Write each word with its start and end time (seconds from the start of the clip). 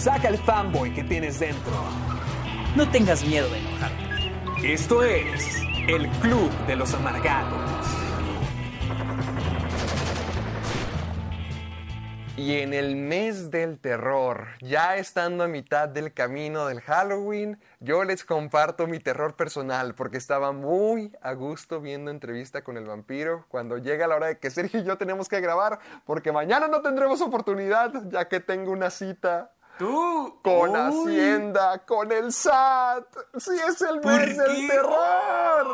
Saca 0.00 0.28
el 0.28 0.38
fanboy 0.38 0.94
que 0.94 1.04
tienes 1.04 1.38
dentro. 1.40 1.72
No 2.74 2.90
tengas 2.90 3.22
miedo 3.22 3.50
de 3.50 3.58
enojarte. 3.58 4.72
Esto 4.72 5.02
es 5.02 5.60
el 5.88 6.08
Club 6.22 6.50
de 6.66 6.74
los 6.74 6.94
Amargados. 6.94 7.60
Y 12.38 12.60
en 12.60 12.72
el 12.72 12.96
mes 12.96 13.50
del 13.50 13.78
terror, 13.78 14.46
ya 14.62 14.96
estando 14.96 15.44
a 15.44 15.48
mitad 15.48 15.86
del 15.86 16.14
camino 16.14 16.64
del 16.64 16.80
Halloween, 16.80 17.60
yo 17.80 18.02
les 18.02 18.24
comparto 18.24 18.86
mi 18.86 19.00
terror 19.00 19.36
personal 19.36 19.94
porque 19.94 20.16
estaba 20.16 20.50
muy 20.52 21.14
a 21.20 21.34
gusto 21.34 21.82
viendo 21.82 22.10
entrevista 22.10 22.64
con 22.64 22.78
el 22.78 22.86
vampiro 22.86 23.44
cuando 23.48 23.76
llega 23.76 24.06
la 24.06 24.16
hora 24.16 24.28
de 24.28 24.38
que 24.38 24.50
Sergio 24.50 24.80
y 24.80 24.84
yo 24.84 24.96
tenemos 24.96 25.28
que 25.28 25.42
grabar 25.42 25.78
porque 26.06 26.32
mañana 26.32 26.68
no 26.68 26.80
tendremos 26.80 27.20
oportunidad 27.20 27.92
ya 28.08 28.26
que 28.28 28.40
tengo 28.40 28.72
una 28.72 28.88
cita 28.88 29.50
Tú. 29.80 30.38
con 30.42 30.70
Uy. 30.70 30.76
Hacienda, 30.76 31.84
con 31.86 32.12
el 32.12 32.32
SAT. 32.32 33.06
Sí, 33.38 33.52
es 33.68 33.80
el 33.80 34.00
¿Por 34.00 34.12
mes 34.12 34.36
del 34.36 34.66
terror. 34.68 35.66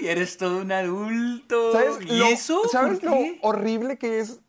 Ay, 0.00 0.08
eres 0.08 0.36
todo 0.36 0.58
un 0.58 0.72
adulto. 0.72 1.72
¿Sabes, 1.72 1.98
¿Y 2.02 2.18
lo, 2.18 2.26
eso? 2.26 2.62
¿sabes 2.70 3.00
horrible 3.42 3.96
que 3.96 4.18
es 4.20 4.40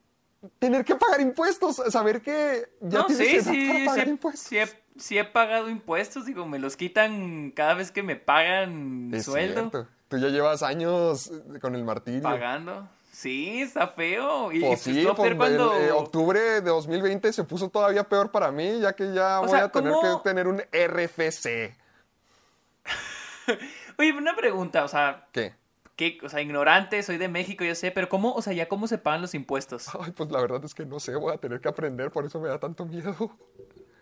tener 0.57 0.83
que 0.83 0.95
pagar 0.95 1.21
impuestos? 1.21 1.75
Saber 1.89 2.21
que 2.21 2.67
ya 2.81 2.99
no 2.99 3.05
tienes 3.05 3.43
sí, 3.45 3.51
sí, 3.51 3.85
pagar 3.85 4.07
impuestos. 4.07 4.47
sí 4.47 4.57
he, 4.57 4.67
sí 4.97 5.17
he 5.19 5.23
pagado 5.25 5.69
impuestos, 5.69 6.25
digo, 6.25 6.47
me 6.47 6.57
los 6.59 6.75
quitan 6.75 7.51
cada 7.51 7.75
vez 7.75 7.91
que 7.91 8.01
me 8.03 8.15
pagan 8.15 9.11
Es 9.13 9.25
sueldo. 9.25 9.69
cierto. 9.69 9.87
Tú 10.07 10.17
ya 10.17 10.29
llevas 10.29 10.63
años 10.63 11.31
con 11.61 11.75
el 11.75 11.83
martirio. 11.83 12.23
Pagando. 12.23 12.89
Sí, 13.19 13.61
está 13.61 13.85
feo. 13.89 14.49
Y, 14.49 14.61
Pues 14.61 14.79
sí, 14.79 15.05
pues, 15.13 15.35
cuando... 15.35 15.75
el, 15.75 15.89
eh, 15.89 15.91
octubre 15.91 16.39
de 16.39 16.61
2020 16.61 17.33
se 17.33 17.43
puso 17.43 17.67
todavía 17.67 18.05
peor 18.07 18.31
para 18.31 18.49
mí, 18.49 18.79
ya 18.79 18.93
que 18.93 19.13
ya 19.13 19.39
O 19.39 19.41
voy 19.41 19.49
sea, 19.49 19.65
a 19.65 19.71
tener 19.73 19.91
¿cómo? 19.91 20.23
que 20.23 20.29
tener 20.29 20.47
un 20.47 20.61
RFC. 20.71 21.75
Oye, 23.97 24.13
una 24.13 24.37
pregunta, 24.37 24.85
o 24.85 24.87
sea, 24.87 25.27
¿Qué? 25.33 25.53
¿qué? 25.97 26.17
O 26.23 26.29
sea, 26.29 26.39
ignorante, 26.39 27.03
soy 27.03 27.17
de 27.17 27.27
México, 27.27 27.65
yo 27.65 27.75
sé, 27.75 27.91
pero 27.91 28.07
¿cómo, 28.07 28.31
o 28.31 28.41
sea, 28.41 28.53
ya 28.53 28.69
cómo 28.69 28.87
se 28.87 28.97
pagan 28.97 29.21
los 29.21 29.35
impuestos? 29.35 29.89
Ay, 29.99 30.11
pues 30.11 30.31
la 30.31 30.39
verdad 30.39 30.63
es 30.63 30.73
que 30.73 30.85
no 30.85 31.01
sé, 31.01 31.13
voy 31.17 31.33
a 31.33 31.37
tener 31.37 31.59
que 31.59 31.67
aprender, 31.67 32.11
por 32.11 32.23
eso 32.23 32.39
me 32.39 32.47
da 32.47 32.57
tanto 32.57 32.85
miedo. 32.85 33.37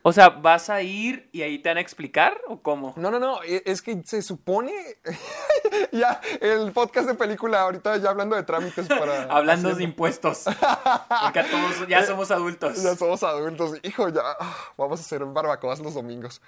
O 0.04 0.14
sea, 0.14 0.30
¿vas 0.30 0.70
a 0.70 0.82
ir 0.82 1.30
y 1.32 1.42
ahí 1.42 1.60
te 1.60 1.70
van 1.70 1.78
a 1.78 1.82
explicar 1.82 2.40
o 2.48 2.62
cómo? 2.62 2.94
No, 2.96 3.12
no, 3.12 3.20
no, 3.20 3.44
e- 3.44 3.64
es 3.66 3.82
que 3.82 4.02
se 4.06 4.22
supone. 4.22 4.72
ya, 5.92 6.22
el 6.40 6.72
podcast 6.72 7.08
de 7.08 7.16
película, 7.16 7.62
ahorita 7.62 7.98
ya 7.98 8.12
hablando 8.12 8.36
de 8.36 8.44
trámites 8.44 8.88
para. 8.88 9.24
Hablando 9.30 9.76
de 9.76 9.84
impuestos. 9.84 10.46
Porque 11.24 11.44
todos 11.44 11.88
ya 11.88 12.06
somos 12.06 12.32
adultos. 12.32 12.82
Ya 12.82 12.96
somos 12.96 13.24
adultos. 13.24 13.80
Hijo, 13.84 14.10
ya 14.10 14.22
ah, 14.40 14.56
vamos 14.78 15.00
a 15.00 15.04
hacer 15.04 15.26
barbacoas 15.26 15.80
los 15.80 15.94
domingos. 15.94 16.42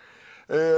Eh, 0.47 0.75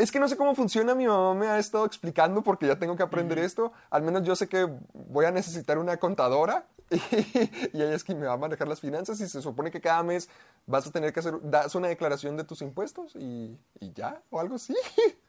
es 0.00 0.12
que 0.12 0.18
no 0.18 0.28
sé 0.28 0.36
cómo 0.36 0.54
funciona. 0.54 0.94
Mi 0.94 1.06
mamá 1.06 1.34
me 1.34 1.48
ha 1.48 1.58
estado 1.58 1.84
explicando 1.86 2.42
porque 2.42 2.66
ya 2.66 2.76
tengo 2.76 2.96
que 2.96 3.02
aprender 3.02 3.38
esto. 3.38 3.72
Al 3.90 4.02
menos 4.02 4.22
yo 4.24 4.36
sé 4.36 4.48
que 4.48 4.68
voy 4.92 5.24
a 5.24 5.30
necesitar 5.30 5.78
una 5.78 5.96
contadora 5.98 6.66
y, 7.72 7.82
ella 7.82 7.94
es 7.94 8.04
quien 8.04 8.20
me 8.20 8.26
va 8.26 8.34
a 8.34 8.38
manejar 8.38 8.68
las 8.68 8.80
finanzas. 8.80 9.20
Y 9.20 9.28
se 9.28 9.42
supone 9.42 9.70
que 9.70 9.80
cada 9.80 10.02
mes 10.02 10.28
vas 10.66 10.86
a 10.86 10.90
tener 10.92 11.12
que 11.12 11.20
hacer 11.20 11.34
das 11.42 11.74
una 11.74 11.88
declaración 11.88 12.36
de 12.36 12.44
tus 12.44 12.62
impuestos 12.62 13.14
y, 13.16 13.58
y 13.80 13.92
ya, 13.92 14.22
o 14.30 14.40
algo 14.40 14.56
así. 14.56 14.74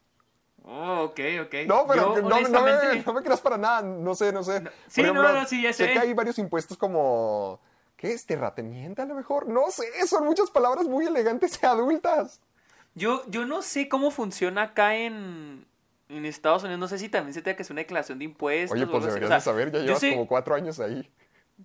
Oh, 0.66 1.02
ok, 1.04 1.20
ok. 1.42 1.54
No, 1.66 1.86
pero 1.86 2.14
Yo, 2.16 2.22
no, 2.22 2.40
no 2.48 2.62
me, 2.62 3.02
no 3.04 3.12
me 3.12 3.22
creas 3.22 3.40
para 3.42 3.58
nada. 3.58 3.82
No 3.82 4.14
sé, 4.14 4.32
no 4.32 4.42
sé. 4.42 4.62
Sí, 4.86 5.02
no, 5.02 5.12
no, 5.12 5.46
sí, 5.46 5.62
ya 5.62 5.74
sé. 5.74 5.92
que 5.92 5.98
hay 5.98 6.14
varios 6.14 6.38
impuestos 6.38 6.78
como. 6.78 7.60
¿Qué 7.96 8.12
es? 8.12 8.26
¿Terrateniente 8.26 9.02
a 9.02 9.04
lo 9.04 9.14
mejor? 9.14 9.46
No 9.46 9.70
sé, 9.70 9.84
son 10.06 10.24
muchas 10.24 10.50
palabras 10.50 10.86
muy 10.86 11.06
elegantes 11.06 11.60
y 11.62 11.66
adultas. 11.66 12.40
Yo, 12.94 13.22
yo 13.28 13.44
no 13.44 13.62
sé 13.62 13.88
cómo 13.88 14.10
funciona 14.10 14.62
acá 14.62 14.96
en, 14.96 15.66
en 16.08 16.24
Estados 16.24 16.62
Unidos. 16.62 16.80
No 16.80 16.88
sé 16.88 16.98
si 16.98 17.08
también 17.08 17.34
se 17.34 17.42
tenga 17.42 17.56
que 17.56 17.62
hacer 17.62 17.74
una 17.74 17.82
declaración 17.82 18.18
de 18.18 18.24
impuestos. 18.24 18.72
Oye, 18.72 18.84
o 18.84 18.90
pues 18.90 19.04
así. 19.04 19.08
deberías 19.08 19.28
O 19.28 19.28
sea, 19.28 19.36
de 19.36 19.42
saber, 19.42 19.72
ya 19.72 19.78
llevas 19.80 20.00
sé- 20.00 20.10
como 20.10 20.26
cuatro 20.26 20.54
años 20.54 20.80
ahí. 20.80 21.10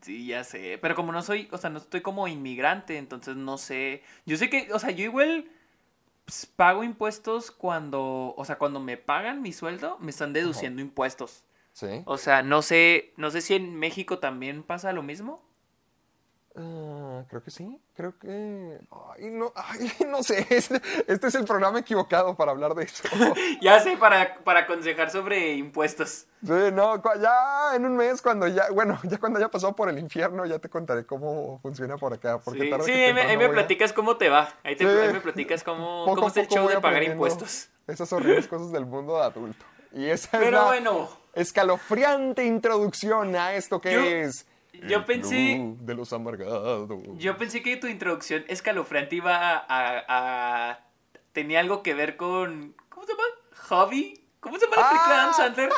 Sí, 0.01 0.27
ya 0.27 0.43
sé. 0.43 0.77
Pero 0.81 0.95
como 0.95 1.11
no 1.11 1.21
soy, 1.21 1.47
o 1.51 1.57
sea, 1.57 1.69
no 1.69 1.79
estoy 1.79 2.01
como 2.01 2.27
inmigrante, 2.27 2.97
entonces 2.97 3.35
no 3.35 3.57
sé. 3.57 4.03
Yo 4.25 4.37
sé 4.37 4.49
que, 4.49 4.71
o 4.73 4.79
sea, 4.79 4.91
yo 4.91 5.03
igual 5.03 5.49
pues, 6.25 6.45
pago 6.45 6.83
impuestos 6.83 7.51
cuando, 7.51 8.33
o 8.37 8.45
sea, 8.45 8.57
cuando 8.57 8.79
me 8.79 8.97
pagan 8.97 9.41
mi 9.41 9.51
sueldo, 9.51 9.97
me 9.99 10.11
están 10.11 10.31
deduciendo 10.33 10.81
impuestos. 10.81 11.43
Sí. 11.73 12.03
O 12.05 12.17
sea, 12.17 12.43
no 12.43 12.61
sé, 12.61 13.13
no 13.17 13.31
sé 13.31 13.41
si 13.41 13.55
en 13.55 13.75
México 13.75 14.19
también 14.19 14.63
pasa 14.63 14.93
lo 14.93 15.01
mismo. 15.01 15.41
Ah, 16.61 17.23
creo 17.29 17.41
que 17.41 17.51
sí, 17.51 17.79
creo 17.95 18.19
que... 18.19 18.79
Ay, 19.15 19.29
no, 19.31 19.53
ay, 19.55 19.89
no 20.09 20.21
sé, 20.23 20.45
este, 20.49 20.81
este 21.07 21.27
es 21.27 21.35
el 21.35 21.45
programa 21.45 21.79
equivocado 21.79 22.35
para 22.35 22.51
hablar 22.51 22.73
de 22.75 22.83
eso. 22.83 23.03
Ya 23.61 23.79
sé, 23.79 23.95
para, 23.95 24.35
para 24.43 24.61
aconsejar 24.61 25.09
sobre 25.09 25.53
impuestos. 25.53 26.25
Sí, 26.45 26.51
no, 26.73 27.01
ya 27.21 27.75
en 27.75 27.85
un 27.85 27.95
mes, 27.95 28.21
cuando 28.21 28.45
ya, 28.47 28.69
bueno, 28.71 28.99
ya 29.03 29.17
cuando 29.19 29.39
haya 29.39 29.47
pasado 29.49 29.73
por 29.73 29.87
el 29.89 29.97
infierno, 29.99 30.45
ya 30.45 30.59
te 30.59 30.67
contaré 30.69 31.05
cómo 31.05 31.59
funciona 31.61 31.95
por 31.97 32.13
acá. 32.13 32.39
Porque 32.39 32.61
Sí, 32.63 32.69
tarde 32.69 32.83
sí, 32.85 32.91
ahí 32.91 32.97
me, 32.97 33.05
temprano 33.07 33.29
ahí 33.29 33.37
me 33.37 33.45
voy 33.47 33.53
a- 33.53 33.57
platicas 33.59 33.93
cómo 33.93 34.17
te 34.17 34.27
va. 34.27 34.49
Ahí, 34.63 34.75
te, 34.75 34.83
Sí. 34.83 34.89
ahí 34.99 35.13
me 35.13 35.21
platicas 35.21 35.63
cómo, 35.63 36.03
Poco 36.03 36.15
cómo 36.15 36.27
está 36.27 36.41
el 36.41 36.47
show 36.49 36.67
de 36.67 36.81
pagar 36.81 37.03
impuestos. 37.03 37.69
Esas 37.87 38.11
horribles 38.11 38.47
cosas 38.49 38.71
del 38.73 38.85
mundo 38.85 39.15
de 39.17 39.23
adulto. 39.23 39.65
Y 39.93 40.05
esa 40.07 40.37
es 40.37 40.43
Pero 40.43 40.57
la 40.57 40.65
bueno. 40.65 41.09
escalofriante 41.33 42.43
introducción 42.45 43.35
a 43.35 43.53
esto 43.53 43.79
que 43.79 43.93
Yo- 43.93 44.01
es... 44.01 44.45
yo 44.73 45.05
pensé- 45.05 45.75
de 45.79 45.95
los 45.95 46.13
amargados. 46.13 46.89
Yo 47.17 47.37
pensé 47.37 47.61
que 47.61 47.77
tu 47.77 47.87
introducción 47.87 48.43
escalofriante 48.47 49.15
iba 49.15 49.35
a, 49.35 49.65
a- 49.67 50.03
a- 50.71 50.79
tenía 51.33 51.59
algo 51.59 51.83
que 51.83 51.93
ver 51.93 52.17
con 52.17 52.75
¿cómo 52.89 53.05
se 53.05 53.13
llama? 53.13 53.23
Hobby. 53.69 54.15
¿Cómo 54.39 54.57
se 54.57 54.65
llama 54.67 54.77
la 54.81 54.89
película 54.89 55.15
de 55.15 55.21
Adam 55.21 55.33
Sandler? 55.33 55.69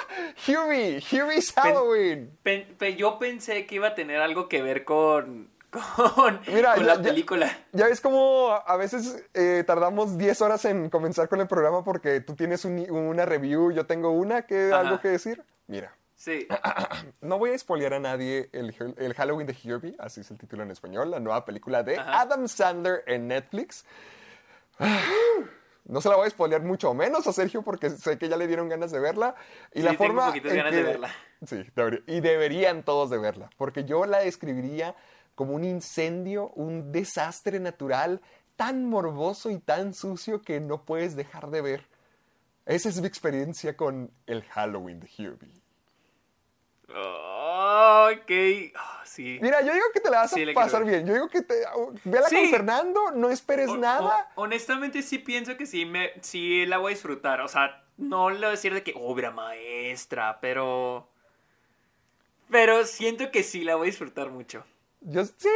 Huey, 0.47 1.03
Huey's 1.11 1.51
Halloween. 1.53 2.37
Pen- 2.43 2.77
yo 2.95 3.17
pensé 3.17 3.65
que 3.65 3.75
iba 3.75 3.87
a 3.87 3.95
tener 3.95 4.21
algo 4.21 4.47
que 4.47 4.61
ver 4.61 4.85
con 4.85 5.49
con, 6.15 6.41
Mira, 6.47 6.75
con 6.75 6.85
ya- 6.85 6.95
la 6.95 7.01
película. 7.01 7.57
Ya 7.71 7.87
ves 7.87 8.01
cómo 8.01 8.51
a 8.51 8.75
veces 8.77 9.23
eh, 9.33 9.63
tardamos 9.65 10.17
10 10.17 10.41
horas 10.41 10.65
en 10.65 10.89
comenzar 10.89 11.27
con 11.29 11.39
el 11.41 11.47
programa 11.47 11.83
porque 11.83 12.19
tú 12.21 12.35
tienes 12.35 12.65
un- 12.65 12.89
una 12.91 13.25
review, 13.25 13.71
yo 13.71 13.85
tengo 13.85 14.11
una, 14.11 14.41
que 14.45 14.71
algo 14.73 14.99
que 14.99 15.07
decir. 15.07 15.43
Mira, 15.67 15.95
Sí. 16.23 16.47
no 17.21 17.39
voy 17.39 17.49
a 17.49 17.57
spoilear 17.57 17.95
a 17.95 17.99
nadie 17.99 18.47
el, 18.53 18.75
el 18.97 19.13
Halloween 19.15 19.47
de 19.47 19.57
Herbie, 19.63 19.95
así 19.97 20.21
es 20.21 20.29
el 20.29 20.37
título 20.37 20.61
en 20.61 20.69
español, 20.69 21.09
la 21.09 21.19
nueva 21.19 21.43
película 21.45 21.81
de 21.81 21.97
Ajá. 21.97 22.21
Adam 22.21 22.47
Sandler 22.47 23.03
en 23.07 23.27
Netflix. 23.27 23.85
No 25.83 25.99
se 25.99 26.09
la 26.09 26.15
voy 26.15 26.27
a 26.27 26.29
spoilear 26.29 26.61
mucho 26.61 26.93
menos 26.93 27.25
a 27.25 27.33
Sergio 27.33 27.63
porque 27.63 27.89
sé 27.89 28.17
que 28.19 28.29
ya 28.29 28.37
le 28.37 28.45
dieron 28.47 28.69
ganas 28.69 28.91
de 28.91 28.99
verla. 28.99 29.33
Y 29.73 29.79
Sí, 29.79 29.85
la 29.85 29.95
forma 29.95 30.31
en 30.35 30.43
ganas 30.43 30.69
que- 30.71 30.77
de 30.77 30.83
verla. 30.83 31.09
Sí, 31.45 31.65
y 32.05 32.19
deberían 32.21 32.83
todos 32.83 33.09
de 33.09 33.17
verla, 33.17 33.49
porque 33.57 33.83
yo 33.83 34.05
la 34.05 34.19
describiría 34.19 34.95
como 35.33 35.53
un 35.55 35.63
incendio, 35.63 36.49
un 36.49 36.91
desastre 36.91 37.59
natural 37.59 38.21
tan 38.55 38.85
morboso 38.85 39.49
y 39.49 39.57
tan 39.57 39.95
sucio 39.95 40.43
que 40.43 40.59
no 40.59 40.85
puedes 40.85 41.15
dejar 41.15 41.49
de 41.49 41.61
ver. 41.61 41.87
Esa 42.67 42.87
es 42.89 43.01
mi 43.01 43.07
experiencia 43.07 43.75
con 43.75 44.11
el 44.27 44.43
Halloween 44.43 44.99
de 44.99 45.09
Herbie. 45.17 45.60
Ok. 46.95 48.31
Ah, 48.75 49.01
sí. 49.05 49.39
Mira, 49.41 49.61
yo 49.61 49.73
digo 49.73 49.85
que 49.93 49.99
te 49.99 50.09
la 50.09 50.19
vas 50.21 50.31
Sí, 50.31 50.49
a 50.49 50.53
pasar 50.53 50.83
bien. 50.83 51.05
Yo 51.05 51.13
digo 51.13 51.27
que 51.29 51.41
te... 51.41 51.55
Vela 52.03 52.27
Sí. 52.29 52.35
con 52.35 52.49
Fernando, 52.49 53.11
no 53.11 53.29
esperes 53.29 53.69
O- 53.69 53.77
nada. 53.77 54.29
o- 54.35 54.41
honestamente 54.43 55.01
sí 55.01 55.17
pienso 55.19 55.57
que 55.57 55.65
sí 55.65 55.85
me 55.85 56.11
sí 56.21 56.65
la 56.65 56.77
voy 56.77 56.91
a 56.91 56.95
disfrutar. 56.95 57.41
O 57.41 57.47
sea, 57.47 57.83
no 57.97 58.29
le 58.29 58.37
voy 58.37 58.45
a 58.47 58.49
decir 58.51 58.73
de 58.73 58.83
que 58.83 58.93
obra 58.95 59.31
maestra, 59.31 60.39
pero 60.41 61.07
pero 62.49 62.85
siento 62.85 63.31
que 63.31 63.43
sí 63.43 63.63
la 63.63 63.75
voy 63.75 63.85
a 63.87 63.91
disfrutar 63.91 64.29
mucho. 64.29 64.65
Yo, 65.01 65.23
sí, 65.25 65.49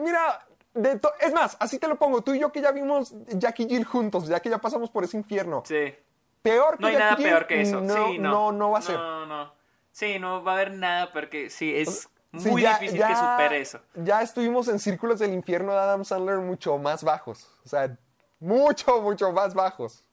mira, 0.00 0.46
de 0.74 0.98
es 1.20 1.32
más, 1.34 1.56
así 1.60 1.78
te 1.78 1.88
lo 1.88 1.96
pongo. 1.96 2.22
Tú 2.22 2.34
y 2.34 2.38
yo 2.40 2.50
que 2.52 2.60
ya 2.62 2.72
vimos 2.72 3.14
Jack 3.28 3.60
y 3.60 3.68
Jill 3.68 3.84
juntos, 3.84 4.26
ya 4.26 4.40
que 4.40 4.48
ya 4.48 4.58
pasamos 4.58 4.90
por 4.90 5.04
ese 5.04 5.16
infierno. 5.16 5.62
Sí. 5.66 5.94
peor 6.42 6.76
que 6.76 6.82
No 6.82 6.88
hay 6.88 6.96
nada 6.96 7.16
Jill, 7.16 7.26
peor 7.26 7.46
que 7.46 7.60
eso. 7.60 7.80
No, 7.80 8.06
sí, 8.08 8.18
no. 8.18 8.30
no, 8.30 8.52
no 8.52 8.70
va 8.70 8.78
a 8.78 8.82
ser. 8.82 8.96
No, 8.96 9.26
no. 9.26 9.52
Sí, 9.96 10.18
no 10.18 10.44
va 10.44 10.52
a 10.52 10.54
haber 10.56 10.72
nada 10.72 11.10
peor 11.10 11.30
que. 11.30 11.48
Sí, 11.48 11.74
es 11.74 12.06
Sí, 12.36 12.50
muy 12.50 12.60
ya- 12.60 12.74
difícil 12.78 12.98
ya- 12.98 13.08
que 13.08 13.16
supere 13.16 13.60
eso. 13.62 13.80
Ya 13.94 14.20
estuvimos 14.20 14.68
en 14.68 14.78
círculos 14.78 15.18
del 15.20 15.32
infierno 15.32 15.72
de 15.72 15.78
Adam 15.78 16.04
Sandler 16.04 16.36
mucho 16.40 16.76
más 16.76 17.02
bajos. 17.02 17.48
O 17.64 17.68
sea, 17.70 17.96
mucho, 18.38 19.00
mucho 19.00 19.32
más 19.32 19.54
bajos. 19.54 20.04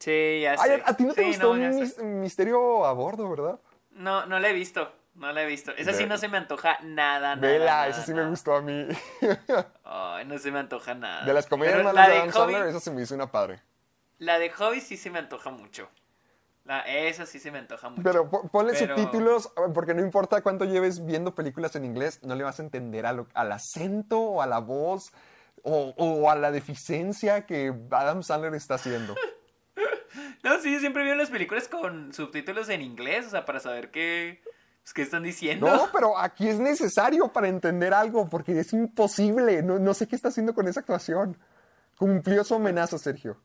Sí, 0.00 0.40
ya 0.42 0.56
Ay, 0.58 0.70
sé. 0.70 0.82
a, 0.84 0.90
a 0.90 0.96
ti 0.96 1.04
no 1.04 1.14
te 1.14 1.20
Sí, 1.22 1.28
gustó. 1.28 1.54
Mis- 1.54 1.96
Misterio 1.98 2.84
a 2.84 2.92
bordo, 2.92 3.30
¿verdad? 3.30 3.60
No, 3.92 4.26
no 4.26 4.40
la 4.40 4.48
he 4.48 4.52
visto. 4.52 4.90
No 5.14 5.30
la 5.30 5.44
he 5.44 5.46
visto. 5.46 5.70
Esa 5.76 5.92
sí 5.92 6.06
no 6.06 6.18
se 6.18 6.26
me 6.26 6.38
antoja 6.38 6.78
nada, 6.82 7.36
nada. 7.36 7.48
Vela, 7.52 7.66
nada, 7.66 7.86
eso 7.86 8.02
sí 8.02 8.12
me 8.12 8.26
gustó 8.26 8.56
a 8.56 8.62
mí. 8.62 8.88
Ay, 9.84 10.24
no 10.24 10.38
se 10.38 10.50
me 10.50 10.58
antoja 10.58 10.92
nada. 10.96 11.24
De 11.24 11.32
las 11.32 11.46
comedias 11.46 11.84
malas 11.84 11.94
la 11.94 12.08
de 12.08 12.18
Adam 12.18 12.32
Sandler, 12.32 12.66
esa 12.66 12.80
se 12.80 12.90
me 12.90 13.00
hizo 13.02 13.14
una 13.14 13.30
padre. 13.30 13.60
La 14.18 14.40
de 14.40 14.50
Hobby 14.50 14.80
sí 14.80 14.96
se 14.96 15.08
me 15.10 15.20
antoja 15.20 15.50
mucho. 15.50 15.88
La, 16.64 16.80
esa 16.80 17.26
sí 17.26 17.38
se 17.38 17.50
me 17.50 17.58
antoja 17.58 17.90
mucho. 17.90 18.02
Pero 18.02 18.30
po- 18.30 18.48
ponle 18.48 18.72
Pero- 18.72 18.96
subtítulos, 18.96 19.52
porque 19.74 19.92
no 19.94 20.00
importa 20.00 20.40
cuánto 20.40 20.64
lleves 20.64 21.04
viendo 21.04 21.34
películas 21.34 21.76
en 21.76 21.84
inglés, 21.84 22.20
no 22.22 22.34
le 22.34 22.42
vas 22.44 22.58
a 22.58 22.62
entender 22.62 23.04
a 23.06 23.12
lo- 23.12 23.26
al 23.34 23.52
acento 23.52 24.18
o 24.18 24.40
a 24.42 24.46
la 24.46 24.60
voz 24.60 25.12
o, 25.62 25.92
o 25.96 26.30
a 26.30 26.34
la 26.36 26.50
deficiencia 26.50 27.44
que 27.46 27.74
Adam 27.90 28.22
Sandler 28.22 28.54
está 28.54 28.74
haciendo. 28.76 29.14
No, 30.44 30.60
sí, 30.60 30.72
yo 30.72 30.78
siempre 30.78 31.02
veo 31.04 31.14
las 31.14 31.30
películas 31.30 31.68
con 31.68 32.12
subtítulos 32.12 32.68
en 32.68 32.82
inglés, 32.82 33.26
o 33.26 33.30
sea, 33.30 33.44
para 33.46 33.60
saber 33.60 33.90
qué, 33.90 34.42
pues, 34.82 34.92
qué 34.92 35.00
están 35.02 35.22
diciendo. 35.22 35.66
No, 35.66 35.88
pero 35.90 36.18
aquí 36.18 36.48
es 36.48 36.60
necesario 36.60 37.32
para 37.32 37.48
entender 37.48 37.94
algo, 37.94 38.28
porque 38.28 38.60
es 38.60 38.72
imposible. 38.74 39.62
No, 39.62 39.78
no 39.78 39.94
sé 39.94 40.06
qué 40.06 40.14
está 40.14 40.28
haciendo 40.28 40.54
con 40.54 40.68
esa 40.68 40.80
actuación. 40.80 41.38
Cumplió 41.96 42.44
su 42.44 42.54
amenaza, 42.54 42.98
Sergio. 42.98 43.38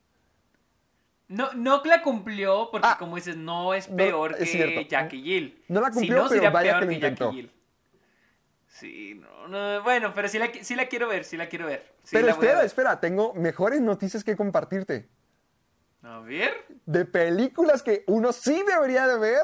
No, 1.29 1.53
no 1.53 1.81
la 1.85 2.01
cumplió 2.01 2.69
porque, 2.71 2.87
Ah. 2.91 2.97
como 2.99 3.15
dices, 3.15 3.37
no 3.37 3.73
es 3.73 3.89
No, 3.89 3.95
peor 3.97 4.35
es 4.37 4.49
que. 4.51 4.87
Jackie 4.89 5.21
Jill. 5.21 5.63
No 5.69 5.79
la 5.79 5.87
Si 5.87 5.93
cumplió, 5.93 6.15
pero 6.17 6.29
sería 6.29 6.49
vaya 6.49 6.71
peor 6.71 6.79
que 6.81 6.85
lo 6.87 6.91
Jackie 6.91 7.05
intentó. 7.07 7.31
Jill. 7.31 7.51
Sí, 8.67 9.15
no, 9.15 9.47
no, 9.47 9.83
bueno, 9.83 10.13
pero 10.13 10.27
sí 10.27 10.37
la, 10.39 10.49
sí 10.61 10.75
la 10.75 10.87
quiero 10.87 11.07
ver, 11.07 11.25
sí 11.25 11.37
la 11.37 11.47
quiero 11.47 11.65
ver. 11.67 11.85
Sí 12.03 12.09
pero 12.15 12.29
espera, 12.29 12.57
ver. 12.57 12.65
espera, 12.65 12.99
tengo 12.99 13.33
mejores 13.33 13.81
noticias 13.81 14.23
que 14.23 14.35
compartirte. 14.35 15.07
A 16.01 16.19
ver. 16.19 16.65
De 16.85 17.05
películas 17.05 17.83
que 17.83 18.03
uno 18.07 18.31
sí 18.31 18.63
debería 18.67 19.07
de 19.07 19.17
ver. 19.19 19.43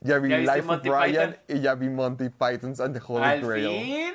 Ya 0.00 0.18
vi 0.18 0.28
¿Ya 0.30 0.36
viste 0.38 0.54
Life 0.56 0.66
Monty 0.66 0.88
of 0.88 0.98
Brian 1.00 1.30
Python? 1.32 1.56
y 1.56 1.60
ya 1.60 1.74
vi 1.74 1.88
Monty 1.88 2.28
Python's 2.30 2.80
and 2.80 2.94
the 2.96 3.02
Holy 3.06 3.24
Al 3.24 3.40
Grail. 3.42 3.68
fin, 3.68 4.14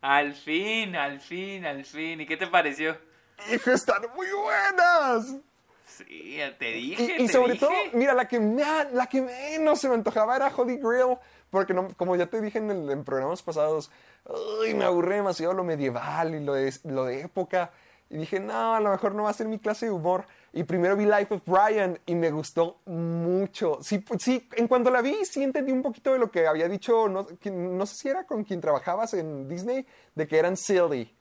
al 0.00 0.34
fin, 0.34 0.96
al 0.96 1.20
fin, 1.20 1.64
al 1.66 1.84
fin. 1.84 2.20
¿Y 2.20 2.26
qué 2.26 2.36
te 2.36 2.46
pareció? 2.46 2.96
Hijo, 3.52 3.70
están 3.72 4.02
muy 4.16 4.26
buenas. 4.30 5.36
Sí, 5.96 6.38
te 6.58 6.72
dije, 6.72 7.16
Y, 7.18 7.22
y 7.22 7.26
te 7.26 7.32
sobre 7.32 7.54
dije. 7.54 7.66
todo, 7.66 7.76
mira, 7.92 8.14
la 8.14 8.26
que, 8.28 8.40
me- 8.40 8.62
la 8.92 9.06
que 9.06 9.22
menos 9.22 9.80
se 9.80 9.88
me 9.88 9.94
antojaba 9.94 10.36
era 10.36 10.52
Holy 10.54 10.76
Grail, 10.78 11.16
porque 11.50 11.72
no, 11.74 11.88
como 11.96 12.16
ya 12.16 12.26
te 12.26 12.40
dije 12.40 12.58
en, 12.58 12.70
el- 12.70 12.90
en 12.90 13.04
programas 13.04 13.42
pasados, 13.42 13.90
me 14.74 14.84
aburré 14.84 15.16
demasiado 15.16 15.52
lo 15.52 15.64
medieval 15.64 16.34
y 16.34 16.40
lo 16.44 16.54
de, 16.54 16.72
lo 16.84 17.04
de 17.04 17.20
época. 17.22 17.70
Y 18.10 18.18
dije, 18.18 18.38
no, 18.38 18.74
a 18.74 18.80
lo 18.80 18.90
mejor 18.90 19.14
no 19.14 19.24
va 19.24 19.30
a 19.30 19.34
ser 19.34 19.48
mi 19.48 19.58
clase 19.58 19.86
de 19.86 19.92
humor. 19.92 20.26
Y 20.52 20.62
primero 20.64 20.94
vi 20.94 21.04
Life 21.04 21.34
of 21.34 21.42
Brian 21.46 21.98
y 22.06 22.14
me 22.14 22.30
gustó 22.30 22.78
mucho. 22.84 23.78
Sí, 23.82 23.98
pues, 23.98 24.22
sí, 24.22 24.46
en 24.56 24.68
cuanto 24.68 24.90
la 24.90 25.00
vi, 25.00 25.24
sí 25.24 25.42
entendí 25.42 25.72
un 25.72 25.82
poquito 25.82 26.12
de 26.12 26.18
lo 26.18 26.30
que 26.30 26.46
había 26.46 26.68
dicho, 26.68 27.08
no, 27.08 27.26
no 27.50 27.86
sé 27.86 27.94
si 27.96 28.08
era 28.08 28.24
con 28.24 28.44
quien 28.44 28.60
trabajabas 28.60 29.14
en 29.14 29.48
Disney, 29.48 29.84
de 30.14 30.28
que 30.28 30.38
eran 30.38 30.56
silly. 30.56 31.12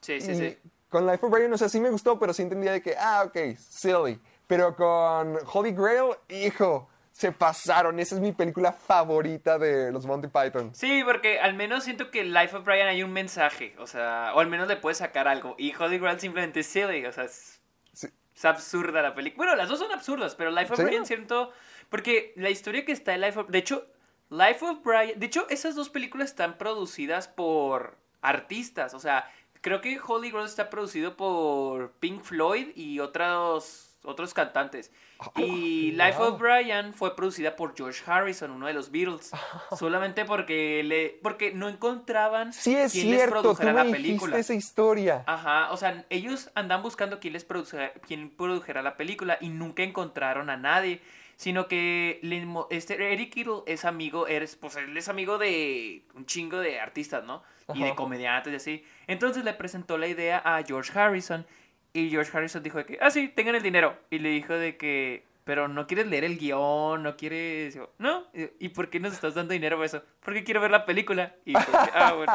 Sí, 0.00 0.20
sí, 0.20 0.32
Y 0.32 0.34
sí. 0.36 0.58
Con 0.92 1.06
Life 1.06 1.24
of 1.24 1.32
Brian, 1.32 1.50
o 1.52 1.56
sea, 1.58 1.70
sí 1.70 1.80
me 1.80 1.88
gustó, 1.88 2.18
pero 2.18 2.34
sí 2.34 2.42
entendía 2.42 2.70
de 2.72 2.82
que, 2.82 2.94
ah, 2.98 3.24
ok, 3.26 3.56
silly. 3.56 4.20
Pero 4.46 4.76
con 4.76 5.38
Holy 5.50 5.72
Grail, 5.72 6.10
hijo, 6.28 6.86
se 7.12 7.32
pasaron. 7.32 7.98
Esa 7.98 8.16
es 8.16 8.20
mi 8.20 8.32
película 8.32 8.72
favorita 8.72 9.58
de 9.58 9.90
los 9.90 10.04
Monty 10.04 10.28
Python. 10.28 10.74
Sí, 10.74 11.02
porque 11.02 11.40
al 11.40 11.54
menos 11.54 11.84
siento 11.84 12.10
que 12.10 12.20
en 12.20 12.34
Life 12.34 12.54
of 12.54 12.64
Brian 12.66 12.88
hay 12.88 13.02
un 13.02 13.10
mensaje, 13.10 13.74
o 13.78 13.86
sea, 13.86 14.32
o 14.34 14.40
al 14.40 14.48
menos 14.48 14.68
le 14.68 14.76
puedes 14.76 14.98
sacar 14.98 15.28
algo. 15.28 15.54
Y 15.58 15.74
Holy 15.74 15.98
Grail 15.98 16.20
simplemente 16.20 16.60
es 16.60 16.66
silly, 16.66 17.06
o 17.06 17.12
sea, 17.12 17.24
es, 17.24 17.62
Sí. 17.94 18.08
es 18.36 18.44
absurda 18.44 19.00
la 19.00 19.14
película. 19.14 19.46
Bueno, 19.46 19.56
las 19.56 19.70
dos 19.70 19.78
son 19.78 19.90
absurdas, 19.92 20.34
pero 20.34 20.50
Life 20.50 20.74
of 20.74 20.78
Sí. 20.78 20.84
Brian 20.84 21.06
siento, 21.06 21.52
porque 21.88 22.34
la 22.36 22.50
historia 22.50 22.84
que 22.84 22.92
está 22.92 23.14
en 23.14 23.22
Life 23.22 23.38
of, 23.40 23.48
de 23.48 23.58
hecho, 23.58 23.86
Life 24.28 24.62
of 24.62 24.82
Brian, 24.84 25.18
de 25.18 25.24
hecho, 25.24 25.46
esas 25.48 25.74
dos 25.74 25.88
películas 25.88 26.28
están 26.30 26.58
producidas 26.58 27.28
por 27.28 27.96
artistas, 28.20 28.94
o 28.94 29.00
sea, 29.00 29.30
creo 29.62 29.80
que 29.80 29.98
Holy 30.06 30.30
Grail 30.30 30.46
está 30.46 30.68
producido 30.68 31.16
por 31.16 31.92
Pink 31.92 32.22
Floyd 32.22 32.68
y 32.76 33.00
otros 33.00 33.88
otros 34.04 34.34
cantantes. 34.34 34.90
Y 35.36 35.92
wow. 35.92 36.06
Life 36.06 36.18
of 36.20 36.40
Brian 36.40 36.92
fue 36.92 37.14
producida 37.14 37.54
por 37.54 37.76
George 37.76 38.02
Harrison, 38.04 38.50
uno 38.50 38.66
de 38.66 38.72
los 38.72 38.90
Beatles. 38.90 39.30
Solamente 39.78 40.24
porque 40.24 40.82
le 40.82 41.20
porque 41.22 41.52
no 41.52 41.68
encontraban 41.68 42.52
Sí, 42.52 42.74
es 42.74 42.92
quién 42.92 43.10
les 43.10 43.18
cierto, 43.18 43.36
tú 43.36 43.42
produjera 43.42 43.72
me 43.72 43.84
la 43.84 43.90
película. 43.90 44.38
esa 44.38 44.54
historia. 44.54 45.22
Ajá, 45.26 45.70
o 45.70 45.76
sea, 45.76 46.04
ellos 46.10 46.50
andan 46.54 46.82
buscando 46.82 47.20
quién 47.20 47.34
les 47.34 47.44
produjera, 47.44 47.92
quién 48.06 48.30
produjera 48.30 48.82
la 48.82 48.96
película 48.96 49.38
y 49.40 49.48
nunca 49.48 49.84
encontraron 49.84 50.50
a 50.50 50.56
nadie, 50.56 51.00
sino 51.42 51.66
que 51.66 52.20
le 52.22 52.46
este 52.70 53.12
Eric 53.12 53.36
Idle 53.36 53.62
es 53.66 53.84
amigo, 53.84 54.28
eres, 54.28 54.54
pues 54.54 54.76
él 54.76 54.96
es 54.96 55.08
amigo 55.08 55.38
de 55.38 56.04
un 56.14 56.24
chingo 56.24 56.60
de 56.60 56.78
artistas, 56.78 57.24
¿no? 57.24 57.42
Y 57.74 57.82
de 57.82 57.96
comediantes 57.96 58.52
y 58.52 58.56
así. 58.56 58.84
Entonces 59.08 59.42
le 59.42 59.52
presentó 59.52 59.98
la 59.98 60.06
idea 60.06 60.40
a 60.44 60.62
George 60.62 60.96
Harrison 60.96 61.44
y 61.92 62.10
George 62.10 62.30
Harrison 62.32 62.62
dijo 62.62 62.78
de 62.78 62.86
que, 62.86 62.98
ah, 63.00 63.10
sí, 63.10 63.26
tengan 63.26 63.56
el 63.56 63.62
dinero. 63.64 63.98
Y 64.08 64.20
le 64.20 64.28
dijo 64.28 64.54
de 64.54 64.76
que, 64.76 65.24
pero 65.44 65.66
no 65.68 65.86
quieres 65.86 66.06
leer 66.06 66.24
el 66.24 66.38
guion, 66.38 67.02
no 67.02 67.16
quieres... 67.16 67.76
No, 67.98 68.24
¿y 68.60 68.68
por 68.68 68.90
qué 68.90 69.00
nos 69.00 69.12
estás 69.12 69.34
dando 69.34 69.52
dinero 69.52 69.76
por 69.76 69.86
eso? 69.86 70.02
Porque 70.24 70.44
quiero 70.44 70.60
ver 70.60 70.70
la 70.70 70.84
película. 70.86 71.34
Y, 71.44 71.52
pues, 71.54 71.66
ah, 71.94 72.12
bueno. 72.14 72.32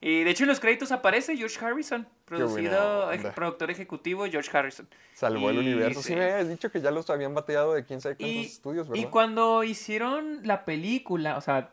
y 0.00 0.24
de 0.24 0.30
hecho 0.30 0.44
en 0.44 0.48
los 0.48 0.58
créditos 0.58 0.90
aparece 0.90 1.36
George 1.36 1.64
Harrison, 1.64 2.08
producido, 2.24 3.12
eje- 3.12 3.32
productor 3.32 3.70
ejecutivo 3.70 4.26
George 4.26 4.50
Harrison. 4.56 4.88
Salvó 5.14 5.50
el 5.50 5.56
Y- 5.56 5.58
universo. 5.60 6.02
Sí. 6.02 6.08
sí. 6.08 6.14
me 6.16 6.24
habías 6.24 6.48
dicho 6.48 6.70
que 6.72 6.80
ya 6.80 6.90
los 6.90 7.08
habían 7.10 7.34
bateado 7.34 7.74
de 7.74 7.84
quién 7.84 8.00
sabe 8.00 8.16
cuántos 8.16 8.36
Y, 8.36 8.40
estudios, 8.46 8.86
y 8.88 8.90
¿verdad? 8.90 9.10
cuando 9.10 9.62
hicieron 9.64 10.40
la 10.46 10.64
película, 10.64 11.36
o 11.36 11.40
sea, 11.40 11.70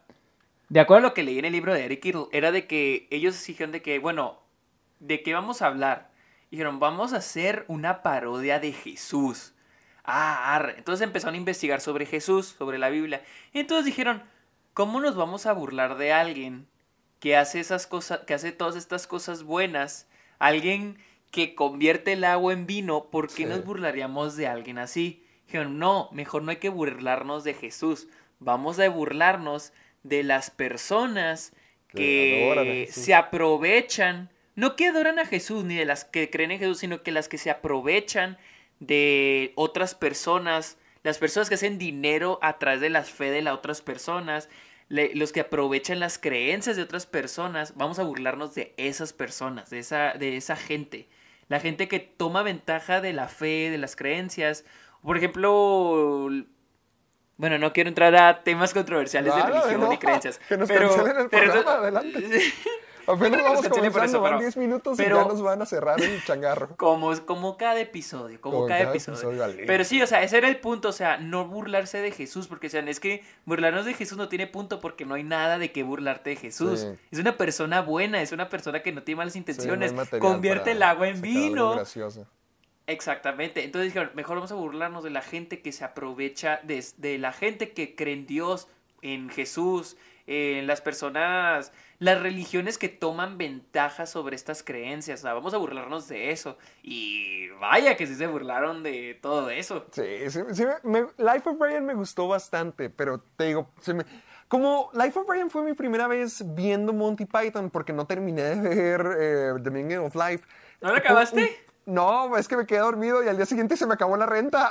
de 0.69 0.79
acuerdo 0.79 1.07
a 1.07 1.09
lo 1.09 1.13
que 1.13 1.23
leí 1.23 1.39
en 1.39 1.45
el 1.45 1.53
libro 1.53 1.73
de 1.73 1.85
Eric 1.85 2.05
Idle, 2.05 2.25
era 2.31 2.51
de 2.51 2.67
que 2.67 3.07
ellos 3.09 3.43
dijeron 3.47 3.71
de 3.71 3.81
que, 3.81 3.97
bueno, 3.99 4.39
¿de 4.99 5.23
qué 5.23 5.33
vamos 5.33 5.61
a 5.61 5.67
hablar? 5.67 6.11
Dijeron, 6.51 6.79
vamos 6.79 7.13
a 7.13 7.17
hacer 7.17 7.65
una 7.67 8.03
parodia 8.03 8.59
de 8.59 8.71
Jesús. 8.73 9.53
Ah, 10.07 10.55
arre. 10.55 10.75
Entonces 10.77 11.05
empezaron 11.05 11.35
a 11.35 11.37
investigar 11.37 11.81
sobre 11.81 12.05
Jesús, 12.05 12.55
sobre 12.57 12.77
la 12.79 12.89
Biblia. 12.89 13.21
Y 13.53 13.59
entonces 13.59 13.85
dijeron, 13.85 14.23
¿cómo 14.73 14.99
nos 15.01 15.15
vamos 15.15 15.45
a 15.45 15.53
burlar 15.53 15.97
de 15.97 16.13
alguien 16.13 16.65
que 17.19 17.35
hace 17.35 17.59
esas 17.59 17.87
cosas, 17.87 18.21
que 18.21 18.33
hace 18.33 18.51
todas 18.53 18.75
estas 18.77 19.05
cosas 19.05 19.43
buenas? 19.43 20.07
Alguien 20.39 20.97
que 21.29 21.55
convierte 21.55 22.13
el 22.13 22.23
agua 22.23 22.53
en 22.53 22.65
vino, 22.65 23.05
¿por 23.11 23.27
qué 23.27 23.43
Sí. 23.43 23.45
nos 23.45 23.65
burlaríamos 23.65 24.37
de 24.37 24.47
alguien 24.47 24.77
así? 24.77 25.23
Dijeron, 25.45 25.77
no, 25.77 26.09
mejor 26.13 26.41
no 26.43 26.51
hay 26.51 26.57
que 26.57 26.69
burlarnos 26.69 27.43
de 27.43 27.53
Jesús. 27.53 28.07
Vamos 28.39 28.79
a 28.79 28.87
burlarnos 28.89 29.73
de 30.03 30.23
las 30.23 30.49
personas 30.49 31.53
Que 31.89 32.87
se 32.91 33.13
aprovechan, 33.13 34.29
no 34.55 34.75
que 34.75 34.87
adoran 34.87 35.19
a 35.19 35.25
Jesús 35.25 35.63
ni 35.63 35.75
de 35.75 35.85
las 35.85 36.03
que 36.05 36.29
creen 36.29 36.51
en 36.51 36.59
Jesús, 36.59 36.79
sino 36.79 37.01
que 37.01 37.11
las 37.11 37.27
que 37.29 37.37
se 37.37 37.49
aprovechan 37.49 38.37
de 38.79 39.53
otras 39.55 39.95
personas, 39.95 40.77
las 41.03 41.17
personas 41.17 41.49
que 41.49 41.55
hacen 41.55 41.77
dinero 41.77 42.39
a 42.41 42.57
través 42.59 42.81
de 42.81 42.89
la 42.89 43.03
fe 43.03 43.31
de 43.31 43.41
las 43.41 43.53
otras 43.55 43.81
personas, 43.81 44.49
le- 44.89 45.13
los 45.15 45.31
que 45.31 45.41
aprovechan 45.41 45.99
las 45.99 46.17
creencias 46.19 46.75
de 46.75 46.83
otras 46.83 47.05
personas, 47.05 47.73
vamos 47.75 47.99
a 47.99 48.03
burlarnos 48.03 48.55
de 48.55 48.73
esas 48.77 49.13
personas, 49.13 49.69
de 49.69 49.79
esa, 49.79 50.13
de 50.13 50.37
esa 50.37 50.55
gente. 50.55 51.09
La 51.49 51.59
gente 51.59 51.87
que 51.87 51.99
toma 51.99 52.43
ventaja 52.43 53.01
de 53.01 53.13
la 53.13 53.27
fe, 53.29 53.69
de 53.69 53.77
las 53.77 53.95
creencias. 53.95 54.65
Por 55.01 55.17
ejemplo, 55.17 56.29
bueno, 57.37 57.57
no 57.59 57.71
quiero 57.73 57.87
entrar 57.89 58.15
a 58.15 58.43
temas 58.43 58.73
controversiales 58.73 59.33
de 59.33 59.41
religión 59.43 59.79
no, 59.81 59.93
y 59.93 59.97
creencias. 59.97 60.39
que 60.39 60.57
nos 60.57 60.67
pero, 60.67 61.07
el 61.21 61.29
pero- 61.29 61.69
adelante. 61.69 62.19
Apenas 63.07 63.41
vamos 63.41 63.61
cancelen 63.61 63.91
por 63.91 64.03
eso, 64.03 64.21
van 64.21 64.31
pero- 64.33 64.39
10 64.41 64.57
minutos 64.57 64.97
pero- 64.97 65.15
y 65.15 65.23
ya 65.23 65.27
nos 65.27 65.41
van 65.41 65.61
a 65.61 65.65
cerrar 65.65 66.01
el 66.01 66.23
changarro. 66.25 66.69
Como, 66.77 67.13
como 67.25 67.57
cada 67.57 67.79
episodio, 67.79 68.39
como, 68.41 68.55
Como 68.57 68.67
cada, 68.67 68.79
cada 68.81 68.91
episodio. 68.91 69.17
episodio, 69.17 69.39
vale. 69.39 69.63
Pero 69.65 69.83
sí, 69.83 70.01
o 70.01 70.07
sea, 70.07 70.21
ese 70.23 70.37
era 70.37 70.47
el 70.49 70.59
punto, 70.59 70.89
o 70.89 70.91
sea, 70.91 71.17
no 71.17 71.45
burlarse 71.47 71.99
de 72.01 72.11
Jesús, 72.11 72.47
porque, 72.47 72.67
o 72.67 72.69
sea, 72.69 72.81
es 72.81 72.99
que 72.99 73.23
burlarnos 73.45 73.85
de 73.85 73.93
Jesús 73.93 74.17
no 74.17 74.27
tiene 74.29 74.45
punto 74.47 74.79
porque 74.79 75.05
no 75.05 75.15
hay 75.15 75.23
nada 75.23 75.57
de 75.57 75.71
qué 75.71 75.83
burlarte 75.83 76.31
de 76.31 76.35
Jesús. 76.35 76.81
Sí. 76.81 76.87
Es 77.11 77.19
una 77.19 77.37
persona 77.37 77.81
buena, 77.81 78.21
es 78.21 78.31
una 78.33 78.49
persona 78.49 78.83
que 78.83 78.91
no 78.91 79.03
tiene 79.03 79.17
malas 79.17 79.33
Sí, 79.33 79.39
no 79.39 79.45
hay 79.47 79.53
intenciones. 79.79 79.93
Convierte 80.19 80.71
el 80.71 80.83
agua 80.83 81.07
en 81.07 81.21
vino. 81.21 81.75
gracioso. 81.75 82.25
Exactamente. 82.87 83.63
Entonces 83.63 83.91
dijeron, 83.93 84.11
mejor 84.15 84.35
vamos 84.37 84.51
a 84.51 84.55
burlarnos 84.55 85.03
de 85.03 85.09
la 85.09 85.21
gente 85.21 85.61
que 85.61 85.71
se 85.71 85.83
aprovecha 85.83 86.61
de, 86.63 86.83
de 86.97 87.17
la 87.17 87.33
gente 87.33 87.71
que 87.73 87.95
cree 87.95 88.13
en 88.13 88.25
Dios, 88.25 88.67
en 89.01 89.29
Jesús, 89.29 89.97
eh, 90.25 90.61
las 90.65 90.81
personas, 90.81 91.71
las 91.99 92.21
religiones 92.21 92.77
que 92.77 92.89
toman 92.89 93.37
ventaja 93.37 94.05
sobre 94.05 94.35
estas 94.35 94.61
creencias. 94.63 95.21
O 95.21 95.23
sea, 95.23 95.33
vamos 95.33 95.53
a 95.53 95.57
burlarnos 95.57 96.07
de 96.07 96.31
eso. 96.31 96.57
Y 96.83 97.49
vaya 97.59 97.97
que 97.97 98.05
sí 98.05 98.15
se 98.15 98.27
burlaron 98.27 98.83
de 98.83 99.17
todo 99.21 99.49
eso. 99.49 99.85
Sí, 99.91 100.03
sí, 100.29 100.41
sí, 100.53 100.65
me- 100.83 101.07
Life 101.17 101.49
of 101.49 101.57
Brian 101.57 101.85
me 101.85 101.95
gustó 101.95 102.27
bastante, 102.27 102.89
pero 102.89 103.19
te 103.35 103.45
digo, 103.45 103.69
se 103.81 103.93
me- 103.95 104.05
como 104.47 104.91
Life 104.93 105.17
of 105.19 105.27
Brian 105.27 105.49
fue 105.49 105.63
mi 105.63 105.73
primera 105.73 106.07
vez 106.07 106.43
viendo 106.55 106.93
Monty 106.93 107.25
Python, 107.25 107.69
porque 107.69 107.93
no 107.93 108.05
terminé 108.05 108.43
de 108.43 108.61
ver 108.61 109.07
eh, 109.19 109.53
The 109.63 109.71
Meaning 109.71 109.97
of 109.97 110.15
Life. 110.15 110.45
¿No 110.81 110.91
lo 110.91 110.97
acabaste? 110.97 111.57
No, 111.87 112.37
es 112.37 112.47
que 112.47 112.57
me 112.57 112.65
quedé 112.67 112.79
dormido 112.79 113.23
y 113.23 113.27
al 113.27 113.37
día 113.37 113.45
siguiente 113.45 113.75
se 113.75 113.87
me 113.87 113.93
acabó 113.95 114.15
la 114.17 114.25
renta. 114.25 114.69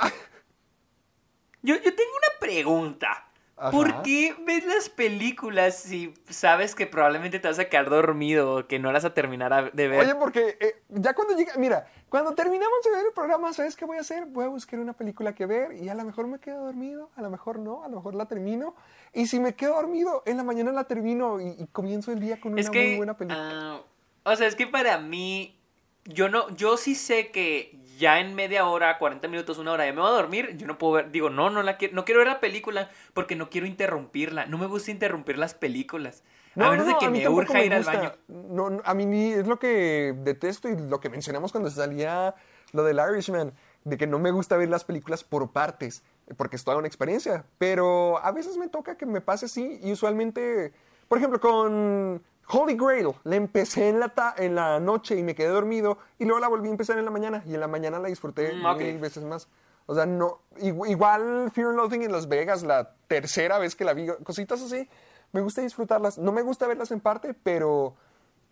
Yo, 1.61 1.75
yo 1.75 1.81
tengo 1.95 2.11
una 2.11 2.39
pregunta. 2.39 3.26
Ajá. 3.59 3.71
¿Por 3.71 4.03
qué 4.03 4.35
ves 4.45 4.63
las 4.65 4.87
películas 4.87 5.79
si 5.79 6.13
sabes 6.29 6.75
que 6.75 6.85
probablemente 6.85 7.39
te 7.39 7.47
vas 7.47 7.57
a 7.57 7.65
quedar 7.65 7.89
dormido 7.89 8.53
o 8.53 8.67
que 8.67 8.77
no 8.77 8.91
las 8.91 9.03
a 9.03 9.15
terminar 9.15 9.73
de 9.73 9.87
ver? 9.87 9.99
Oye, 9.99 10.13
porque 10.13 10.57
eh, 10.59 10.75
ya 10.89 11.15
cuando 11.15 11.35
llega, 11.35 11.53
mira, 11.57 11.87
cuando 12.07 12.35
terminamos 12.35 12.83
de 12.83 12.91
ver 12.91 13.05
el 13.07 13.13
programa, 13.13 13.51
¿sabes 13.53 13.75
qué 13.75 13.85
voy 13.85 13.97
a 13.97 14.01
hacer? 14.01 14.27
Voy 14.27 14.45
a 14.45 14.49
buscar 14.49 14.79
una 14.79 14.93
película 14.93 15.33
que 15.33 15.47
ver 15.47 15.73
y 15.73 15.89
a 15.89 15.95
lo 15.95 16.05
mejor 16.05 16.27
me 16.27 16.37
quedo 16.37 16.65
dormido, 16.65 17.09
a 17.15 17.21
lo 17.23 17.31
mejor 17.31 17.57
no, 17.57 17.83
a 17.83 17.87
lo 17.87 17.95
mejor 17.95 18.13
la 18.13 18.27
termino. 18.27 18.75
Y 19.11 19.25
si 19.25 19.39
me 19.39 19.55
quedo 19.55 19.73
dormido, 19.73 20.21
en 20.27 20.37
la 20.37 20.43
mañana 20.43 20.71
la 20.71 20.83
termino 20.83 21.41
y, 21.41 21.55
y 21.57 21.65
comienzo 21.71 22.11
el 22.11 22.19
día 22.19 22.39
con 22.39 22.51
una 22.53 22.61
es 22.61 22.69
que, 22.69 22.89
muy 22.89 22.97
buena 22.97 23.17
película. 23.17 23.49
ah, 23.51 23.81
o 24.23 24.35
sea, 24.35 24.45
es 24.45 24.55
que 24.55 24.67
para 24.67 24.99
mí, 24.99 25.59
yo 26.05 26.29
no, 26.29 26.55
yo 26.55 26.77
sí 26.77 26.93
sé 26.93 27.31
que 27.31 27.79
ya 27.97 28.19
en 28.19 28.35
media 28.35 28.65
hora, 28.65 28.97
40 28.97 29.27
minutos, 29.27 29.57
una 29.57 29.71
hora, 29.71 29.85
ya 29.85 29.93
me 29.93 30.01
voy 30.01 30.09
a 30.09 30.13
dormir, 30.13 30.55
yo 30.57 30.67
no 30.67 30.77
puedo 30.77 30.93
ver, 30.93 31.11
digo, 31.11 31.29
no, 31.29 31.49
no 31.49 31.63
la 31.63 31.77
quiero, 31.77 31.95
no 31.95 32.05
quiero 32.05 32.19
ver 32.19 32.27
la 32.27 32.39
película 32.39 32.89
porque 33.13 33.35
no 33.35 33.49
quiero 33.49 33.67
interrumpirla, 33.67 34.45
no 34.45 34.57
me 34.57 34.67
gusta 34.67 34.91
interrumpir 34.91 35.37
las 35.37 35.53
películas. 35.53 36.23
a 36.55 36.69
menos 36.71 36.87
de 36.87 36.97
que 36.97 37.05
a 37.05 37.09
mí 37.09 37.19
me 37.19 37.29
urja 37.29 37.53
me 37.53 37.65
ir 37.65 37.73
al 37.73 37.83
baño. 37.83 38.13
No, 38.27 38.69
no, 38.69 38.81
a 38.83 38.93
mí 38.93 39.05
ni- 39.05 39.33
es 39.33 39.47
lo 39.47 39.59
que 39.59 40.13
detesto 40.17 40.69
y 40.69 40.77
lo 40.77 40.99
que 40.99 41.09
mencionamos 41.09 41.51
cuando 41.51 41.69
salía 41.69 42.33
lo 42.73 42.83
del 42.83 42.99
Irishman, 43.11 43.53
de 43.83 43.97
que 43.97 44.07
no 44.07 44.19
me 44.19 44.31
gusta 44.31 44.57
ver 44.57 44.67
las 44.69 44.83
películas 44.83 45.23
por 45.23 45.51
partes, 45.51 46.03
porque 46.35 46.55
es 46.57 46.63
toda 46.63 46.77
una 46.77 46.87
experiencia. 46.87 47.45
Pero 47.57 48.17
a 48.23 48.31
veces 48.31 48.57
me 48.57 48.67
toca 48.67 48.97
que 48.97 49.05
me 49.05 49.21
pase 49.21 49.45
así 49.45 49.79
y 49.81 49.91
usualmente, 49.93 50.73
por 51.07 51.17
ejemplo, 51.19 51.39
con 51.39 52.21
Holy 52.49 52.75
Grail, 52.75 53.09
la 53.23 53.35
empecé 53.35 53.89
en 53.89 53.99
la, 53.99 54.09
ta- 54.09 54.33
en 54.37 54.55
la 54.55 54.79
noche 54.79 55.15
y 55.17 55.23
me 55.23 55.35
quedé 55.35 55.49
dormido 55.49 55.97
y 56.17 56.25
luego 56.25 56.39
la 56.39 56.47
volví 56.47 56.67
a 56.67 56.71
empezar 56.71 56.97
en 56.97 57.05
la 57.05 57.11
mañana 57.11 57.43
y 57.45 57.53
en 57.53 57.59
la 57.59 57.67
mañana 57.67 57.99
la 57.99 58.07
disfruté 58.07 58.53
Mm, 58.53 58.77
mil 58.77 58.97
veces 58.99 59.23
más. 59.23 59.47
O 59.85 59.95
sea, 59.95 60.05
no, 60.05 60.39
igu- 60.59 60.87
igual 60.89 61.51
Fear 61.53 61.67
and 61.69 61.77
Loathing 61.77 62.03
en 62.03 62.11
Las 62.11 62.27
Vegas, 62.27 62.63
la 62.63 62.93
tercera 63.07 63.57
vez 63.57 63.75
que 63.75 63.83
la 63.85 63.93
vi, 63.93 64.07
cositas 64.23 64.61
así, 64.61 64.89
me 65.33 65.41
gusta 65.41 65.61
disfrutarlas. 65.61 66.17
No 66.17 66.31
me 66.31 66.41
gusta 66.41 66.67
verlas 66.67 66.91
en 66.91 66.99
parte, 67.01 67.33
pero 67.33 67.95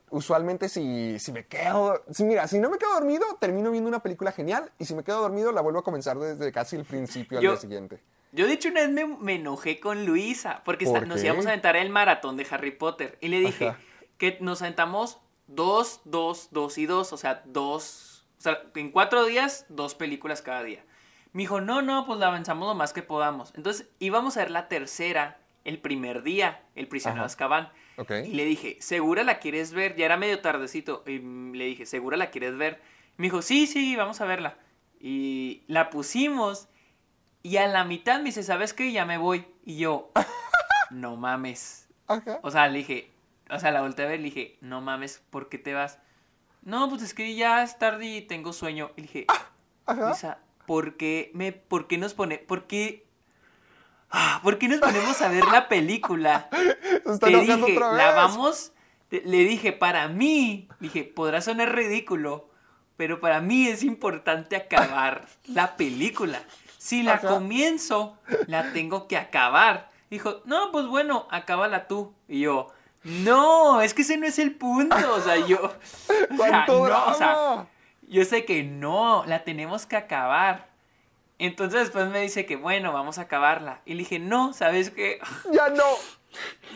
usualmente 0.09 0.69
si, 0.69 1.17
si 1.19 1.31
me 1.31 1.45
quedo, 1.45 2.01
si, 2.11 2.23
mira, 2.25 2.47
si 2.47 2.59
no 2.59 2.69
me 2.69 2.77
quedo 2.77 2.93
dormido, 2.93 3.25
termino 3.39 3.71
viendo 3.71 3.87
una 3.89 4.03
película 4.03 4.31
genial 4.31 4.71
y 4.77 4.85
si 4.85 4.93
me 4.95 5.03
quedo 5.03 5.21
dormido, 5.21 5.51
la 5.51 5.61
vuelvo 5.61 5.79
a 5.79 5.83
comenzar 5.83 6.17
desde 6.19 6.51
casi 6.51 6.75
el 6.75 6.85
principio 6.85 7.37
al 7.39 7.43
Yo- 7.43 7.51
día 7.51 7.59
siguiente. 7.61 8.01
Yo 8.35 8.47
de 8.47 8.53
hecho 8.53 8.69
una 8.69 8.81
vez 8.81 8.89
me, 8.89 9.05
me 9.05 9.35
enojé 9.35 9.79
con 9.79 10.05
Luisa 10.05 10.61
porque 10.65 10.85
¿Por 10.85 11.07
nos 11.07 11.21
qué? 11.21 11.27
íbamos 11.27 11.45
a 11.45 11.49
aventar 11.49 11.75
el 11.77 11.89
maratón 11.89 12.35
de 12.35 12.45
Harry 12.51 12.71
Potter 12.71 13.17
y 13.21 13.29
le 13.29 13.39
dije 13.39 13.69
Ajá. 13.69 13.79
que 14.17 14.37
nos 14.41 14.61
aventamos 14.61 15.19
dos, 15.47 16.01
dos, 16.03 16.49
dos 16.51 16.77
y 16.77 16.85
dos, 16.85 17.13
o 17.13 17.17
sea, 17.17 17.43
dos, 17.45 18.25
o 18.37 18.41
sea, 18.41 18.61
en 18.75 18.91
cuatro 18.91 19.25
días, 19.25 19.65
dos 19.69 19.95
películas 19.95 20.41
cada 20.41 20.63
día. 20.63 20.83
Me 21.31 21.43
dijo, 21.43 21.61
no, 21.61 21.81
no, 21.81 22.05
pues 22.05 22.19
la 22.19 22.27
avanzamos 22.27 22.67
lo 22.67 22.75
más 22.75 22.93
que 22.93 23.01
podamos. 23.01 23.53
Entonces 23.55 23.89
íbamos 23.99 24.37
a 24.37 24.41
ver 24.41 24.51
la 24.51 24.67
tercera 24.67 25.37
el 25.63 25.79
primer 25.79 26.23
día, 26.23 26.61
El 26.75 26.87
prisionero 26.87 27.23
de. 27.23 27.25
Azkaban. 27.25 27.69
Ok. 27.97 28.11
Y 28.25 28.33
le 28.33 28.45
dije, 28.45 28.77
¿segura 28.79 29.23
la 29.23 29.39
quieres 29.39 29.73
ver? 29.73 29.95
Ya 29.95 30.05
era 30.05 30.15
medio 30.17 30.39
tardecito. 30.39 31.03
Y 31.07 31.19
le 31.19 31.65
dije, 31.65 31.85
¿segura 31.85 32.17
la 32.17 32.29
quieres 32.29 32.57
ver? 32.57 32.81
Me 33.17 33.25
dijo, 33.25 33.41
sí, 33.41 33.65
sí, 33.67 33.95
vamos 33.95 34.21
a 34.21 34.25
verla. 34.25 34.57
Y 34.99 35.63
la 35.67 35.89
pusimos. 35.89 36.69
Y 37.45 37.57
a 37.57 37.67
la 37.67 37.83
mitad 37.83 38.17
me 38.17 38.25
dice, 38.25 38.41
¿sabes 38.41 38.73
qué? 38.73 38.91
Ya 38.91 39.05
me 39.05 39.19
voy. 39.19 39.45
Y 39.65 39.77
yo, 39.77 40.11
no 40.89 41.15
mames. 41.15 41.87
Ajá. 42.07 42.39
O 42.41 42.49
sea, 42.49 42.67
le 42.67 42.79
dije, 42.79 43.11
o 43.51 43.59
sea, 43.59 43.69
la 43.71 43.81
volteé 43.81 44.05
a 44.05 44.07
ver 44.09 44.19
y 44.19 44.23
le 44.23 44.29
dije, 44.29 44.57
no 44.61 44.81
mames, 44.81 45.21
¿por 45.29 45.47
qué 45.47 45.59
te 45.59 45.75
vas? 45.75 45.99
No, 46.63 46.89
pues 46.89 47.03
es 47.03 47.13
que 47.13 47.35
ya 47.35 47.61
es 47.61 47.77
tarde 47.77 48.05
y 48.07 48.21
tengo 48.23 48.51
sueño. 48.51 48.89
Y 48.95 49.01
le 49.01 49.07
dije, 49.07 49.27
Ajá. 49.85 50.07
Luisa, 50.07 50.39
¿por 50.65 50.97
qué, 50.97 51.29
me, 51.35 51.51
¿por 51.51 51.85
qué 51.87 51.99
nos 51.99 52.15
pone, 52.15 52.39
por 52.39 52.65
qué, 52.65 53.05
ah, 54.09 54.39
por 54.43 54.57
qué 54.57 54.67
nos 54.67 54.79
ponemos 54.79 55.21
a 55.21 55.29
ver 55.29 55.45
la 55.45 55.67
película? 55.67 56.49
Está 57.05 57.27
Te 57.27 57.39
dije, 57.41 57.53
otra 57.53 57.89
vez. 57.89 57.97
la 57.97 58.11
vamos, 58.15 58.71
te- 59.09 59.21
le 59.23 59.37
dije, 59.43 59.71
para 59.71 60.07
mí, 60.07 60.67
dije, 60.79 61.03
podrá 61.03 61.41
sonar 61.41 61.75
ridículo, 61.75 62.49
pero 62.97 63.19
para 63.19 63.39
mí 63.41 63.67
es 63.67 63.83
importante 63.83 64.55
acabar 64.55 65.27
la 65.45 65.75
película. 65.77 66.41
Si 66.85 67.01
la 67.01 67.13
Ajá. 67.15 67.29
comienzo, 67.29 68.15
la 68.45 68.71
tengo 68.71 69.07
que 69.07 69.17
acabar. 69.17 69.89
Dijo, 70.11 70.41
no, 70.45 70.71
pues 70.71 70.85
bueno, 70.85 71.27
acábala 71.31 71.87
tú. 71.87 72.13
Y 72.27 72.41
yo, 72.41 72.67
no, 73.03 73.81
es 73.81 73.95
que 73.95 74.03
ese 74.03 74.17
no 74.17 74.27
es 74.27 74.37
el 74.37 74.53
punto. 74.53 74.95
O 75.15 75.19
sea, 75.19 75.35
yo, 75.47 75.57
o 75.63 75.69
sea, 76.07 76.27
¿Cuánto 76.37 76.87
no, 76.87 77.05
o 77.07 77.13
sea, 77.15 77.65
yo 78.07 78.23
sé 78.23 78.45
que 78.45 78.61
no, 78.61 79.25
la 79.25 79.43
tenemos 79.43 79.87
que 79.87 79.95
acabar. 79.95 80.67
Entonces 81.39 81.79
después 81.85 82.07
me 82.09 82.21
dice 82.21 82.45
que 82.45 82.55
bueno, 82.55 82.93
vamos 82.93 83.17
a 83.17 83.21
acabarla. 83.23 83.81
Y 83.85 83.93
le 83.95 83.99
dije, 84.03 84.19
no, 84.19 84.53
¿sabes 84.53 84.91
qué? 84.91 85.19
Ya 85.51 85.69
no. 85.69 85.83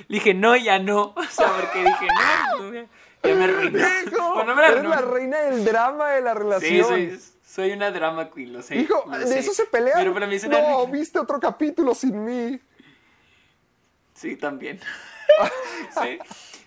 Le 0.08 0.16
dije, 0.18 0.34
no, 0.34 0.56
ya 0.56 0.80
no. 0.80 1.14
O 1.16 1.24
sea, 1.30 1.52
porque 1.54 1.84
dije, 1.84 2.08
no, 2.58 2.72
no, 2.72 2.74
ya, 2.74 3.36
me 3.36 3.44
arruinó. 3.44 3.80
Hijo, 4.08 4.44
me 4.56 4.66
eres 4.68 4.86
la 4.86 5.02
reina 5.02 5.38
del 5.42 5.64
drama 5.66 6.10
de 6.14 6.22
la 6.22 6.32
Sí, 6.34 6.40
relación. 6.40 6.86
soy, 6.88 7.20
soy 7.50 7.72
una 7.72 7.90
drama 7.92 8.30
queen, 8.30 8.54
lo 8.54 8.62
sé. 8.62 8.78
Hijo, 8.78 9.04
lo 9.10 9.18
¿de 9.18 9.26
sé. 9.28 9.40
eso 9.40 9.54
se 9.54 9.66
pelea? 9.66 9.94
Pero 9.96 10.14
para 10.14 10.28
mí 10.28 10.36
es 10.36 10.44
una 10.44 10.62
No, 10.62 10.86
viste 10.92 11.18
otro 11.20 11.40
capítulo 11.40 11.96
sin 11.96 12.24
mí. 12.24 12.60
Sí, 14.14 14.36
también. 14.36 14.80
sí. 16.02 16.20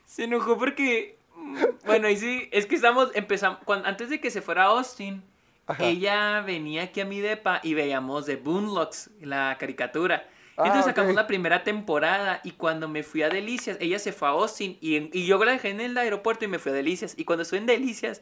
Se 0.06 0.24
enojó 0.24 0.56
porque. 0.58 1.18
mm, 1.36 1.56
Bueno, 1.84 2.08
y 2.08 2.16
sí, 2.16 2.48
es 2.52 2.66
que 2.66 2.74
estamos. 2.76 3.10
Empezamos. 3.14 3.58
antes 3.84 4.10
de 4.10 4.20
que 4.20 4.30
se 4.30 4.42
fuera 4.42 4.64
a 4.64 4.66
Austin, 4.68 5.22
Ajá. 5.66 5.84
ella 5.84 6.40
venía 6.40 6.84
aquí 6.84 7.00
a 7.00 7.04
mi 7.04 7.20
depa 7.20 7.60
y 7.62 7.74
veíamos 7.74 8.26
The 8.26 8.36
Boondocks, 8.36 9.10
la 9.20 9.56
caricatura. 9.58 10.26
Ah, 10.56 10.64
Entonces 10.66 10.84
sacamos 10.84 11.14
la 11.14 11.26
primera 11.26 11.64
temporada 11.64 12.40
y 12.44 12.52
cuando 12.52 12.86
me 12.86 13.02
fui 13.02 13.22
a 13.22 13.30
Delicias, 13.30 13.78
ella 13.80 13.98
se 13.98 14.12
fue 14.12 14.28
a 14.28 14.32
Austin 14.32 14.76
y, 14.82 14.96
en- 14.96 15.10
y 15.12 15.24
yo 15.26 15.42
la 15.42 15.52
dejé 15.52 15.70
en 15.70 15.80
el 15.80 15.96
aeropuerto 15.96 16.44
y 16.44 16.48
me 16.48 16.58
fui 16.58 16.72
a 16.72 16.74
Delicias. 16.74 17.14
Y 17.16 17.24
cuando 17.24 17.42
estuve 17.42 17.58
en 17.60 17.66
Delicias, 17.66 18.20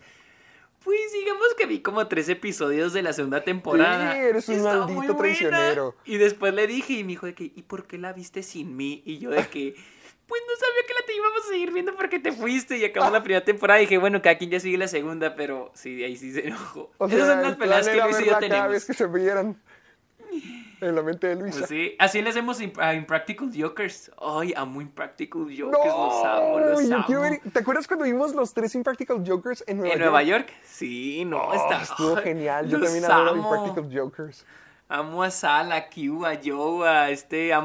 pues 0.83 1.13
digamos 1.13 1.47
que 1.59 1.67
vi 1.67 1.81
como 1.81 2.07
tres 2.09 2.29
episodios 2.29 2.93
de 2.93 3.03
la 3.03 3.13
segunda 3.13 3.43
temporada. 3.43 4.15
Sí, 4.15 4.19
eres 4.21 4.49
un 4.49 4.63
maldito 4.63 5.17
traicionero. 5.17 5.95
Y 6.05 6.17
después 6.17 6.55
le 6.55 6.67
dije 6.67 6.95
y 6.95 7.05
me 7.05 7.11
dijo 7.11 7.27
de 7.27 7.35
que, 7.35 7.45
¿y 7.45 7.63
por 7.63 7.87
qué 7.87 7.99
la 7.99 8.13
viste 8.13 8.43
sin 8.43 8.77
mí? 8.77 9.03
Y 9.05 9.19
yo 9.19 9.31
de 9.31 9.47
que, 9.49 9.75
pues 10.27 10.43
no 10.47 10.55
sabía 10.57 10.87
que 10.87 10.95
la 10.95 11.07
te 11.07 11.15
íbamos 11.17 11.45
a 11.45 11.49
seguir 11.49 11.73
viendo 11.73 11.95
porque 11.97 12.19
te 12.19 12.33
fuiste 12.33 12.79
y 12.79 12.85
acabó 12.85 13.11
la 13.11 13.23
primera 13.23 13.45
temporada. 13.45 13.81
Y 13.81 13.85
dije, 13.87 13.99
bueno, 13.99 14.23
cada 14.23 14.39
quien 14.39 14.51
ya 14.51 14.61
sigue 14.61 14.79
la 14.79 14.89
segunda, 14.89 15.35
pero 15.35 15.71
sí, 15.75 16.03
ahí 16.03 16.17
sí 16.17 16.33
se 16.33 16.47
enojó. 16.47 16.91
O 16.99 17.09
sea, 17.09 17.19
Esas 17.19 17.29
son 17.29 17.43
las 17.43 17.57
peleas 17.57 17.89
que 17.89 17.97
Luis 18.01 18.07
y 18.07 18.11
yo 18.11 18.17
verla 18.19 18.33
cada 18.33 18.41
tenemos. 18.41 18.71
vez 18.71 18.85
que 18.87 18.95
se 18.95 19.07
vieran 19.07 19.61
en 20.81 20.95
la 20.95 21.03
mente 21.03 21.27
de 21.29 21.37
Luisa. 21.37 21.59
Pues 21.59 21.69
sí, 21.69 21.95
así 21.99 22.23
le 22.23 22.31
hacemos 22.31 22.61
a 22.79 22.95
Impractical 22.95 23.51
Jokers. 23.57 24.11
Ay, 24.21 24.53
amo 24.57 24.81
Impractical 24.81 25.43
Jokers, 25.43 25.85
los 25.87 26.25
amo, 26.25 26.59
los 26.61 26.91
amo. 26.91 27.21
ver- 27.21 27.41
¿Te 27.53 27.59
acuerdas 27.59 27.87
cuando 27.87 28.05
vimos 28.07 28.35
los 28.35 28.53
tres 28.55 28.75
Impractical 28.75 29.23
Jokers 29.27 29.63
en 29.67 29.79
Nueva 29.79 29.93
¿En 29.95 29.99
York? 30.01 30.11
Nueva 30.11 30.23
York? 30.23 30.53
Sí, 30.65 31.25
no, 31.25 31.39
Oh, 31.43 31.55
está... 31.55 31.83
estuvo 31.83 32.17
ay, 32.17 32.23
genial. 32.25 32.69
Yo 32.69 32.79
los 32.79 32.89
también 32.89 33.11
adoro 33.11 33.31
amo. 33.31 33.55
Impractical 33.57 33.99
Jokers. 33.99 34.47
Amo 34.89 35.23
a 35.23 35.31
Sal, 35.31 35.71
a 35.73 35.89
Q, 35.89 36.27
a 36.27 36.39
Joe, 36.45 36.89
a 36.89 37.11
este, 37.11 37.53
a. 37.53 37.63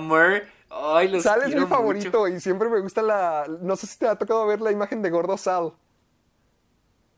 Ay, 0.70 1.08
los 1.08 1.24
Sal 1.24 1.42
es 1.44 1.56
mi 1.56 1.66
favorito 1.66 2.22
mucho. 2.22 2.28
y 2.28 2.40
siempre 2.40 2.70
me 2.70 2.80
gusta 2.82 3.02
la... 3.02 3.46
No 3.62 3.76
sé 3.76 3.88
si 3.88 3.98
te 3.98 4.08
ha 4.08 4.16
tocado 4.16 4.46
ver 4.46 4.62
la 4.62 4.72
imagen 4.72 5.02
de 5.02 5.10
Gordo 5.10 5.38
Sal. 5.38 5.72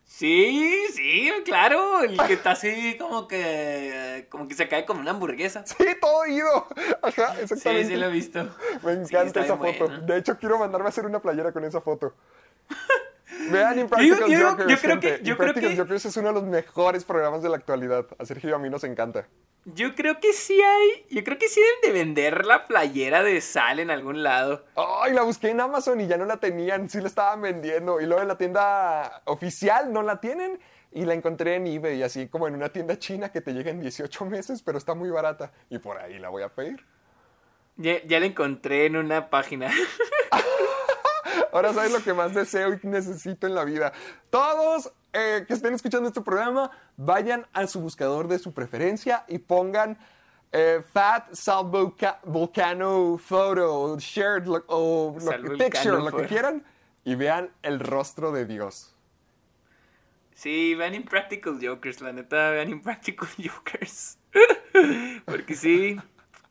Sí, 0.09 0.85
sí, 0.93 1.29
claro. 1.43 2.01
El 2.01 2.17
que 2.17 2.33
está 2.33 2.51
así 2.51 2.95
como 2.97 3.27
que. 3.27 4.25
como 4.29 4.47
que 4.47 4.55
se 4.55 4.67
cae 4.69 4.85
como 4.85 5.01
una 5.01 5.11
hamburguesa. 5.11 5.65
Sí, 5.65 5.75
todo 6.01 6.25
ido. 6.25 6.65
Ajá, 7.03 7.35
Sí, 7.35 7.41
exactamente. 7.41 7.87
sí 7.89 7.95
lo 7.97 8.05
he 8.07 8.11
visto. 8.11 8.43
Me 8.83 9.05
Sí, 9.05 9.13
encanta 9.13 9.41
esa 9.43 9.57
foto. 9.57 9.85
buena. 9.87 9.99
De 9.99 10.17
hecho, 10.17 10.37
quiero 10.37 10.57
mandarme 10.57 10.87
a 10.87 10.89
hacer 10.89 11.05
una 11.05 11.19
playera 11.21 11.51
con 11.51 11.65
esa 11.65 11.81
foto. 11.81 12.13
Vean 13.51 13.79
Impractical 13.79 14.29
Yo- 14.29 14.49
Jokers, 14.49 14.69
yo 14.69 14.77
creo 14.79 14.99
que- 14.99 15.09
gente. 15.09 15.23
yo 15.23 15.37
creo 15.37 15.53
que- 15.53 15.75
Jokers 15.77 16.05
es 16.05 16.17
uno 16.17 16.27
de 16.29 16.33
los 16.35 16.43
mejores 16.43 17.03
programas 17.05 17.41
de 17.43 17.49
la 17.49 17.57
actualidad. 17.57 18.05
A 18.17 18.25
Sergio 18.25 18.49
y 18.49 18.53
a 18.53 18.57
mí 18.57 18.69
nos 18.69 18.83
encanta. 18.83 19.27
Yo 19.65 19.95
creo 19.95 20.19
que 20.21 20.31
sí 20.31 20.61
hay. 20.61 21.05
Yo 21.09 21.23
creo 21.25 21.37
que 21.37 21.49
sí 21.49 21.59
deben 21.59 21.93
de 21.93 21.99
vender 22.03 22.45
la 22.45 22.65
playera 22.67 23.21
de 23.21 23.41
sal 23.41 23.79
en 23.79 23.91
algún 23.91 24.23
lado. 24.23 24.63
Ay, 24.75 25.11
la 25.13 25.23
busqué 25.23 25.49
en 25.49 25.59
Amazon 25.59 25.99
y 25.99 26.07
ya 26.07 26.15
no 26.17 26.23
la 26.25 26.37
tenían. 26.37 26.89
Sí 26.89 27.01
la 27.01 27.07
estaban 27.07 27.41
vendiendo. 27.41 27.99
Y 27.99 28.05
luego 28.05 28.21
en 28.21 28.29
la 28.29 28.37
tienda 28.37 29.21
oficial 29.25 29.91
no 29.91 30.03
la 30.03 30.21
tienen. 30.21 30.57
Y 30.93 31.03
la 31.03 31.13
encontré 31.15 31.55
en 31.55 31.67
eBay, 31.67 32.01
así 32.01 32.29
como 32.29 32.47
en 32.47 32.55
una 32.55 32.69
tienda 32.69 32.97
china 32.97 33.29
que 33.29 33.41
te 33.41 33.51
llega 33.53 33.69
en 33.69 33.81
18 33.81 34.23
meses, 34.25 34.63
pero 34.63 34.77
está 34.77 34.93
muy 34.95 35.09
barata. 35.09 35.51
Y 35.69 35.79
por 35.79 35.97
ahí 35.97 36.17
la 36.17 36.29
voy 36.29 36.43
a 36.43 36.49
pedir. 36.49 36.85
Ya, 37.75 38.01
ya 38.05 38.21
la 38.21 38.25
encontré 38.25 38.85
en 38.85 38.95
una 38.95 39.29
página. 39.29 39.67
Ahora 41.51 41.73
sabes 41.73 41.91
lo 41.91 42.03
que 42.03 42.13
más 42.13 42.33
deseo 42.33 42.73
y 42.73 42.79
necesito 42.87 43.47
en 43.47 43.55
la 43.55 43.63
vida. 43.63 43.91
Todos 44.29 44.91
eh, 45.13 45.45
que 45.47 45.53
estén 45.53 45.73
escuchando 45.73 46.07
este 46.07 46.21
programa, 46.21 46.69
vayan 46.97 47.45
a 47.53 47.65
su 47.67 47.79
buscador 47.81 48.27
de 48.27 48.39
su 48.39 48.53
preferencia 48.53 49.23
y 49.27 49.39
pongan 49.39 49.97
eh, 50.51 50.81
Fat 50.93 51.33
Salt 51.33 51.69
Volca- 51.71 52.19
Volcano 52.23 53.17
Photo, 53.17 53.97
Shared 53.99 54.45
lo- 54.45 54.63
o 54.67 55.13
lo 55.17 55.19
Volcano 55.25 55.57
Picture, 55.57 55.97
lo 55.97 56.11
que 56.11 56.25
quieran, 56.27 56.63
y 57.03 57.15
vean 57.15 57.49
el 57.63 57.79
rostro 57.79 58.31
de 58.31 58.45
Dios. 58.45 58.93
Sí, 60.33 60.75
vean 60.75 60.93
Impractical 60.93 61.57
Jokers, 61.61 61.99
la 62.01 62.11
neta, 62.13 62.51
vean 62.51 62.69
Impractical 62.69 63.27
Jokers. 63.37 64.19
Porque 65.25 65.55
sí, 65.55 65.99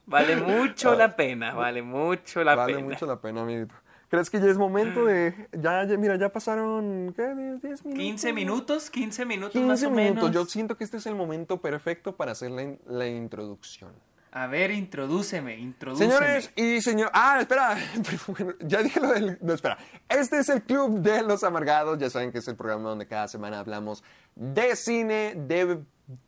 vale 0.07 0.37
mucho 0.37 0.95
la 0.97 1.15
pena, 1.15 1.55
vale 1.55 1.83
mucho 1.83 2.43
la 2.43 2.57
vale 2.57 2.75
pena. 2.75 2.87
mucho 2.89 3.07
la 3.07 3.21
pena, 3.21 3.43
amiguito. 3.43 3.75
¿Crees 4.17 4.31
que 4.31 4.41
ya 4.41 4.47
es 4.47 4.57
momento 4.57 5.05
de... 5.05 5.35
Ya, 5.53 5.85
ya, 5.85 5.97
mira, 5.99 6.17
ya 6.17 6.31
pasaron, 6.33 7.13
¿qué? 7.15 7.23
¿10 7.23 7.61
10 7.61 7.85
minutos? 7.85 7.95
15 7.95 8.33
minutos, 8.33 8.91
15 8.91 9.25
minutos 9.27 9.55
más 9.63 9.81
15 9.81 9.87
o 9.87 9.91
minutos. 9.91 10.15
menos. 10.31 10.35
Yo 10.35 10.45
siento 10.47 10.77
que 10.79 10.85
este 10.85 10.97
es 10.97 11.05
el 11.07 11.15
momento 11.15 11.61
perfecto 11.61 12.17
para 12.17 12.33
hacer 12.33 12.51
la, 12.51 12.63
in- 12.63 12.79
la 12.87 13.07
introducción. 13.07 13.93
A 14.33 14.47
ver, 14.47 14.71
introdúceme, 14.71 15.59
introdúceme. 15.59 16.11
Señores 16.13 16.51
y 16.57 16.81
señor... 16.81 17.11
Ah, 17.13 17.39
espera. 17.41 17.77
Bueno, 18.27 18.55
ya 18.61 18.83
dije 18.83 19.01
lo 19.01 19.09
del... 19.13 19.39
No, 19.43 19.53
espera. 19.53 19.77
Este 20.09 20.39
es 20.39 20.49
el 20.49 20.63
Club 20.63 21.01
de 21.01 21.23
los 21.23 21.45
Amargados. 21.45 21.99
Ya 21.99 22.09
saben 22.09 22.33
que 22.33 22.39
es 22.39 22.49
el 22.49 22.57
programa 22.57 22.89
donde 22.89 23.07
cada 23.07 23.29
semana 23.29 23.59
hablamos 23.59 24.03
de 24.35 24.77
cine, 24.77 25.35
de 25.37 25.79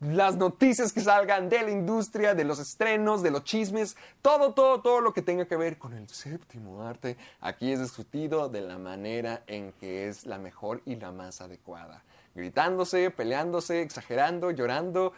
las 0.00 0.36
noticias 0.36 0.92
que 0.92 1.00
salgan, 1.00 1.48
de 1.48 1.62
la 1.62 1.70
industria, 1.70 2.34
de 2.34 2.44
los 2.44 2.58
estrenos, 2.58 3.22
de 3.22 3.30
los 3.30 3.44
chismes. 3.44 3.96
Todo, 4.22 4.52
todo, 4.52 4.80
todo 4.80 5.00
lo 5.00 5.12
que 5.12 5.22
tenga 5.22 5.46
que 5.46 5.56
ver 5.56 5.78
con 5.78 5.92
el 5.92 6.08
séptimo 6.08 6.82
arte. 6.82 7.16
Aquí 7.40 7.72
es 7.72 7.80
discutido 7.80 8.48
de 8.48 8.60
la 8.60 8.78
manera 8.78 9.42
en 9.46 9.72
que 9.72 10.08
es 10.08 10.26
la 10.26 10.38
mejor 10.38 10.82
y 10.84 10.96
la 10.96 11.12
más 11.12 11.40
adecuada. 11.40 12.02
Gritándose, 12.34 13.10
peleándose, 13.10 13.82
exagerando, 13.82 14.50
llorando 14.50 15.12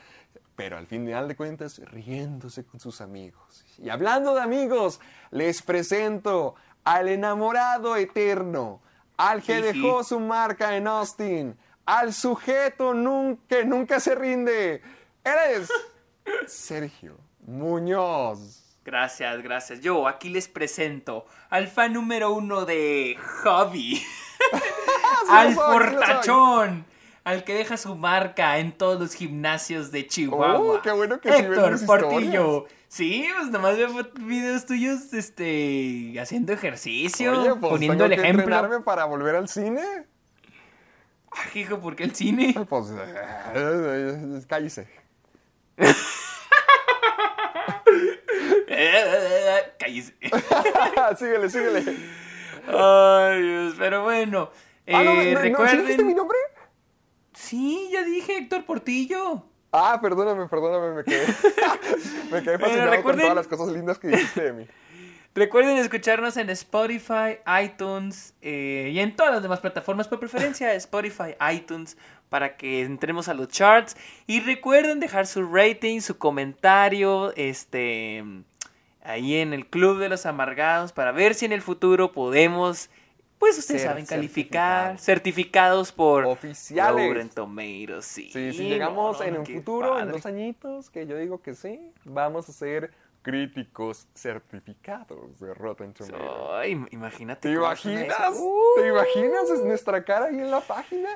pero 0.60 0.76
al 0.76 0.86
final 0.86 1.26
de 1.26 1.36
cuentas 1.36 1.78
riéndose 1.78 2.66
con 2.66 2.80
sus 2.80 3.00
amigos. 3.00 3.64
Y 3.78 3.88
hablando 3.88 4.34
de 4.34 4.42
amigos, 4.42 5.00
les 5.30 5.62
presento 5.62 6.54
al 6.84 7.08
enamorado 7.08 7.96
eterno, 7.96 8.82
al 9.16 9.42
que 9.42 9.62
dejó 9.62 10.04
su 10.04 10.20
marca 10.20 10.76
en 10.76 10.86
Austin, 10.86 11.56
al 11.98 12.12
sujeto 12.12 12.94
nun- 12.94 13.38
que 13.48 13.64
nunca 13.64 13.98
se 14.00 14.14
rinde. 14.14 14.80
Eres 15.24 15.68
Sergio 16.46 17.16
Muñoz. 17.40 18.76
Gracias, 18.84 19.42
gracias. 19.42 19.80
Yo 19.80 20.06
aquí 20.08 20.28
les 20.30 20.48
presento 20.48 21.26
al 21.50 21.68
fan 21.68 21.92
número 21.92 22.32
uno 22.32 22.64
de 22.64 23.16
Hobby. 23.44 24.02
al 25.30 25.48
sí 25.50 25.54
fortachón. 25.54 26.86
Al 27.22 27.44
que 27.44 27.54
deja 27.54 27.76
su 27.76 27.94
marca 27.96 28.58
en 28.58 28.72
todos 28.72 28.98
los 28.98 29.14
gimnasios 29.14 29.90
de 29.92 30.06
Chihuahua. 30.06 30.76
Oh, 30.78 30.82
qué 30.82 30.90
bueno 30.92 31.20
que 31.20 31.30
sí 31.30 31.38
Héctor 31.42 31.72
mis 31.72 31.82
Portillo. 31.82 32.66
Sí, 32.88 33.28
pues 33.36 33.50
nomás 33.50 33.76
veo 33.76 33.90
videos 34.20 34.64
tuyos 34.64 35.12
este, 35.12 36.14
haciendo 36.18 36.52
ejercicio, 36.52 37.38
Oye, 37.38 37.50
pues 37.56 37.70
poniendo 37.70 38.04
tengo 38.04 38.06
el 38.06 38.10
que 38.20 38.22
ejemplo. 38.22 38.42
entrenarme 38.44 38.80
para 38.80 39.04
volver 39.04 39.36
al 39.36 39.48
cine. 39.48 39.82
Ah, 41.32 41.44
hijo, 41.54 41.78
¿por 41.80 41.94
qué 41.96 42.04
el 42.04 42.14
cine? 42.14 42.54
Pues, 42.68 42.86
eh, 43.54 44.42
cállese. 44.48 44.88
Cállese. 49.78 50.14
síguele, 51.18 51.50
síguele. 51.50 51.96
Ay, 52.68 53.42
Dios, 53.42 53.74
pero 53.78 54.02
bueno. 54.04 54.50
Ah, 54.88 55.02
no, 55.04 55.12
eh, 55.12 55.32
no, 55.34 55.40
no, 55.40 55.40
¿sí 55.40 55.48
recuerden. 55.48 55.80
dijiste 55.82 56.04
mi 56.04 56.14
nombre? 56.14 56.36
Sí, 57.32 57.88
ya 57.92 58.02
dije 58.02 58.38
Héctor 58.38 58.64
Portillo. 58.64 59.44
Ah, 59.72 59.98
perdóname, 60.02 60.46
perdóname, 60.48 60.94
me 60.96 61.04
quedé, 61.04 61.26
me 62.32 62.42
quedé 62.42 62.58
fascinado 62.58 62.88
con 62.90 62.96
recuerden- 63.14 63.20
todas 63.20 63.36
las 63.36 63.46
cosas 63.46 63.68
lindas 63.68 63.98
que 63.98 64.08
dijiste 64.08 64.42
de 64.42 64.52
mí. 64.52 64.66
Recuerden 65.34 65.76
escucharnos 65.76 66.36
en 66.36 66.50
Spotify, 66.50 67.38
iTunes 67.62 68.34
eh, 68.42 68.90
y 68.92 68.98
en 68.98 69.14
todas 69.14 69.32
las 69.32 69.42
demás 69.42 69.60
plataformas, 69.60 70.08
por 70.08 70.18
preferencia 70.18 70.74
Spotify, 70.74 71.34
iTunes, 71.52 71.96
para 72.28 72.56
que 72.56 72.82
entremos 72.82 73.28
a 73.28 73.34
los 73.34 73.48
charts. 73.48 73.96
Y 74.26 74.40
recuerden 74.40 74.98
dejar 74.98 75.28
su 75.28 75.46
rating, 75.46 76.00
su 76.00 76.18
comentario, 76.18 77.32
este, 77.36 78.24
ahí 79.02 79.36
en 79.36 79.52
el 79.52 79.66
Club 79.66 79.98
de 79.98 80.08
los 80.08 80.26
Amargados, 80.26 80.92
para 80.92 81.12
ver 81.12 81.34
si 81.34 81.46
en 81.46 81.52
el 81.52 81.62
futuro 81.62 82.10
podemos, 82.10 82.90
pues 83.38 83.56
ustedes 83.56 83.82
Ser 83.82 83.90
saben, 83.90 84.06
calificar, 84.06 84.98
certificados. 84.98 85.02
certificados 85.02 85.92
por 85.92 86.24
Oficiales. 86.26 87.08
Rotten 87.08 87.28
Tomatoes, 87.28 88.04
sí. 88.04 88.30
Sí, 88.32 88.52
si 88.52 88.68
llegamos 88.68 89.20
no, 89.20 89.24
en 89.24 89.36
un 89.38 89.46
futuro, 89.46 90.00
en 90.00 90.10
dos 90.10 90.26
añitos, 90.26 90.90
que 90.90 91.06
yo 91.06 91.16
digo 91.16 91.40
que 91.40 91.54
sí, 91.54 91.92
vamos 92.04 92.48
a 92.48 92.52
ser 92.52 92.90
críticos 93.22 94.06
certificados 94.14 95.38
de 95.40 95.54
Rotten 95.54 95.92
Tomatoes. 95.92 96.50
Ay, 96.52 96.84
imagínate. 96.90 97.48
¿Te 97.48 97.54
imaginas? 97.54 98.38
¿Te 98.76 98.88
imaginas 98.88 99.50
es 99.50 99.64
nuestra 99.64 100.04
cara 100.04 100.26
ahí 100.26 100.38
en 100.38 100.50
la 100.50 100.60
página? 100.60 101.08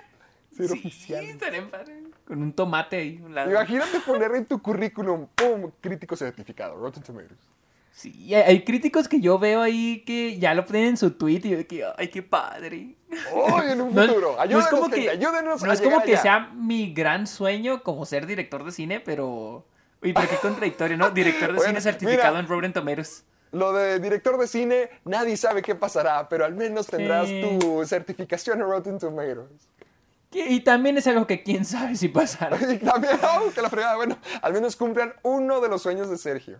Ser 0.57 0.69
Sí, 0.69 0.79
oficial. 0.79 1.38
padre. 1.71 2.03
Con 2.27 2.43
un 2.43 2.53
tomate 2.53 2.97
ahí. 2.97 3.21
un 3.25 3.35
lado. 3.35 3.51
Imagínate 3.51 4.01
poner 4.01 4.35
en 4.35 4.47
tu 4.47 4.61
currículum, 4.62 5.27
¡pum! 5.35 5.71
Crítico 5.81 6.14
certificado, 6.17 6.77
Rotten 6.77 7.03
Tomatoes. 7.03 7.38
Sí, 7.93 8.35
hay, 8.35 8.64
críticos 8.64 9.07
que 9.07 9.21
yo 9.21 9.38
veo 9.38 9.62
ahí 9.62 10.03
que 10.05 10.37
ya 10.38 10.53
lo 10.55 10.64
ponen 10.64 10.87
en 10.87 10.97
su 10.97 11.12
tweet 11.12 11.40
y 11.45 11.51
yo 11.51 11.57
de 11.59 11.67
que, 11.67 11.85
ay, 11.97 12.09
qué 12.09 12.23
padre. 12.23 12.97
¡Hoy 13.33 13.71
en 13.71 13.81
un 13.81 13.95
No 13.95 14.07
futuro! 14.07 14.33
no 14.33 14.40
Ayúdenos, 14.40 14.64
es 14.64 14.71
como 14.71 14.83
gente, 14.87 15.01
que, 15.03 15.11
ayúdenos 15.11 15.62
no 15.62 15.71
a 15.71 15.75
es 15.75 15.81
como 15.81 16.03
que 16.03 16.12
allá. 16.12 16.23
sea 16.23 16.40
mi 16.55 16.93
gran 16.93 17.29
sueño 17.29 17.83
como 17.85 18.05
ser 18.05 18.27
director 18.27 18.64
de 18.64 18.73
cine, 18.73 19.01
pero... 19.01 19.64
Uy, 20.05 20.12
pero 20.12 20.29
qué 20.29 20.37
contradictorio, 20.37 20.97
¿no? 20.97 21.11
Director 21.11 21.49
de 21.49 21.55
Bueno, 21.55 21.69
cine 21.71 21.81
certificado 21.81 22.35
mira. 22.35 22.40
en 22.40 22.47
Rotten 22.49 22.73
Tomatoes. 22.73 23.25
Lo 23.53 23.73
de 23.73 24.01
director 24.01 24.37
de 24.38 24.47
cine, 24.49 24.90
nadie 25.05 25.37
sabe 25.37 25.62
qué 25.62 25.75
pasará, 25.75 26.29
pero 26.29 26.45
al 26.45 26.55
menos 26.55 26.87
tendrás 26.88 27.29
Sí. 27.29 27.40
tu 27.61 27.85
certificación 27.87 28.61
en 28.61 28.67
Rotten 28.69 28.99
Tomatoes. 28.99 29.47
Y 30.33 30.61
también 30.61 30.99
es 30.99 31.07
algo 31.07 31.27
que 31.29 31.43
quién 31.45 31.64
sabe 31.64 31.95
si 31.97 32.09
pasará. 32.09 32.57
Y 32.71 32.79
también, 32.79 33.14
¡oh, 33.23 33.51
que 33.55 33.62
la 33.62 33.71
fregada! 33.71 33.97
Bueno, 33.97 34.19
al 34.43 34.53
menos 34.53 34.75
cumplan 34.77 35.14
uno 35.23 35.61
de 35.61 35.69
los 35.69 35.81
sueños 35.83 36.11
de 36.11 36.19
Sergio. 36.19 36.59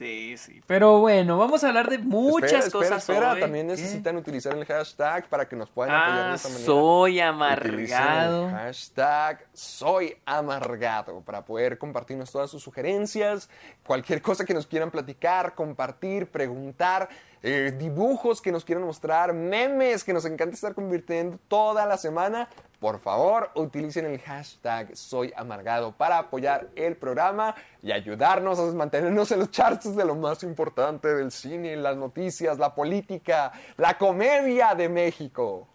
Sí, 0.00 0.34
sí. 0.38 0.62
Pero 0.66 0.98
bueno, 1.00 1.36
vamos 1.36 1.62
a 1.62 1.68
hablar 1.68 1.90
de 1.90 1.98
muchas 1.98 2.64
espera, 2.64 2.64
espera, 2.66 2.80
cosas 2.96 2.98
espera. 3.10 3.32
hoy. 3.34 3.40
También 3.40 3.66
¿Qué? 3.66 3.72
necesitan 3.72 4.16
utilizar 4.16 4.56
el 4.56 4.64
hashtag 4.64 5.28
para 5.28 5.46
que 5.46 5.54
nos 5.56 5.68
puedan 5.68 5.94
apoyar 5.94 6.24
de 6.24 6.30
Ah, 6.30 6.34
esta 6.36 6.48
manera. 6.48 6.64
soy 6.64 7.20
amargado. 7.20 8.48
el 8.48 8.54
hashtag 8.54 9.46
soy 9.52 10.16
amargado 10.24 11.20
para 11.20 11.44
poder 11.44 11.76
compartirnos 11.76 12.32
todas 12.32 12.50
sus 12.50 12.62
sugerencias, 12.62 13.50
cualquier 13.86 14.22
cosa 14.22 14.46
que 14.46 14.54
nos 14.54 14.66
quieran 14.66 14.90
platicar, 14.90 15.54
compartir, 15.54 16.28
preguntar, 16.30 17.10
eh, 17.42 17.74
dibujos 17.78 18.40
que 18.40 18.52
nos 18.52 18.64
quieran 18.64 18.84
mostrar, 18.86 19.34
memes 19.34 20.02
que 20.02 20.14
nos 20.14 20.24
encanta 20.24 20.54
estar 20.54 20.74
convirtiendo 20.74 21.38
toda 21.46 21.84
la 21.84 21.98
semana. 21.98 22.48
Por 22.80 22.98
favor, 22.98 23.50
utilicen 23.56 24.06
el 24.06 24.18
hashtag 24.20 24.96
soy 24.96 25.30
amargado 25.36 25.92
para 25.92 26.16
apoyar 26.16 26.68
el 26.74 26.96
programa 26.96 27.54
y 27.82 27.92
ayudarnos 27.92 28.58
a 28.58 28.62
mantenernos 28.72 29.30
en 29.32 29.40
los 29.40 29.50
charts 29.50 29.94
de 29.94 30.02
lo 30.02 30.14
más 30.14 30.42
importante 30.42 31.14
del 31.14 31.30
cine, 31.30 31.76
las 31.76 31.98
noticias, 31.98 32.58
la 32.58 32.74
política, 32.74 33.52
la 33.76 33.98
comedia 33.98 34.74
de 34.74 34.88
México. 34.88 35.68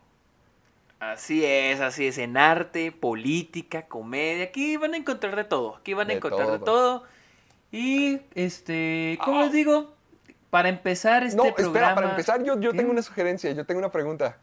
Así 1.00 1.46
es, 1.46 1.80
así 1.80 2.08
es, 2.08 2.18
en 2.18 2.38
arte, 2.38 2.92
política, 2.92 3.84
comedia, 3.84 4.46
aquí 4.46 4.76
van 4.78 4.96
a 4.96 4.98
encontrar 4.98 5.36
de 5.36 5.44
todo, 5.44 5.76
aquí 5.76 5.94
van 5.94 6.08
a 6.08 6.10
De 6.10 6.16
encontrar 6.16 6.50
de 6.50 6.60
todo. 6.60 7.04
Y, 7.72 8.20
este, 8.34 9.20
¿cómo 9.24 9.42
Ah. 9.42 9.44
les 9.44 9.52
digo? 9.52 9.94
Para 10.50 10.70
empezar 10.70 11.24
este 11.24 11.38
no, 11.38 11.44
programa... 11.54 11.68
espera, 11.68 11.96
para 11.96 12.10
empezar 12.10 12.42
yo, 12.44 12.60
yo 12.60 12.72
¿Qué? 12.72 12.78
tengo 12.78 12.92
una 12.92 13.04
sugerencia, 13.04 13.52
yo 13.52 13.64
tengo 13.66 13.78
una 13.80 13.92
pregunta. 13.92 14.38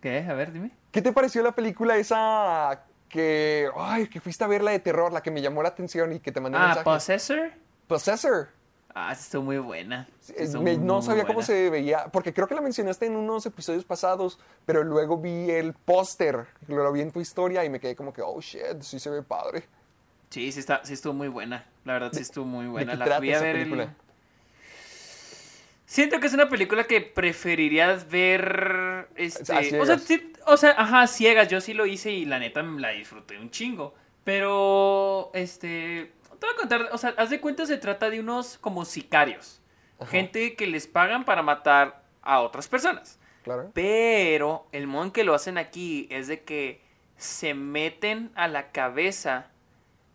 ¿Qué? 0.00 0.26
A 0.28 0.34
ver, 0.34 0.50
dime. 0.52 0.70
¿Qué 0.96 1.02
te 1.02 1.12
pareció 1.12 1.42
la 1.42 1.52
película 1.54 1.98
esa 1.98 2.86
que, 3.10 3.68
ay, 3.76 4.08
que 4.08 4.18
fuiste 4.18 4.42
a 4.44 4.46
ver 4.46 4.62
la 4.62 4.70
de 4.70 4.78
terror, 4.78 5.12
la 5.12 5.22
que 5.22 5.30
me 5.30 5.42
llamó 5.42 5.62
la 5.62 5.68
atención 5.68 6.10
y 6.14 6.20
que 6.20 6.32
te 6.32 6.40
mandé 6.40 6.56
Ah, 6.56 6.68
mensaje? 6.68 6.84
Possessor. 6.84 7.50
Possessor. 7.86 8.48
Ah, 8.94 9.14
sí, 9.14 9.24
estuvo 9.24 9.42
muy 9.42 9.58
buena. 9.58 10.08
Eh, 10.30 10.32
estuvo 10.38 10.62
me- 10.62 10.78
no 10.78 10.94
muy 10.94 11.02
sabía 11.02 11.26
cómo 11.26 11.42
se 11.42 11.68
veía, 11.68 12.06
porque 12.06 12.32
creo 12.32 12.46
que 12.48 12.54
la 12.54 12.62
mencionaste 12.62 13.04
en 13.04 13.14
unos 13.16 13.44
episodios 13.44 13.84
pasados, 13.84 14.38
pero 14.64 14.84
luego 14.84 15.18
vi 15.18 15.50
el 15.50 15.74
póster, 15.74 16.46
lo 16.66 16.90
vi 16.92 17.02
en 17.02 17.10
tu 17.12 17.20
historia 17.20 17.62
y 17.62 17.68
me 17.68 17.78
quedé 17.78 17.94
como 17.94 18.14
que, 18.14 18.22
oh 18.22 18.40
shit, 18.40 18.80
sí 18.80 18.98
se 18.98 19.10
ve 19.10 19.22
padre. 19.22 19.64
Sí, 20.30 20.50
sí, 20.50 20.60
está, 20.60 20.82
sí 20.82 20.94
estuvo 20.94 21.12
muy 21.12 21.28
buena. 21.28 21.66
La 21.84 21.92
verdad, 21.92 22.10
sí 22.14 22.22
estuvo 22.22 22.46
muy 22.46 22.68
buena. 22.68 22.92
¿De 22.92 22.96
qué 22.96 22.98
la 23.00 23.04
trata 23.04 23.18
fui 23.18 23.34
a 23.34 23.40
ver 23.42 23.56
el-? 23.56 23.90
Siento 25.96 26.20
que 26.20 26.26
es 26.26 26.34
una 26.34 26.50
película 26.50 26.84
que 26.84 27.00
preferirías 27.00 28.10
ver. 28.10 29.08
Este, 29.16 29.40
o 29.78 29.86
sea, 29.86 29.98
sí- 29.98 30.30
o 30.44 30.58
sea, 30.58 30.74
ajá, 30.76 31.06
ciegas. 31.06 31.48
Yo 31.48 31.58
sí 31.62 31.72
lo 31.72 31.86
hice 31.86 32.10
y 32.10 32.26
la 32.26 32.38
neta 32.38 32.62
la 32.62 32.90
disfruté 32.90 33.38
un 33.38 33.50
chingo. 33.50 33.94
Pero, 34.22 35.30
este. 35.32 36.12
Te 36.38 36.46
voy 36.46 36.50
a 36.52 36.56
contar, 36.58 36.88
o 36.92 36.98
sea, 36.98 37.14
haz 37.16 37.30
de 37.30 37.40
cuenta 37.40 37.64
se 37.64 37.78
trata 37.78 38.10
de 38.10 38.20
unos 38.20 38.58
como 38.58 38.84
sicarios. 38.84 39.62
Ajá. 39.98 40.10
Gente 40.10 40.54
que 40.54 40.66
les 40.66 40.86
pagan 40.86 41.24
para 41.24 41.40
matar 41.40 42.02
a 42.20 42.40
otras 42.40 42.68
personas. 42.68 43.18
Claro. 43.42 43.70
Pero 43.72 44.66
el 44.72 44.86
modo 44.86 45.04
en 45.04 45.10
que 45.12 45.24
lo 45.24 45.34
hacen 45.34 45.56
aquí 45.56 46.08
es 46.10 46.28
de 46.28 46.42
que 46.42 46.82
se 47.16 47.54
meten 47.54 48.32
a 48.34 48.48
la 48.48 48.70
cabeza 48.70 49.46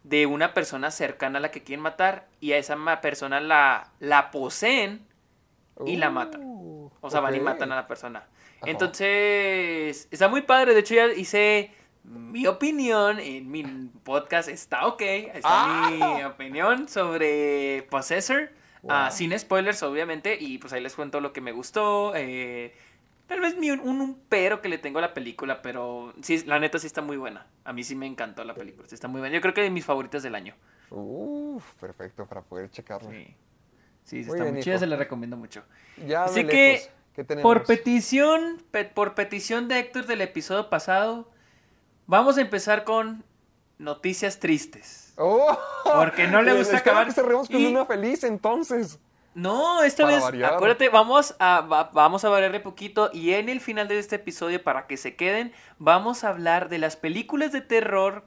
de 0.04 0.28
una 0.28 0.54
persona 0.54 0.92
cercana 0.92 1.40
a 1.40 1.42
la 1.42 1.50
que 1.50 1.64
quieren 1.64 1.82
matar 1.82 2.28
y 2.40 2.52
a 2.52 2.60
esa 2.60 2.78
persona 3.02 3.42
la, 3.42 3.90
la 4.00 4.30
poseen 4.30 5.10
y 5.86 5.96
la 5.98 6.10
matan. 6.10 6.42
Uh, 6.44 6.90
O 7.02 7.10
sea, 7.10 7.20
van 7.20 7.36
y 7.36 7.40
matan 7.40 7.72
a 7.72 7.76
la 7.76 7.88
persona. 7.88 8.20
Ajá. 8.62 8.70
Entonces, 8.70 10.08
está 10.12 10.28
muy 10.28 10.42
padre. 10.42 10.74
De 10.74 10.80
hecho, 10.82 10.94
ya 10.96 11.08
hice 11.08 11.72
mi 12.04 12.48
opinión 12.48 13.20
en 13.20 13.50
mi 13.50 13.64
podcast. 14.04 14.50
Está 14.50 14.86
ok. 14.88 15.02
Está 15.02 15.88
Ah. 15.88 15.90
mi 15.92 16.24
opinión 16.24 16.88
sobre 16.88 17.88
Possessor. 17.90 18.52
Ah, 18.90 19.06
Wow. 19.10 19.12
sin 19.18 19.38
spoilers, 19.38 19.84
obviamente. 19.84 20.38
Y 20.40 20.58
pues 20.58 20.74
ahí 20.74 20.82
les 20.82 20.96
cuento 20.96 21.20
lo 21.22 21.34
que 21.34 21.42
me 21.42 21.52
gustó. 21.52 22.14
eh, 22.16 22.74
tal 23.28 23.40
vez 23.40 23.56
mi, 23.58 23.72
un, 23.72 23.80
un 23.80 24.20
pero 24.28 24.62
que 24.62 24.68
le 24.70 24.78
tengo 24.78 25.00
a 25.00 25.02
la 25.02 25.14
película. 25.14 25.62
Pero 25.62 26.14
sí, 26.22 26.44
la 26.46 26.60
neta 26.60 26.80
sí 26.80 26.88
está 26.88 27.02
muy 27.02 27.18
buena. 27.18 27.46
A 27.64 27.74
mí 27.74 27.84
sí 27.84 27.96
me 27.96 28.06
encantó 28.08 28.44
la 28.44 28.54
película. 28.56 28.88
Sí 28.88 28.96
está 28.96 29.08
muy 29.08 29.20
buena. 29.22 29.36
Yo 29.36 29.42
creo 29.42 29.54
que 29.54 29.62
de 29.62 29.70
mis 29.70 29.86
favoritas 29.86 30.24
del 30.24 30.36
año. 30.36 30.56
Uf, 30.90 31.74
perfecto 31.80 32.26
para 32.26 32.42
poder 32.42 32.70
checarlo. 32.70 33.10
Sí, 33.12 33.34
sí, 34.18 34.20
está 34.22 34.44
bien, 34.44 34.54
muy 34.56 34.64
chida. 34.64 34.78
Se 34.78 34.86
la 34.88 34.96
recomiendo 34.96 35.38
mucho. 35.38 35.64
Ya 36.08 36.24
Así 36.26 36.46
que. 36.46 36.90
Por 37.42 37.64
petición, 37.66 38.62
pe- 38.72 38.86
por 38.86 39.16
petición 39.16 39.68
de 39.68 39.80
Héctor 39.80 40.06
del 40.08 40.22
episodio 40.22 40.70
pasado, 40.70 41.30
vamos 42.08 42.38
a 42.38 42.42
empezar 42.42 42.84
con 42.86 43.24
noticias 43.78 44.40
tristes. 44.40 45.14
¡Oh! 45.18 45.58
Porque 45.84 46.28
no 46.28 46.42
le 46.42 46.54
gusta 46.54 46.78
acabar- 46.78 47.06
que 47.08 47.12
cerremos 47.12 47.48
con 47.50 47.60
y- 47.60 47.66
una 47.68 47.86
feliz 47.86 48.24
entonces. 48.24 48.98
No, 49.34 49.82
esta 49.84 50.04
Para 50.04 50.16
vez, 50.16 50.24
variar. 50.24 50.54
acuérdate, 50.56 50.90
vamos 50.90 51.36
a, 51.40 51.62
va- 51.62 51.90
vamos 51.94 52.24
a 52.26 52.30
variarle 52.30 52.60
poquito 52.60 53.10
y 53.14 53.34
en 53.34 53.50
el 53.50 53.60
final 53.62 53.88
de 53.88 53.98
este 54.00 54.16
episodio, 54.18 54.62
para 54.64 54.88
que 54.88 54.98
se 54.98 55.16
queden, 55.16 55.54
vamos 55.80 56.24
a 56.24 56.30
hablar 56.30 56.68
de 56.70 56.78
las 56.80 56.96
películas 56.98 57.52
de 57.52 57.62
terror 57.62 58.26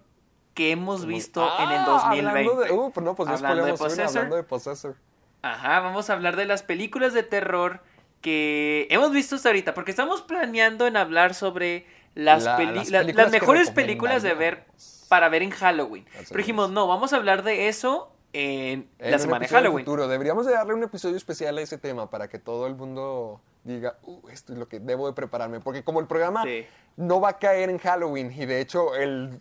que 0.54 0.70
hemos 0.70 1.04
visto 1.06 1.42
en 1.58 1.70
el 1.70 1.78
Ah, 1.80 1.84
2020. 1.86 2.28
Hablando 2.38 2.56
de, 2.62 2.72
uh, 2.72 2.90
pues 2.92 3.04
no, 3.04 3.14
pues 3.14 3.28
Hablando 3.28 3.64
de 3.64 3.72
una, 3.72 3.78
Possessor. 3.78 4.08
hablando 4.18 4.36
de 4.36 4.42
Possessor. 4.44 4.96
Ajá, 5.44 5.80
vamos 5.80 6.08
a 6.08 6.14
hablar 6.14 6.36
de 6.36 6.46
las 6.46 6.62
películas 6.62 7.12
de 7.12 7.22
terror 7.22 7.80
que 8.22 8.86
hemos 8.90 9.12
visto 9.12 9.36
hasta 9.36 9.50
ahorita, 9.50 9.74
porque 9.74 9.90
estamos 9.90 10.22
planeando 10.22 10.86
en 10.86 10.96
hablar 10.96 11.34
sobre 11.34 11.86
las, 12.14 12.44
La- 12.44 12.58
las 12.58 12.90
las 12.90 13.30
mejores 13.30 13.70
películas 13.70 14.22
de 14.22 14.32
ver 14.32 14.64
para 15.10 15.28
ver 15.28 15.42
en 15.42 15.50
Halloween. 15.50 16.06
Pero 16.28 16.38
dijimos, 16.38 16.70
no, 16.70 16.86
vamos 16.86 17.12
a 17.12 17.16
hablar 17.16 17.42
de 17.42 17.68
eso 17.68 18.10
en, 18.32 18.88
En 18.98 19.10
la 19.10 19.18
semana 19.18 19.40
de 19.40 19.48
Halloween. 19.48 19.84
futuro. 19.84 20.08
Deberíamos 20.08 20.46
de 20.46 20.52
darle 20.54 20.72
un 20.72 20.82
episodio 20.82 21.16
especial 21.18 21.58
a 21.58 21.60
ese 21.60 21.76
tema 21.76 22.08
para 22.08 22.28
que 22.28 22.38
todo 22.38 22.66
el 22.66 22.74
mundo 22.74 23.42
diga, 23.64 23.98
uh, 24.04 24.26
esto 24.30 24.54
es 24.54 24.58
lo 24.58 24.66
que 24.66 24.80
debo 24.80 25.06
de 25.08 25.12
prepararme. 25.12 25.60
Porque 25.60 25.84
como 25.84 26.00
el 26.00 26.06
programa 26.06 26.42
Sí. 26.44 26.64
no 26.96 27.20
va 27.20 27.28
a 27.30 27.38
caer 27.38 27.68
en 27.68 27.76
Halloween 27.78 28.32
y 28.32 28.46
de 28.46 28.62
hecho 28.62 28.94
el 28.94 29.38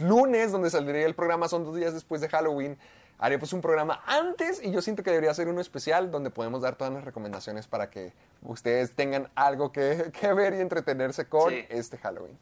lunes 0.00 0.52
donde 0.52 0.68
saldría 0.68 1.06
el 1.06 1.14
programa 1.14 1.48
son 1.48 1.64
dos 1.64 1.76
días 1.76 1.94
después 1.94 2.20
de 2.20 2.28
Halloween, 2.28 2.78
haremos 3.18 3.52
un 3.52 3.60
programa 3.60 4.02
antes 4.06 4.62
y 4.62 4.70
yo 4.72 4.82
siento 4.82 5.02
que 5.02 5.10
debería 5.10 5.32
ser 5.34 5.48
uno 5.48 5.60
especial 5.60 6.10
donde 6.10 6.30
podemos 6.30 6.62
dar 6.62 6.76
todas 6.76 6.92
las 6.92 7.04
recomendaciones 7.04 7.66
para 7.66 7.90
que 7.90 8.12
ustedes 8.42 8.92
tengan 8.94 9.28
algo 9.34 9.72
que, 9.72 10.10
que 10.20 10.32
ver 10.32 10.54
y 10.54 10.60
entretenerse 10.60 11.28
con 11.28 11.50
Sí. 11.50 11.64
este 11.68 11.96
Halloween. 11.98 12.38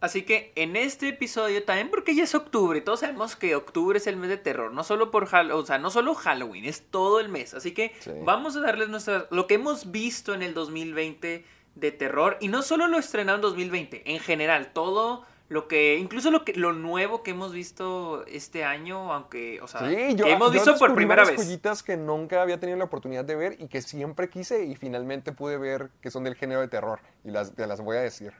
Así 0.00 0.22
que 0.22 0.52
en 0.56 0.76
este 0.76 1.08
episodio 1.08 1.62
también 1.64 1.90
porque 1.90 2.14
ya 2.14 2.24
es 2.24 2.34
octubre, 2.34 2.80
todos 2.80 3.00
sabemos 3.00 3.36
que 3.36 3.54
octubre 3.54 3.98
es 3.98 4.06
el 4.06 4.16
mes 4.16 4.30
de 4.30 4.38
terror, 4.38 4.72
no 4.72 4.82
solo 4.82 5.10
por 5.10 5.24
o 5.34 5.66
sea, 5.66 5.76
no 5.78 5.90
solo 5.90 6.14
Halloween, 6.14 6.64
es 6.64 6.82
todo 6.90 7.20
el 7.20 7.28
mes. 7.28 7.52
Así 7.52 7.72
que 7.72 7.92
Sí. 8.00 8.10
vamos 8.24 8.56
a 8.56 8.60
darles 8.60 8.88
nuestra 8.88 9.26
lo 9.30 9.46
que 9.46 9.54
hemos 9.54 9.90
visto 9.90 10.32
en 10.32 10.40
el 10.42 10.54
2020 10.54 11.44
de 11.74 11.92
terror 11.92 12.38
y 12.40 12.48
no 12.48 12.62
solo 12.62 12.88
lo 12.88 12.98
estrenado 12.98 13.36
en 13.36 13.42
2020, 13.42 14.10
en 14.14 14.20
general, 14.20 14.72
todo 14.72 15.24
lo 15.50 15.66
que 15.66 15.96
incluso 15.96 16.30
lo 16.30 16.44
que 16.44 16.54
lo 16.54 16.72
nuevo 16.72 17.24
que 17.24 17.32
hemos 17.32 17.52
visto 17.52 18.24
este 18.26 18.62
año, 18.62 19.12
aunque, 19.12 19.60
o 19.60 19.66
sea, 19.66 19.80
Sí, 19.80 20.14
yo, 20.14 20.24
que 20.24 20.32
hemos 20.32 20.48
yo 20.48 20.52
visto 20.52 20.70
por 20.70 20.90
descubrí 20.90 20.94
primera 20.94 21.24
vez. 21.24 21.36
joyitas 21.36 21.82
que 21.82 21.96
nunca 21.96 22.40
había 22.40 22.60
tenido 22.60 22.78
la 22.78 22.84
oportunidad 22.84 23.24
de 23.24 23.34
ver 23.34 23.56
y 23.58 23.66
que 23.66 23.82
siempre 23.82 24.30
quise 24.30 24.64
y 24.64 24.76
finalmente 24.76 25.32
pude 25.32 25.58
ver 25.58 25.90
que 26.00 26.12
son 26.12 26.22
del 26.22 26.36
género 26.36 26.60
de 26.60 26.68
terror 26.68 27.00
y 27.24 27.32
las, 27.32 27.52
te 27.52 27.66
las 27.66 27.80
voy 27.80 27.96
a 27.96 28.00
decir. 28.00 28.32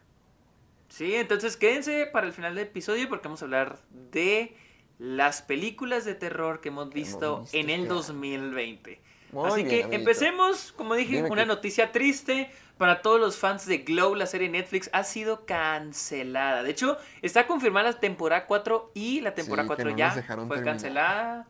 Sí, 0.88 1.16
entonces 1.16 1.57
quédense 1.57 2.07
para 2.07 2.29
el 2.29 2.33
final 2.33 2.55
del 2.55 2.68
episodio 2.68 3.09
porque 3.09 3.27
vamos 3.27 3.42
a 3.42 3.46
hablar 3.46 3.81
de 4.12 4.57
las 5.01 5.42
películas 5.42 6.05
de 6.05 6.14
terror 6.14 6.61
que 6.61 6.68
hemos 6.68 6.90
visto, 6.90 7.40
visto 7.40 7.57
en 7.59 7.70
el 7.70 7.81
este 7.81 7.87
año. 7.87 7.94
2020. 7.94 9.01
Muy 9.33 9.47
Así 9.47 9.57
bien, 9.62 9.69
que 9.69 9.75
amiguito. 9.85 9.97
empecemos, 10.01 10.73
como 10.73 10.95
dije, 10.95 11.16
Dime 11.16 11.31
una 11.31 11.45
noticia 11.45 11.93
triste 11.93 12.51
para 12.79 13.03
todos 13.03 13.21
los 13.21 13.37
fans 13.37 13.66
de 13.66 13.79
Glow, 13.79 14.14
la 14.14 14.27
serie 14.27 14.49
Netflix 14.49 14.88
ha 14.93 15.05
sido 15.05 15.45
cancelada. 15.47 16.62
De 16.62 16.71
hecho, 16.71 16.97
está 17.23 17.47
confirmada 17.47 17.90
la 17.93 18.01
temporada 18.01 18.47
4 18.47 18.93
y 18.95 19.21
la 19.21 19.35
temporada 19.35 19.64
Sí, 19.64 19.69
que 19.69 19.83
4 19.85 19.90
no 19.90 19.97
ya 19.97 20.11
fue 20.12 20.23
terminar. 20.23 20.64
cancelada. 20.64 21.47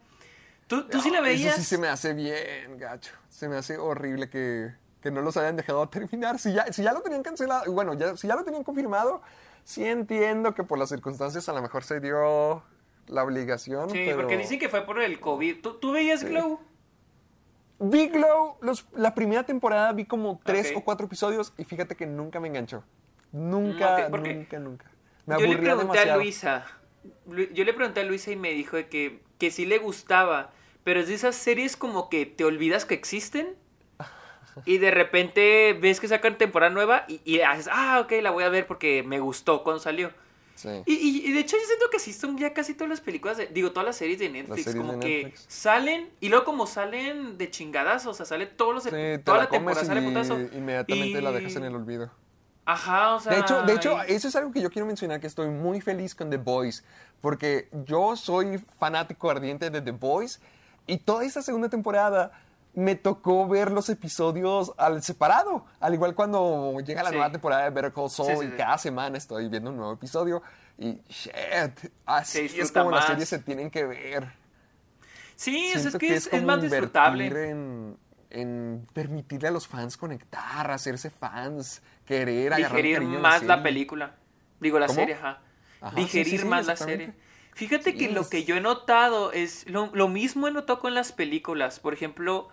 ¿Tú, 0.67 0.87
tú 0.89 1.01
sí 1.01 1.11
la 1.11 1.21
veías? 1.21 1.55
Eso 1.55 1.63
sí 1.63 1.65
se 1.65 1.79
me 1.79 1.89
hace 1.89 2.13
bien, 2.15 2.79
gacho. 2.79 3.13
Se 3.29 3.49
me 3.49 3.57
hace 3.57 3.79
horrible 3.79 4.29
que, 4.29 4.73
que 5.03 5.11
no 5.11 5.21
los 5.23 5.37
hayan 5.37 5.57
dejado 5.57 5.89
terminar. 5.89 6.39
Si 6.39 6.53
ya, 6.53 6.73
si 6.73 6.83
ya 6.83 6.93
lo 6.93 7.01
tenían 7.01 7.23
cancelado, 7.23 7.73
bueno, 7.73 7.95
ya, 7.95 8.17
si 8.17 8.29
ya 8.29 8.37
lo 8.37 8.45
tenían 8.45 8.63
confirmado, 8.65 9.23
sí 9.65 9.85
entiendo 9.85 10.55
que 10.55 10.65
por 10.65 10.79
las 10.79 10.89
circunstancias 10.91 11.49
a 11.49 11.53
lo 11.53 11.63
mejor 11.63 11.85
se 11.85 12.01
dio 12.01 12.63
la 13.07 13.25
obligación. 13.25 13.91
Sí, 13.91 14.03
pero... 14.05 14.17
porque 14.19 14.37
dicen 14.37 14.59
que 14.59 14.69
fue 14.69 14.85
por 14.85 15.01
el 15.01 15.19
COVID. 15.21 15.61
¿Tú, 15.63 15.75
tú 15.75 15.93
veías 15.93 16.23
Glow? 16.25 16.61
Vi 17.83 18.09
Glow, 18.09 18.57
los- 18.61 18.87
la 18.95 19.15
primera 19.15 19.43
temporada 19.45 19.93
vi 19.93 20.05
como 20.05 20.41
tres 20.45 20.73
o 20.77 20.85
cuatro 20.85 21.07
episodios 21.07 21.53
y 21.57 21.65
fíjate 21.65 21.97
que 21.97 22.07
nunca 22.07 22.39
me 22.39 22.49
enganchó. 22.49 22.85
Nunca, 23.33 24.09
nunca, 24.11 24.59
nunca. 24.59 24.91
Me 25.27 25.35
yo 25.41 25.47
le 25.47 25.57
pregunté 25.57 25.99
a. 25.99 26.17
Luisa. 26.17 26.67
Lu- 27.27 27.49
Yo 27.53 27.65
le 27.65 27.73
pregunté 27.73 28.01
a 28.01 28.05
Luisa 28.05 28.31
y 28.33 28.37
me 28.37 28.51
dijo 28.51 28.77
de 28.77 28.89
que, 28.89 29.23
que 29.39 29.51
sí 29.51 29.65
le 29.65 29.79
gustaba. 29.79 30.51
Pero 30.85 31.01
es 31.01 31.09
de 31.09 31.15
esas 31.15 31.37
series 31.37 31.77
como 31.77 32.09
que 32.11 32.27
te 32.27 32.45
olvidas 32.45 32.85
que 32.85 32.95
existen. 32.95 33.55
Y 34.67 34.79
de 34.79 34.91
repente 34.91 35.79
ves 35.81 36.01
que 36.01 36.09
sacan 36.09 36.37
temporada 36.37 36.71
nueva 36.73 37.05
y, 37.09 37.21
y 37.25 37.41
haces, 37.41 37.69
ah, 37.73 38.01
ok, 38.05 38.13
la 38.21 38.31
voy 38.31 38.45
a 38.45 38.49
ver 38.49 38.67
porque 38.67 39.03
me 39.03 39.21
gustó 39.21 39.63
cuando 39.63 39.81
salió. 39.81 40.11
Sí. 40.61 40.69
Y, 40.87 40.93
y- 40.95 41.27
y 41.29 41.33
de 41.33 41.41
hecho 41.41 41.57
yo 41.57 41.65
siento 41.67 41.87
que 41.91 41.97
así 41.97 42.13
son 42.13 42.37
ya 42.37 42.53
casi 42.53 42.75
todas 42.75 42.91
las 42.91 43.01
películas, 43.01 43.37
de- 43.39 43.47
digo, 43.47 43.71
todas 43.73 43.87
las 43.87 43.97
series 43.97 44.19
de 44.19 44.29
Netflix, 44.29 44.65
series 44.65 44.77
como 44.81 44.93
de 44.95 44.99
que 45.01 45.23
Netflix. 45.25 45.45
salen 45.49 46.11
y 46.21 46.29
luego 46.29 46.45
como 46.45 46.67
salen 46.67 47.39
de 47.39 47.51
chingadas, 47.51 48.05
o 48.07 48.13
sea, 48.15 48.27
sale 48.27 48.47
todos 48.47 48.75
los, 48.75 48.83
Sí, 48.85 48.91
te 48.91 49.19
toda 49.19 49.39
la 49.39 49.49
temporada, 49.49 49.85
sale 49.85 50.03
putazo. 50.03 50.39
inmediatamente 50.39 51.23
la 51.23 51.33
dejas 51.33 51.57
en 51.57 51.65
el 51.65 51.75
olvido. 51.75 52.11
Ajá, 52.67 53.15
o 53.15 53.21
sea... 53.21 53.33
De 53.33 53.41
hecho, 53.41 53.63
de 53.63 53.73
hecho, 53.75 54.01
eso 54.03 54.29
es 54.29 54.37
algo 54.37 54.53
que 54.53 54.61
yo 54.61 54.71
quiero 54.71 54.87
mencionar, 54.87 55.19
que 55.21 55.27
estoy 55.27 55.49
muy 55.49 55.81
feliz 55.81 56.15
con 56.15 56.31
The 56.31 56.37
Boys, 56.37 56.85
porque 57.21 57.69
yo 57.87 58.15
soy 58.17 58.59
fanático 58.79 59.31
ardiente 59.31 59.71
de 59.71 59.81
The 59.81 59.91
Boys 59.93 60.41
y 60.87 60.99
toda 60.99 61.25
esta 61.25 61.43
segunda 61.43 61.69
temporada 61.69 62.31
me 62.75 62.95
tocó 62.95 63.49
ver 63.49 63.71
los 63.73 63.89
episodios 63.89 64.73
al 64.79 65.03
separado, 65.03 65.67
al 65.81 65.95
igual 65.95 66.15
cuando 66.15 66.79
llega 66.81 67.03
la 67.03 67.11
Sí. 67.11 67.17
nueva 67.17 67.33
temporada 67.33 67.65
de 67.65 67.71
Better 67.71 67.93
Call 67.93 68.09
Saul 68.11 68.29
Sí, 68.31 68.37
sí, 68.49 68.51
y 68.55 68.57
cada 68.57 68.79
semana 68.79 69.19
estoy 69.19 69.49
viendo 69.49 69.71
un 69.71 69.77
nuevo 69.77 69.93
episodio 69.95 70.43
y 70.79 71.01
shit, 71.09 71.33
así 72.07 72.49
es 72.57 72.71
como 72.73 72.91
las 72.93 73.07
series 73.07 73.29
se 73.29 73.39
tienen 73.41 73.71
que 73.71 73.85
ver. 73.85 74.29
Sí, 75.37 75.67
es 75.75 75.81
Siento 75.83 75.99
que, 75.99 76.15
es, 76.15 76.27
es 76.27 76.29
como 76.29 76.47
más 76.47 76.63
disfrutable. 76.63 77.27
En, 77.51 77.97
en 78.31 78.87
permitirle 78.93 79.49
a 79.49 79.51
los 79.51 79.67
fans 79.67 79.97
conectar, 79.97 80.71
hacerse 80.71 81.11
fans, 81.11 81.83
querer 82.05 82.55
digerir 82.55 83.01
más 83.03 83.43
la 83.43 83.63
película. 83.63 84.15
Digo, 84.61 84.79
la 84.79 84.87
¿Cómo? 84.87 84.99
serie, 85.01 85.15
ajá. 85.15 85.41
Ajá, 85.81 85.97
digerir 85.97 86.45
más 86.45 86.67
la 86.67 86.77
serie. 86.77 87.15
Fíjate 87.55 87.97
que 87.97 88.11
lo 88.11 88.21
es- 88.21 88.29
que 88.29 88.45
yo 88.45 88.55
he 88.57 88.61
notado 88.61 89.33
es 89.33 89.69
lo, 89.69 89.91
lo 89.95 90.09
mismo 90.09 90.47
he 90.47 90.51
notado 90.53 90.79
con 90.79 90.95
las 90.95 91.13
películas. 91.13 91.81
Por 91.81 91.95
ejemplo, 91.95 92.49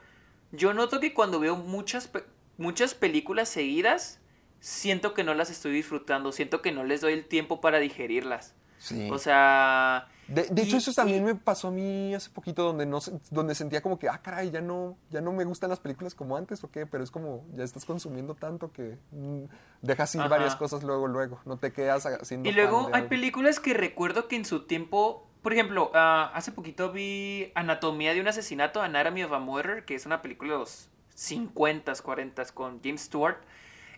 yo 0.52 0.74
noto 0.74 1.00
que 1.00 1.14
cuando 1.14 1.40
veo 1.40 1.56
muchas, 1.56 2.10
muchas 2.58 2.94
películas 2.94 3.50
seguidas, 3.50 4.20
siento 4.60 5.14
que 5.14 5.24
no 5.24 5.34
las 5.34 5.50
estoy 5.50 5.72
disfrutando, 5.74 6.32
siento 6.32 6.62
que 6.62 6.72
no 6.72 6.84
les 6.84 7.02
doy 7.02 7.14
el 7.14 7.26
tiempo 7.26 7.62
para 7.62 7.80
digerirlas. 7.80 8.56
Sí. 8.80 9.10
O 9.12 9.18
sea... 9.18 10.08
De, 10.28 10.44
de 10.50 10.62
hecho, 10.62 10.78
eso 10.78 10.94
también 10.94 11.24
y- 11.24 11.26
me 11.26 11.36
pasó 11.36 11.70
a 11.70 11.72
mí 11.72 12.14
hace 12.14 12.30
poquito, 12.32 12.64
donde 12.64 12.86
no 12.86 13.00
donde 13.32 13.56
sentía 13.56 13.82
como 13.82 13.98
que, 13.98 14.10
ah, 14.10 14.22
caray, 14.22 14.52
ya 14.52 14.60
no, 14.62 14.98
ya 15.10 15.22
no 15.22 15.32
me 15.32 15.46
gustan 15.46 15.70
las 15.70 15.80
películas 15.80 16.16
como 16.16 16.36
antes, 16.36 16.64
¿o 16.66 16.70
qué? 16.72 16.86
Pero 16.86 17.04
es 17.04 17.12
como, 17.12 17.46
ya 17.54 17.64
estás 17.64 17.86
consumiendo 17.86 18.36
tanto 18.36 18.72
que 18.74 18.98
mm, 19.12 19.44
dejas 19.82 20.14
ir 20.16 20.24
Ajá. 20.24 20.28
varias 20.28 20.56
cosas 20.58 20.84
luego, 20.84 21.08
luego. 21.08 21.40
No 21.46 21.58
te 21.58 21.72
quedas 21.72 22.06
haciendo 22.06 22.50
Y 22.50 22.52
luego 22.54 22.90
hay 22.94 23.04
algo. 23.04 23.10
películas 23.10 23.60
que 23.60 23.74
recuerdo 23.74 24.28
que 24.28 24.36
en 24.36 24.46
su 24.46 24.62
tiempo, 24.66 25.28
por 25.42 25.54
ejemplo, 25.54 25.92
ah, 25.94 26.32
hace 26.34 26.52
poquito 26.52 26.92
vi 26.92 27.52
Anatomía 27.56 28.14
de 28.14 28.22
un 28.22 28.28
asesinato, 28.28 28.82
Anatomy 28.82 29.24
of 29.24 29.34
a 29.34 29.40
Murder, 29.40 29.86
que 29.86 29.96
es 29.96 30.06
una 30.06 30.22
película 30.22 30.54
de 30.54 30.60
los 30.60 30.90
50s, 31.16 32.02
40s 32.02 32.52
con 32.52 32.82
James 32.84 33.02
Stewart. 33.02 33.38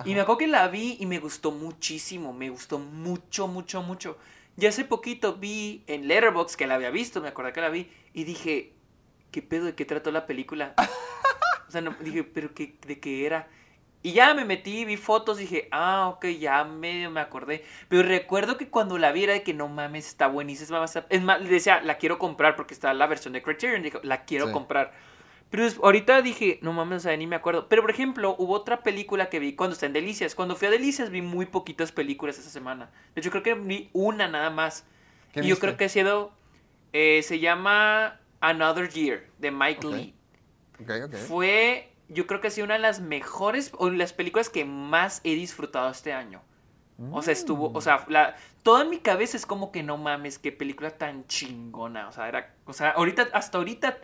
Y 0.04 0.14
me 0.16 0.22
acuerdo 0.22 0.40
que 0.40 0.48
la 0.48 0.68
vi 0.70 0.98
y 1.00 1.06
me 1.06 1.20
gustó 1.20 1.52
muchísimo, 1.52 2.34
me 2.34 2.50
gustó 2.50 2.80
mucho, 2.80 3.48
mucho, 3.48 3.84
mucho. 3.84 4.18
Y 4.60 4.66
hace 4.66 4.84
poquito 4.84 5.36
vi 5.36 5.84
en 5.88 6.08
Letterboxd 6.08 6.56
que 6.56 6.68
la 6.68 6.76
había 6.76 6.90
visto, 6.90 7.22
me 7.22 7.30
acordé 7.30 7.54
que 7.54 7.62
la 7.62 7.70
vi, 7.70 7.90
y 8.14 8.24
dije, 8.26 8.74
¿qué 9.32 9.42
pedo 9.42 9.66
de 9.66 9.76
qué 9.76 9.86
trató 9.86 10.12
la 10.12 10.26
película? 10.26 10.74
o 11.68 11.72
sea, 11.72 11.82
no, 11.82 11.96
dije, 12.02 12.24
¿pero 12.24 12.54
qué, 12.54 12.78
de 12.86 13.00
qué 13.00 13.26
era? 13.26 13.48
Y 14.02 14.14
ya 14.14 14.34
me 14.34 14.46
metí, 14.46 14.86
vi 14.86 14.96
fotos, 14.98 15.38
dije, 15.38 15.68
ah, 15.72 16.08
ok, 16.08 16.26
ya 16.28 16.64
medio 16.64 17.12
me 17.12 17.20
acordé. 17.20 17.66
Pero 17.90 18.04
recuerdo 18.04 18.58
que 18.58 18.70
cuando 18.70 18.98
la 18.98 19.12
vi 19.12 19.26
era 19.26 19.34
de 19.34 19.44
que 19.44 19.54
no 19.54 19.68
mames, 19.68 20.08
está 20.08 20.28
buenísima. 20.28 20.86
Es 21.10 21.22
más, 21.22 21.42
le 21.42 21.50
decía, 21.50 21.82
la 21.82 21.98
quiero 21.98 22.18
comprar 22.18 22.56
porque 22.56 22.74
está 22.74 22.94
la 22.94 23.08
versión 23.08 23.34
de 23.34 23.42
Criterion. 23.42 23.84
Dijo, 23.84 24.00
la 24.04 24.24
quiero 24.24 24.48
Sí. 24.48 24.54
comprar. 24.54 24.94
Pero 25.50 25.68
ahorita 25.84 26.22
dije, 26.22 26.60
no 26.62 26.74
mames, 26.74 26.98
o 26.98 27.00
sea, 27.10 27.18
ni 27.18 27.26
me 27.26 27.36
acuerdo. 27.36 27.68
Pero 27.68 27.82
por 27.82 27.90
ejemplo, 27.90 28.36
hubo 28.38 28.54
otra 28.54 28.84
película 28.84 29.30
que 29.30 29.40
vi 29.40 29.56
cuando 29.56 29.74
está 29.74 29.88
en 29.88 29.94
Delicias. 29.94 30.36
Cuando 30.36 30.56
fui 30.56 30.68
a 30.68 30.72
Delicias 30.72 31.10
vi 31.10 31.22
muy 31.22 31.48
poquitas 31.48 31.92
películas 31.92 32.38
esa 32.38 32.50
semana. 32.52 32.92
De 33.16 33.22
hecho, 33.22 33.32
creo 33.32 33.42
que 33.42 33.56
vi 33.56 33.90
una 33.94 34.28
nada 34.28 34.52
más. 34.52 34.86
¿Qué 35.34 35.42
Y 35.42 35.48
yo 35.48 35.58
creo 35.58 35.76
que 35.76 35.86
ha 35.86 35.90
sido. 35.90 36.32
eh, 36.94 37.22
se 37.24 37.40
llama 37.40 38.20
Another 38.42 38.90
Year 38.90 39.26
de 39.40 39.52
Mike. 39.52 39.88
Lee. 39.88 40.14
Ok, 40.82 40.92
ok. 41.06 41.16
Fue, 41.16 41.92
yo 42.08 42.28
creo 42.28 42.42
que 42.42 42.48
ha 42.48 42.52
sido 42.52 42.66
una 42.66 42.76
de 42.76 42.82
las 42.82 43.00
mejores 43.00 43.72
o 43.78 43.90
las 43.90 44.14
películas 44.14 44.50
que 44.50 44.66
más 44.66 45.22
he 45.24 45.34
disfrutado 45.36 45.90
este 45.90 46.14
año. 46.14 46.42
O 47.12 47.22
sea, 47.22 47.32
estuvo, 47.32 47.72
o 47.74 47.80
sea, 47.80 48.06
la, 48.10 48.36
toda 48.62 48.84
mi 48.84 48.98
cabeza 48.98 49.38
es 49.38 49.46
como 49.46 49.72
que 49.72 49.84
no 49.84 49.96
mames, 49.96 50.38
qué 50.38 50.52
película 50.52 50.92
tan 50.92 51.26
chingona. 51.28 52.10
O 52.10 52.12
sea, 52.12 52.28
era, 52.28 52.54
o 52.66 52.74
sea, 52.74 52.90
ahorita, 52.90 53.30
hasta 53.32 53.58
ahorita, 53.58 54.00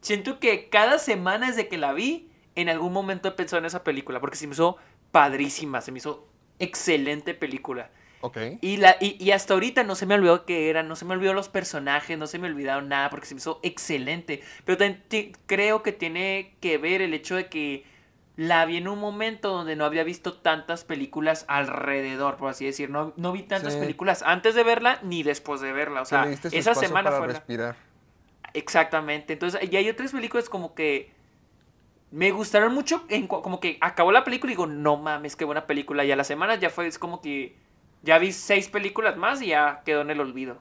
siento 0.00 0.38
que 0.38 0.68
cada 0.68 0.98
semana 0.98 1.48
desde 1.48 1.68
que 1.68 1.78
la 1.78 1.92
vi, 1.92 2.30
en 2.54 2.68
algún 2.68 2.92
momento 2.92 3.28
he 3.28 3.32
pensado 3.32 3.58
en 3.60 3.66
esa 3.66 3.84
película, 3.84 4.20
porque 4.20 4.36
se 4.36 4.46
me 4.46 4.54
hizo 4.54 4.76
padrísima, 5.10 5.80
se 5.80 5.92
me 5.92 5.98
hizo 5.98 6.26
excelente 6.58 7.34
película. 7.34 7.90
Ok. 8.22 8.38
Y, 8.62 8.78
la, 8.78 8.96
y, 8.98 9.22
y 9.22 9.30
hasta 9.32 9.54
ahorita 9.54 9.84
no 9.84 9.94
se 9.94 10.06
me 10.06 10.14
olvidó 10.14 10.46
que 10.46 10.70
eran, 10.70 10.88
no 10.88 10.96
se 10.96 11.04
me 11.04 11.12
olvidó 11.14 11.34
los 11.34 11.48
personajes, 11.48 12.18
no 12.18 12.26
se 12.26 12.38
me 12.38 12.48
olvidaron 12.48 12.88
nada 12.88 13.10
porque 13.10 13.26
se 13.26 13.34
me 13.34 13.38
hizo 13.40 13.60
excelente. 13.62 14.42
Pero 14.64 14.78
también 14.78 15.32
creo 15.46 15.82
que 15.82 15.92
tiene 15.92 16.56
que 16.60 16.78
ver 16.78 17.02
el 17.02 17.12
hecho 17.14 17.36
de 17.36 17.48
que 17.48 17.84
la 18.36 18.64
vi 18.64 18.78
en 18.78 18.88
un 18.88 18.98
momento 18.98 19.50
donde 19.50 19.76
no 19.76 19.84
había 19.84 20.02
visto 20.02 20.34
tantas 20.34 20.84
películas 20.84 21.44
alrededor, 21.48 22.36
por 22.36 22.50
así 22.50 22.64
decir. 22.64 22.90
No, 22.90 23.12
no 23.16 23.32
vi 23.32 23.42
tantas 23.42 23.74
Sí. 23.74 23.80
películas 23.80 24.22
antes 24.22 24.54
de 24.54 24.62
verla 24.62 24.98
ni 25.02 25.22
después 25.22 25.60
de 25.60 25.72
verla. 25.72 26.02
O 26.02 26.04
sea, 26.06 26.26
esa 26.30 26.74
semana 26.74 27.10
para 27.10 27.18
fue 27.18 27.26
la-. 27.28 27.76
Exactamente. 28.56 29.34
Entonces, 29.34 29.60
y 29.70 29.76
hay 29.76 29.88
otras 29.90 30.12
películas 30.12 30.48
como 30.48 30.74
que 30.74 31.12
me 32.10 32.30
gustaron 32.30 32.74
mucho. 32.74 33.04
En, 33.08 33.26
como 33.26 33.60
que 33.60 33.76
acabó 33.80 34.12
la 34.12 34.24
película 34.24 34.50
y 34.52 34.54
digo, 34.54 34.66
no 34.66 34.96
mames, 34.96 35.36
qué 35.36 35.44
buena 35.44 35.66
película. 35.66 36.04
Y 36.04 36.10
a 36.12 36.16
la 36.16 36.24
semana 36.24 36.54
ya 36.56 36.70
fue, 36.70 36.86
es 36.86 36.98
como 36.98 37.20
que 37.20 37.54
ya 38.02 38.18
vi 38.18 38.32
seis 38.32 38.68
películas 38.68 39.16
más 39.18 39.42
y 39.42 39.48
ya 39.48 39.82
quedó 39.84 40.00
en 40.00 40.10
el 40.10 40.20
olvido. 40.20 40.58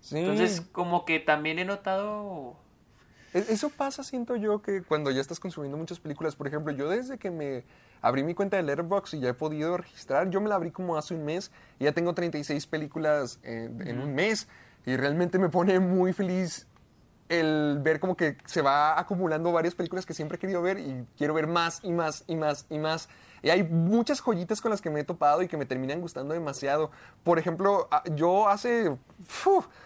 Sí. 0.00 0.18
Entonces, 0.18 0.60
como 0.72 1.04
que 1.04 1.20
también 1.20 1.60
he 1.60 1.64
notado. 1.64 2.56
E- 3.34 3.46
Eso 3.50 3.68
pasa, 3.68 4.02
siento 4.02 4.34
yo, 4.34 4.60
que 4.62 4.82
cuando 4.82 5.10
ya 5.12 5.20
estás 5.20 5.38
consumiendo 5.38 5.76
muchas 5.76 6.00
películas, 6.00 6.34
por 6.34 6.48
ejemplo, 6.48 6.72
yo 6.72 6.88
desde 6.88 7.18
que 7.18 7.30
me 7.30 7.62
abrí 8.00 8.24
mi 8.24 8.34
cuenta 8.34 8.56
de 8.56 8.64
Letterboxd 8.64 9.14
y 9.14 9.20
ya 9.20 9.28
he 9.30 9.34
podido 9.34 9.76
registrar, 9.76 10.30
yo 10.30 10.40
me 10.40 10.48
la 10.48 10.56
abrí 10.56 10.72
como 10.72 10.96
hace 10.96 11.14
un 11.14 11.24
mes 11.24 11.52
y 11.78 11.84
ya 11.84 11.92
tengo 11.92 12.14
36 12.14 12.66
películas 12.66 13.38
en, 13.42 13.86
en 13.86 14.00
un 14.00 14.14
mes 14.14 14.48
y 14.86 14.96
realmente 14.96 15.38
me 15.38 15.48
pone 15.50 15.78
muy 15.80 16.12
feliz 16.12 16.66
el 17.28 17.78
ver 17.82 18.00
como 18.00 18.16
que 18.16 18.36
se 18.46 18.62
va 18.62 18.98
acumulando 18.98 19.52
varias 19.52 19.74
películas 19.74 20.06
que 20.06 20.14
siempre 20.14 20.36
he 20.36 20.38
querido 20.38 20.62
ver 20.62 20.78
y 20.78 21.06
quiero 21.16 21.34
ver 21.34 21.46
más 21.46 21.80
y 21.82 21.92
más 21.92 22.24
y 22.26 22.36
más 22.36 22.66
y 22.70 22.78
más. 22.78 23.08
Y 23.42 23.50
hay 23.50 23.62
muchas 23.62 24.20
joyitas 24.20 24.60
con 24.60 24.70
las 24.70 24.80
que 24.80 24.90
me 24.90 25.00
he 25.00 25.04
topado 25.04 25.42
y 25.42 25.48
que 25.48 25.56
me 25.56 25.64
terminan 25.66 26.00
gustando 26.00 26.34
demasiado. 26.34 26.90
Por 27.22 27.38
ejemplo, 27.38 27.88
yo 28.14 28.48
hace, 28.48 28.96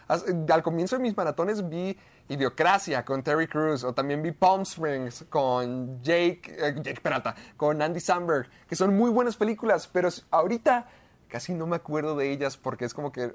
hace- 0.09 0.37
al 0.51 0.63
comienzo 0.63 0.97
de 0.97 1.03
mis 1.03 1.17
maratones 1.17 1.69
vi 1.69 1.97
Idiocracia 2.29 3.05
con 3.05 3.23
Terry 3.23 3.47
Crews 3.49 3.85
o 3.85 3.93
también 3.93 4.23
vi 4.23 4.31
Palm 4.33 4.63
Springs 4.63 5.27
con 5.29 6.01
Jake, 6.03 6.43
eh, 6.47 6.75
Jake 6.77 7.01
Peralta, 7.03 7.35
con 7.57 7.83
Andy 7.83 8.01
Samberg, 8.01 8.49
que 8.69 8.77
son 8.77 8.97
muy 8.97 9.11
buenas 9.11 9.37
películas, 9.37 9.89
pero 9.93 10.09
ahorita 10.31 10.87
casi 11.29 11.53
no 11.53 11.67
me 11.67 11.77
acuerdo 11.77 12.17
de 12.17 12.31
ellas 12.31 12.57
porque 12.57 12.85
es 12.85 12.95
como 12.95 13.11
que 13.13 13.35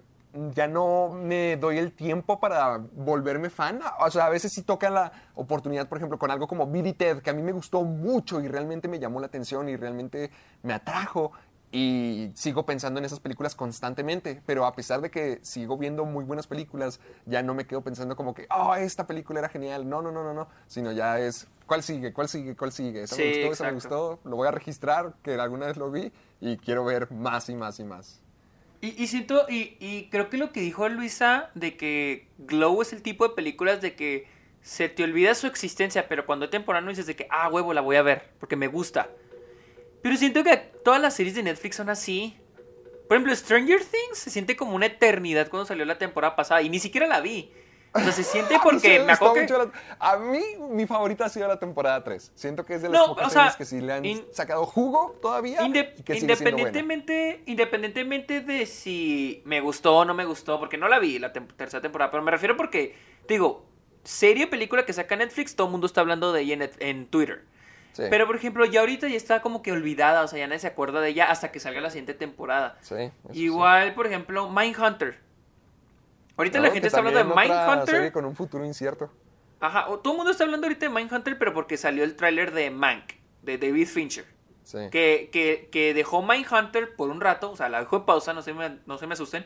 ya 0.54 0.68
no 0.68 1.10
me 1.10 1.58
doy 1.58 1.78
el 1.78 1.94
tiempo 1.94 2.40
para 2.40 2.78
volverme 2.78 3.50
fan. 3.50 3.80
O 4.00 4.12
sea, 4.12 4.26
a 4.26 4.30
veces 4.30 4.54
sí 4.54 4.62
toca 4.64 4.90
la 4.90 5.12
oportunidad, 5.36 5.88
por 5.88 5.98
ejemplo, 5.98 6.20
con 6.20 6.32
algo 6.32 6.48
como 6.48 6.68
Billy 6.68 6.94
Ted, 6.94 7.22
que 7.22 7.30
a 7.30 7.34
mí 7.34 7.42
me 7.42 7.52
gustó 7.52 7.84
mucho 7.84 8.42
y 8.42 8.48
realmente 8.48 8.88
me 8.88 9.00
llamó 9.00 9.20
la 9.20 9.28
atención 9.28 9.70
y 9.70 9.76
realmente 9.76 10.32
me 10.64 10.74
atrajo. 10.74 11.32
Y 11.70 12.32
sigo 12.34 12.66
pensando 12.66 13.00
en 13.00 13.06
esas 13.06 13.20
películas 13.20 13.54
constantemente, 13.54 14.42
pero 14.46 14.66
a 14.66 14.74
pesar 14.74 15.02
de 15.02 15.12
que 15.12 15.40
sigo 15.42 15.78
viendo 15.78 16.06
muy 16.06 16.24
buenas 16.24 16.48
películas, 16.48 17.02
ya 17.26 17.44
no 17.44 17.54
me 17.54 17.68
quedo 17.68 17.82
pensando 17.82 18.16
como 18.16 18.34
que, 18.34 18.48
oh, 18.56 18.74
esta 18.76 19.06
película 19.06 19.40
era 19.40 19.50
genial. 19.50 19.88
No, 19.88 20.02
no, 20.02 20.12
no, 20.12 20.24
no, 20.24 20.34
no. 20.34 20.48
Sino 20.68 20.94
ya 20.94 21.20
es, 21.20 21.48
¿cuál 21.66 21.84
sigue? 21.84 22.14
¿Cuál 22.14 22.30
sigue? 22.30 22.56
¿Cuál 22.56 22.72
sigue? 22.72 23.04
Esa 23.04 23.16
Sí, 23.16 23.22
me 23.22 23.28
gustó, 23.28 23.52
esa 23.52 23.64
me 23.66 23.70
exacto. 23.72 24.10
gustó. 24.12 24.30
Lo 24.30 24.38
voy 24.38 24.48
a 24.48 24.52
registrar, 24.52 25.16
que 25.22 25.34
alguna 25.36 25.66
vez 25.66 25.76
lo 25.76 25.92
vi 25.92 26.14
y 26.40 26.56
quiero 26.58 26.86
ver 26.86 27.12
más 27.12 27.50
y 27.50 27.56
más 27.56 27.80
y 27.80 27.84
más. 27.84 28.22
Y, 28.82 29.02
y 29.02 29.08
siento, 29.08 29.46
y, 29.50 30.08
creo 30.12 30.30
que 30.30 30.38
lo 30.38 30.52
que 30.52 30.62
dijo 30.62 30.88
Luisa 30.88 31.50
de 31.56 31.76
que 31.78 32.28
Glow 32.38 32.82
es 32.82 32.94
el 32.94 33.02
tipo 33.02 33.28
de 33.28 33.34
películas 33.34 33.82
de 33.82 33.96
que 33.96 34.28
se 34.62 34.90
te 34.90 35.04
olvida 35.04 35.34
su 35.34 35.48
existencia, 35.48 36.08
pero 36.08 36.26
cuando 36.26 36.46
hay 36.46 36.52
temporada 36.52 36.88
dices 36.88 37.08
de 37.08 37.16
que, 37.16 37.28
ah, 37.32 37.50
huevo, 37.50 37.74
la 37.74 37.82
voy 37.82 37.96
a 37.96 38.02
ver, 38.02 38.30
porque 38.40 38.56
me 38.56 38.68
gusta. 38.68 39.10
Pero 40.02 40.16
siento 40.16 40.44
que 40.44 40.58
todas 40.58 41.02
las 41.02 41.16
series 41.16 41.36
de 41.36 41.44
Netflix 41.44 41.78
son 41.78 41.90
así. 41.90 42.38
Por 43.08 43.18
ejemplo, 43.18 43.36
Stranger 43.36 43.80
Things 43.80 44.18
se 44.18 44.30
siente 44.30 44.56
como 44.56 44.76
una 44.76 44.86
eternidad 44.86 45.50
cuando 45.50 45.66
salió 45.66 45.86
la 45.86 45.98
temporada 45.98 46.36
pasada 46.36 46.62
y 46.62 46.70
ni 46.70 46.80
siquiera 46.80 47.08
la 47.08 47.22
vi. 47.22 47.52
O 47.98 48.04
sea, 48.04 48.12
se 48.12 48.24
siente 48.24 48.58
porque 48.64 49.00
me 49.00 49.12
acuerdo 49.14 49.34
que... 49.36 49.42
mucho 49.42 49.58
la- 49.58 49.72
A 50.00 50.18
mí, 50.18 50.42
mi 50.70 50.86
favorita 50.88 51.26
ha 51.26 51.30
sido 51.30 51.48
la 51.48 51.60
temporada 51.60 52.04
3. 52.04 52.32
Siento 52.36 52.66
que 52.66 52.76
es 52.76 52.82
de 52.82 52.90
las 52.90 53.00
No, 53.02 53.08
pocas 53.08 53.28
o 53.28 53.30
sea, 53.30 53.42
series 53.44 53.56
que 53.58 53.66
sí 53.66 53.82
le 53.82 53.94
han 53.94 54.06
in- 54.06 54.26
sacado 54.32 54.66
jugo 54.66 55.18
todavía 55.22 55.62
Inde- 55.62 55.94
y 55.98 56.04
que 56.04 56.18
independientemente, 56.18 57.44
independientemente 57.46 58.42
de 58.42 58.66
si 58.66 59.42
me 59.46 59.60
gustó 59.62 59.98
o 59.98 60.06
no 60.06 60.14
me 60.14 60.26
gustó, 60.26 60.60
porque 60.60 60.78
no 60.78 60.88
la 60.88 61.00
vi 61.00 61.20
la 61.20 61.34
tem- 61.34 61.48
tercera 61.56 61.82
temporada, 61.82 62.12
pero 62.12 62.24
me 62.24 62.32
refiero 62.32 62.56
porque, 62.56 62.96
digo, 63.28 63.66
serie 64.04 64.46
o 64.46 64.50
película 64.50 64.86
que 64.86 64.94
saca 64.94 65.16
Netflix, 65.16 65.56
todo 65.56 65.68
el 65.68 65.72
mundo 65.72 65.88
está 65.88 66.02
hablando 66.02 66.32
de 66.32 66.42
ella 66.42 66.70
en, 66.80 67.08
Twitter. 67.08 67.44
Sí, 67.94 68.04
Pero, 68.12 68.28
por 68.28 68.36
ejemplo, 68.36 68.64
ya 68.66 68.82
ahorita 68.82 69.08
ya 69.08 69.18
está 69.18 69.42
como 69.42 69.64
que 69.64 69.72
olvidada, 69.72 70.22
o 70.24 70.28
sea, 70.28 70.38
ya 70.38 70.46
nadie 70.46 70.60
se 70.60 70.68
acuerda 70.68 71.02
de 71.02 71.10
ella 71.10 71.32
hasta 71.32 71.52
que 71.52 71.60
salga 71.60 71.82
la 71.82 71.90
siguiente 71.90 72.14
temporada. 72.14 72.78
sí. 72.82 73.10
Igual, 73.34 73.96
por 73.96 74.06
ejemplo, 74.06 74.50
Mindhunter. 74.50 75.20
Ahorita 76.38 76.60
No, 76.60 76.66
la 76.66 76.72
gente 76.72 76.88
está 76.88 77.00
hablando 77.00 77.20
de 77.20 77.26
Mindhunter. 77.26 77.96
serie 77.96 78.12
con 78.12 78.26
un 78.26 78.36
futuro 78.36 78.64
incierto. 78.66 79.12
Ajá, 79.60 79.86
todo 80.04 80.12
el 80.14 80.18
mundo 80.18 80.32
está 80.32 80.44
hablando 80.44 80.68
ahorita 80.68 80.86
de 80.88 80.94
Mindhunter, 80.94 81.38
pero 81.40 81.54
porque 81.54 81.78
salió 81.78 82.04
el 82.04 82.16
tráiler 82.16 82.52
de 82.54 82.70
Mank, 82.70 83.14
de 83.42 83.58
David 83.58 83.88
Fincher. 83.88 84.26
Sí. 84.64 84.78
que, 84.92 85.30
que, 85.32 85.70
que 85.72 85.94
dejó 85.94 86.22
Mindhunter 86.22 86.94
por 86.96 87.10
un 87.10 87.22
rato, 87.22 87.52
o 87.52 87.56
sea, 87.56 87.70
la 87.70 87.80
dejó 87.80 87.98
en 87.98 88.06
pausa, 88.06 88.34
no 88.34 88.42
se 88.42 88.54
me, 88.54 88.80
no 88.86 88.98
se 88.98 89.08
me 89.08 89.14
asusten, 89.14 89.46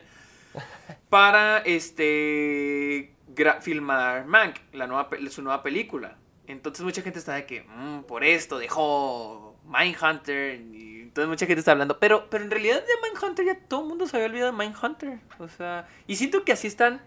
para 1.08 1.58
este 1.58 3.14
filmar 3.60 4.26
Mank, 4.26 4.56
la 4.72 4.86
nueva, 4.86 5.08
su 5.30 5.42
nueva 5.42 5.62
película. 5.62 6.18
Entonces 6.46 6.84
mucha 6.84 7.02
gente 7.02 7.20
está 7.20 7.34
de 7.34 7.46
que, 7.46 7.62
"Mm, 7.62 8.02
por 8.02 8.24
esto 8.24 8.58
dejó 8.58 9.56
Mindhunter, 9.64 10.60
y 10.60 10.91
entonces 11.12 11.28
mucha 11.28 11.44
gente 11.44 11.58
está 11.58 11.72
hablando, 11.72 11.98
pero, 11.98 12.30
pero 12.30 12.42
en 12.42 12.50
realidad 12.50 12.76
de 12.76 13.10
Mindhunter 13.10 13.44
ya 13.44 13.58
todo 13.68 13.82
el 13.82 13.88
mundo 13.88 14.06
se 14.06 14.16
había 14.16 14.28
olvidado 14.28 14.50
de 14.52 14.56
Mindhunter, 14.56 15.18
o 15.38 15.46
sea, 15.46 15.86
y 16.06 16.16
siento 16.16 16.42
que 16.42 16.52
así 16.52 16.66
están 16.66 17.02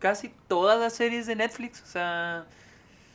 casi 0.00 0.34
todas 0.48 0.80
las 0.80 0.94
series 0.94 1.26
de 1.26 1.36
Netflix, 1.36 1.80
o 1.82 1.86
sea... 1.86 2.46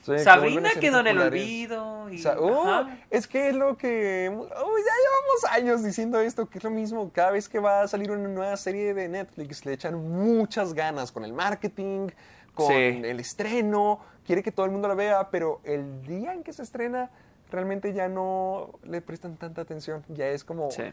Sí, 0.04 0.20
Sabrina 0.20 0.70
quedó 0.80 1.00
en 1.00 1.08
el 1.08 1.20
olvido. 1.20 2.08
Y, 2.12 2.24
ajá. 2.26 2.96
es 3.10 3.28
que 3.28 3.50
es 3.50 3.56
lo 3.56 3.76
que... 3.76 4.30
uy, 4.32 4.46
ya 4.46 4.94
llevamos 5.02 5.46
años 5.50 5.84
diciendo 5.84 6.20
esto, 6.20 6.48
que 6.48 6.60
es 6.60 6.64
lo 6.64 6.70
mismo. 6.70 7.12
Cada 7.12 7.32
vez 7.32 7.50
que 7.50 7.58
va 7.58 7.82
a 7.82 7.88
salir 7.88 8.12
una 8.12 8.30
nueva 8.30 8.56
serie 8.56 8.94
de 8.94 9.10
Netflix, 9.10 9.66
le 9.66 9.74
echan 9.74 9.96
muchas 9.96 10.76
ganas 10.76 11.12
con 11.12 11.26
el 11.26 11.34
marketing, 11.34 12.10
con 12.54 12.68
Sí. 12.68 13.02
el 13.04 13.20
estreno. 13.20 14.00
Quiere 14.28 14.44
que 14.44 14.52
todo 14.52 14.68
el 14.68 14.72
mundo 14.72 14.88
la 14.88 14.94
vea, 14.94 15.32
pero 15.32 15.60
el 15.64 16.04
día 16.04 16.34
en 16.34 16.44
que 16.44 16.54
se 16.54 16.62
estrena, 16.62 17.10
realmente 17.56 17.94
ya 17.94 18.08
no 18.08 18.72
le 18.84 19.02
prestan 19.02 19.38
tanta 19.38 19.62
atención. 19.62 20.04
Ya 20.10 20.28
es 20.28 20.44
como 20.44 20.70
Sí. 20.70 20.84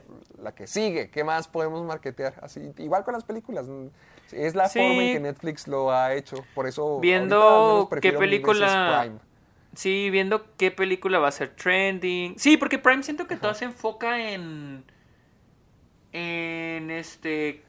la 0.40 0.55
que 0.55 0.66
sigue. 0.66 1.11
¿Qué 1.11 1.25
más 1.25 1.48
podemos 1.48 1.85
marketear? 1.85 2.35
Así, 2.40 2.72
igual 2.79 3.05
con 3.05 3.12
las 3.14 3.25
películas. 3.25 3.66
Es 4.33 4.55
la 4.55 4.68
Sí. 4.68 4.79
forma 4.79 5.03
en 5.03 5.12
que 5.12 5.20
Netflix 5.20 5.68
lo 5.68 5.92
ha 5.92 6.14
hecho. 6.14 6.37
Por 6.55 6.66
eso. 6.66 7.01
Viendo 7.01 7.88
qué 8.01 8.12
película- 8.12 9.01
Prime. 9.03 9.18
Sí, 9.75 10.11
viendo 10.11 10.44
qué 10.57 10.70
película 10.70 11.18
va 11.18 11.29
a 11.29 11.33
ser 11.33 11.55
trending. 11.57 12.38
Sí, 12.38 12.57
porque 12.57 12.79
Prime 12.79 13.03
siento 13.03 13.27
que 13.27 13.37
todo 13.37 13.55
se 13.55 13.64
enfoca 13.66 14.31
en. 14.31 14.85
En 16.12 16.90
este. 16.90 17.62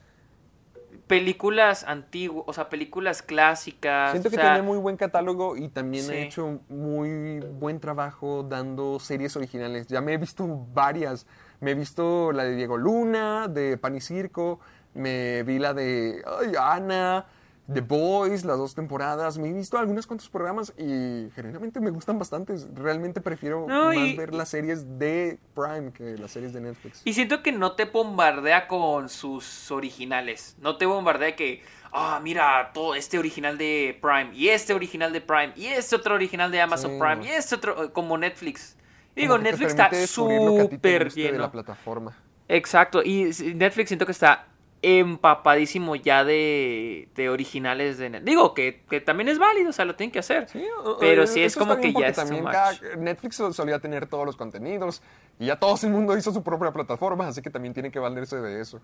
Películas 1.06 1.84
antiguas, 1.84 2.44
o 2.46 2.52
sea, 2.52 2.68
películas 2.70 3.20
clásicas. 3.22 4.12
Siento 4.12 4.28
o 4.28 4.30
que 4.30 4.36
sea, 4.36 4.52
tiene 4.54 4.62
muy 4.66 4.78
buen 4.78 4.96
catálogo 4.96 5.56
y 5.56 5.68
también 5.68 6.04
Sí. 6.04 6.12
ha 6.12 6.16
hecho 6.16 6.60
muy 6.68 7.40
buen 7.40 7.78
trabajo 7.78 8.42
dando 8.42 8.98
series 8.98 9.36
originales. 9.36 9.86
Ya 9.86 10.00
me 10.00 10.14
he 10.14 10.16
visto 10.16 10.46
varias. 10.72 11.26
Me 11.60 11.72
he 11.72 11.74
visto 11.74 12.32
la 12.32 12.44
de 12.44 12.56
Diego 12.56 12.76
Luna, 12.78 13.48
de 13.48 13.76
Pan 13.76 13.94
y 13.96 14.00
Circo. 14.00 14.60
Me 14.94 15.42
vi 15.42 15.58
la 15.58 15.74
de 15.74 16.22
ay, 16.40 16.52
Ana. 16.58 17.26
The 17.72 17.80
Boys, 17.80 18.44
las 18.44 18.58
dos 18.58 18.74
temporadas. 18.74 19.38
Me 19.38 19.48
he 19.48 19.52
visto 19.54 19.78
algunos 19.78 20.06
cuantos 20.06 20.28
programas 20.28 20.74
y 20.76 21.30
generalmente 21.34 21.80
me 21.80 21.90
gustan 21.90 22.18
bastante. 22.18 22.54
Realmente 22.74 23.22
prefiero 23.22 23.66
No, 23.66 23.86
más 23.86 23.96
y- 23.96 24.16
ver 24.16 24.34
las 24.34 24.50
series 24.50 24.98
de 24.98 25.38
Prime 25.54 25.90
que 25.92 26.18
las 26.18 26.30
series 26.32 26.52
de 26.52 26.60
Netflix. 26.60 27.00
Y 27.06 27.14
siento 27.14 27.42
que 27.42 27.52
no 27.52 27.72
te 27.72 27.86
bombardea 27.86 28.68
con 28.68 29.08
sus 29.08 29.70
originales. 29.70 30.56
No 30.60 30.76
te 30.76 30.84
bombardea 30.84 31.34
que, 31.36 31.62
ah, 31.90 32.20
mira, 32.22 32.70
todo 32.74 32.94
este 32.94 33.18
original 33.18 33.56
de 33.56 33.98
Prime, 34.02 34.30
y 34.34 34.48
este 34.48 34.74
original 34.74 35.12
de 35.14 35.22
Prime, 35.22 35.52
y 35.56 35.66
este 35.66 35.96
otro 35.96 36.14
original 36.16 36.50
de 36.50 36.60
Amazon 36.60 36.90
Sí. 36.92 36.98
Prime, 37.00 37.24
y 37.24 37.28
este 37.30 37.54
otro, 37.54 37.92
como 37.94 38.18
Netflix. 38.18 38.76
Digo, 39.16 39.34
Como 39.34 39.44
Netflix 39.44 39.70
está 39.70 39.90
súper 40.06 41.12
de 41.12 41.22
la 41.22 41.30
lleno. 41.30 41.50
plataforma. 41.50 42.14
Exacto, 42.48 43.02
y 43.02 43.30
Netflix 43.54 43.88
siento 43.88 44.04
que 44.04 44.12
está 44.12 44.48
empapadísimo 44.84 45.96
ya 45.96 46.24
de, 46.24 47.08
de 47.14 47.28
originales 47.30 47.98
de 47.98 48.10
Netflix. 48.10 48.26
Digo 48.30 48.54
que, 48.54 48.82
que 48.88 49.00
también 49.00 49.28
es 49.28 49.38
válido, 49.38 49.70
o 49.70 49.72
sea, 49.72 49.84
lo 49.84 49.96
tienen 49.96 50.12
que 50.12 50.18
hacer. 50.18 50.48
Sí, 50.48 50.64
o- 50.84 50.96
pero 50.98 51.24
o- 51.24 51.26
sí 51.26 51.42
es 51.42 51.56
como 51.56 51.76
que 51.78 51.92
ya 51.92 52.08
es 52.08 52.16
también 52.16 52.44
cada- 52.44 52.72
Netflix 52.98 53.36
sol- 53.36 53.54
solía 53.54 53.78
tener 53.78 54.06
todos 54.06 54.26
los 54.26 54.36
contenidos 54.36 55.02
y 55.38 55.46
ya 55.46 55.58
todo 55.58 55.76
el 55.82 55.90
mundo 55.90 56.16
hizo 56.16 56.32
su 56.32 56.42
propia 56.42 56.70
plataforma, 56.72 57.26
así 57.28 57.42
que 57.42 57.50
también 57.50 57.72
tiene 57.74 57.90
que 57.90 57.98
valerse 57.98 58.36
de 58.36 58.60
eso. 58.60 58.80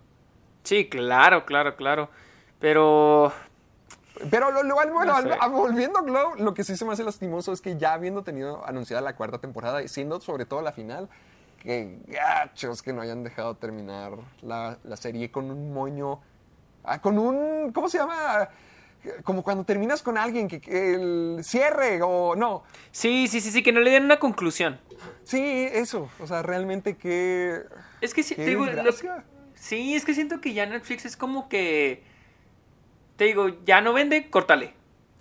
Sí, 0.63 0.89
claro, 0.89 1.45
claro, 1.47 1.77
claro. 1.77 2.09
Pero 2.59 3.33
Pero 4.31 4.51
lo, 4.51 4.63
lo- 4.63 4.75
bueno, 4.75 5.05
No 5.05 5.15
al- 5.17 5.25
sé. 5.25 5.39
a- 5.41 5.47
volviendo 5.49 5.99
a 5.99 6.03
Glow, 6.03 6.35
lo 6.37 6.53
que 6.53 6.63
sí 6.65 6.77
se 6.77 6.85
me 6.85 6.93
hace 6.93 7.03
lastimoso 7.05 7.53
es 7.53 7.61
que 7.63 7.79
ya 7.79 7.95
habiendo 7.95 8.23
tenido 8.23 8.67
anunciada 8.67 9.01
la 9.01 9.17
cuarta 9.17 9.39
temporada, 9.39 9.83
y 9.83 9.89
siendo 9.89 10.21
sobre 10.21 10.45
todo 10.45 10.61
la 10.61 10.73
final, 10.73 11.09
que 11.61 11.99
gachos 12.07 12.83
que 12.83 12.93
no 12.93 13.03
hayan 13.03 13.23
dejado 13.23 13.55
terminar 13.57 14.13
la, 14.43 14.79
la 14.83 14.97
serie 14.97 15.31
con 15.31 15.51
un 15.51 15.73
moño, 15.73 16.21
ah, 16.83 17.01
con 17.01 17.19
un, 17.19 17.71
¿cómo 17.73 17.89
se 17.89 17.99
llama? 17.99 18.49
Como 19.25 19.43
cuando 19.43 19.65
terminas 19.65 20.03
con 20.03 20.19
alguien, 20.19 20.49
que, 20.49 20.61
que 20.61 20.95
el 20.95 21.39
cierre 21.45 22.01
o 22.03 22.35
no. 22.35 22.65
sí, 22.91 23.29
sí, 23.29 23.41
sí, 23.41 23.51
sí, 23.51 23.63
que 23.63 23.73
no 23.73 23.81
le 23.81 23.91
den 23.91 24.05
una 24.05 24.19
conclusión. 24.19 24.81
Sí, 25.23 25.69
eso. 25.73 26.11
O 26.21 26.27
sea, 26.27 26.43
realmente 26.43 26.97
que... 26.97 27.63
Es 28.01 28.13
que 28.13 28.23
sí, 28.23 28.35
Qué 28.35 28.45
te 28.45 28.51
digo, 28.51 28.67
lo- 28.67 28.93
sí, 29.55 29.95
es 29.95 30.05
que 30.05 30.15
siento 30.15 30.41
que 30.41 30.53
ya 30.53 30.67
Netflix 30.67 31.05
es 31.05 31.17
como 31.17 31.49
que, 31.49 32.03
te 33.17 33.25
digo, 33.25 33.49
ya 33.65 33.81
no 33.81 33.93
vende, 33.93 34.29
córtale. 34.29 34.75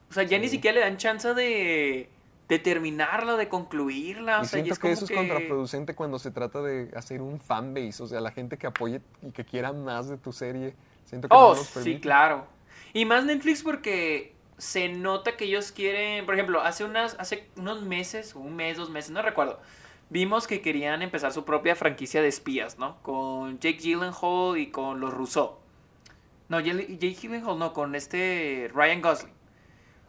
O 0.10 0.14
sea, 0.14 0.24
ya 0.24 0.40
ni 0.40 0.48
siquiera 0.50 0.76
le 0.80 0.82
dan 0.86 0.98
chance 0.98 1.34
de, 1.34 2.10
de 2.50 2.60
terminarla, 2.60 3.38
de 3.38 3.48
concluirla. 3.48 4.42
O 4.42 4.44
Y 4.44 4.46
sea, 4.46 4.60
ya 4.60 4.64
siento 4.64 4.74
es 4.74 4.80
que 4.80 4.90
como 4.90 4.94
eso 4.94 5.06
es 5.06 5.12
contraproducente 5.12 5.96
cuando 5.96 6.20
se 6.20 6.32
trata 6.32 6.62
de 6.62 6.92
hacer 6.96 7.22
un 7.22 7.40
fanbase, 7.40 8.04
o 8.04 8.08
sea, 8.08 8.22
la 8.22 8.32
gente 8.32 8.58
que 8.58 8.68
apoye 8.68 9.02
y 9.22 9.32
que 9.32 9.46
quiera 9.46 9.72
más 9.74 10.10
de 10.10 10.18
tu 10.18 10.34
serie. 10.34 10.76
Siento 11.06 11.30
que 11.30 11.36
Oh, 11.36 11.52
no 11.54 11.56
los 11.56 11.68
sí, 11.68 12.00
claro. 12.00 12.48
Y 12.94 13.06
más 13.06 13.26
Netflix 13.26 13.64
porque 13.64 14.34
se 14.58 14.90
nota 14.90 15.38
que 15.38 15.46
ellos 15.46 15.72
quieren, 15.72 16.26
por 16.26 16.36
ejemplo, 16.36 16.62
hace 16.62 16.84
unas, 16.84 17.16
hace 17.20 17.48
unos 17.56 17.84
meses, 17.84 18.36
un 18.36 18.56
mes, 18.56 18.78
dos 18.78 18.90
meses, 18.90 19.12
no 19.12 19.22
recuerdo. 19.22 19.60
Vimos 20.10 20.48
que 20.48 20.62
querían 20.62 21.02
empezar 21.04 21.32
su 21.34 21.46
propia 21.46 21.76
franquicia 21.76 22.22
de 22.22 22.28
espías, 22.30 22.80
¿no? 22.80 22.98
Con 23.04 23.60
Jake 23.60 23.78
Gyllenhaal 23.80 24.58
y 24.58 24.72
con 24.72 25.00
los 25.00 25.14
Rousseau. 25.14 25.58
No, 26.50 26.60
Jake 26.60 26.98
Gyllenhaal 26.98 27.60
no, 27.60 27.74
con 27.74 27.96
este 27.96 28.70
Ryan 28.74 29.02
Gosling. 29.02 29.34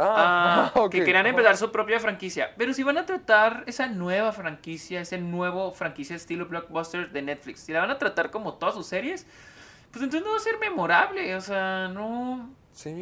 Ah, 0.00 0.72
ok. 0.76 0.90
que 0.90 1.04
querían 1.04 1.26
empezar 1.26 1.56
su 1.56 1.70
propia 1.70 2.00
franquicia. 2.00 2.54
Pero 2.56 2.72
si 2.72 2.82
van 2.82 2.98
a 2.98 3.06
tratar 3.06 3.64
esa 3.66 3.86
nueva 3.86 4.32
franquicia, 4.32 5.00
ese 5.00 5.18
nuevo 5.18 5.72
franquicia 5.72 6.16
estilo 6.16 6.46
blockbuster 6.46 7.10
de 7.10 7.22
Netflix, 7.22 7.60
si 7.60 7.72
la 7.72 7.80
van 7.80 7.90
a 7.90 7.98
tratar 7.98 8.30
como 8.30 8.54
todas 8.54 8.74
sus 8.74 8.86
series, 8.86 9.26
pues 9.90 10.02
entonces 10.02 10.24
no 10.24 10.32
va 10.32 10.38
a 10.38 10.40
ser 10.40 10.58
memorable. 10.58 11.34
O 11.34 11.40
sea, 11.40 11.88
no. 11.88 12.50
Sí, 12.72 12.92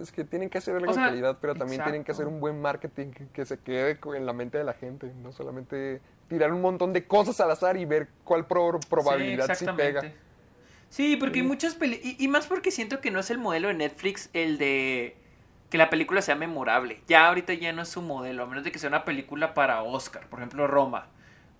es 0.00 0.12
que 0.12 0.24
tienen 0.24 0.50
que 0.50 0.58
hacer 0.58 0.76
algo 0.76 0.90
O 0.90 0.94
sea, 0.94 1.04
de 1.04 1.08
calidad, 1.10 1.38
pero 1.40 1.54
también 1.54 1.82
tienen 1.82 2.04
que 2.04 2.12
hacer 2.12 2.26
un 2.26 2.38
buen 2.38 2.60
marketing 2.60 3.12
que, 3.32 3.44
se 3.44 3.58
quede 3.58 3.98
en 4.14 4.26
la 4.26 4.32
mente 4.32 4.58
de 4.58 4.64
la 4.64 4.74
gente, 4.74 5.12
no 5.22 5.32
solamente 5.32 6.00
tirar 6.28 6.52
un 6.52 6.60
montón 6.60 6.92
de 6.92 7.06
cosas 7.06 7.40
al 7.40 7.50
azar 7.50 7.76
y 7.76 7.86
ver 7.86 8.08
cuál 8.24 8.46
pro- 8.46 8.78
probabilidad 8.88 9.52
sí, 9.54 9.66
pega. 9.76 10.02
Sí, 10.90 11.16
porque 11.16 11.40
hay 11.40 11.46
muchas 11.46 11.74
peli 11.74 12.00
y, 12.02 12.22
y 12.22 12.28
más 12.28 12.46
porque 12.46 12.70
siento 12.70 13.00
que 13.00 13.10
no 13.10 13.18
es 13.18 13.30
el 13.30 13.38
modelo 13.38 13.68
de 13.68 13.74
Netflix 13.74 14.30
el 14.32 14.58
de 14.58 15.16
que 15.70 15.78
la 15.78 15.90
película 15.90 16.22
sea 16.22 16.34
memorable. 16.36 17.00
Ya 17.08 17.26
ahorita 17.28 17.52
ya 17.54 17.72
no 17.72 17.82
es 17.82 17.88
su 17.88 18.02
modelo, 18.02 18.44
a 18.44 18.46
menos 18.46 18.64
de 18.64 18.72
que 18.72 18.78
sea 18.78 18.88
una 18.88 19.04
película 19.04 19.54
para 19.54 19.82
Oscar, 19.82 20.26
por 20.28 20.38
ejemplo 20.38 20.66
Roma 20.66 21.06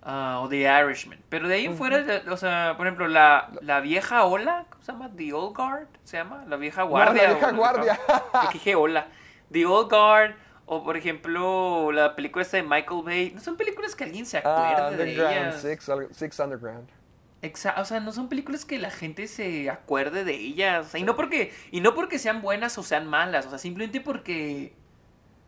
ah, 0.01 0.39
o 0.41 0.47
The 0.49 0.61
Irishman. 0.61 1.19
Pero 1.29 1.47
de 1.47 1.55
ahí 1.55 1.65
en 1.65 1.75
fuera, 1.75 2.03
o 2.29 2.37
sea, 2.37 2.75
por 2.77 2.87
ejemplo, 2.87 3.07
la, 3.07 3.49
la 3.61 3.79
vieja 3.81 4.23
ola, 4.23 4.65
¿cómo 4.69 4.83
se 4.83 4.91
llama? 4.91 5.09
The 5.15 5.33
Old 5.33 5.55
Guard, 5.55 5.87
¿se 6.03 6.17
llama? 6.17 6.45
La 6.47 6.55
vieja 6.55 6.83
guardia. 6.83 7.23
la 7.23 7.33
vieja 7.33 7.51
guardia. 7.51 7.99
Yo 8.33 8.49
dije 8.53 8.75
hola. 8.75 9.07
The 9.51 9.65
Old 9.65 9.89
Guard. 9.89 10.35
O 10.69 10.83
por 10.83 10.97
ejemplo, 10.97 11.93
la 11.93 12.13
película 12.13 12.43
esta 12.43 12.57
de 12.57 12.63
Michael 12.63 13.01
Bay. 13.03 13.31
No 13.33 13.39
son 13.39 13.55
películas 13.55 13.95
que 13.95 14.03
alguien 14.03 14.25
se 14.25 14.39
acuerde 14.39 14.81
Ah, 14.81 14.91
de 14.91 15.11
ellas. 15.13 15.61
Six, 15.61 15.89
Six 16.11 16.39
Underground. 16.39 16.89
O 17.77 17.85
sea, 17.85 17.99
no 17.99 18.11
son 18.11 18.29
películas 18.29 18.65
que 18.65 18.79
la 18.79 18.91
gente 18.91 19.27
se 19.27 19.69
acuerde 19.69 20.23
de 20.23 20.35
ellas. 20.35 20.87
O 20.87 20.89
sea, 20.89 20.99
y 20.99 21.03
no 21.03 21.15
porque 21.15 21.53
y 21.71 21.81
no 21.81 21.93
porque 21.93 22.19
sean 22.19 22.41
buenas 22.41 22.77
o 22.77 22.83
sean 22.83 23.07
malas, 23.07 23.45
o 23.45 23.49
sea, 23.49 23.59
simplemente 23.59 24.01
porque 24.01 24.73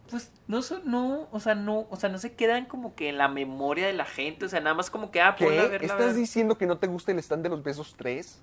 pues 0.10 0.32
no 0.48 0.62
son 0.62 0.82
no, 0.86 1.28
o 1.32 1.40
sea, 1.40 1.56
no, 1.56 1.88
o 1.90 1.96
sea, 1.96 2.10
no 2.10 2.18
se 2.18 2.34
quedan 2.34 2.66
como 2.66 2.96
que 2.96 3.10
en 3.10 3.18
la 3.18 3.28
memoria 3.28 3.86
de 3.88 3.94
la 3.94 4.06
gente, 4.06 4.46
o 4.46 4.50
sea, 4.50 4.60
nada 4.60 4.74
más 4.74 4.90
como 4.90 5.12
que 5.12 5.22
ah, 5.22 5.36
ponla 5.36 5.68
verla, 5.68 5.88
¿Estás 5.88 6.08
ver. 6.08 6.16
diciendo 6.16 6.58
que 6.58 6.66
no 6.66 6.78
te 6.78 6.88
gusta 6.88 7.12
el 7.12 7.20
stand 7.20 7.44
de 7.44 7.50
los 7.50 7.64
besos 7.64 7.96
3? 7.98 8.42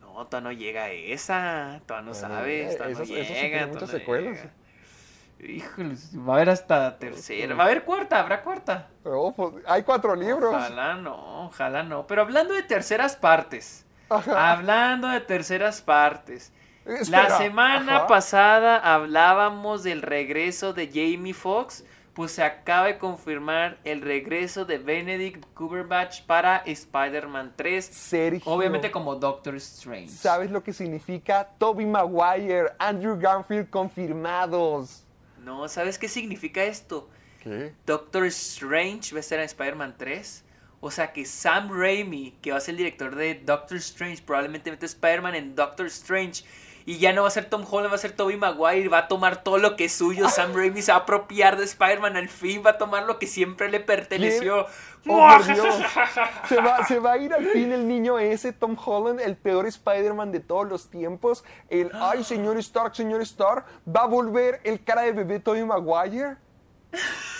No, 0.00 0.26
todavía 0.26 0.40
no 0.40 0.52
llega 0.52 0.84
a 0.84 0.90
esa, 0.90 1.80
todavía 1.86 2.08
no 2.08 2.14
sabes, 2.14 2.76
todavía 2.76 2.98
no 2.98 3.04
esas 3.04 3.08
llega. 3.08 3.40
tienen 3.40 3.70
muchas 3.70 3.90
secuelas. 3.90 4.36
llega. 4.36 4.63
Híjoles, 5.38 6.10
va 6.16 6.32
a 6.32 6.36
haber 6.36 6.50
hasta 6.50 6.98
tercera, 6.98 7.54
va 7.54 7.64
a 7.64 7.66
haber 7.66 7.84
cuarta, 7.84 8.20
habrá 8.20 8.42
cuarta. 8.42 8.88
Oh, 9.04 9.32
pues, 9.34 9.54
hay 9.66 9.82
cuatro 9.82 10.14
libros. 10.16 10.54
Ojalá 10.54 10.94
no, 10.94 11.46
ojalá 11.46 11.82
no. 11.82 12.06
Pero 12.06 12.22
hablando 12.22 12.54
de 12.54 12.62
terceras 12.62 13.16
partes, 13.16 13.84
Ajá. 14.08 14.52
hablando 14.52 15.08
de 15.08 15.20
terceras 15.20 15.82
partes. 15.82 16.52
Espera, 16.86 17.28
La 17.28 17.38
semana 17.38 17.96
ajá. 17.96 18.06
pasada 18.06 18.76
hablábamos 18.78 19.82
del 19.82 20.02
regreso 20.02 20.72
de 20.72 20.86
Jamie 20.88 21.32
Foxx, 21.34 21.84
pues 22.12 22.32
se 22.32 22.44
acaba 22.44 22.86
de 22.86 22.98
confirmar 22.98 23.78
el 23.84 24.00
regreso 24.00 24.64
de 24.64 24.78
Benedict 24.78 25.44
Cumberbatch 25.54 26.22
para 26.26 26.58
Spider-Man 26.58 27.54
3, 27.56 27.84
Sergio, 27.84 28.52
obviamente 28.52 28.90
como 28.90 29.16
Doctor 29.16 29.56
Strange. 29.56 30.10
¿sabes 30.10 30.50
lo 30.50 30.62
que 30.62 30.72
significa? 30.72 31.48
Toby 31.58 31.86
Maguire, 31.86 32.72
Andrew 32.78 33.18
Garfield 33.18 33.68
confirmados. 33.70 35.03
No, 35.44 35.68
¿sabes 35.68 35.98
qué 35.98 36.08
significa 36.08 36.64
esto? 36.64 37.10
¿Qué? 37.42 37.72
Doctor 37.86 38.24
Strange 38.26 39.12
va 39.12 39.18
a 39.18 39.20
estar 39.20 39.38
en 39.38 39.44
Spider-Man 39.44 39.96
3. 39.98 40.44
O 40.80 40.90
sea 40.90 41.12
que 41.12 41.24
Sam 41.24 41.70
Raimi, 41.70 42.36
que 42.42 42.50
va 42.50 42.58
a 42.58 42.60
ser 42.60 42.72
el 42.72 42.78
director 42.78 43.14
de 43.14 43.34
Doctor 43.34 43.78
Strange, 43.78 44.22
probablemente 44.22 44.70
mete 44.70 44.86
Spider-Man 44.86 45.34
en 45.34 45.54
Doctor 45.54 45.86
Strange. 45.86 46.44
Y 46.86 46.98
ya 46.98 47.12
no 47.14 47.22
va 47.22 47.28
a 47.28 47.30
ser 47.30 47.46
Tom 47.46 47.64
Holland, 47.68 47.90
va 47.90 47.96
a 47.96 47.98
ser 47.98 48.12
Tobey 48.12 48.36
Maguire. 48.36 48.88
Va 48.88 48.98
a 48.98 49.08
tomar 49.08 49.42
todo 49.42 49.58
lo 49.58 49.76
que 49.76 49.86
es 49.86 49.92
suyo. 49.92 50.28
Sam 50.28 50.52
Raimi 50.54 50.82
se 50.82 50.92
va 50.92 50.98
a 50.98 51.00
apropiar 51.02 51.56
de 51.56 51.64
Spider-Man. 51.64 52.16
Al 52.16 52.28
fin 52.28 52.62
va 52.64 52.70
a 52.70 52.78
tomar 52.78 53.04
lo 53.04 53.18
que 53.18 53.26
siempre 53.26 53.70
le 53.70 53.80
perteneció. 53.80 54.66
Oh, 55.06 55.28
por 55.28 55.46
Dios. 55.54 55.74
Se 56.48 56.60
va, 56.60 56.84
se 56.86 56.98
va 56.98 57.12
a 57.12 57.18
ir 57.18 57.32
al 57.32 57.46
fin 57.46 57.72
el 57.72 57.88
niño 57.88 58.18
ese, 58.18 58.52
Tom 58.52 58.76
Holland, 58.82 59.20
el 59.20 59.36
peor 59.36 59.66
Spider-Man 59.66 60.32
de 60.32 60.40
todos 60.40 60.68
los 60.68 60.90
tiempos. 60.90 61.44
El, 61.70 61.90
ay, 61.94 62.22
señor 62.22 62.58
Stark, 62.58 62.94
señor 62.94 63.22
Stark, 63.22 63.64
va 63.88 64.02
a 64.02 64.06
volver 64.06 64.60
el 64.64 64.82
cara 64.84 65.02
de 65.02 65.12
bebé 65.12 65.40
Tobey 65.40 65.64
Maguire. 65.64 66.36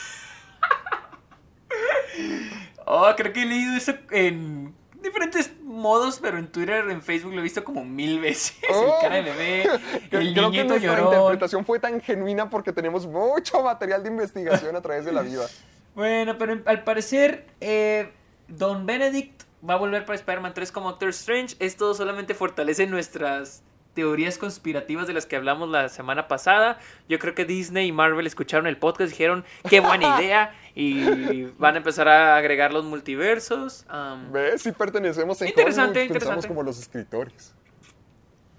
Oh, 2.87 3.11
creo 3.16 3.33
que 3.33 3.42
he 3.42 3.46
leído 3.46 3.76
eso 3.76 3.94
en 4.11 4.74
diferentes 5.05 5.53
modos, 5.62 6.19
pero 6.21 6.38
en 6.38 6.49
Twitter, 6.49 6.90
en 6.90 7.01
Facebook 7.01 7.33
lo 7.33 7.40
he 7.40 7.43
visto 7.43 7.62
como 7.62 7.85
mil 7.85 8.19
veces. 8.21 8.57
Oh. 8.73 8.97
El 8.97 9.03
cara 9.03 9.17
de 9.17 9.23
bebé, 9.23 9.62
el 10.11 10.35
Creo 10.35 10.51
que 10.51 10.64
nuestra 10.64 10.95
llorón. 10.97 11.07
interpretación 11.12 11.64
fue 11.64 11.79
tan 11.79 12.01
genuina 12.01 12.51
porque 12.51 12.73
tenemos 12.73 13.07
mucho 13.07 13.62
material 13.62 14.03
de 14.03 14.09
investigación 14.09 14.75
a 14.75 14.83
través 14.83 15.05
de 15.05 15.12
la 15.12 15.23
vida. 15.23 15.47
Bueno, 15.95 16.37
pero 16.38 16.61
al 16.64 16.83
parecer, 16.83 17.47
eh, 17.61 18.11
Don 18.49 18.85
Benedict 18.85 19.45
va 19.69 19.75
a 19.75 19.77
volver 19.77 20.05
para 20.05 20.17
Spider-Man 20.17 20.53
3 20.53 20.73
como 20.73 20.90
Doctor 20.90 21.11
Strange. 21.11 21.55
Esto 21.61 21.95
solamente 21.95 22.35
fortalece 22.35 22.89
nuestras 22.89 23.62
teorías 23.95 24.37
conspirativas 24.37 25.07
de 25.07 25.12
las 25.14 25.24
que 25.26 25.37
hablamos 25.37 25.68
la 25.68 25.89
semana 25.89 26.26
pasada. 26.26 26.78
Yo 27.09 27.20
creo 27.20 27.35
que 27.35 27.45
Disney 27.45 27.87
y 27.87 27.93
Marvel 27.93 28.26
escucharon 28.26 28.66
el 28.66 28.76
podcast 28.76 29.11
y 29.11 29.12
dijeron, 29.12 29.45
qué 29.70 29.78
buena 29.78 30.18
idea. 30.18 30.53
Y 30.77 31.45
van 31.59 31.75
a 31.75 31.79
empezar 31.79 32.09
a 32.09 32.37
agregar 32.37 32.72
los 32.72 32.85
multiversos. 32.85 33.85
Am, 33.89 34.33
¿Ves? 34.33 34.62
Si 34.62 34.72
pertenecemos 34.72 35.41
en 35.43 35.49
Interesante, 35.49 36.01
Hollywood, 36.01 36.12
pensamos 36.14 36.45
interesante. 36.45 36.49
como 36.49 36.62
los 36.64 36.79
escritores. 36.81 37.55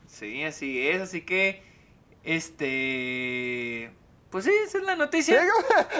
Sí, 0.07 0.43
así 0.43 0.87
es. 0.87 1.01
Así 1.01 1.21
que, 1.25 1.61
este... 2.23 3.91
Pues 4.29 4.43
sí, 4.43 4.51
esa 4.65 4.79
es 4.79 4.83
la 4.83 4.93
Sí, 4.93 4.99
noticia. 4.99 5.41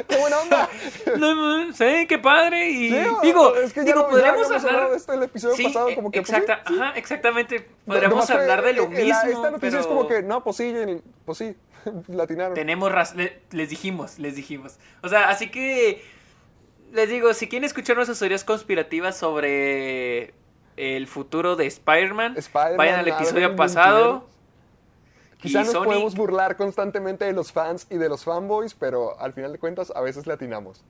¡Qué 0.10 0.18
buena 0.18 0.40
onda! 0.40 0.70
No, 1.18 1.36
no, 1.68 1.74
sí, 1.74 2.06
qué 2.08 2.18
padre. 2.20 2.70
Y 2.70 2.90
Sí, 2.90 2.98
digo, 3.24 3.56
es 3.56 3.72
que 3.72 3.82
digo, 3.84 4.02
no- 4.02 4.10
podríamos 4.10 4.52
hablar 4.52 4.90
de 4.90 4.98
esto 4.98 5.14
el 5.14 5.24
episodio 5.24 5.56
Sí, 5.56 5.64
pasado, 5.66 5.96
como 5.96 6.12
que... 6.12 6.22
pues, 6.22 6.30
sí, 6.30 6.36
exacta- 6.36 6.64
sí. 6.68 6.76
ajá, 6.80 6.98
exactamente. 6.98 7.70
Podríamos 7.86 8.30
hablar 8.30 8.62
de 8.64 8.74
lo 8.74 8.84
eh, 8.84 8.86
eh, 8.92 9.04
mismo. 9.06 9.08
la- 9.24 9.30
esta 9.30 9.52
noticia 9.52 9.60
pero 9.70 9.80
es 9.82 9.88
como 9.88 10.08
que, 10.08 10.22
no, 10.24 10.44
pues 10.44 10.58
sí, 10.58 10.64
el- 10.68 11.02
pues 11.24 11.38
sí, 11.38 11.56
latinaron. 12.08 12.54
Tenemos 12.54 12.92
raz- 12.92 13.16
le- 13.16 13.42
les 13.52 13.70
dijimos, 13.70 14.20
les 14.20 14.36
dijimos. 14.36 14.78
O 15.04 15.10
sea, 15.10 15.30
así 15.30 15.50
que 15.50 16.02
les 16.94 17.10
digo, 17.10 17.34
si 17.34 17.48
quieren 17.48 17.66
escuchar 17.66 17.96
nuestras 17.96 18.20
teorías 18.20 18.44
conspirativas 18.44 19.18
sobre 19.18 20.34
el 20.78 21.08
futuro 21.08 21.56
de 21.56 21.66
Spider-Man, 21.68 22.36
vayan 22.78 23.00
al 23.00 23.08
episodio 23.08 23.56
pasado. 23.56 24.28
Quizá 25.40 25.62
Y 25.62 25.66
nos 25.66 25.74
podemos 25.86 26.16
burlar 26.16 26.56
constantemente 26.58 27.26
de 27.26 27.34
los 27.34 27.52
fans 27.52 27.86
y 27.90 27.98
de 27.98 28.10
los 28.10 28.24
fanboys, 28.24 28.74
pero 28.74 29.20
al 29.20 29.34
final 29.34 29.52
de 29.52 29.60
cuentas 29.60 29.92
a 29.96 30.02
veces 30.02 30.26
latinamos. 30.26 30.84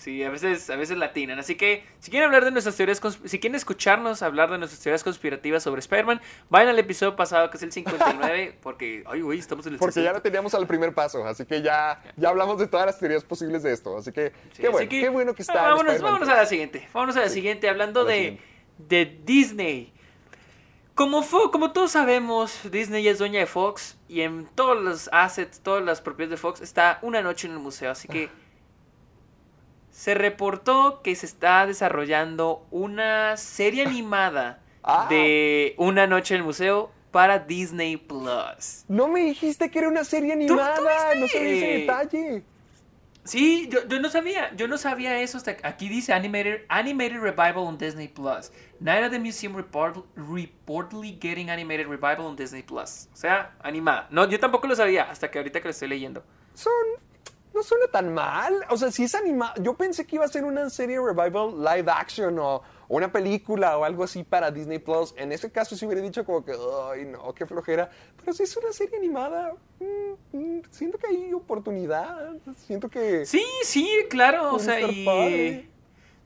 Sí, 0.00 0.24
a 0.24 0.30
veces, 0.30 0.70
a 0.70 0.76
veces 0.76 0.96
latinan. 0.96 1.38
Así 1.38 1.56
que, 1.56 1.84
si 1.98 2.10
quieren 2.10 2.26
hablar 2.28 2.46
de 2.46 2.50
nuestras 2.52 2.74
teorías, 2.74 3.00
si 3.26 3.38
quieren 3.38 3.54
escucharnos 3.54 4.22
hablar 4.22 4.50
de 4.50 4.56
nuestras 4.56 4.80
teorías 4.82 5.04
conspirativas 5.04 5.62
sobre 5.62 5.80
Spider-Man, 5.80 6.22
vayan 6.48 6.70
al 6.70 6.78
episodio 6.78 7.16
pasado, 7.16 7.50
que 7.50 7.58
es 7.58 7.62
el 7.62 7.70
59, 7.70 8.56
porque, 8.62 9.04
ay, 9.06 9.20
güey, 9.20 9.38
estamos 9.38 9.66
en 9.66 9.74
el 9.74 9.78
Porque 9.78 9.96
ya 9.96 10.00
60. 10.12 10.12
lo 10.18 10.22
teníamos 10.22 10.54
al 10.54 10.66
primer 10.66 10.94
paso, 10.94 11.26
así 11.26 11.44
que 11.44 11.60
ya, 11.60 12.02
ya 12.16 12.30
hablamos 12.30 12.58
de 12.58 12.66
todas 12.66 12.86
las 12.86 12.98
teorías 12.98 13.24
posibles 13.24 13.62
de 13.62 13.72
esto. 13.74 13.98
Así 13.98 14.10
que, 14.10 14.32
Sí, 14.54 14.62
qué 14.62 14.68
así 14.68 14.72
bueno, 14.72 14.88
que, 14.88 15.00
qué 15.02 15.08
bueno 15.10 15.34
que 15.34 15.42
está. 15.42 15.52
ah, 15.52 15.70
en 15.72 15.76
Vámonos, 15.76 16.00
vámonos 16.00 16.28
a 16.30 16.32
3. 16.32 16.36
la 16.44 16.46
siguiente. 16.46 16.88
Vámonos 16.94 17.16
a 17.16 17.20
la 17.20 17.28
siguiente, 17.28 17.68
hablando 17.68 18.02
la 18.04 18.10
de, 18.12 18.16
siguiente. 18.18 18.44
de 18.78 19.18
Disney. 19.26 19.92
Como, 20.94 21.22
fo- 21.22 21.50
como 21.50 21.72
todos 21.72 21.92
sabemos, 21.92 22.58
Disney 22.70 23.06
es 23.08 23.18
dueña 23.18 23.40
de 23.40 23.46
Fox 23.46 23.96
y 24.08 24.20
en 24.22 24.46
todos 24.54 24.82
los 24.82 25.08
assets, 25.12 25.60
todas 25.60 25.82
las 25.84 26.00
propiedades 26.00 26.30
de 26.30 26.36
Fox 26.36 26.60
está 26.60 26.98
una 27.02 27.22
noche 27.22 27.46
en 27.46 27.54
el 27.54 27.58
museo. 27.58 27.90
Así 27.90 28.06
que 28.08 28.28
se 30.00 30.14
reportó 30.14 31.02
que 31.02 31.14
se 31.14 31.26
está 31.26 31.66
desarrollando 31.66 32.64
una 32.70 33.36
serie 33.36 33.82
animada 33.84 34.60
Ah. 34.82 35.06
de 35.10 35.74
una 35.76 36.06
noche 36.06 36.32
en 36.34 36.40
el 36.40 36.46
museo 36.46 36.90
para 37.10 37.38
Disney 37.40 37.98
Plus. 37.98 38.86
No 38.88 39.08
me 39.08 39.20
dijiste 39.20 39.70
que 39.70 39.78
era 39.80 39.88
una 39.88 40.04
serie 40.04 40.32
tú 40.46 40.54
animada, 40.54 41.14
no 41.16 41.28
sabía 41.28 41.50
ese 41.52 41.66
detalle. 41.80 42.42
Sí, 43.24 43.68
yo, 43.70 43.86
yo 43.88 44.00
no 44.00 44.08
sabía, 44.08 44.56
yo 44.56 44.68
no 44.68 44.78
sabía 44.78 45.20
eso 45.20 45.36
hasta 45.36 45.56
aquí 45.64 45.90
dice 45.90 46.14
animated, 46.14 46.62
animated 46.68 47.20
revival 47.20 47.58
on 47.66 47.76
Disney 47.76 48.08
Plus. 48.08 48.50
Night 48.80 49.04
at 49.04 49.10
the 49.10 49.18
Museum 49.18 49.54
report, 49.54 49.98
reportedly 50.16 51.18
getting 51.20 51.50
animated 51.50 51.86
revival 51.88 52.24
on 52.24 52.36
Disney 52.36 52.62
Plus. 52.62 53.10
O 53.12 53.16
sea, 53.16 53.54
animada. 53.62 54.06
No, 54.10 54.26
yo 54.26 54.40
tampoco 54.40 54.66
lo 54.66 54.74
sabía 54.74 55.10
hasta 55.10 55.30
que 55.30 55.36
ahorita 55.38 55.60
que 55.60 55.68
lo 55.68 55.72
estoy 55.72 55.88
leyendo. 55.88 56.24
Son. 56.54 56.72
No 57.54 57.62
suena 57.62 57.86
tan 57.88 58.14
mal. 58.14 58.54
O 58.70 58.76
sea, 58.76 58.90
si 58.90 59.04
es 59.04 59.14
animado. 59.14 59.54
Yo 59.62 59.74
pensé 59.74 60.06
que 60.06 60.16
iba 60.16 60.24
a 60.24 60.28
ser 60.28 60.44
una 60.44 60.70
serie 60.70 60.98
revival 61.00 61.58
live 61.58 61.90
action 61.90 62.38
o, 62.38 62.62
una 62.88 63.10
película 63.10 63.78
o 63.78 63.84
algo 63.84 64.04
así 64.04 64.24
para 64.24 64.50
Disney 64.50 64.78
Plus. 64.78 65.14
En 65.16 65.32
ese 65.32 65.50
caso, 65.50 65.76
sí 65.76 65.86
hubiera 65.86 66.02
dicho 66.02 66.24
como 66.24 66.44
que, 66.44 66.52
ay, 66.92 67.04
no, 67.04 67.32
qué 67.34 67.46
flojera. 67.46 67.90
Pero 68.16 68.32
si 68.32 68.44
es 68.44 68.56
una 68.56 68.72
serie 68.72 68.98
animada, 68.98 69.54
mm, 69.78 70.36
mm, 70.36 70.62
siento 70.70 70.98
que 70.98 71.08
hay 71.08 71.32
oportunidad. 71.32 72.34
Siento 72.56 72.88
que. 72.88 73.26
Sí, 73.26 73.44
sí, 73.62 73.88
claro, 74.08 74.54
o 74.54 74.58
sea, 74.58 74.80
y 74.80 75.04
padre. 75.04 75.68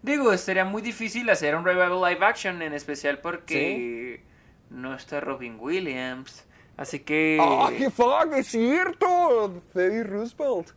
digo, 0.03 0.37
sería 0.37 0.65
muy 0.65 0.83
difícil 0.83 1.29
hacer 1.31 1.55
un 1.55 1.65
revival 1.65 2.01
live 2.01 2.25
action 2.25 2.63
en 2.63 2.73
especial 2.75 3.21
porque 3.21 4.23
no 4.71 4.95
está 4.95 5.21
Robin 5.21 5.57
Williams. 5.59 6.45
Así 6.77 7.01
que 7.01 7.39
¡Ah, 7.41 7.71
qué 7.77 7.91
fuck! 7.91 8.33
¡Es 8.37 8.49
cierto! 8.49 9.63
Teddy 9.73 10.03
Roosevelt. 10.03 10.73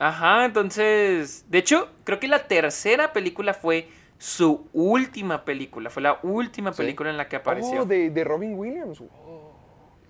Ajá, 0.00 0.46
entonces, 0.46 1.44
de 1.48 1.58
hecho, 1.58 1.90
creo 2.04 2.18
que 2.18 2.26
la 2.26 2.48
tercera 2.48 3.12
película 3.12 3.52
fue 3.54 3.86
su 4.16 4.66
última 4.72 5.44
película, 5.44 5.90
fue 5.90 6.02
la 6.02 6.18
última 6.22 6.72
Sí. 6.72 6.78
película 6.82 7.10
en 7.10 7.18
la 7.18 7.28
que 7.28 7.36
apareció. 7.36 7.82
Oh, 7.82 7.84
de, 7.84 8.08
de 8.10 8.24
Robin 8.24 8.54
Williams. 8.58 9.02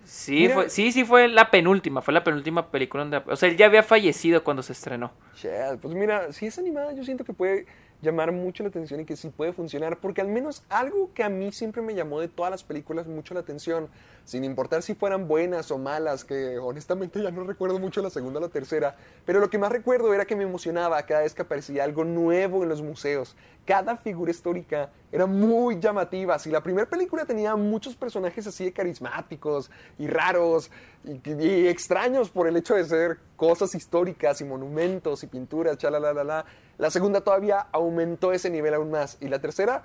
Sí, 0.05 0.33
Mira. 0.43 0.55
fue, 0.55 0.71
sí, 0.71 0.93
sí 0.93 1.05
fue 1.05 1.29
la 1.29 1.51
penúltima, 1.51 2.03
fue 2.03 2.15
la 2.15 2.25
penúltima 2.25 2.71
película 2.71 3.03
donde, 3.05 3.19
o 3.31 3.37
sea, 3.37 3.49
él 3.49 3.57
ya 3.57 3.67
había 3.67 3.83
fallecido 3.83 4.43
cuando 4.43 4.63
se 4.63 4.73
estrenó. 4.73 5.13
Shit, 5.37 5.81
pues 5.83 5.95
mira, 5.95 6.33
si 6.33 6.47
es 6.47 6.59
animada, 6.59 6.93
yo 6.93 7.05
siento 7.05 7.25
que 7.25 7.33
puede 7.33 7.67
llamar 8.03 8.33
mucho 8.33 8.63
la 8.63 8.71
atención 8.71 9.01
y 9.01 9.05
que 9.05 9.17
sí 9.17 9.29
puede 9.29 9.53
funcionar, 9.53 9.99
porque 9.99 10.21
al 10.21 10.29
menos 10.29 10.63
algo 10.69 11.11
que 11.15 11.23
a 11.23 11.29
mí 11.29 11.53
siempre 11.53 11.83
me 11.83 11.95
llamó 11.95 12.21
de 12.21 12.29
todas 12.29 12.51
las 12.51 12.65
películas 12.65 13.07
mucho 13.07 13.35
la 13.35 13.41
atención, 13.41 13.89
sin 14.25 14.45
importar 14.45 14.83
si 14.83 14.95
fueran 14.95 15.29
buenas 15.29 15.71
o 15.71 15.79
malas, 15.79 16.25
que 16.25 16.59
honestamente 16.59 17.23
ya 17.23 17.31
no 17.31 17.45
recuerdo 17.45 17.79
mucho 17.79 18.01
la 18.03 18.11
segunda 18.11 18.39
o 18.39 18.43
la 18.43 18.49
tercera, 18.49 18.97
pero 19.27 19.41
lo 19.41 19.51
que 19.51 19.59
más 19.59 19.73
recuerdo 19.73 20.15
era 20.15 20.25
que 20.25 20.37
me 20.37 20.45
emocionaba 20.45 21.03
cada 21.03 21.23
vez 21.23 21.35
que 21.35 21.43
aparecía 21.43 21.85
algo 21.85 22.05
nuevo 22.05 22.63
en 22.63 22.69
los 22.69 22.83
museos. 22.83 23.37
Cada 23.67 23.97
figura 23.97 24.31
histórica 24.31 24.91
era 25.13 25.27
muy 25.27 25.79
llamativa. 25.79 26.39
Si 26.39 26.51
la 26.51 26.63
primera 26.63 26.89
película 26.89 27.25
tenía 27.25 27.55
muchos 27.57 27.95
personajes 27.95 28.47
así 28.47 28.65
de 28.65 28.73
carismáticos 28.73 29.71
y 29.99 30.07
raros 30.07 30.71
y, 31.05 31.31
y 31.31 31.69
extraños 31.69 32.31
por 32.31 32.47
el 32.47 32.57
hecho 32.57 32.75
de 32.75 32.85
ser 32.85 33.19
cosas 33.37 33.75
históricas 33.75 34.41
y 34.41 34.45
monumentos 34.45 35.23
y 35.23 35.27
pinturas, 35.27 35.79
chalalala, 35.79 36.45
la 36.81 36.91
segunda 36.91 37.21
todavía 37.21 37.67
aumentó 37.73 38.33
ese 38.33 38.49
nivel 38.49 38.73
aún 38.73 38.91
más. 38.91 39.19
Y 39.21 39.29
la 39.29 39.39
tercera, 39.39 39.83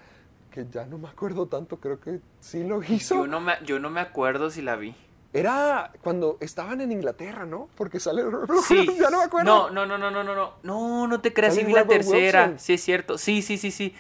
que 0.50 0.66
ya 0.72 0.86
no 0.86 0.98
me 0.98 1.10
acuerdo 1.10 1.48
tanto, 1.48 1.78
creo 1.82 2.00
que 2.00 2.22
sí 2.40 2.64
lo 2.64 2.82
hizo. 2.82 3.16
Yo 3.16 3.28
no 3.28 3.42
me, 3.42 3.54
yo 3.66 3.80
no 3.80 3.90
me 3.90 4.00
acuerdo 4.00 4.50
si 4.50 4.62
la 4.62 4.78
vi. 4.78 4.96
Era 5.34 5.92
cuando 6.02 6.38
estaban 6.40 6.80
en 6.80 6.94
Inglaterra, 6.94 7.46
¿no? 7.46 7.68
Porque 7.76 8.00
sale... 8.00 8.24
Sí. 8.66 8.88
ya 9.00 9.10
no 9.10 9.18
me 9.18 9.26
acuerdo. 9.26 9.70
No, 9.70 9.86
no, 9.86 9.86
no, 9.86 9.98
no, 9.98 10.10
no, 10.10 10.24
no, 10.24 10.54
no. 10.64 11.08
No, 11.08 11.20
te 11.20 11.34
creas, 11.34 11.56
sí 11.56 11.66
vi 11.66 11.74
la 11.74 11.86
tercera. 11.86 12.44
Wilson. 12.44 12.60
Sí, 12.60 12.74
es 12.76 12.82
cierto. 12.82 13.18
Sí, 13.18 13.42
sí, 13.42 13.58
sí, 13.58 13.72
sí. 13.72 13.94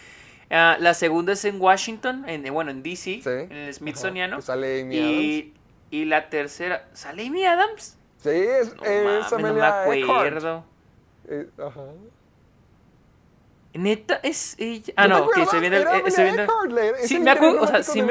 Ah, 0.49 0.77
la 0.79 0.93
segunda 0.93 1.33
es 1.33 1.43
en 1.43 1.59
Washington, 1.59 2.23
en, 2.29 2.53
bueno, 2.53 2.71
en 2.71 2.81
DC, 2.81 3.19
Sí. 3.21 3.21
en 3.25 3.51
el 3.51 3.73
Smithsoniano. 3.73 4.37
Que 4.37 4.41
sale 4.41 4.81
Amy 4.83 4.95
y, 4.95 5.53
y 5.91 6.05
la 6.05 6.29
tercera, 6.29 6.87
¿sale 6.93 7.27
Amy 7.27 7.43
Adams? 7.43 7.97
Sí, 8.19 8.29
es, 8.29 8.73
No, 8.73 8.83
es 8.85 9.31
mames, 9.31 9.45
no 9.45 9.53
me 9.53 9.65
acuerdo. 9.65 10.63
Eh, 11.27 11.49
ajá. 11.57 11.81
Neta, 13.75 14.19
es 14.23 14.55
ella. 14.57 14.93
Ah, 14.95 15.07
¿No 15.07 15.29
que 15.29 15.45
se 15.45 15.59
viene 15.59 15.77
el. 15.77 15.83
Eh, 15.83 16.11
se 16.11 16.23
viene 16.23 16.47
Sí, 17.03 17.19
me 17.19 17.31
acuerdo, 17.31 17.61
o 17.61 17.67
sea, 17.67 17.83
sí. 17.83 18.01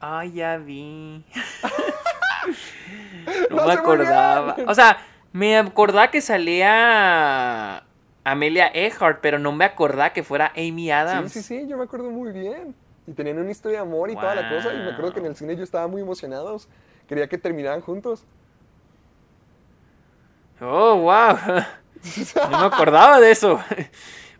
Ay, 0.00 0.32
ya 0.32 0.56
vi. 0.56 1.24
no 3.50 3.66
me 3.66 3.72
acordaba. 3.72 4.56
O 4.66 4.74
sea, 4.74 4.98
me 5.32 5.58
acordaba 5.58 6.10
que 6.10 6.20
salía 6.20 7.82
Amelia 8.22 8.70
Earhart, 8.72 9.18
pero 9.20 9.40
no 9.40 9.52
me 9.52 9.64
acordaba 9.64 10.12
que 10.12 10.22
fuera 10.22 10.52
Amy 10.56 10.92
Adams. 10.92 11.32
Sí, 11.32 11.42
sí, 11.42 11.60
sí, 11.60 11.68
yo 11.68 11.76
me 11.76 11.84
acuerdo 11.84 12.10
muy 12.10 12.32
bien. 12.32 12.76
Y 13.08 13.12
tenían 13.12 13.38
una 13.38 13.50
historia 13.50 13.78
de 13.78 13.82
amor 13.82 14.10
y 14.10 14.14
toda 14.14 14.34
la 14.34 14.48
cosa. 14.48 14.72
Y 14.72 14.78
me 14.78 14.90
acuerdo 14.90 15.14
que 15.14 15.20
en 15.20 15.26
el 15.26 15.34
cine 15.34 15.56
yo 15.56 15.64
estaba 15.64 15.88
muy 15.88 16.02
emocionado. 16.02 16.56
Quería 17.08 17.26
que 17.26 17.38
terminaran 17.38 17.80
juntos. 17.80 18.24
Oh, 20.60 20.96
wow. 20.96 21.36
No 22.50 22.60
me 22.60 22.66
acordaba 22.66 23.18
de 23.18 23.32
eso. 23.32 23.60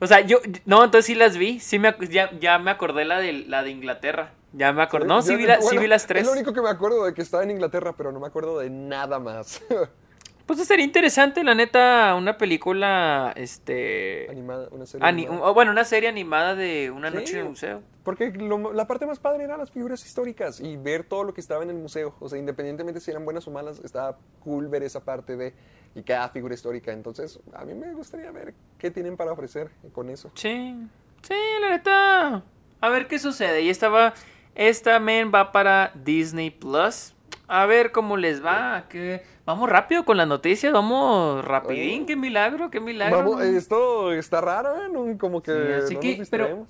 O 0.00 0.06
sea, 0.06 0.20
yo, 0.20 0.38
no, 0.64 0.84
entonces 0.84 1.06
sí 1.06 1.14
las 1.14 1.36
vi. 1.36 1.60
Sí 1.60 1.78
me, 1.78 1.94
ya, 2.10 2.30
ya 2.38 2.58
me 2.58 2.70
acordé 2.70 3.04
la 3.04 3.18
de, 3.18 3.32
la 3.32 3.62
de 3.62 3.70
Inglaterra. 3.70 4.32
Ya 4.52 4.72
me 4.72 4.82
acordé. 4.82 5.06
No, 5.06 5.20
sí 5.22 5.36
vi, 5.36 5.44
la- 5.46 5.56
sí 5.56 5.62
bueno, 5.64 5.80
vi 5.82 5.86
las 5.88 6.06
tres. 6.06 6.22
Es 6.22 6.26
lo 6.28 6.32
único 6.32 6.52
que 6.52 6.62
me 6.62 6.70
acuerdo 6.70 7.04
de 7.04 7.14
que 7.14 7.22
estaba 7.22 7.42
en 7.42 7.50
Inglaterra, 7.50 7.94
pero 7.96 8.12
no 8.12 8.20
me 8.20 8.26
acuerdo 8.28 8.58
de 8.60 8.70
nada 8.70 9.18
más. 9.18 9.62
Pues 10.48 10.66
sería 10.66 10.84
interesante, 10.84 11.44
la 11.44 11.54
neta, 11.54 12.14
una 12.16 12.38
película, 12.38 13.34
este... 13.36 14.26
Animada, 14.30 14.68
una 14.70 14.86
serie. 14.86 15.06
ani- 15.06 15.26
animada. 15.26 15.50
bueno, 15.52 15.70
una 15.72 15.84
serie 15.84 16.08
animada 16.08 16.54
de 16.54 16.90
una 16.90 17.10
Sí. 17.10 17.16
noche 17.16 17.32
en 17.34 17.38
el 17.40 17.48
museo. 17.50 17.82
Porque 18.02 18.30
lo- 18.30 18.72
la 18.72 18.86
parte 18.86 19.04
más 19.04 19.18
padre 19.18 19.44
eran 19.44 19.58
las 19.58 19.70
figuras 19.70 20.04
históricas 20.06 20.58
y 20.60 20.78
ver 20.78 21.04
todo 21.04 21.24
lo 21.24 21.34
que 21.34 21.42
estaba 21.42 21.62
en 21.62 21.68
el 21.68 21.76
museo. 21.76 22.14
O 22.18 22.30
sea, 22.30 22.38
independientemente 22.38 22.98
si 23.00 23.10
eran 23.10 23.26
buenas 23.26 23.46
o 23.46 23.50
malas, 23.50 23.78
estaba 23.84 24.16
cool 24.42 24.68
ver 24.68 24.82
esa 24.82 25.04
parte 25.04 25.36
de 25.36 25.52
y 25.94 26.02
cada 26.02 26.30
figura 26.30 26.54
histórica. 26.54 26.92
Entonces, 26.92 27.40
a 27.52 27.66
mí 27.66 27.74
me 27.74 27.92
gustaría 27.92 28.30
ver 28.30 28.54
qué 28.78 28.90
tienen 28.90 29.18
para 29.18 29.32
ofrecer 29.32 29.68
con 29.92 30.08
eso. 30.08 30.30
Sí, 30.34 30.74
sí, 31.20 31.34
la 31.60 31.68
neta. 31.70 32.42
A 32.80 32.88
ver 32.88 33.06
qué 33.06 33.18
sucede. 33.18 33.60
Y 33.60 33.68
esta 33.68 33.90
va, 33.90 34.14
esta 34.54 34.98
men 34.98 35.30
va 35.34 35.52
para 35.52 35.92
Disney 35.94 36.50
Plus. 36.50 37.14
A 37.48 37.66
ver 37.66 37.92
cómo 37.92 38.16
les 38.16 38.44
va. 38.44 38.86
Que 38.88 39.22
vamos 39.48 39.70
rápido 39.70 40.04
con 40.04 40.18
las 40.18 40.28
noticias, 40.28 40.72
vamos 40.74 41.42
rapidín. 41.44 42.00
Oye. 42.02 42.06
Qué 42.06 42.16
milagro, 42.16 42.70
qué 42.70 42.80
milagro. 42.80 43.16
Vamos, 43.18 43.42
esto 43.42 44.12
está 44.12 44.42
raro, 44.42 44.76
¿eh? 44.76 44.88
No- 44.92 45.16
Como 45.18 45.42
que 45.42 45.50
Sí, 45.52 45.72
así 45.84 45.94
no 45.94 46.00
que, 46.00 46.18
nos 46.18 46.28
pero-. 46.28 46.66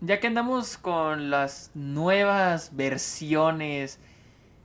Ya 0.00 0.20
que 0.20 0.26
andamos 0.28 0.78
con 0.78 1.30
las 1.30 1.70
nuevas 1.74 2.74
versiones, 2.76 3.98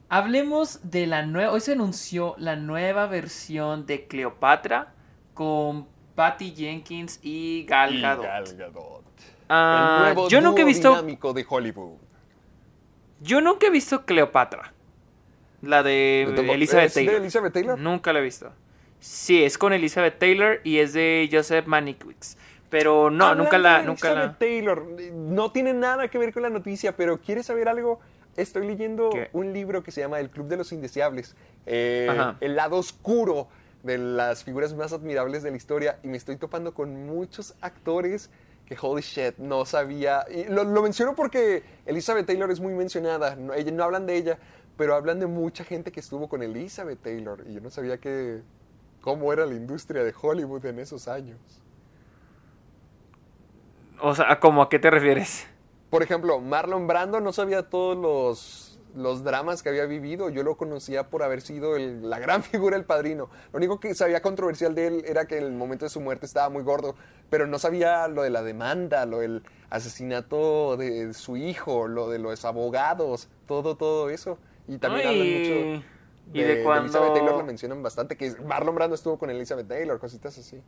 hablemos 0.10 0.80
de 0.84 1.08
la 1.08 1.26
nueva. 1.26 1.52
Hoy 1.52 1.62
se 1.62 1.72
anunció 1.74 2.36
la 2.38 2.56
nueva 2.56 3.08
versión 3.08 3.86
de 3.88 4.06
Cleopatra 4.08 4.94
con 5.34 5.88
Patty 6.16 6.52
Jenkins 6.56 7.20
y 7.24 7.66
Gal 7.66 7.96
Y 7.96 8.02
Gadot. 8.02 8.24
Gal 8.26 8.56
Gadot. 8.56 9.04
Ah, 9.50 10.06
el 10.10 10.16
nuevo 10.16 10.30
yo 10.30 10.42
nunca 10.42 10.62
he 10.62 10.66
visto, 10.66 10.90
dinámico 10.90 11.34
de 11.34 11.46
Hollywood. 11.48 11.98
yo 13.22 13.40
nunca 13.42 13.68
he 13.68 13.70
visto 13.70 14.06
Cleopatra, 14.06 14.74
la 15.62 15.84
de 15.84 16.32
¿De- 16.36 16.52
Elizabeth 16.54 16.88
es 16.88 16.94
de 16.96 17.02
Taylor. 17.06 17.22
Elizabeth 17.22 17.54
Taylor? 17.54 17.80
Nunca 17.80 18.14
la 18.14 18.20
he 18.20 18.24
visto. 18.24 18.52
Sí, 19.00 19.44
es 19.44 19.58
con 19.58 19.74
Elizabeth 19.74 20.18
Taylor 20.20 20.60
y 20.64 20.80
es 20.80 20.94
de 20.94 21.30
Joseph 21.32 21.66
Mankiewicz. 21.68 22.36
Pero 22.70 23.10
no, 23.10 23.26
Hablando 23.28 23.44
nunca 23.46 23.58
la, 23.58 23.80
de 23.80 23.86
nunca 23.86 24.08
Elizabeth 24.12 24.32
la. 24.34 24.38
Taylor, 24.40 24.86
no 25.14 25.52
tiene 25.52 25.74
nada 25.74 26.10
que 26.10 26.18
ver 26.18 26.34
con 26.34 26.44
la 26.44 26.50
noticia, 26.50 26.96
pero 26.96 27.20
¿quieres 27.20 27.46
saber 27.46 27.70
algo? 27.70 28.00
Estoy 28.36 28.68
leyendo 28.68 29.10
¿Qué? 29.10 29.30
un 29.34 29.54
libro 29.54 29.82
que 29.84 29.92
se 29.92 30.02
llama 30.02 30.20
El 30.20 30.30
Club 30.30 30.48
de 30.48 30.58
los 30.58 30.72
Indeseables, 30.72 31.36
eh, 31.66 32.08
el 32.40 32.56
lado 32.56 32.76
oscuro 32.78 33.48
de 33.84 33.98
las 33.98 34.44
figuras 34.44 34.74
más 34.76 34.92
admirables 34.94 35.44
de 35.44 35.52
la 35.52 35.58
historia, 35.58 35.98
y 36.04 36.08
me 36.08 36.18
estoy 36.18 36.36
topando 36.36 36.74
con 36.74 37.06
muchos 37.08 37.56
actores 37.62 38.30
que, 38.66 38.76
holy 38.80 39.02
shit, 39.02 39.38
no 39.38 39.66
sabía. 39.66 40.26
Y 40.30 40.44
lo, 40.52 40.66
lo 40.66 40.82
menciono 40.82 41.16
porque 41.16 41.64
Elizabeth 41.86 42.26
Taylor 42.28 42.52
es 42.52 42.60
muy 42.60 42.74
mencionada, 42.74 43.36
no, 43.36 43.54
ella, 43.54 43.72
no 43.72 43.84
hablan 43.86 44.06
de 44.06 44.18
ella, 44.18 44.38
pero 44.78 44.96
hablan 44.96 45.20
de 45.20 45.28
mucha 45.28 45.64
gente 45.64 45.92
que 45.92 46.00
estuvo 46.00 46.30
con 46.30 46.44
Elizabeth 46.44 47.02
Taylor, 47.02 47.44
y 47.48 47.54
yo 47.56 47.62
no 47.62 47.70
sabía 47.70 48.00
que 48.00 48.42
cómo 49.02 49.34
era 49.34 49.46
la 49.46 49.56
industria 49.56 50.04
de 50.04 50.14
Hollywood 50.20 50.66
en 50.66 50.80
esos 50.80 51.08
años. 51.08 51.40
O 54.02 54.14
sea, 54.16 54.40
¿cómo 54.40 54.62
a 54.62 54.70
qué 54.70 54.80
te 54.80 54.90
refieres? 54.90 55.48
Por 55.90 56.04
ejemplo, 56.04 56.40
Marlon 56.40 56.88
Brando 56.88 57.22
no 57.22 57.32
sabía 57.32 57.70
todos 57.70 57.98
los, 57.98 58.80
los 58.96 59.24
dramas 59.24 59.64
que 59.64 59.70
había 59.70 59.86
vivido. 59.86 60.30
Yo 60.30 60.44
lo 60.44 60.58
conocía 60.58 61.10
por 61.10 61.24
haber 61.24 61.42
sido 61.42 61.76
el- 61.78 62.10
la 62.10 62.20
gran 62.20 62.44
figura 62.44 62.76
del 62.78 62.86
padrino. 62.86 63.30
Lo 63.54 63.58
único 63.58 63.80
que 63.80 63.96
sabía 63.96 64.22
controversial 64.22 64.76
de 64.76 64.88
él 64.88 65.04
era 65.08 65.26
que 65.28 65.38
en 65.38 65.46
el 65.46 65.54
momento 65.54 65.86
de 65.86 65.90
su 65.90 66.02
muerte 66.02 66.26
estaba 66.26 66.50
muy 66.50 66.64
gordo, 66.64 66.96
pero 67.30 67.48
no 67.48 67.58
sabía 67.60 68.08
lo 68.10 68.24
de 68.24 68.30
la 68.30 68.44
demanda, 68.44 69.06
lo 69.06 69.20
del 69.20 69.44
asesinato 69.70 70.76
de 70.78 71.14
su 71.14 71.38
hijo, 71.38 71.88
lo 71.88 72.10
de 72.10 72.20
los 72.20 72.44
abogados, 72.46 73.30
todo, 73.48 73.76
todo 73.78 74.10
eso. 74.10 74.38
Y 74.68 74.78
también 74.78 75.08
hablan 75.08 75.28
mucho 75.28 75.86
y 76.34 76.42
de 76.42 76.62
cuando- 76.64 76.84
Elizabeth 76.84 77.14
Taylor, 77.14 77.38
la 77.38 77.44
mencionan 77.44 77.82
bastante, 77.82 78.18
que 78.18 78.36
Marlon 78.46 78.76
Brando 78.76 78.96
estuvo 78.96 79.18
con 79.18 79.30
Elizabeth 79.30 79.68
Taylor, 79.68 79.98
cositas 80.00 80.38
así. 80.38 80.62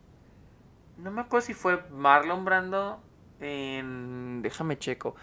No 0.96 1.10
me 1.10 1.20
acuerdo 1.20 1.46
si 1.46 1.54
fue 1.54 1.80
Marlon 1.90 2.44
Brando 2.44 3.00
en... 3.40 4.40
Déjame 4.42 4.78
checo. 4.78 5.14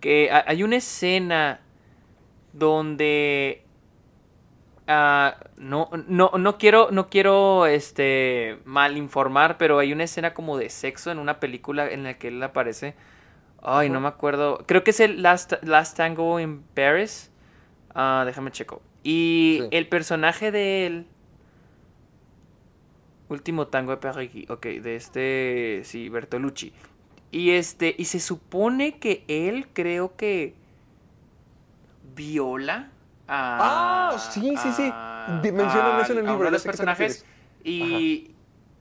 Que 0.00 0.30
ha- 0.30 0.44
hay 0.46 0.62
una 0.62 0.76
escena 0.76 1.60
donde... 2.52 3.62
ah, 4.86 5.36
no, 5.56 5.90
no, 6.08 6.30
no 6.38 6.58
quiero, 6.58 6.90
no 6.90 7.08
quiero 7.08 7.66
este, 7.66 8.58
mal 8.64 8.96
informar, 8.96 9.56
pero 9.58 9.78
hay 9.78 9.92
una 9.92 10.04
escena 10.04 10.34
como 10.34 10.58
de 10.58 10.68
sexo 10.70 11.10
en 11.10 11.18
una 11.18 11.40
película 11.40 11.88
en 11.90 12.04
la 12.04 12.14
que 12.18 12.28
él 12.28 12.42
aparece. 12.42 12.94
Ay, 13.62 13.88
no 13.90 14.00
me 14.00 14.08
acuerdo. 14.08 14.62
Creo 14.66 14.84
que 14.84 14.90
es 14.90 15.00
el 15.00 15.22
Last, 15.22 15.54
Last 15.62 15.96
Tango 15.96 16.38
in 16.38 16.62
Paris. 16.74 17.30
Ah, 17.98 18.24
déjame 18.26 18.50
checo. 18.50 18.82
Y 19.02 19.58
Sí. 19.62 19.68
el 19.70 19.88
personaje 19.88 20.50
de 20.52 20.86
él... 20.86 21.06
Último 23.28 23.66
tango 23.66 23.90
de 23.90 23.96
Paris, 23.96 24.48
ok, 24.50 24.66
de 24.66 24.94
este, 24.96 25.80
sí, 25.84 26.08
Bertolucci. 26.08 26.72
Y 27.32 27.50
este, 27.50 27.94
y 27.98 28.04
se 28.04 28.20
supone 28.20 28.98
que 28.98 29.24
él 29.26 29.66
creo 29.72 30.14
que 30.16 30.54
viola 32.14 32.90
a... 33.26 34.10
Ah, 34.12 34.18
sí, 34.18 34.54
sí, 34.62 34.72
sí. 34.72 34.90
a- 34.92 35.40
mencionan 35.42 35.96
a- 35.96 36.02
eso 36.02 36.12
en 36.12 36.18
el 36.18 36.24
libro, 36.24 36.34
uno 36.36 36.44
de 36.44 36.50
ya 36.50 36.50
los 36.52 36.62
personajes. 36.62 37.26
Y... 37.64 38.30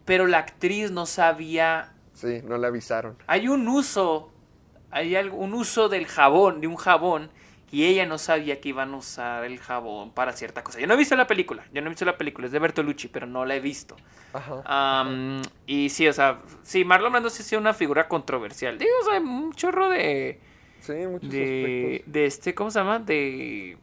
Pero 0.05 0.27
la 0.27 0.37
actriz 0.37 0.91
no 0.91 1.07
sabía... 1.07 1.91
Sí, 2.13 2.41
no 2.43 2.59
le 2.59 2.67
avisaron. 2.67 3.17
Hay 3.25 3.47
un 3.47 3.67
uso, 3.67 4.29
hay 4.91 5.15
algo- 5.15 5.37
un 5.37 5.55
uso 5.55 5.89
del 5.89 6.05
jabón, 6.05 6.61
de 6.61 6.67
un 6.67 6.75
jabón, 6.75 7.31
y 7.75 7.85
ella 7.85 8.05
no 8.05 8.17
sabía 8.17 8.61
que 8.61 8.69
iban 8.69 8.93
a 8.93 8.97
usar 8.97 9.43
el 9.43 9.59
jabón 9.59 10.11
para 10.11 10.31
cierta 10.31 10.63
cosa. 10.63 10.79
Yo 10.79 10.87
no 10.87 10.93
he 10.93 10.97
visto 10.97 11.15
la 11.17 11.27
película, 11.27 11.65
yo 11.73 11.81
no 11.81 11.87
he 11.87 11.89
visto 11.89 12.05
la 12.05 12.17
película, 12.17 12.45
es 12.47 12.53
de 12.53 12.59
Bertolucci, 12.59 13.09
pero 13.09 13.27
no 13.27 13.43
la 13.43 13.55
he 13.55 13.59
visto. 13.59 13.97
Ajá. 14.31 15.05
Y 15.67 15.89
sí, 15.89 16.07
o 16.07 16.13
sea, 16.13 16.39
sí, 16.63 16.85
Marlon 16.85 17.11
Brando 17.11 17.29
sí 17.29 17.41
ha 17.41 17.45
sido 17.45 17.59
una 17.59 17.73
figura 17.73 18.07
controversial. 18.07 18.77
Digo, 18.77 18.91
o 19.01 19.05
sea, 19.09 19.19
un 19.19 19.51
chorro 19.53 19.89
de. 19.89 20.39
Sí, 20.79 20.93
muchos 20.93 21.29
De, 21.29 21.41
aspectos. 21.97 22.13
de 22.13 22.25
este, 22.25 22.55
¿cómo 22.55 22.71
se 22.71 22.79
llama? 22.79 22.99
De. 22.99 23.77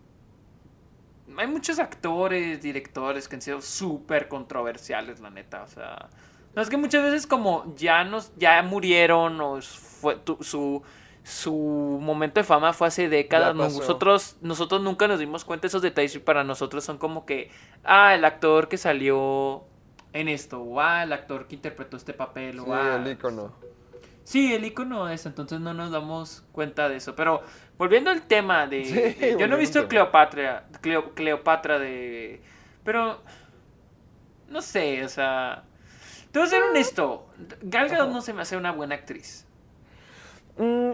Hay 1.36 1.46
muchos 1.46 1.78
actores, 1.78 2.62
directores 2.62 3.28
que 3.28 3.36
han 3.36 3.42
sido 3.42 3.60
súper 3.62 4.28
controversiales, 4.28 5.20
la 5.20 5.30
neta. 5.30 5.62
O 5.62 5.68
sea, 5.68 6.08
no 6.54 6.62
es 6.62 6.68
que 6.68 6.76
muchas 6.76 7.02
veces, 7.02 7.26
como 7.26 7.74
ya 7.76 8.04
nos, 8.04 8.32
ya 8.36 8.62
murieron, 8.62 9.40
o 9.40 9.60
fue 9.62 10.16
tu- 10.16 10.38
su, 10.42 10.82
su 11.24 11.98
momento 12.00 12.40
de 12.40 12.44
fama 12.44 12.72
fue 12.72 12.88
hace 12.88 13.08
décadas. 13.08 13.54
Nosotros, 13.54 14.36
nosotros 14.40 14.80
nunca 14.82 15.06
nos 15.08 15.18
dimos 15.18 15.44
cuenta 15.44 15.62
de 15.62 15.68
esos 15.68 15.82
detalles 15.82 16.14
y 16.14 16.18
para 16.18 16.44
nosotros 16.44 16.84
son 16.84 16.98
como 16.98 17.24
que, 17.26 17.50
ah, 17.84 18.14
el 18.14 18.24
actor 18.24 18.68
que 18.68 18.76
salió 18.76 19.64
en 20.12 20.28
esto, 20.28 20.60
o 20.60 20.80
ah, 20.80 21.04
el 21.04 21.12
actor 21.12 21.46
que 21.46 21.54
interpretó 21.54 21.96
este 21.96 22.12
papel, 22.12 22.58
o 22.60 22.64
Sí, 22.64 22.70
ah, 22.74 23.00
el 23.02 23.12
icono. 23.12 23.52
Sí, 24.24 24.54
el 24.54 24.64
icono 24.64 25.08
es, 25.08 25.26
entonces 25.26 25.58
no 25.60 25.74
nos 25.74 25.90
damos 25.90 26.44
cuenta 26.52 26.88
de 26.88 26.96
eso. 26.96 27.16
Pero 27.16 27.42
volviendo 27.78 28.10
al 28.10 28.22
tema 28.22 28.66
de. 28.66 28.84
Sí, 28.84 28.92
de- 28.92 29.36
yo 29.38 29.48
no 29.48 29.56
he 29.56 29.58
visto. 29.58 29.88
Cleopatra, 29.88 30.66
Cleo- 30.80 31.12
Cleopatra 31.14 31.78
de. 31.78 32.40
Pero. 32.84 33.20
No 34.48 34.60
sé, 34.62 35.04
o 35.04 35.08
sea. 35.08 35.64
Te 36.30 36.38
voy 36.38 36.46
a 36.46 36.50
ser 36.50 36.62
honesto. 36.62 37.26
Gal 37.62 37.88
Gadot 37.88 38.10
no 38.10 38.20
se 38.22 38.32
me 38.32 38.42
hace 38.42 38.56
una 38.56 38.70
buena 38.72 38.94
actriz. 38.94 39.44
Mm, 40.56 40.92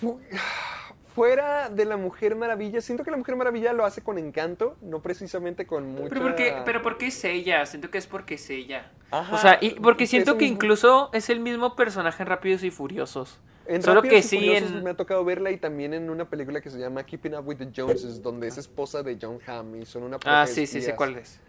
fu- 0.00 0.20
fuera 1.14 1.68
de 1.68 1.84
la 1.84 1.96
Mujer 1.96 2.36
Maravilla, 2.36 2.80
siento 2.80 3.04
que 3.04 3.10
la 3.10 3.16
Mujer 3.16 3.36
Maravilla 3.36 3.72
lo 3.72 3.84
hace 3.84 4.00
con 4.02 4.16
encanto, 4.18 4.76
no 4.80 5.00
precisamente 5.02 5.66
con 5.66 5.88
mucha... 5.92 6.08
Pero 6.08 6.22
porque, 6.22 6.54
pero 6.64 6.82
porque 6.82 7.06
es 7.08 7.24
ella, 7.24 7.66
siento 7.66 7.90
que 7.90 7.98
es 7.98 8.06
porque 8.06 8.34
es 8.34 8.48
ella. 8.50 8.90
Ajá, 9.10 9.34
o 9.34 9.38
sea, 9.38 9.58
y 9.60 9.70
porque 9.80 10.06
siento 10.06 10.38
que 10.38 10.44
mismo- 10.44 10.54
incluso 10.54 11.10
es 11.12 11.28
el 11.30 11.40
mismo 11.40 11.74
personaje 11.74 12.22
en 12.22 12.28
Rápidos 12.28 12.62
y 12.62 12.70
Furiosos. 12.70 13.40
En 13.66 13.82
Solo 13.82 13.96
Rápidos 14.02 14.16
que 14.16 14.22
sí 14.22 14.36
Furiosos 14.38 14.70
en. 14.72 14.84
me 14.84 14.90
ha 14.90 14.94
tocado 14.94 15.24
verla 15.24 15.50
y 15.50 15.56
también 15.56 15.94
en 15.94 16.10
una 16.10 16.28
película 16.28 16.60
que 16.60 16.70
se 16.70 16.78
llama 16.78 17.04
Keeping 17.04 17.34
Up 17.34 17.46
with 17.46 17.56
the 17.58 17.68
Joneses, 17.76 18.22
donde 18.22 18.46
es 18.48 18.56
esposa 18.58 19.02
de 19.02 19.18
John 19.20 19.38
Hamm 19.46 19.82
y 19.82 19.86
son 19.86 20.04
una 20.04 20.18
Ah, 20.24 20.46
sí, 20.46 20.66
sí, 20.66 20.80
sé 20.80 20.94
cuál 20.94 21.16
es. 21.16 21.40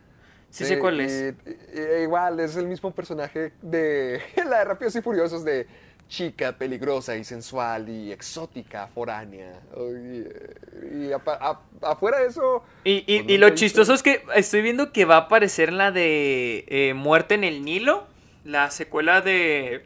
Sí, 0.49 0.65
sé 0.65 0.79
cuál 0.79 0.99
es. 0.99 1.33
y- 1.73 2.03
igual, 2.03 2.39
es 2.41 2.57
el 2.57 2.67
mismo 2.67 2.91
personaje 2.93 3.53
de 3.61 4.21
la 4.49 4.59
de 4.59 4.65
Rápidos 4.65 4.95
y 4.97 5.01
Furiosos 5.01 5.45
de 5.45 5.65
chica 6.11 6.51
peligrosa 6.57 7.15
y 7.15 7.23
sensual 7.23 7.87
y 7.87 8.11
exótica, 8.11 8.87
foránea. 8.87 9.53
Y, 9.77 11.05
y 11.07 11.13
apa- 11.13 11.39
a- 11.41 11.89
afuera 11.89 12.19
de 12.19 12.27
eso... 12.27 12.63
Y, 12.83 13.05
y- 13.07 13.19
Pues 13.23 13.33
y 13.33 13.37
lo 13.37 13.45
visto. 13.47 13.59
chistoso 13.59 13.93
es 13.93 14.03
que 14.03 14.21
estoy 14.35 14.61
viendo 14.61 14.91
que 14.91 15.05
va 15.05 15.15
a 15.15 15.19
aparecer 15.19 15.71
la 15.71 15.91
de 15.91 16.65
eh, 16.67 16.93
Muerte 16.93 17.35
en 17.35 17.45
el 17.45 17.63
Nilo, 17.63 18.05
la 18.43 18.71
secuela 18.71 19.21
de, 19.21 19.85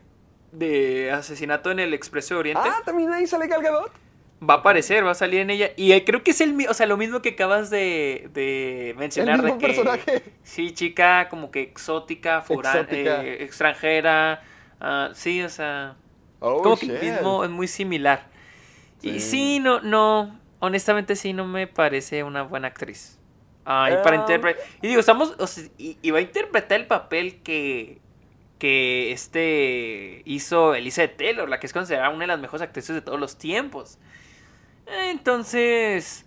de 0.51 1.11
Asesinato 1.11 1.69
en 1.69 1.79
el 1.79 1.93
Expreso 1.93 2.33
de 2.33 2.39
Oriente. 2.39 2.63
Ah, 2.65 2.81
también 2.83 3.11
ahí 3.13 3.27
sale 3.27 3.45
Gal 3.45 3.61
Gadot. 3.61 3.91
Va 4.47 4.55
a 4.55 4.57
aparecer, 4.57 5.05
va 5.05 5.11
a 5.11 5.15
salir 5.15 5.41
en 5.41 5.51
ella. 5.51 5.69
Y 5.77 5.91
eh, 5.91 6.03
creo 6.03 6.23
que 6.23 6.31
es 6.31 6.41
el 6.41 6.57
o 6.67 6.73
sea, 6.73 6.87
lo 6.87 6.97
mismo 6.97 7.21
que 7.21 7.29
acabas 7.29 7.69
de, 7.69 8.29
de 8.33 8.95
mencionar. 8.97 9.39
El 9.41 9.45
de 9.45 9.57
que, 9.59 9.67
personaje. 9.67 10.23
Sí, 10.43 10.71
chica, 10.73 11.29
como 11.29 11.51
que 11.51 11.61
exótica, 11.61 12.41
forán- 12.41 12.81
Exótica. 12.81 13.23
eh, 13.23 13.43
extranjera. 13.43 14.41
ah, 14.79 15.11
sí, 15.13 15.43
o 15.43 15.49
sea. 15.49 15.95
Oh, 16.39 16.61
como 16.61 16.77
que 16.77 16.87
mismo, 16.87 17.43
es 17.43 17.49
muy 17.49 17.67
similar. 17.67 18.27
Y 19.01 19.19
Sí. 19.19 19.59
no, 19.59 19.81
no, 19.81 20.39
honestamente 20.59 21.15
sí 21.15 21.33
no 21.33 21.45
me 21.45 21.67
parece 21.67 22.23
una 22.23 22.43
buena 22.43 22.67
actriz. 22.69 23.19
Ah, 23.65 23.89
y 23.91 23.95
para 24.03 24.17
Ah. 24.17 24.19
interpretar, 24.19 24.63
y 24.81 24.87
digo, 24.87 24.99
estamos, 24.99 25.35
o 25.39 25.47
sea, 25.47 25.63
y, 25.77 25.97
y 26.01 26.11
va 26.11 26.19
a 26.19 26.21
interpretar 26.21 26.79
el 26.79 26.87
papel 26.87 27.41
que, 27.41 27.99
que 28.59 29.11
este 29.11 30.21
hizo 30.25 30.75
Elizabeth 30.75 31.17
Taylor, 31.17 31.49
la 31.49 31.59
que 31.59 31.67
es 31.67 31.73
considerada 31.73 32.09
una 32.09 32.21
de 32.21 32.27
las 32.27 32.39
mejores 32.39 32.61
actrices 32.61 32.95
de 32.95 33.01
todos 33.01 33.19
los 33.19 33.37
tiempos. 33.37 33.97
Entonces, 34.87 36.24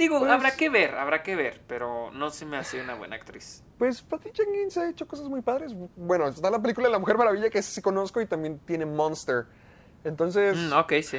digo, 0.00 0.18
Pues- 0.18 0.30
habrá 0.32 0.50
que 0.56 0.68
ver, 0.68 0.94
habrá 0.96 1.22
que 1.22 1.36
ver, 1.36 1.60
pero 1.68 2.10
no 2.10 2.30
se 2.30 2.44
me 2.44 2.56
hace 2.56 2.80
una 2.80 2.94
buena 2.96 3.14
actriz. 3.16 3.62
Pues 3.78 4.02
Patty 4.02 4.30
Jenkins 4.34 4.76
ha 4.76 4.88
hecho 4.90 5.06
cosas 5.06 5.28
muy 5.28 5.40
padres. 5.42 5.72
Bueno, 5.96 6.26
está 6.28 6.50
la 6.50 6.60
película 6.60 6.88
de 6.88 6.92
La 6.92 6.98
Mujer 6.98 7.16
Maravilla, 7.16 7.48
que 7.50 7.58
esa 7.60 7.70
sí 7.70 7.80
conozco, 7.80 8.20
y 8.20 8.26
también 8.26 8.58
tiene 8.66 8.84
Monster. 8.84 9.46
Entonces, 10.04 10.56
Mm, 10.56 10.72
ok, 10.72 10.92
sí. 11.02 11.18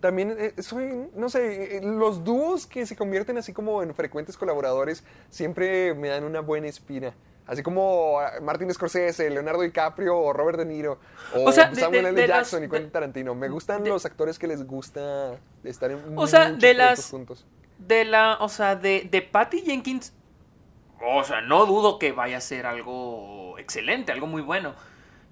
también 0.00 0.36
eh, 0.38 0.54
soy, 0.62 1.08
no 1.14 1.28
sé, 1.28 1.78
eh, 1.78 1.80
los 1.82 2.22
dúos 2.22 2.66
que 2.66 2.86
se 2.86 2.94
convierten 2.96 3.38
así 3.38 3.52
como 3.52 3.82
en 3.82 3.94
frecuentes 3.94 4.36
colaboradores 4.36 5.02
siempre 5.30 5.94
me 5.94 6.08
dan 6.08 6.24
una 6.24 6.40
buena 6.40 6.68
espina. 6.68 7.14
Así 7.46 7.62
como 7.62 8.18
ah, 8.18 8.32
Martin 8.42 8.72
Scorsese, 8.74 9.30
Leonardo 9.30 9.62
DiCaprio 9.62 10.18
o 10.18 10.32
Robert 10.32 10.58
De 10.58 10.64
Niro. 10.64 10.98
O, 11.34 11.44
O 11.48 11.52
sea, 11.52 11.72
Samuel 11.74 12.02
de- 12.02 12.08
L. 12.10 12.20
de 12.22 12.26
los- 12.26 12.36
Jackson 12.36 12.64
y 12.64 12.68
Quentin 12.68 12.90
Tarantino. 12.90 13.34
Me 13.36 13.48
gustan 13.48 13.84
los 13.88 14.04
actores 14.04 14.36
que 14.38 14.48
les 14.48 14.66
gusta 14.66 15.36
estar 15.62 15.90
en 15.92 16.18
O 16.18 16.26
sea, 16.26 16.46
muchos 16.46 16.60
de 16.60 16.74
las- 16.74 17.08
juntos. 17.10 17.46
De 17.78 18.04
la, 18.04 18.38
o 18.40 18.48
sea, 18.48 18.76
de, 18.76 19.08
de 19.10 19.22
Patty 19.22 19.60
Jenkins, 19.62 20.12
o 21.02 21.24
sea, 21.24 21.40
no 21.42 21.66
dudo 21.66 21.98
que 21.98 22.12
vaya 22.12 22.38
a 22.38 22.40
ser 22.40 22.66
algo 22.66 23.58
excelente, 23.58 24.12
algo 24.12 24.26
muy 24.26 24.42
bueno. 24.42 24.74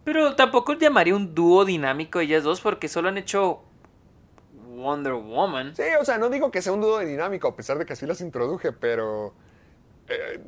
Pero 0.04 0.36
tampoco 0.36 0.74
llamaría 0.74 1.16
un 1.16 1.34
dúo 1.34 1.64
dinámico 1.64 2.20
ellas 2.20 2.42
dos 2.44 2.60
porque 2.60 2.88
solo 2.88 3.08
han 3.08 3.18
hecho 3.18 3.62
Wonder 4.76 5.14
Woman. 5.14 5.74
Sí, 5.74 5.82
o 6.00 6.04
sea, 6.04 6.18
no 6.18 6.28
digo 6.30 6.50
que 6.50 6.62
sea 6.62 6.72
un 6.72 6.80
dúo 6.80 7.00
dinámico, 7.00 7.48
a 7.48 7.56
pesar 7.56 7.78
de 7.78 7.86
que 7.86 7.94
así 7.94 8.06
las 8.06 8.20
introduje, 8.20 8.72
pero 8.72 9.34
eh, 10.08 10.40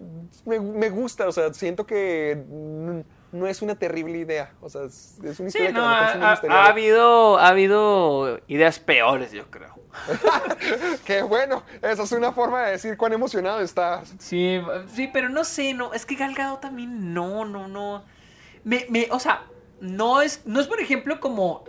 me, 0.46 0.60
me 0.60 0.90
gusta, 0.90 1.28
o 1.28 1.32
sea, 1.32 1.52
siento 1.54 1.86
que 1.86 2.42
no 3.32 3.46
es 3.46 3.62
una 3.62 3.76
terrible 3.76 4.18
idea. 4.18 4.54
O 4.60 4.68
sea, 4.70 4.84
es, 4.84 5.18
es 5.24 5.40
una 5.40 5.48
Sí, 5.48 5.58
historia 5.58 5.72
que 5.72 5.80
no, 5.80 5.82
a 5.82 5.88
lo 5.88 5.90
ha, 5.94 6.04
mejor 6.04 6.22
ha- 6.22 6.34
ha 6.64 6.66
habido, 6.68 7.38
ha 7.38 7.48
habido 7.48 8.40
ideas 8.48 8.78
peores, 8.80 9.32
yo 9.32 9.50
creo. 9.50 9.75
Qué 11.04 11.22
bueno, 11.22 11.62
esa 11.82 12.02
es 12.02 12.12
una 12.12 12.32
forma 12.32 12.62
de 12.62 12.72
decir 12.72 12.96
cuán 12.96 13.12
emocionado 13.12 13.60
estás. 13.60 14.14
Sí, 14.18 14.60
sí, 14.94 15.08
pero 15.12 15.28
no 15.28 15.44
sé, 15.44 15.74
no, 15.74 15.92
es 15.92 16.06
que 16.06 16.14
Gal 16.14 16.34
Gadot 16.34 16.60
también 16.60 17.12
no, 17.14 17.44
no, 17.44 17.68
no. 17.68 18.04
Me, 18.64 18.86
me, 18.88 19.08
o 19.10 19.18
sea, 19.18 19.44
no 19.80 20.22
es, 20.22 20.42
no 20.46 20.60
es 20.60 20.66
por 20.66 20.80
ejemplo 20.80 21.20
como 21.20 21.64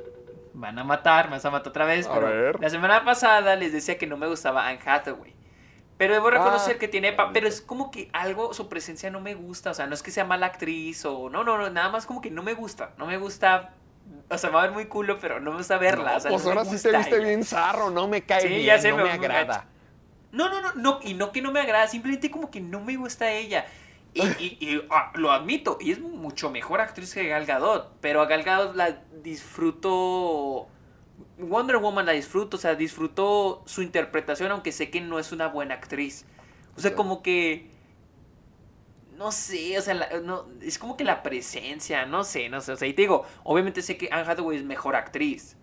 van 0.54 0.80
a 0.80 0.84
matar, 0.84 1.26
me 1.26 1.32
vas 1.36 1.46
a 1.46 1.52
matar 1.52 1.70
otra 1.70 1.86
vez, 1.86 2.08
A 2.08 2.14
pero 2.14 2.28
ver. 2.28 2.60
la 2.60 2.70
semana 2.70 3.06
pasada 3.06 3.56
les 3.56 3.72
decía 3.74 3.98
que 3.98 4.08
no 4.08 4.18
me 4.18 4.28
gustaba 4.28 4.68
Anne 4.68 4.80
Hathaway. 4.86 5.36
Pero 5.98 6.14
debo 6.14 6.30
reconocer 6.30 6.76
Ah. 6.76 6.80
que 6.80 6.88
tiene, 6.88 7.16
pero 7.34 7.48
es 7.48 7.60
como 7.62 7.90
que 7.90 8.10
algo, 8.14 8.54
su 8.54 8.70
presencia 8.70 9.10
no 9.10 9.20
me 9.20 9.34
gusta, 9.34 9.72
o 9.72 9.74
sea, 9.74 9.88
no 9.88 9.96
es 9.96 10.04
que 10.04 10.12
sea 10.12 10.26
mala 10.26 10.46
actriz 10.46 11.04
o 11.06 11.30
no, 11.30 11.44
no, 11.44 11.58
no, 11.58 11.70
nada 11.72 11.90
más 11.90 12.06
como 12.06 12.22
que 12.22 12.30
no 12.30 12.44
me 12.44 12.54
gusta, 12.54 12.92
no 12.98 13.08
me 13.08 13.18
gusta, 13.18 13.74
o 14.30 14.38
sea, 14.38 14.50
me 14.50 14.56
va 14.56 14.62
a 14.64 14.66
ver 14.66 14.74
muy 14.74 14.86
culo, 14.86 15.18
pero 15.20 15.40
no 15.40 15.52
me 15.52 15.58
gusta 15.58 15.78
verla, 15.78 16.12
No, 16.12 16.18
o 16.18 16.20
sea, 16.20 16.32
pues 16.32 16.44
no 16.44 16.50
ahora 16.52 16.66
sí 16.66 16.82
te 16.82 16.96
viste 16.98 17.20
bien 17.20 17.44
zarro, 17.44 17.90
no 17.90 18.08
me 18.08 18.24
cae 18.24 18.42
Sí, 18.42 18.48
bien, 18.50 18.66
ya 18.82 18.92
no 18.92 18.98
me- 18.98 19.12
agrada. 19.12 19.66
No, 20.32 20.50
no, 20.50 20.62
no, 20.62 20.74
no, 20.76 21.00
y 21.04 21.14
no 21.14 21.32
que 21.32 21.42
no 21.42 21.52
me 21.52 21.60
agrada, 21.62 21.88
simplemente 21.88 22.30
como 22.30 22.52
que 22.52 22.60
no 22.60 22.82
me 22.82 22.96
gusta 22.98 23.32
ella. 23.32 23.66
Y, 24.14 24.22
y- 24.22 24.58
y, 24.60 24.82
ah, 24.90 25.12
lo 25.16 25.32
admito, 25.32 25.78
y 25.80 25.92
es 25.92 26.00
mucho 26.00 26.50
mejor 26.50 26.82
actriz 26.82 27.14
que 27.14 27.28
Gal 27.28 27.46
Gadot, 27.46 27.94
pero 28.02 28.22
a 28.22 28.26
Gal 28.26 28.44
Gadot 28.44 28.76
la 28.76 29.00
disfruto... 29.24 30.68
Wonder 31.40 31.78
Woman 31.78 32.06
la 32.06 32.12
disfruto, 32.14 32.58
o 32.58 32.60
sea, 32.60 32.76
disfruto 32.76 33.64
su 33.66 33.82
interpretación, 33.82 34.52
aunque 34.52 34.72
sé 34.72 34.90
que 34.90 35.02
no 35.02 35.18
es 35.20 35.32
una 35.32 35.48
buena 35.48 35.76
actriz. 35.76 36.26
O 36.76 36.80
sea, 36.80 36.92
Sí. 36.92 36.96
como 36.98 37.22
que... 37.24 37.72
No 39.18 39.32
sé, 39.32 39.78
o 39.78 39.82
sea, 39.82 39.96
la- 39.96 40.10
no, 40.24 40.46
es 40.62 40.78
como 40.78 40.96
que 40.96 41.04
la 41.04 41.24
presencia, 41.24 42.06
no 42.06 42.24
sé, 42.24 42.50
no 42.50 42.62
sé. 42.62 42.74
O 42.74 42.78
sea, 42.78 42.88
y 42.88 42.94
te 42.94 43.02
digo, 43.02 43.26
obviamente 43.44 43.82
sé 43.82 43.98
que 43.98 44.10
Anne 44.12 44.30
Hathaway 44.30 44.58
es 44.58 44.64
mejor 44.64 44.96
actriz. 44.96 45.56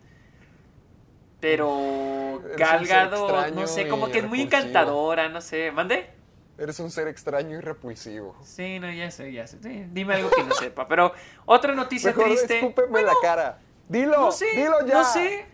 Pero 1.40 2.40
Eres 2.46 2.56
Gal 2.56 2.80
un 2.80 2.86
ser 2.86 2.96
Gadot, 2.96 3.54
no 3.54 3.66
sé, 3.66 3.88
como 3.88 4.08
que 4.10 4.18
es 4.20 4.24
muy 4.28 4.40
encantadora, 4.42 5.28
no 5.28 5.40
sé. 5.40 5.70
¿Mande? 5.72 6.10
Eres 6.56 6.78
un 6.80 6.90
ser 6.90 7.08
extraño 7.08 7.58
y 7.58 7.60
repulsivo. 7.60 8.36
Sí, 8.42 8.78
no, 8.78 8.90
ya 8.90 9.10
sé, 9.10 9.32
ya 9.32 9.46
sé. 9.46 9.58
Sí, 9.62 9.84
dime 9.92 10.14
algo 10.14 10.30
que 10.30 10.42
no 10.44 10.54
sepa. 10.54 10.88
Pero 10.88 11.12
otra 11.44 11.74
noticia 11.74 12.10
Mejor 12.10 12.26
triste. 12.26 12.58
escúpeme 12.58 13.00
en 13.00 13.06
la 13.06 13.14
cara. 13.20 13.58
Dilo, 13.88 14.18
No 14.18 14.32
sé, 14.32 14.46
dilo 14.54 14.86
ya. 14.86 14.94
no 14.94 15.04
sé. 15.04 15.46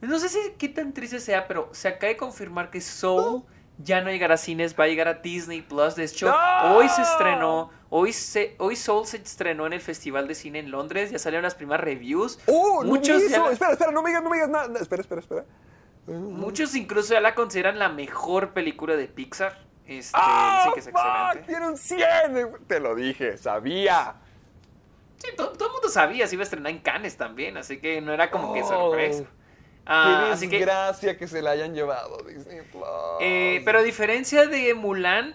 No 0.00 0.18
sé 0.18 0.28
si 0.28 0.38
qué 0.58 0.68
tan 0.68 0.92
triste 0.94 1.20
sea, 1.20 1.46
pero 1.46 1.68
se 1.72 1.88
acaba 1.88 2.08
de 2.08 2.16
confirmar 2.16 2.70
que 2.70 2.80
Soul 2.80 3.44
ya 3.78 4.00
no 4.00 4.10
llegará 4.10 4.34
a 4.34 4.38
cines, 4.38 4.74
va 4.78 4.84
a 4.84 4.86
llegar 4.88 5.08
a 5.08 5.14
Disney 5.14 5.62
Plus. 5.62 5.94
De 5.96 6.04
hecho, 6.04 6.28
¡No! 6.30 6.76
hoy 6.76 6.88
se 6.88 7.02
estrenó, 7.02 7.70
hoy, 7.90 8.12
se, 8.12 8.54
hoy 8.58 8.76
Soul 8.76 9.06
se 9.06 9.16
estrenó 9.18 9.66
en 9.66 9.72
el 9.72 9.80
Festival 9.80 10.28
de 10.28 10.34
Cine 10.34 10.58
en 10.60 10.70
Londres, 10.70 11.10
ya 11.10 11.18
salieron 11.18 11.42
las 11.42 11.54
primeras 11.54 11.84
reviews. 11.84 12.38
¡Uh! 12.46 12.84
muchos, 12.84 13.22
no 13.22 13.28
ya 13.28 13.38
la- 13.40 13.50
Espera, 13.52 13.72
espera, 13.72 13.90
no 13.92 14.02
me 14.02 14.10
digas, 14.10 14.22
no 14.22 14.30
me 14.30 14.36
digas 14.36 14.50
nada. 14.50 14.78
Espera, 14.80 15.02
espera, 15.02 15.20
espera. 15.20 15.44
muchos 16.06 16.74
incluso 16.74 17.14
ya 17.14 17.20
la 17.20 17.34
consideran 17.34 17.78
la 17.78 17.88
mejor 17.88 18.50
película 18.52 18.96
de 18.96 19.08
Pixar. 19.08 19.58
Este, 19.86 20.12
¡Ah! 20.14 20.62
dicen 20.64 20.74
que 20.74 20.80
es 20.80 20.86
excelente. 20.86 21.46
¡Tiene 21.52 21.68
un 21.68 21.76
100! 21.76 22.66
Te 22.68 22.78
lo 22.80 22.94
dije, 22.94 23.36
sabía. 23.36 24.14
Sí, 25.18 25.28
todo, 25.36 25.52
todo 25.52 25.68
el 25.68 25.72
mundo 25.74 25.88
sabía, 25.88 26.26
se 26.26 26.34
iba 26.34 26.42
a 26.42 26.44
estrenar 26.44 26.72
en 26.72 26.78
Cannes 26.80 27.16
también, 27.16 27.56
así 27.56 27.78
que 27.78 28.00
no 28.00 28.12
era 28.12 28.30
como 28.30 28.52
que 28.54 28.62
Oh, 28.62 28.90
Qué 29.84 29.88
Ah, 29.92 30.30
así 30.32 30.48
que 30.48 30.56
desgracia 30.58 31.16
que... 31.18 31.26
se 31.26 31.42
la 31.42 31.50
hayan 31.50 31.74
llevado 31.74 32.18
Disney 32.18 32.60
Plus. 32.70 32.84
Eh, 33.20 33.62
pero 33.64 33.80
a 33.80 33.82
diferencia 33.82 34.46
de 34.46 34.74
Mulan, 34.74 35.34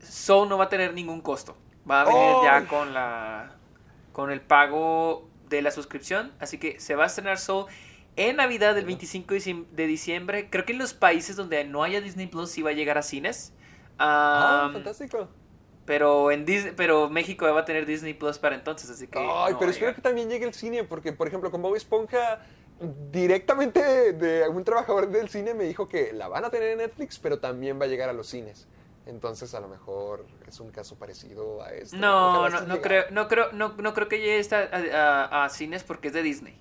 Soul 0.00 0.48
no 0.48 0.58
va 0.58 0.64
a 0.64 0.68
tener 0.68 0.94
ningún 0.94 1.20
costo. 1.20 1.56
Va 1.88 2.02
a 2.02 2.04
venir 2.04 2.36
ya 2.42 2.66
con 2.66 2.92
la 2.94 3.52
con 4.12 4.30
el 4.30 4.40
pago 4.40 5.28
de 5.48 5.62
la 5.62 5.70
suscripción. 5.70 6.32
Así 6.40 6.58
que 6.58 6.80
se 6.80 6.94
va 6.96 7.04
a 7.04 7.06
estrenar 7.06 7.38
Soul 7.38 7.66
en 8.16 8.36
Navidad 8.36 8.74
del 8.74 8.84
25 8.86 9.34
de 9.34 9.40
diciem- 9.40 9.66
de 9.70 9.86
diciembre. 9.86 10.48
Creo 10.50 10.64
que 10.64 10.72
en 10.72 10.78
los 10.78 10.94
países 10.94 11.36
donde 11.36 11.64
no 11.64 11.82
haya 11.84 12.00
Disney 12.00 12.26
Plus 12.26 12.50
sí 12.50 12.62
va 12.62 12.70
a 12.70 12.74
llegar 12.74 12.98
a 12.98 13.02
cines. 13.02 13.52
Ah, 13.98 14.70
fantástico. 14.72 15.28
pero 15.84 16.30
en 16.30 16.46
Dis- 16.46 16.72
pero 16.76 17.08
México 17.10 17.46
va 17.52 17.60
a 17.60 17.64
tener 17.64 17.84
Disney 17.86 18.14
Plus 18.14 18.38
para 18.38 18.54
entonces, 18.54 18.88
así 18.90 19.06
que 19.08 19.18
Ay, 19.18 19.52
no 19.52 19.58
pero 19.58 19.70
espero 19.70 19.94
que 19.94 20.00
también 20.00 20.28
llegue 20.30 20.46
el 20.46 20.54
cine, 20.54 20.84
porque, 20.84 21.12
por 21.12 21.26
ejemplo, 21.28 21.50
con 21.50 21.62
Bob 21.62 21.74
Esponja, 21.76 22.40
directamente 23.10 23.82
de, 23.82 24.12
de 24.12 24.48
un 24.48 24.64
trabajador 24.64 25.08
del 25.08 25.28
cine 25.28 25.54
me 25.54 25.64
dijo 25.64 25.88
que 25.88 26.12
la 26.12 26.28
van 26.28 26.44
a 26.44 26.50
tener 26.50 26.70
en 26.70 26.78
Netflix, 26.78 27.18
pero 27.18 27.38
también 27.38 27.80
va 27.80 27.84
a 27.84 27.88
llegar 27.88 28.08
a 28.08 28.12
los 28.12 28.26
cines. 28.28 28.66
Entonces, 29.06 29.54
a 29.54 29.60
lo 29.60 29.68
mejor 29.68 30.24
es 30.46 30.60
un 30.60 30.70
caso 30.70 30.96
parecido 30.96 31.62
a 31.62 31.72
este. 31.72 31.96
No, 31.96 32.48
no, 32.48 32.60
no 32.62 32.80
creo, 32.80 33.04
no 33.10 33.28
creo, 33.28 33.50
no, 33.52 33.74
no 33.76 33.94
creo 33.94 34.08
que 34.08 34.18
llegue 34.18 34.54
a, 34.54 35.28
a- 35.32 35.44
a 35.44 35.48
cines 35.48 35.82
porque 35.82 36.08
es 36.08 36.14
de 36.14 36.22
Disney. 36.22 36.60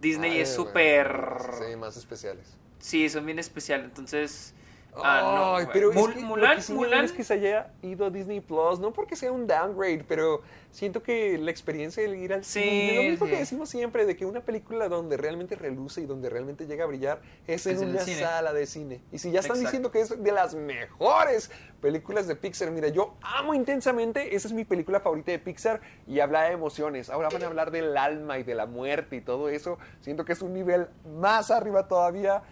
Disney 0.00 0.32
Ay, 0.32 0.40
es 0.40 0.56
bueno, 0.56 0.70
súper... 0.70 1.38
Sí, 1.68 1.76
más 1.76 1.96
especiales. 1.96 2.56
Sí, 2.78 3.08
son 3.08 3.26
bien 3.26 3.38
especiales, 3.38 3.86
entonces... 3.86 4.54
ah, 4.96 5.58
no, 5.64 5.70
pero 5.72 5.92
Mul- 5.92 6.10
es 6.10 6.14
que 6.16 6.20
Mulan, 6.22 6.56
lo 6.58 6.62
que 6.64 6.72
Mulan... 6.72 7.04
es 7.04 7.12
que 7.12 7.24
se 7.24 7.34
haya 7.34 7.70
ido 7.82 8.06
a 8.06 8.10
Disney 8.10 8.40
Plus, 8.40 8.78
no 8.80 8.92
porque 8.92 9.16
sea 9.16 9.32
un 9.32 9.46
downgrade, 9.46 10.04
pero 10.06 10.42
siento 10.70 11.02
que 11.02 11.36
la 11.38 11.50
experiencia 11.50 12.02
de 12.08 12.16
ir 12.18 12.32
al 12.32 12.44
Sí, 12.44 12.60
cine, 12.62 12.96
lo 12.96 13.02
mismo 13.10 13.26
sí. 13.26 13.32
que 13.32 13.38
decimos 13.38 13.68
siempre, 13.68 14.06
de 14.06 14.16
que 14.16 14.24
una 14.26 14.40
película 14.40 14.88
donde 14.88 15.16
realmente 15.16 15.54
reluce 15.56 16.00
y 16.00 16.06
donde 16.06 16.28
realmente 16.30 16.66
llega 16.66 16.84
a 16.84 16.86
brillar 16.86 17.20
es 17.46 17.66
en 17.66 17.76
Es 17.76 17.82
en 17.82 17.88
una 17.90 18.00
cine. 18.00 18.20
sala 18.20 18.52
de 18.52 18.66
cine. 18.66 19.00
Y 19.12 19.18
si 19.18 19.30
ya 19.30 19.40
están 19.40 19.56
Exacto. 19.56 19.68
diciendo 19.68 19.90
que 19.90 20.00
es 20.00 20.22
de 20.22 20.32
las 20.32 20.54
mejores 20.54 21.50
películas 21.80 22.26
de 22.28 22.36
Pixar, 22.36 22.70
mira, 22.70 22.88
yo 22.88 23.14
amo 23.22 23.54
intensamente, 23.54 24.34
esa 24.34 24.48
es 24.48 24.54
mi 24.54 24.64
película 24.64 25.00
favorita 25.00 25.32
de 25.32 25.38
Pixar 25.38 25.80
y 26.06 26.20
habla 26.20 26.42
de 26.42 26.52
emociones. 26.52 27.10
Ahora 27.10 27.28
van 27.30 27.42
a 27.42 27.46
hablar 27.46 27.70
del 27.70 27.96
alma 27.96 28.38
y 28.38 28.42
de 28.42 28.54
la 28.54 28.66
muerte 28.66 29.16
y 29.16 29.20
todo 29.20 29.48
eso. 29.48 29.78
Siento 30.00 30.24
que 30.24 30.32
es 30.34 30.42
un 30.42 30.52
nivel 30.52 30.88
más 31.18 31.50
arriba 31.50 31.88
todavía 31.88 32.42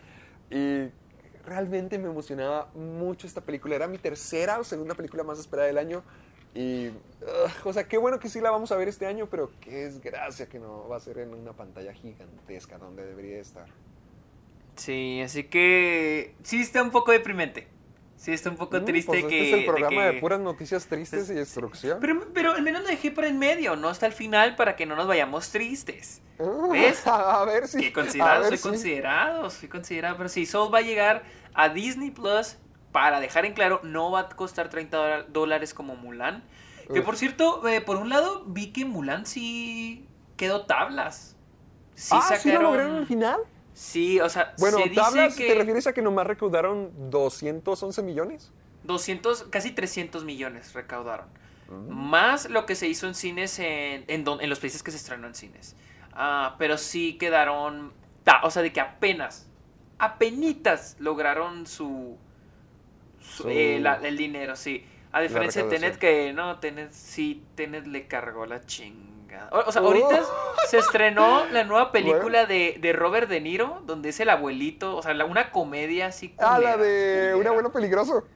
y 0.51 0.89
realmente 1.49 1.99
me 1.99 2.09
emocionaba 2.09 2.69
mucho 2.75 3.27
esta 3.27 3.41
película. 3.41 3.75
Era 3.77 3.87
mi 3.89 3.99
tercera 3.99 4.59
o 4.59 4.65
segunda 4.65 4.95
película 4.95 5.23
más 5.25 5.39
esperada 5.39 5.67
del 5.69 5.79
año. 5.79 6.03
Y, 6.55 6.89
ugh, 6.89 7.67
o 7.67 7.73
sea, 7.73 7.87
qué 7.87 7.99
bueno 7.99 8.19
que 8.19 8.29
sí 8.29 8.41
la 8.41 8.51
vamos 8.51 8.73
a 8.73 8.77
ver 8.77 8.89
este 8.89 9.07
año, 9.07 9.29
pero 9.31 9.51
qué 9.61 9.71
desgracia 9.85 10.47
que 10.49 10.59
no 10.59 10.89
va 10.89 10.97
a 10.97 11.01
ser 11.01 11.19
en 11.19 11.35
una 11.35 11.53
pantalla 11.53 11.93
gigantesca 11.93 12.79
donde 12.79 13.05
debería 13.07 13.39
estar. 13.39 13.67
Sí, 14.77 15.21
así 15.23 15.45
que... 15.45 16.35
Sí 16.43 16.61
está 16.61 16.83
un 16.83 16.91
poco 16.91 17.13
deprimente. 17.13 17.67
Sí 18.17 18.33
está 18.33 18.51
un 18.51 18.57
poco 18.57 18.79
Mm, 18.81 18.85
triste 18.85 19.07
pues 19.13 19.25
que... 19.27 19.41
Este 19.43 19.53
es 19.53 19.59
el 19.61 19.65
programa 19.67 20.07
de, 20.07 20.15
que- 20.15 20.21
puras 20.21 20.41
noticias 20.41 20.87
tristes 20.87 21.31
y 21.31 21.35
destrucción. 21.35 21.99
Pero, 22.01 22.27
pero 22.33 22.53
al 22.53 22.63
menos 22.63 22.83
lo 22.83 22.89
dejé 22.89 23.11
para 23.11 23.29
en 23.29 23.39
medio, 23.39 23.77
no 23.77 23.89
hasta 23.89 24.07
el 24.07 24.13
final 24.13 24.57
para 24.57 24.75
que 24.77 24.87
no 24.87 24.97
nos 24.97 25.07
vayamos 25.07 25.51
tristes. 25.51 26.23
Ah, 26.41 26.69
¿Ves? 26.73 27.03
A 27.07 27.45
ver 27.45 27.69
si. 27.69 27.81
Que 27.81 27.93
considerado, 27.93 28.45
soy 28.49 28.57
si- 28.57 28.63
considerado, 28.69 29.51
soy 29.51 29.69
considerado. 29.69 30.17
Pero 30.17 30.29
sí, 30.29 30.47
Soul 30.47 30.73
va 30.73 30.79
a 30.79 30.83
llegar 30.83 31.23
a 31.59 31.69
Disney 31.69 32.11
Plus. 32.11 32.57
Para 32.93 33.21
dejar 33.21 33.45
en 33.45 33.53
claro, 33.53 33.81
no 33.83 34.11
va 34.11 34.21
a 34.21 34.29
costar 34.31 34.71
30 34.71 34.97
dola- 34.97 35.23
dólares 35.29 35.75
como 35.75 35.95
Mulan. 35.95 36.43
Que 36.93 37.03
por 37.03 37.17
cierto, 37.17 37.69
eh, 37.69 37.83
por 37.83 37.97
un 37.99 38.09
lado, 38.09 38.45
vi 38.47 38.73
que 38.73 38.87
Mulan 38.87 39.27
sí 39.27 40.07
quedó 40.39 40.65
tablas. 40.65 41.37
Sí 41.95 42.15
ah, 42.17 42.23
¿sí 42.23 42.49
lo 42.49 42.55
sacaron- 42.55 42.63
lograron 42.63 42.97
al 42.97 43.07
final? 43.07 43.41
Sí, 43.75 44.19
o 44.21 44.29
sea, 44.31 44.55
Bueno, 44.59 44.79
se 44.79 44.85
dice 44.85 44.95
tablas, 45.03 45.37
que 45.37 45.49
¿te 45.49 45.55
refieres 45.55 45.87
a 45.87 45.93
que 45.93 46.01
nomás 46.01 46.27
recaudaron 46.27 47.11
211 47.11 48.03
millones? 48.03 48.53
200, 48.85 49.43
casi 49.51 49.71
300 49.73 50.25
millones 50.25 50.73
recaudaron. 50.73 51.27
Mm. 51.69 51.91
Más 51.93 52.49
lo 52.49 52.65
que 52.65 52.75
se 52.75 52.89
hizo 52.89 53.07
en 53.07 53.15
cines 53.15 53.59
en, 53.59 54.05
en, 54.09 54.25
don- 54.25 54.41
en 54.41 54.49
los 54.49 54.59
países 54.61 54.83
que 54.83 54.91
se 54.91 54.97
estrenó 54.97 55.27
en 55.27 55.35
cines. 55.35 55.77
Ah, 56.15 56.57
pero 56.59 56.79
sí 56.79 57.19
quedaron, 57.19 57.93
ta- 58.25 58.41
o 58.45 58.51
sea, 58.51 58.63
de 58.63 58.73
que 58.73 58.81
apenas, 58.81 59.48
apenitas 59.99 60.97
lograron 60.99 61.67
su, 61.67 62.17
su- 63.21 63.43
Su- 63.45 63.49
eh, 63.49 63.79
la- 63.81 63.97
el 63.97 64.17
dinero, 64.17 64.57
sí. 64.57 64.87
A 65.13 65.21
diferencia 65.21 65.65
de 65.65 65.71
Tenet 65.71 65.97
que 65.99 66.33
no, 66.33 66.59
Tenet 66.59 66.93
sí, 66.93 67.43
Tenet 67.55 67.87
le 67.87 68.07
cargó 68.07 68.45
la 68.47 68.65
chingada. 68.67 69.49
O, 69.53 69.61
o 69.69 69.73
sea, 69.73 69.81
ahorita 69.83 70.23
se 70.69 70.79
estrenó 70.79 71.47
la 71.47 71.65
nueva 71.65 71.93
película 71.93 72.47
de, 72.47 72.77
de 72.81 72.93
Robert 72.93 73.29
De 73.29 73.41
Niro, 73.41 73.83
donde 73.87 74.11
es 74.11 74.21
el 74.21 74.29
abuelito, 74.31 74.97
o 74.97 75.03
sea, 75.03 75.15
la- 75.15 75.25
una 75.25 75.51
comedia 75.51 76.07
así. 76.07 76.35
Ah, 76.39 76.59
la 76.59 76.75
culera, 76.75 76.77
de 76.77 77.27
un 77.29 77.33
culera. 77.35 77.51
abuelo 77.51 77.73
peligroso. 77.73 78.27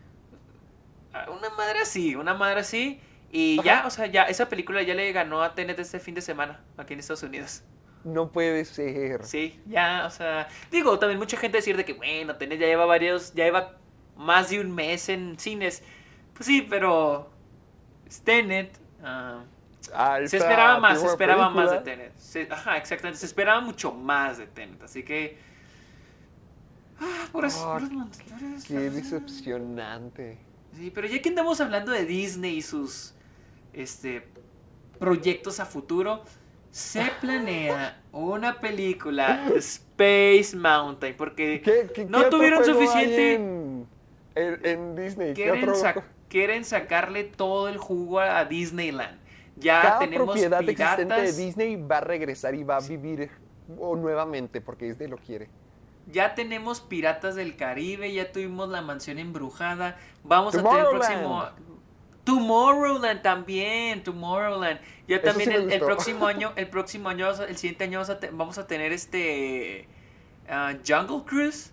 Ah, 1.12 1.26
Una 1.30 1.50
madre 1.50 1.80
así, 1.80 2.16
una 2.16 2.32
madre 2.34 2.60
así. 2.60 3.00
Y 3.30 3.62
ya, 3.62 3.84
o 3.86 3.90
sea, 3.90 4.06
ya 4.06 4.24
esa 4.24 4.48
película 4.48 4.82
ya 4.82 4.94
le 4.94 5.10
ganó 5.12 5.42
a 5.42 5.54
Tenet 5.54 5.78
este 5.78 6.00
fin 6.00 6.14
de 6.14 6.20
semana 6.22 6.60
aquí 6.76 6.94
en 6.94 7.00
Estados 7.00 7.22
Unidos. 7.22 7.62
No 8.04 8.30
puede 8.30 8.64
ser. 8.64 9.24
Sí, 9.24 9.60
ya, 9.66 10.04
o 10.06 10.10
sea, 10.10 10.48
digo, 10.70 10.98
también 10.98 11.18
mucha 11.18 11.36
gente 11.36 11.58
decir 11.58 11.76
de 11.76 11.84
que, 11.84 11.92
bueno, 11.92 12.36
Tenet 12.36 12.58
ya 12.60 12.66
lleva 12.66 12.84
varios, 12.84 13.32
ya 13.34 13.44
lleva 13.44 13.76
más 14.16 14.50
de 14.50 14.60
un 14.60 14.74
mes 14.74 15.08
en 15.08 15.38
cines. 15.38 15.82
Pues 16.34 16.46
sí, 16.46 16.66
pero 16.68 17.30
Tenet. 18.24 18.76
ah, 19.04 19.42
se 20.26 20.36
esperaba 20.36 20.78
más, 20.80 21.00
se 21.00 21.06
esperaba 21.06 21.48
más 21.50 21.70
de. 21.70 21.78
Tenet. 21.78 22.18
Se- 22.18 22.48
ajá, 22.50 22.76
exactamente, 22.76 23.18
se 23.20 23.26
esperaba 23.26 23.60
mucho 23.60 23.92
más 23.92 24.38
de 24.38 24.46
Tenet, 24.46 24.82
así 24.82 25.02
que... 25.02 25.38
Ah, 27.00 27.24
Ah, 27.24 27.28
puros 27.32 27.54
Mandalorians, 27.90 28.64
Qué 28.64 28.78
decepcionante. 28.90 30.38
Sí, 30.76 30.90
pero 30.94 31.06
ya 31.08 31.20
que 31.20 31.28
andamos 31.28 31.60
hablando 31.60 31.90
de 31.92 32.04
Disney 32.04 32.56
y 32.58 32.62
sus 32.62 33.12
este 33.72 34.26
proyectos 34.98 35.58
a 35.58 35.66
futuro, 35.66 36.22
se 36.72 37.04
planea 37.20 38.00
una 38.12 38.60
película 38.60 39.44
Space 39.56 40.56
Mountain 40.56 41.14
porque 41.16 41.60
¿Qué- 41.62 41.88
qué- 41.94 42.04
no 42.06 42.24
qué 42.24 42.30
tuvieron 42.30 42.64
suficiente 42.64 43.34
En, 43.34 43.86
en- 44.34 44.66
en 44.66 44.96
Disney. 44.96 45.28
¿Qué 45.34 45.44
quieren, 45.44 45.62
otro- 45.62 45.74
sa- 45.76 45.94
quieren 46.28 46.64
sacarle 46.64 47.24
todo 47.24 47.68
el 47.68 47.76
jugo 47.76 48.18
a 48.20 48.44
Disneyland. 48.46 49.20
Ya 49.56 49.82
Cada 49.82 49.98
tenemos 50.00 50.26
propiedad 50.26 50.58
piratas. 50.60 50.98
existente 50.98 51.22
de 51.22 51.44
Disney 51.44 51.76
va 51.76 51.98
a 51.98 52.00
regresar 52.00 52.54
y 52.54 52.64
va 52.64 52.76
a 52.78 52.80
vivir 52.80 53.30
o 53.78 53.94
nuevamente 53.94 54.60
porque 54.62 54.86
Disney 54.86 55.08
lo 55.08 55.18
quiere. 55.18 55.48
Ya 56.10 56.34
tenemos 56.34 56.80
Piratas 56.80 57.36
del 57.36 57.54
Caribe, 57.56 58.12
ya 58.12 58.32
tuvimos 58.32 58.68
la 58.70 58.80
mansión 58.82 59.18
embrujada. 59.20 59.98
Vamos 60.24 60.54
a 60.56 60.62
tener 60.62 60.78
el 60.80 60.86
próximo. 60.90 61.44
Tomorrowland 62.24 63.22
también, 63.22 64.02
Tomorrowland. 64.02 64.80
Ya 65.08 65.16
Eso 65.16 65.24
también 65.26 65.50
sí 65.50 65.56
el, 65.74 65.80
próximo 65.80 66.26
año, 66.28 66.52
el 66.56 66.68
próximo 66.68 67.08
año, 67.08 67.28
el 67.30 67.56
siguiente 67.56 67.84
año 67.84 67.98
vamos 67.98 68.10
a, 68.10 68.20
te- 68.20 68.30
vamos 68.30 68.58
a 68.58 68.66
tener 68.66 68.92
este 68.92 69.88
ah, 70.48 70.74
Jungle 70.86 71.24
Cruise. 71.26 71.72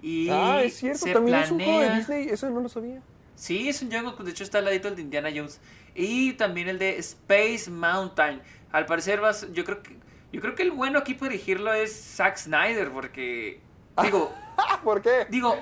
Y 0.00 0.28
ah, 0.30 0.62
es 0.62 0.76
cierto, 0.76 0.98
se 1.06 1.12
también 1.12 1.38
es 1.38 1.50
un 1.50 1.58
juego 1.60 1.80
de 1.80 1.86
planea- 1.88 1.98
Disney, 1.98 2.28
eso 2.28 2.48
no 2.50 2.60
lo 2.60 2.68
sabía. 2.68 3.02
Sí, 3.34 3.68
es 3.68 3.82
un 3.82 3.90
Jungle 3.90 4.12
Cruise, 4.12 4.26
de 4.26 4.30
hecho 4.32 4.44
está 4.44 4.58
al 4.58 4.64
ladito 4.66 4.88
el 4.88 4.96
de 4.96 5.02
Indiana 5.02 5.30
Jones. 5.34 5.60
Y 5.94 6.34
también 6.34 6.68
el 6.68 6.78
de 6.78 6.96
Space 6.98 7.68
Mountain. 7.70 8.40
Al 8.70 8.86
parecer 8.86 9.20
vas, 9.20 9.46
yo 9.52 9.64
creo 9.64 9.82
que 9.82 9.96
yo 10.30 10.40
creo 10.42 10.54
que 10.54 10.62
el 10.62 10.70
bueno 10.72 10.98
aquí 10.98 11.14
por 11.14 11.30
dirigirlo 11.30 11.72
es 11.72 11.90
Zack 12.16 12.36
Snyder, 12.36 12.90
porque 12.90 13.60
digo, 14.02 14.32
¿Por 14.84 15.00
qué? 15.02 15.26
Digo, 15.30 15.56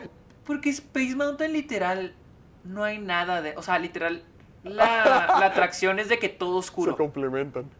porque 0.45 0.71
Space 0.71 1.15
Mountain 1.15 1.53
literal 1.53 2.15
no 2.67 2.85
hay 2.85 2.99
nada 2.99 3.43
de, 3.43 3.57
o 3.57 3.63
sea, 3.63 3.79
literal 3.79 4.23
la, 4.65 4.85
la 5.41 5.47
atracción 5.47 5.99
es 5.99 6.09
de 6.09 6.19
que 6.19 6.29
todo 6.29 6.61
Se 6.63 6.69
oscuro, 6.69 6.97
complementan. 6.97 7.71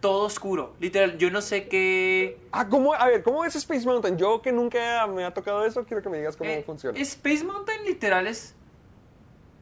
todo 0.00 0.24
oscuro. 0.26 0.74
Literal, 0.80 1.16
yo 1.18 1.30
no 1.30 1.40
sé 1.40 1.68
qué 1.68 2.38
Ah, 2.52 2.68
¿cómo? 2.68 2.94
A 2.94 3.06
ver, 3.06 3.22
¿cómo 3.22 3.44
es 3.44 3.56
Space 3.56 3.86
Mountain? 3.86 4.18
Yo 4.18 4.42
que 4.42 4.52
nunca 4.52 5.06
me 5.06 5.24
ha 5.24 5.32
tocado 5.32 5.64
eso, 5.64 5.84
quiero 5.84 6.02
que 6.02 6.08
me 6.10 6.18
digas 6.18 6.36
cómo 6.36 6.50
eh, 6.50 6.62
funciona. 6.64 6.98
Space 7.00 7.44
Mountain 7.44 7.84
literal 7.84 8.26
es 8.26 8.54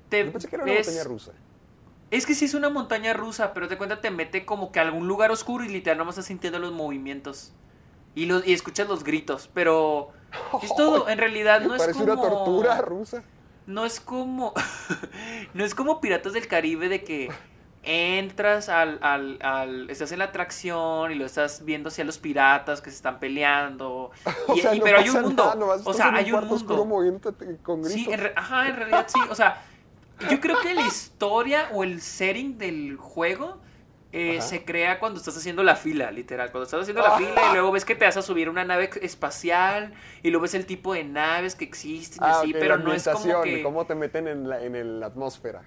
te 0.09 0.25
Yo 0.25 0.33
pensé 0.33 0.49
que 0.49 0.57
era 0.57 0.65
una 0.65 0.73
ves- 0.75 0.87
montaña 0.87 1.05
rusa. 1.05 1.33
Es 2.11 2.27
que 2.27 2.35
sí 2.35 2.45
es 2.45 2.53
una 2.53 2.69
montaña 2.69 3.15
rusa, 3.15 3.55
pero 3.55 3.69
te 3.69 3.79
cuenta 3.79 4.03
te 4.03 4.11
mete 4.11 4.45
como 4.45 4.71
que 4.71 4.81
a 4.81 4.83
algún 4.83 5.09
lugar 5.09 5.31
oscuro 5.31 5.65
y 5.65 5.69
literal 5.69 5.97
nomás 5.97 6.15
estás 6.15 6.27
sintiendo 6.27 6.59
los 6.59 6.73
movimientos. 6.73 7.53
Y, 8.15 8.27
los, 8.27 8.47
y 8.47 8.53
escuchas 8.53 8.87
los 8.87 9.03
gritos, 9.05 9.49
pero 9.55 10.11
es 10.63 10.75
todo, 10.77 11.09
en 11.09 11.17
realidad 11.17 11.61
no 11.67 11.75
es 11.75 11.81
Parece 11.81 12.01
como... 12.01 12.13
una 12.13 12.21
tortura 12.21 12.79
rusa. 12.83 13.23
No 13.67 13.85
es 13.85 14.01
como. 14.01 14.53
no 15.55 15.65
es 15.65 15.75
como 15.75 16.01
Piratas 16.01 16.33
del 16.33 16.47
Caribe 16.49 16.89
de 16.89 17.05
que 17.05 17.31
entras 17.85 18.69
al, 18.69 18.99
al, 19.03 19.39
al- 19.43 19.91
Estás 19.91 20.13
en 20.13 20.21
la 20.21 20.27
atracción 20.27 21.11
y 21.11 21.15
lo 21.17 21.27
estás 21.27 21.65
viendo 21.65 21.89
hacia 21.89 22.05
los 22.05 22.19
piratas 22.19 22.81
que 22.81 22.91
se 22.91 22.97
están 22.97 23.19
peleando. 23.19 24.11
O 24.49 24.57
y- 24.57 24.61
sea, 24.61 24.75
y- 24.75 24.79
no 24.79 24.85
pero 24.85 24.99
hay 24.99 25.09
un 25.09 25.23
mundo. 25.23 25.45
nada, 25.57 25.81
o 25.85 25.93
sea, 25.95 26.15
hay 26.15 26.33
un 26.33 26.47
mundo. 26.47 26.77
con. 27.63 27.85
Sí, 27.85 28.07
en 28.11 28.21
re- 28.21 28.33
ajá, 28.37 28.69
en 28.69 28.77
realidad 28.77 29.07
sí. 29.09 29.19
O 29.31 29.35
sea, 29.35 29.63
yo 30.31 30.41
creo 30.41 30.59
que 30.61 30.75
la 30.75 30.83
historia 30.87 31.69
o 31.73 31.83
el 31.85 32.01
setting 32.01 32.59
del 32.59 32.97
juego 32.97 33.59
eh, 34.13 34.41
se 34.43 34.65
crea 34.65 34.99
cuando 34.99 35.19
estás 35.19 35.37
haciendo 35.37 35.63
la 35.63 35.75
fila, 35.77 36.11
literal. 36.11 36.51
Cuando 36.51 36.65
estás 36.65 36.83
haciendo 36.83 37.03
la 37.03 37.17
fila 37.17 37.41
y 37.51 37.53
luego 37.53 37.73
ves 37.73 37.85
que 37.85 37.95
te 37.95 38.05
vas 38.05 38.17
a 38.17 38.23
subir 38.23 38.49
una 38.49 38.65
nave 38.65 38.91
espacial 39.01 39.95
y 40.23 40.31
luego 40.31 40.43
ves 40.43 40.55
el 40.55 40.67
tipo 40.67 40.93
de 40.95 41.05
naves 41.05 41.55
que 41.55 41.65
existen 41.65 42.23
y 42.25 42.27
Ah, 42.27 42.39
así, 42.41 42.53
pero 42.53 42.77
la 42.77 42.85
no 42.85 42.93
es 42.93 43.09
como 43.09 43.41
que... 43.41 43.63
cómo 43.63 43.87
te 43.87 43.95
meten 43.95 44.29
en 44.29 44.49
la, 44.49 44.63
en 44.63 45.01
la 45.01 45.07
atmósfera. 45.07 45.63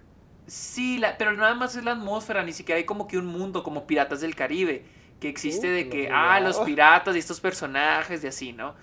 Sí, 0.47 0.97
la- 0.99 1.17
pero 1.17 1.33
nada 1.33 1.55
más 1.55 1.75
es 1.75 1.83
la 1.83 1.91
atmósfera, 1.93 2.43
ni 2.43 2.53
siquiera 2.53 2.77
hay 2.77 2.85
como 2.85 3.07
que 3.07 3.17
un 3.17 3.25
mundo 3.25 3.63
como 3.63 3.87
Piratas 3.87 4.21
del 4.21 4.35
Caribe, 4.35 4.85
que 5.19 5.27
existe 5.29 5.67
Uh, 5.67 5.71
de 5.71 5.89
que, 5.89 6.09
ah, 6.11 6.39
los 6.39 6.59
piratas 6.59 7.15
y 7.15 7.19
estos 7.19 7.41
personajes 7.41 8.23
y 8.23 8.27
así, 8.27 8.53
¿no? 8.53 8.75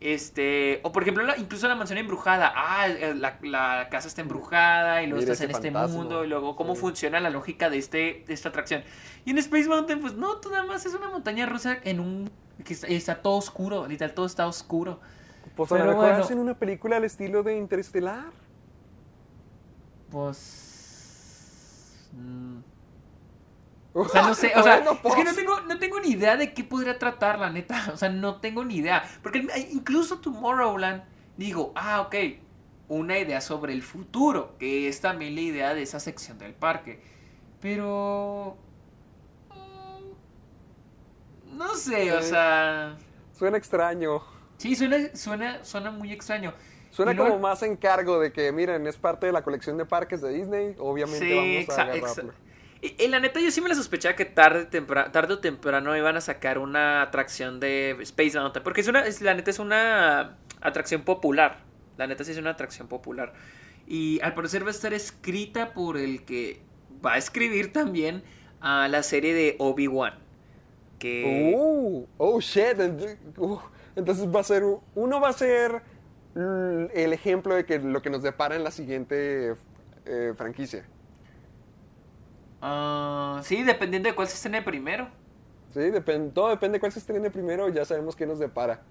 Este, 0.00 0.80
o 0.84 0.92
por 0.92 1.02
ejemplo, 1.02 1.24
la- 1.24 1.36
incluso 1.36 1.66
la 1.66 1.74
mansión 1.74 1.98
embrujada, 1.98 2.52
ah, 2.54 2.88
eh, 2.88 3.14
la, 3.16 3.38
la 3.42 3.88
casa 3.90 4.06
está 4.08 4.20
embrujada 4.20 5.02
y 5.02 5.06
luego 5.06 5.20
Mira 5.22 5.32
estás 5.32 5.44
en 5.44 5.50
este 5.50 5.72
fantasma. 5.72 5.96
mundo 5.96 6.24
y 6.24 6.28
luego 6.28 6.54
cómo 6.54 6.74
Sí. 6.76 6.80
funciona 6.82 7.18
la 7.20 7.30
lógica 7.30 7.68
de, 7.68 7.78
este, 7.78 8.24
de 8.26 8.32
esta 8.34 8.50
atracción. 8.50 8.84
Y 9.24 9.30
en 9.30 9.38
Space 9.38 9.68
Mountain, 9.68 10.00
pues 10.00 10.14
no, 10.14 10.36
tú 10.36 10.50
nada 10.50 10.64
más 10.64 10.86
es 10.86 10.94
una 10.94 11.08
montaña 11.10 11.46
rusa 11.46 11.78
en 11.82 11.98
un... 12.00 12.30
que 12.64 12.74
está, 12.74 12.86
está 12.86 13.16
todo 13.22 13.36
oscuro, 13.38 13.86
literal, 13.88 14.14
todo 14.14 14.26
está 14.26 14.46
oscuro. 14.46 15.00
Pues 15.56 15.72
a 15.72 15.74
lo 15.74 15.80
Pero 15.80 15.90
mejor 15.92 16.08
bueno. 16.10 16.24
hacen 16.24 16.38
una 16.38 16.54
película 16.54 16.98
al 16.98 17.04
estilo 17.04 17.42
de 17.42 17.56
Interestelar. 17.56 18.26
Pues... 20.78 22.08
mm, 22.12 22.57
O 24.00 24.08
sea, 24.08 24.22
no 24.22 24.34
sé, 24.42 24.52
o 24.56 24.62
sea, 24.62 24.78
es 24.78 24.88
que 24.88 24.94
pues. 25.02 25.24
no 25.24 25.34
tengo, 25.34 25.60
no 25.62 25.78
tengo 25.78 26.00
ni 26.00 26.10
idea 26.10 26.36
de 26.36 26.52
qué 26.54 26.64
podría 26.64 26.98
tratar, 26.98 27.38
la 27.38 27.50
neta. 27.50 27.88
O 27.92 27.96
sea, 27.96 28.08
no 28.08 28.40
tengo 28.40 28.64
ni 28.64 28.76
idea. 28.76 29.02
Porque 29.22 29.46
incluso 29.72 30.18
Tomorrowland, 30.18 31.02
digo, 31.36 31.72
ah, 31.74 32.00
ok, 32.02 32.14
una 32.88 33.18
idea 33.18 33.40
sobre 33.40 33.72
el 33.72 33.82
futuro, 33.82 34.56
que 34.58 34.88
es 34.88 35.00
también 35.00 35.34
la 35.34 35.40
idea 35.42 35.74
de 35.74 35.82
esa 35.82 36.00
sección 36.00 36.38
del 36.38 36.54
parque. 36.54 37.00
Pero... 37.60 38.56
mm, 39.50 41.56
No 41.56 41.74
sé, 41.74 42.12
o 42.12 42.22
sea... 42.22 42.96
Suena 43.32 43.58
extraño. 43.58 44.22
Sí, 44.56 44.74
suena, 44.74 44.96
suena, 45.14 45.64
suena 45.64 45.90
muy 45.90 46.12
extraño. 46.12 46.52
Suena 46.90 47.12
luego- 47.12 47.30
como 47.30 47.42
más 47.42 47.62
encargo 47.62 48.18
de 48.18 48.32
que, 48.32 48.50
miren, 48.52 48.86
es 48.86 48.96
parte 48.96 49.26
de 49.26 49.32
la 49.32 49.42
colección 49.42 49.76
de 49.76 49.84
parques 49.84 50.20
de 50.20 50.32
Disney. 50.32 50.74
Obviamente 50.78 51.26
Sí, 51.26 51.64
vamos 51.66 51.78
a 51.78 51.82
agarrarlo. 51.82 52.32
Y, 52.80 53.08
la 53.08 53.18
neta, 53.18 53.40
yo 53.40 53.50
sí 53.50 53.60
me 53.60 53.68
la 53.68 53.74
sospechaba 53.74 54.14
que 54.14 54.24
tarde, 54.24 54.66
tempra- 54.70 55.10
tarde 55.10 55.34
o 55.34 55.38
temprano 55.40 55.96
iban 55.96 56.16
a 56.16 56.20
sacar 56.20 56.58
una 56.58 57.02
atracción 57.02 57.58
de 57.58 57.96
Space 58.00 58.38
Mountain. 58.38 58.62
Porque 58.62 58.82
es 58.82 58.88
una, 58.88 59.04
la 59.20 59.34
neta 59.34 59.50
es 59.50 59.58
una 59.58 60.36
atracción 60.60 61.02
popular. 61.02 61.58
La 61.96 62.06
neta 62.06 62.22
sí 62.22 62.32
es 62.32 62.38
una 62.38 62.50
atracción 62.50 62.86
popular. 62.86 63.32
Y 63.86 64.20
al 64.22 64.34
parecer 64.34 64.62
va 64.62 64.68
a 64.68 64.72
estar 64.72 64.94
escrita 64.94 65.72
por 65.72 65.96
el 65.96 66.24
que 66.24 66.60
va 67.04 67.14
a 67.14 67.18
escribir 67.18 67.72
también 67.72 68.22
a 68.60 68.86
la 68.88 69.02
serie 69.02 69.34
de 69.34 69.56
Obi-Wan. 69.58 70.14
Que... 70.98 71.54
Uh, 71.56 72.06
oh, 72.18 72.40
shit. 72.40 72.78
uh, 73.38 73.58
Entonces 73.96 74.26
va 74.28 74.40
a 74.40 74.44
ser, 74.44 74.62
uno 74.94 75.20
va 75.20 75.30
a 75.30 75.32
ser 75.32 75.82
el 76.34 77.12
ejemplo 77.12 77.54
de 77.54 77.64
que 77.64 77.80
lo 77.80 78.00
que 78.02 78.10
nos 78.10 78.22
depara 78.22 78.54
en 78.54 78.62
la 78.62 78.70
siguiente 78.70 79.54
eh, 80.06 80.34
franquicia. 80.36 80.86
Ah, 82.62 83.40
sí, 83.44 83.62
dependiendo 83.62 84.08
de 84.08 84.14
cuál 84.14 84.28
se 84.28 84.34
estrene 84.34 84.62
primero. 84.62 85.08
Sí, 85.72 85.80
depende, 85.90 86.32
todo 86.32 86.48
depende 86.48 86.76
de 86.76 86.80
cuál 86.80 86.92
se 86.92 86.98
estrene 86.98 87.30
primero, 87.30 87.68
ya 87.68 87.84
sabemos 87.84 88.16
qué 88.16 88.26
nos 88.26 88.38
depara. 88.38 88.82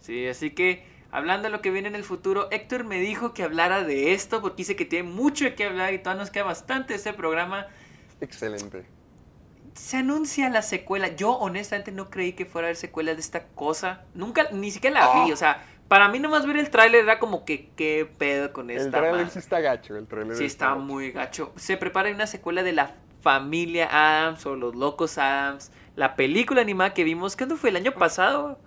Sí, 0.00 0.26
así 0.26 0.50
que 0.50 0.84
hablando 1.10 1.44
de 1.44 1.50
lo 1.50 1.62
que 1.62 1.70
viene 1.70 1.88
en 1.88 1.94
el 1.94 2.04
futuro, 2.04 2.48
Héctor 2.50 2.84
me 2.84 3.00
dijo 3.00 3.34
que 3.34 3.42
hablara 3.42 3.84
de 3.84 4.12
esto 4.12 4.40
porque 4.40 4.58
dice 4.58 4.76
que 4.76 4.84
tiene 4.84 5.08
mucho 5.08 5.44
de 5.44 5.54
qué 5.54 5.64
hablar 5.64 5.94
y 5.94 5.98
todavía 5.98 6.22
nos 6.22 6.30
queda 6.30 6.44
bastante 6.44 6.94
este 6.94 7.12
programa. 7.12 7.66
Excelente. 8.20 8.84
Se 9.74 9.98
anuncia 9.98 10.48
la 10.50 10.62
secuela. 10.62 11.14
Yo 11.14 11.32
honestamente 11.32 11.92
no 11.92 12.10
creí 12.10 12.32
que 12.32 12.46
fuera 12.46 12.66
a 12.66 12.68
haber 12.68 12.76
secuela 12.76 13.14
de 13.14 13.20
esta 13.20 13.46
cosa. 13.46 14.04
Nunca, 14.12 14.48
ni 14.50 14.72
siquiera 14.72 15.00
la 15.00 15.14
vi. 15.24 15.30
Ah. 15.30 15.34
O 15.34 15.36
sea, 15.36 15.64
para 15.88 16.08
mí 16.08 16.18
nomás 16.18 16.46
ver 16.46 16.56
el 16.58 16.70
tráiler 16.70 17.02
era 17.04 17.18
como 17.18 17.44
que 17.44 17.70
qué 17.76 18.08
pedo 18.18 18.52
con 18.52 18.70
esta 18.70 18.84
El 18.84 18.90
trailer 18.92 19.26
madre? 19.26 19.30
sí 19.30 19.38
está 19.38 19.60
gacho, 19.60 19.96
el 19.96 20.06
trailer 20.06 20.36
Sí, 20.36 20.44
está 20.44 20.74
muy 20.74 21.10
gacho. 21.12 21.52
Se 21.56 21.76
prepara 21.76 22.10
una 22.10 22.26
secuela 22.26 22.62
de 22.62 22.72
la 22.72 22.94
familia 23.22 23.88
Adams 23.90 24.46
o 24.46 24.54
los 24.56 24.74
locos 24.76 25.18
Adams. 25.18 25.70
La 25.96 26.14
película 26.16 26.60
animada 26.60 26.94
que 26.94 27.04
vimos, 27.04 27.36
¿cuándo 27.36 27.56
fue? 27.56 27.70
¿El 27.70 27.76
año 27.76 27.92
pasado? 27.92 28.60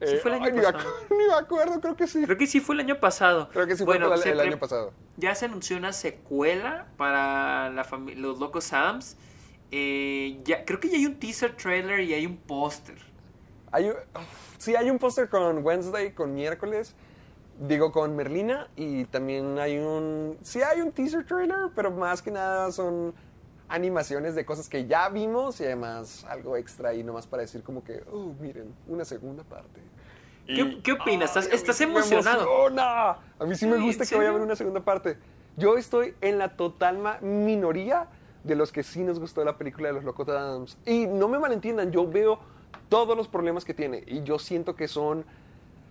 Sí, 0.00 0.14
Eh, 0.14 0.18
fue 0.22 0.30
el 0.30 0.36
año 0.36 0.44
ay, 0.46 0.52
pasado. 0.52 0.78
ni 1.10 1.26
me 1.26 1.34
acuerdo, 1.34 1.80
creo 1.80 1.96
que 1.96 2.06
sí. 2.06 2.22
Creo 2.24 2.38
que 2.38 2.46
sí 2.46 2.60
fue 2.60 2.74
el 2.76 2.80
año 2.82 3.00
pasado. 3.00 3.48
Creo 3.52 3.66
que 3.66 3.76
sí 3.76 3.84
Bueno, 3.84 4.06
fue 4.06 4.30
el, 4.30 4.40
el 4.40 4.40
año 4.40 4.58
pasado. 4.58 4.92
Ya 5.16 5.34
se 5.34 5.46
anunció 5.46 5.76
una 5.76 5.92
secuela 5.92 6.86
para 6.96 7.70
la 7.70 7.84
los 8.16 8.38
Locos 8.38 8.72
Adams. 8.72 9.16
Eh, 9.70 10.40
ya, 10.44 10.64
creo 10.64 10.80
que 10.80 10.88
ya 10.88 10.96
hay 10.96 11.06
un 11.06 11.18
teaser 11.18 11.54
trailer 11.56 12.00
y 12.00 12.14
hay 12.14 12.24
un 12.26 12.36
póster. 12.36 12.96
Hay, 13.70 13.92
sí, 14.58 14.74
hay 14.74 14.90
un 14.90 14.98
póster 14.98 15.28
con 15.28 15.64
Wednesday, 15.64 16.12
con 16.12 16.34
miércoles. 16.34 16.94
Digo, 17.60 17.92
con 17.92 18.14
Merlina. 18.16 18.68
Y 18.76 19.04
también 19.06 19.58
hay 19.58 19.78
un. 19.78 20.38
Sí, 20.42 20.62
hay 20.62 20.80
un 20.80 20.92
teaser 20.92 21.26
trailer, 21.26 21.70
pero 21.74 21.90
más 21.90 22.22
que 22.22 22.30
nada 22.30 22.70
son 22.72 23.14
animaciones 23.68 24.34
de 24.34 24.44
cosas 24.46 24.68
que 24.68 24.86
ya 24.86 25.08
vimos 25.10 25.60
y 25.60 25.64
además 25.64 26.24
algo 26.24 26.56
extra 26.56 26.94
y 26.94 27.02
nomás 27.02 27.26
para 27.26 27.42
decir 27.42 27.62
como 27.62 27.84
que, 27.84 28.02
oh, 28.10 28.32
miren, 28.40 28.74
una 28.86 29.04
segunda 29.04 29.44
parte. 29.44 29.80
¿Qué, 30.46 30.80
qué 30.82 30.92
opinas? 30.92 31.30
¿Estás, 31.30 31.46
Ay, 31.46 31.56
estás 31.56 31.80
emocionado? 31.82 32.42
emociona. 32.42 33.10
A 33.38 33.44
mí 33.46 33.54
sí 33.54 33.66
me 33.66 33.76
gusta 33.76 34.04
¿en 34.04 34.08
que 34.08 34.16
vaya 34.16 34.28
a 34.28 34.30
haber 34.30 34.42
una 34.42 34.56
segunda 34.56 34.80
parte. 34.80 35.18
Yo 35.58 35.76
estoy 35.76 36.14
en 36.22 36.38
la 36.38 36.56
total 36.56 36.98
minoría 37.20 38.08
de 38.44 38.54
los 38.54 38.72
que 38.72 38.82
sí 38.82 39.02
nos 39.02 39.20
gustó 39.20 39.44
la 39.44 39.58
película 39.58 39.88
de 39.88 39.94
los 39.94 40.04
Locos 40.04 40.28
Adams. 40.28 40.78
Y 40.86 41.06
no 41.06 41.28
me 41.28 41.38
malentiendan, 41.38 41.90
yo 41.92 42.08
veo 42.08 42.38
todos 42.88 43.16
los 43.16 43.28
problemas 43.28 43.64
que 43.64 43.74
tiene 43.74 44.04
y 44.06 44.22
yo 44.22 44.38
siento 44.38 44.74
que 44.76 44.88
son 44.88 45.24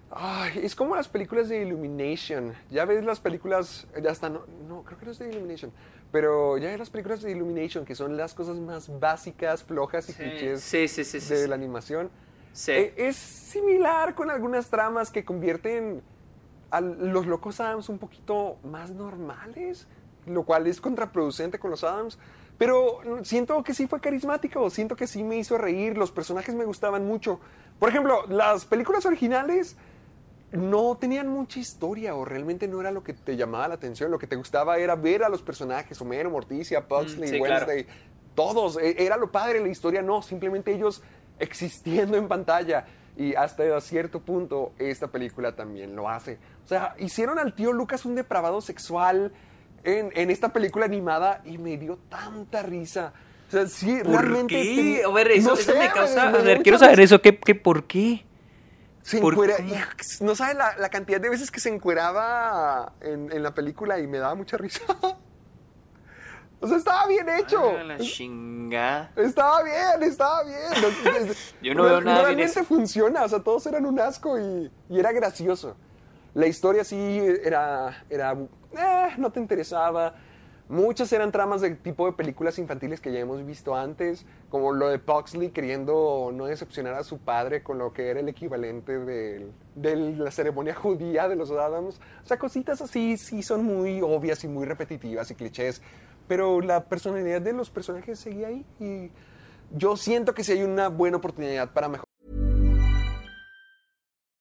Ay, 0.10 0.62
es 0.64 0.74
como 0.74 0.95
las 0.95 1.10
películas 1.10 1.50
de 1.50 1.62
Illumination. 1.62 2.54
Ya 2.72 2.86
ves 2.86 3.04
las 3.04 3.20
películas, 3.20 3.88
ya 4.02 4.12
están, 4.12 4.34
no, 4.34 4.45
no, 4.68 4.84
creo 4.84 4.98
que 4.98 5.06
no 5.06 5.12
es 5.12 5.20
de 5.20 5.30
Illumination, 5.30 5.72
pero 6.12 6.58
ya 6.58 6.70
ves 6.70 6.80
las 6.80 6.89
películas 6.89 7.22
de 7.22 7.32
Illumination, 7.32 7.84
que 7.84 7.93
son 7.93 8.16
las 8.16 8.34
cosas 8.34 8.58
más 8.58 9.00
básicas, 9.00 9.64
flojas 9.64 10.08
y 10.10 10.14
Sí, 10.14 10.24
clichés 10.24 10.62
sí, 10.62 10.88
sí, 10.88 11.04
sí, 11.04 11.20
sí, 11.20 11.34
de 11.34 11.43
sí. 11.43 11.48
la 11.50 11.56
animación. 11.56 12.10
Sí. 12.54 12.72
Eh, 12.72 12.93
es 12.95 13.18
similar 13.18 14.16
con 14.16 14.32
algunas 14.32 14.70
tramas 14.70 15.12
que 15.12 15.26
convierten 15.26 16.02
a 16.72 16.82
los 16.82 17.26
locos 17.26 17.60
Adams 17.60 17.89
un 17.89 17.98
poquito 17.98 18.58
más 18.64 18.91
normales, 18.91 19.88
lo 20.26 20.43
cual 20.43 20.68
es 20.68 20.80
contraproducente 20.80 21.60
con 21.60 21.70
los 21.70 21.84
Adams. 21.84 22.18
Pero 22.58 22.99
mm, 23.05 23.24
siento 23.24 23.64
que 23.64 23.74
sí 23.74 23.88
fue 23.88 23.99
carismático, 24.01 24.70
siento 24.70 24.95
que 24.95 25.08
sí 25.08 25.24
me 25.24 25.38
hizo 25.38 25.58
reír, 25.58 25.97
los 25.97 26.12
personajes 26.12 26.55
me 26.55 26.66
gustaban 26.66 27.05
mucho. 27.05 27.39
Por 27.80 27.89
ejemplo, 27.89 28.26
las 28.28 28.66
películas 28.66 29.05
originales 29.05 29.78
no 30.51 30.95
tenían 30.97 31.28
mucha 31.28 31.60
historia 31.60 32.16
o 32.16 32.24
realmente 32.24 32.68
no 32.68 32.80
era 32.80 32.91
lo 32.91 33.03
que 33.03 33.14
te 33.14 33.36
llamaba 33.36 33.68
la 33.68 33.76
atención. 33.76 34.10
Lo 34.12 34.18
que 34.18 34.28
te 34.28 34.36
gustaba 34.38 34.78
era 34.78 34.95
ver 34.95 35.24
a 35.24 35.30
los 35.30 35.41
personajes, 35.41 35.99
Homero, 36.01 36.30
Morticia, 36.32 36.88
Pugsley, 36.88 37.30
Mm, 37.30 37.34
sí, 37.34 37.39
claro. 37.41 37.66
Wednesday, 37.68 37.88
todos. 38.34 38.78
E- 38.78 39.03
Era 39.03 39.18
lo 39.18 39.32
padre, 39.32 39.60
la 39.60 39.68
historia 39.68 40.01
no, 40.01 40.22
simplemente 40.22 40.74
ellos 40.74 41.03
existiendo 41.39 42.18
en 42.18 42.28
pantalla. 42.28 42.86
Y 43.18 43.34
hasta 43.36 43.82
cierto 43.82 44.22
punto 44.22 44.74
esta 44.78 45.08
película 45.08 45.55
también 45.55 45.95
lo 45.95 46.08
hace. 46.08 46.38
O 46.64 46.68
sea, 46.68 46.95
hicieron 46.99 47.39
al 47.39 47.53
tío 47.55 47.74
Lucas 47.74 48.05
un 48.05 48.16
depravado 48.16 48.62
sexual 48.62 49.34
en, 49.88 50.11
en 50.15 50.29
esta 50.29 50.51
película 50.51 50.85
animada 50.85 51.41
y 51.45 51.57
me 51.57 51.77
dio 51.77 51.97
tanta 52.09 52.61
risa. 52.61 53.13
O 53.47 53.51
sea, 53.51 53.65
sí, 53.67 53.99
¿Por 54.03 54.11
realmente... 54.11 54.53
qué? 54.53 55.01
A 55.05 55.09
ver, 55.09 55.31
eso, 55.31 55.49
no 55.49 55.53
eso 55.53 55.71
sé, 55.71 55.79
me 55.79 55.89
causa. 55.89 56.29
me 56.29 56.38
A 56.39 56.41
ver, 56.41 56.61
quiero 56.61 56.77
saber 56.77 56.99
eso. 56.99 57.21
¿Qué, 57.21 57.39
qué, 57.39 57.55
¿Por 57.55 57.85
qué? 57.85 58.25
Se 59.01 59.21
¿Por 59.21 59.33
encuera, 59.33 59.55
no 60.19 60.35
sabe 60.35 60.55
la, 60.55 60.75
la 60.77 60.89
cantidad 60.89 61.21
de 61.21 61.29
veces 61.29 61.49
que 61.49 61.61
se 61.61 61.69
encueraba 61.69 62.91
en, 62.99 63.31
en 63.31 63.41
la 63.41 63.53
película 63.53 63.97
y 63.99 64.07
me 64.07 64.17
daba 64.17 64.35
mucha 64.35 64.57
risa. 64.57 64.81
o 66.59 66.67
sea, 66.67 66.77
estaba 66.77 67.07
bien 67.07 67.29
hecho. 67.29 67.71
Ah, 67.79 67.83
la 67.83 67.97
chingada. 67.99 69.09
Estaba 69.15 69.63
bien, 69.63 70.03
estaba 70.03 70.43
bien. 70.43 71.33
Yo 71.61 71.73
no 71.73 71.83
veo 71.83 72.01
nada 72.01 72.23
Realmente 72.23 72.65
funciona, 72.65 73.23
o 73.23 73.29
sea, 73.29 73.39
todos 73.39 73.65
eran 73.67 73.85
un 73.85 73.97
asco 74.01 74.38
y, 74.38 74.69
y 74.89 74.99
era 74.99 75.13
gracioso. 75.13 75.77
La 76.38 76.45
historia 76.45 76.83
sí 76.83 77.19
era, 77.43 78.05
era 78.11 78.33
eh, 78.33 79.09
no 79.17 79.31
te 79.31 79.39
interesaba. 79.39 80.13
Muchas 80.69 81.11
eran 81.11 81.31
tramas 81.31 81.61
de 81.61 81.71
tipo 81.75 82.05
de 82.05 82.11
películas 82.11 82.59
infantiles 82.59 83.01
que 83.01 83.11
ya 83.11 83.19
hemos 83.19 83.43
visto 83.43 83.73
antes, 83.73 84.23
como 84.49 84.71
lo 84.71 84.89
de 84.89 84.99
Pugsley 84.99 85.49
queriendo 85.49 86.29
no 86.33 86.45
decepcionar 86.45 86.93
a 86.93 87.03
su 87.03 87.17
padre 87.19 87.63
con 87.63 87.79
lo 87.79 87.91
que 87.91 88.09
era 88.09 88.19
el 88.19 88.29
equivalente 88.29 88.99
del- 88.99 89.51
de 89.75 89.95
la 89.95 90.29
ceremonia 90.29 90.75
judía 90.83 91.27
de 91.27 91.38
los 91.38 91.49
Adams. 91.51 91.99
O 92.23 92.27
sea, 92.27 92.38
cositas 92.38 92.81
así 92.81 93.17
sí 93.17 93.41
son 93.41 93.63
muy 93.63 94.01
obvias 94.01 94.43
y 94.43 94.47
muy 94.47 94.65
repetitivas 94.65 95.31
y 95.31 95.35
clichés, 95.35 95.81
pero 96.27 96.61
la 96.61 96.83
personalidad 96.83 97.41
de 97.41 97.53
los 97.53 97.71
personajes 97.71 98.19
seguía 98.19 98.49
ahí 98.49 98.63
y 98.79 99.09
yo 99.75 99.97
siento 99.97 100.35
que 100.35 100.43
sí 100.43 100.51
hay 100.51 100.63
una 100.63 100.89
buena 100.89 101.17
oportunidad 101.17 101.71
para 101.73 101.88
mejorar. 101.89 102.07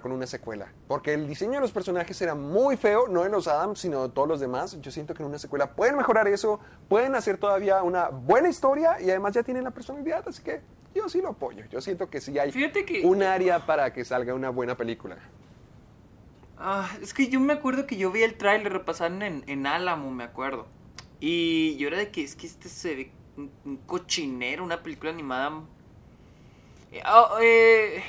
Con 0.00 0.12
una 0.12 0.26
secuela. 0.26 0.72
Porque 0.86 1.14
el 1.14 1.26
diseño 1.26 1.54
de 1.54 1.60
los 1.60 1.72
personajes 1.72 2.20
era 2.22 2.34
muy 2.34 2.76
feo, 2.76 3.08
no 3.08 3.24
en 3.24 3.32
los 3.32 3.48
Adams, 3.48 3.80
sino 3.80 4.06
de 4.06 4.14
todos 4.14 4.28
los 4.28 4.40
demás. 4.40 4.78
Yo 4.80 4.90
siento 4.90 5.14
que 5.14 5.22
en 5.22 5.28
una 5.28 5.38
secuela 5.38 5.72
pueden 5.74 5.96
mejorar 5.96 6.28
eso, 6.28 6.60
pueden 6.88 7.14
hacer 7.14 7.38
todavía 7.38 7.82
una 7.82 8.08
buena 8.08 8.48
historia 8.48 9.00
y 9.00 9.10
además 9.10 9.32
ya 9.34 9.42
tienen 9.42 9.64
la 9.64 9.70
personalidad, 9.70 10.22
así 10.28 10.42
que 10.42 10.60
yo 10.94 11.08
sí 11.08 11.20
lo 11.20 11.30
apoyo. 11.30 11.64
Yo 11.70 11.80
siento 11.80 12.08
que 12.10 12.20
sí 12.20 12.38
hay 12.38 12.52
que- 12.52 13.02
un 13.04 13.22
área 13.22 13.64
para 13.66 13.92
que 13.92 14.04
salga 14.04 14.34
una 14.34 14.50
buena 14.50 14.76
película. 14.76 15.16
Ah, 16.58 16.88
es 17.00 17.14
que 17.14 17.28
yo 17.28 17.38
me 17.40 17.52
acuerdo 17.52 17.86
que 17.86 17.96
yo 17.96 18.10
vi 18.10 18.22
el 18.22 18.34
tráiler 18.36 18.72
repasaron 18.72 19.22
en, 19.22 19.44
en 19.46 19.66
Álamo, 19.66 20.10
me 20.10 20.24
acuerdo. 20.24 20.66
Y 21.20 21.76
yo 21.76 21.88
era 21.88 21.98
de 21.98 22.10
que 22.10 22.22
es 22.24 22.34
que 22.36 22.46
este 22.46 22.68
se 22.68 22.94
ve 22.94 23.12
un, 23.36 23.50
un 23.64 23.76
cochinero, 23.78 24.64
una 24.64 24.82
película 24.82 25.10
animada. 25.12 25.62
Eh, 26.90 27.00
ah, 27.04 27.28
eh, 27.42 28.02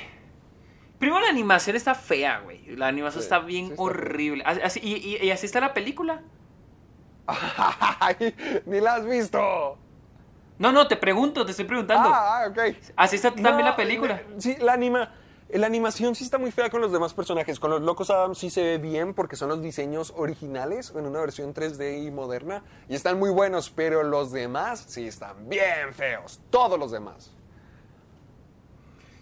primero 1.00 1.20
la 1.20 1.30
animación 1.30 1.74
está 1.74 1.96
fea, 1.96 2.38
güey. 2.44 2.76
La 2.76 2.86
animación 2.86 3.22
Sí, 3.22 3.26
está 3.26 3.40
bien 3.40 3.66
sí 3.66 3.72
está 3.72 3.82
horrible. 3.82 4.44
Así- 4.46 4.78
y, 4.80 4.94
y- 5.16 5.26
y 5.26 5.30
así 5.32 5.46
está 5.46 5.60
la 5.60 5.74
película. 5.74 6.22
¡Ay! 7.26 8.34
¡Ni 8.66 8.80
la 8.80 8.94
has 8.94 9.04
visto! 9.06 9.78
No, 10.58 10.72
no, 10.72 10.86
te 10.86 10.96
pregunto, 10.96 11.44
te 11.44 11.52
estoy 11.52 11.64
preguntando. 11.64 12.08
Ah, 12.12 12.42
ah, 12.44 12.48
ok. 12.50 12.76
Así 12.96 13.16
está 13.16 13.30
también 13.30 13.56
No, 13.58 13.62
la 13.64 13.76
película. 13.76 14.22
la- 14.34 14.40
Sí, 14.40 14.56
la 14.60 14.74
anima. 14.74 15.14
La 15.52 15.66
animación 15.66 16.14
sí 16.14 16.22
está 16.22 16.38
muy 16.38 16.52
fea 16.52 16.70
con 16.70 16.80
los 16.80 16.92
demás 16.92 17.12
personajes. 17.12 17.58
Con 17.58 17.70
los 17.72 17.80
Locos 17.82 18.10
Adams 18.10 18.38
sí 18.38 18.50
se 18.50 18.62
ve 18.62 18.78
bien 18.78 19.14
porque 19.14 19.34
son 19.34 19.48
los 19.48 19.60
diseños 19.62 20.12
originales 20.16 20.92
en 20.94 21.06
una 21.06 21.18
versión 21.20 21.54
3D 21.54 22.04
y 22.06 22.10
moderna. 22.12 22.62
Y 22.88 22.94
están 22.94 23.18
muy 23.18 23.30
buenos, 23.30 23.68
pero 23.70 24.04
los 24.04 24.30
demás 24.30 24.84
sí 24.86 25.08
están 25.08 25.48
bien 25.48 25.92
feos. 25.92 26.40
Todos 26.50 26.78
los 26.78 26.92
demás. 26.92 27.32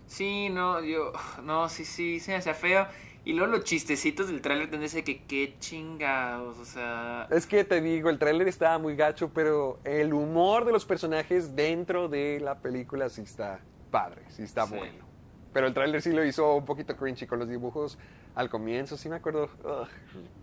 Sí, 0.09 0.49
no, 0.49 0.81
yo. 0.83 1.13
No, 1.45 1.69
sí, 1.69 1.85
sí, 1.85 2.19
se 2.19 2.33
me 2.33 2.39
hacía 2.39 2.55
feo. 2.55 2.87
Y 3.25 3.35
luego 3.35 3.53
los 3.53 3.65
chistecitos 3.65 4.29
del 4.29 4.41
tráiler 4.41 4.71
tendría 4.71 4.91
que 4.91 5.05
que 5.05 5.23
qué 5.25 5.55
chingados, 5.59 6.59
o 6.59 6.65
sea. 6.65 7.27
Es 7.31 7.47
que 7.47 7.63
te 7.63 7.81
digo, 7.81 8.09
el 8.11 8.19
tráiler 8.19 8.49
estaba 8.49 8.79
muy 8.79 8.97
gacho, 8.97 9.31
pero 9.35 9.79
el 9.85 10.15
humor 10.15 10.65
de 10.65 10.73
los 10.73 10.87
personajes 10.87 11.55
dentro 11.55 12.09
de 12.09 12.41
la 12.41 12.59
película 12.59 13.09
sí 13.11 13.23
está 13.23 13.61
padre, 13.91 14.23
sí 14.29 14.43
está 14.43 14.67
Sí. 14.67 14.75
bueno. 14.77 15.07
Pero 15.53 15.67
el 15.67 15.75
tráiler 15.75 16.01
sí 16.01 16.13
lo 16.13 16.25
hizo 16.25 16.55
un 16.55 16.65
poquito 16.65 16.97
cringy 16.97 17.27
con 17.27 17.39
los 17.39 17.49
dibujos 17.49 17.99
al 18.35 18.49
comienzo, 18.49 18.97
sí 18.97 19.09
me 19.11 19.17
acuerdo. 19.17 19.45
ugh, 19.65 19.87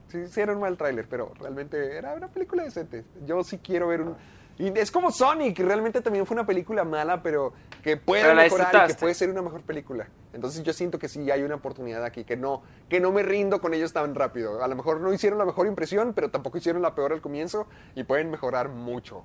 sí, 0.09 0.27
sí 0.27 0.41
era 0.41 0.53
un 0.53 0.59
mal 0.59 0.77
tráiler, 0.77 1.07
pero 1.09 1.31
realmente 1.39 1.95
era 1.97 2.13
una 2.13 2.27
película 2.27 2.63
decente. 2.63 3.03
Yo 3.25 3.43
sí 3.43 3.57
quiero 3.59 3.87
ver 3.87 4.01
un... 4.01 4.15
Y 4.57 4.77
es 4.79 4.89
como 4.89 5.11
Sonic, 5.11 5.59
realmente 5.59 6.01
también 6.01 6.25
fue 6.25 6.35
una 6.35 6.45
película 6.45 6.85
mala, 6.85 7.21
pero 7.21 7.53
que 7.83 7.97
puede 7.97 8.23
Pero 8.23 8.35
mejorar 8.35 8.85
y 8.85 8.93
que 8.93 8.99
puede 8.99 9.13
ser 9.13 9.29
una 9.29 9.41
mejor 9.41 9.61
película. 9.61 10.07
Entonces 10.33 10.63
yo 10.63 10.71
siento 10.71 10.97
que 10.97 11.09
sí 11.09 11.29
hay 11.29 11.43
una 11.43 11.55
oportunidad 11.55 12.03
aquí, 12.05 12.23
que 12.23 12.37
no, 12.37 12.63
que 12.89 12.99
no 12.99 13.11
me 13.11 13.21
rindo 13.23 13.59
con 13.59 13.73
ellos 13.73 13.91
tan 13.91 14.15
rápido. 14.15 14.63
A 14.63 14.67
lo 14.67 14.75
mejor 14.75 15.01
no 15.01 15.13
hicieron 15.13 15.39
la 15.39 15.45
mejor 15.45 15.67
impresión, 15.67 16.13
pero 16.13 16.29
tampoco 16.29 16.57
hicieron 16.57 16.81
la 16.81 16.95
peor 16.95 17.11
al 17.11 17.21
comienzo 17.21 17.67
y 17.95 18.03
pueden 18.03 18.31
mejorar 18.31 18.69
mucho. 18.69 19.23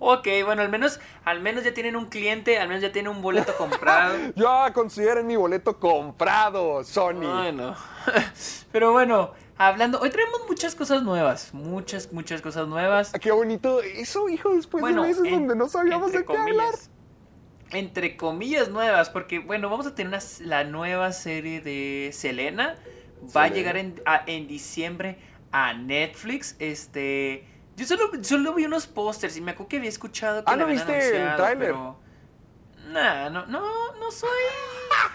Ok, 0.00 0.28
bueno, 0.44 0.62
al 0.62 0.68
menos, 0.68 1.00
al 1.24 1.40
menos 1.40 1.64
ya 1.64 1.74
tienen 1.74 1.96
un 1.96 2.06
cliente, 2.06 2.58
al 2.58 2.68
menos 2.68 2.82
ya 2.82 2.92
tienen 2.92 3.10
un 3.10 3.20
boleto 3.20 3.56
comprado. 3.56 4.14
Ya 4.36 4.72
consideren 4.72 5.26
mi 5.26 5.34
boleto 5.34 5.78
comprado, 5.78 6.84
Sony. 6.84 7.24
Ay, 7.24 7.52
no. 7.52 7.74
Pero 8.72 8.92
bueno, 8.92 9.32
hablando, 9.58 10.00
hoy 10.00 10.10
traemos 10.10 10.40
muchas 10.48 10.74
cosas 10.74 11.02
nuevas, 11.02 11.52
muchas, 11.52 12.12
muchas 12.12 12.40
cosas 12.40 12.66
nuevas. 12.68 13.12
Ah, 13.14 13.18
Qué 13.18 13.30
bonito 13.32 13.80
eso, 13.82 14.28
hijo, 14.28 14.54
después 14.54 14.80
Bueno, 14.80 15.02
de 15.02 15.08
meses 15.08 15.24
en- 15.26 15.32
donde 15.32 15.56
no 15.56 15.68
sabíamos 15.68 16.12
de 16.12 16.24
qué 16.24 16.32
hablar. 16.32 16.44
comillas. 16.54 16.90
Entre 17.70 18.16
comillas 18.16 18.70
nuevas, 18.70 19.10
porque 19.10 19.40
bueno, 19.40 19.68
vamos 19.68 19.86
a 19.86 19.94
tener 19.94 20.08
una- 20.08 20.22
la 20.46 20.64
nueva 20.64 21.12
serie 21.12 21.60
de 21.60 22.10
Selena. 22.14 22.76
Va 23.36 23.44
a 23.44 23.48
llegar 23.48 23.76
en, 23.76 24.00
a- 24.06 24.22
en 24.26 24.46
diciembre 24.46 25.18
a 25.52 25.74
Netflix. 25.74 26.56
Este. 26.60 27.46
Yo 27.76 27.84
solo, 27.86 28.10
solo 28.22 28.54
vi 28.54 28.64
unos 28.64 28.86
pósters 28.86 29.36
y 29.36 29.40
me 29.40 29.50
acuerdo 29.52 29.68
que 29.68 29.76
había 29.78 29.88
escuchado 29.88 30.44
que 30.44 30.50
Ah, 30.50 30.56
la 30.56 30.62
¿no 30.64 30.68
viste 30.70 31.16
el 31.28 31.36
tráiler? 31.36 31.58
pero- 31.68 31.96
Nah, 32.90 33.28
no, 33.28 33.44
no, 33.46 33.60
no 33.96 34.10
soy. 34.10 34.28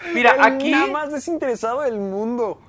Mira, 0.14 0.34
El 0.34 0.40
aquí. 0.42 0.70
nada 0.70 0.86
más 0.86 1.10
desinteresado 1.12 1.80
del 1.80 1.98
mundo. 1.98 2.60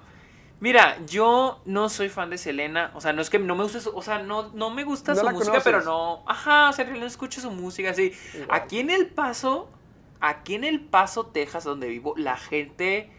Mira, 0.66 0.98
yo 1.06 1.62
no 1.66 1.90
soy 1.90 2.10
fan 2.10 2.32
de 2.32 2.40
Selena, 2.40 2.90
o 2.96 3.00
sea, 3.00 3.14
no 3.14 3.22
es 3.22 3.30
que 3.30 3.38
no 3.38 3.56
me 3.56 3.62
guste 3.62 3.82
su, 3.82 3.96
o 3.96 4.02
sea, 4.02 4.18
no, 4.24 4.50
no 4.54 4.72
me 4.72 4.84
gusta 4.84 5.14
No 5.14 5.20
su 5.20 5.26
música, 5.30 5.46
conoces. 5.46 5.64
pero 5.64 5.82
no, 5.84 6.24
ajá, 6.26 6.70
o 6.72 6.74
sea, 6.74 6.86
no 6.86 7.06
escucho 7.06 7.40
su 7.40 7.52
música 7.52 7.92
así. 7.92 8.14
Igual. 8.34 8.48
Aquí 8.50 8.80
en 8.80 8.90
El 8.90 9.06
Paso, 9.06 9.70
aquí 10.22 10.56
en 10.56 10.64
El 10.64 10.80
Paso, 10.80 11.28
Texas, 11.28 11.66
donde 11.66 11.88
vivo, 11.88 12.16
la 12.18 12.36
gente 12.36 13.12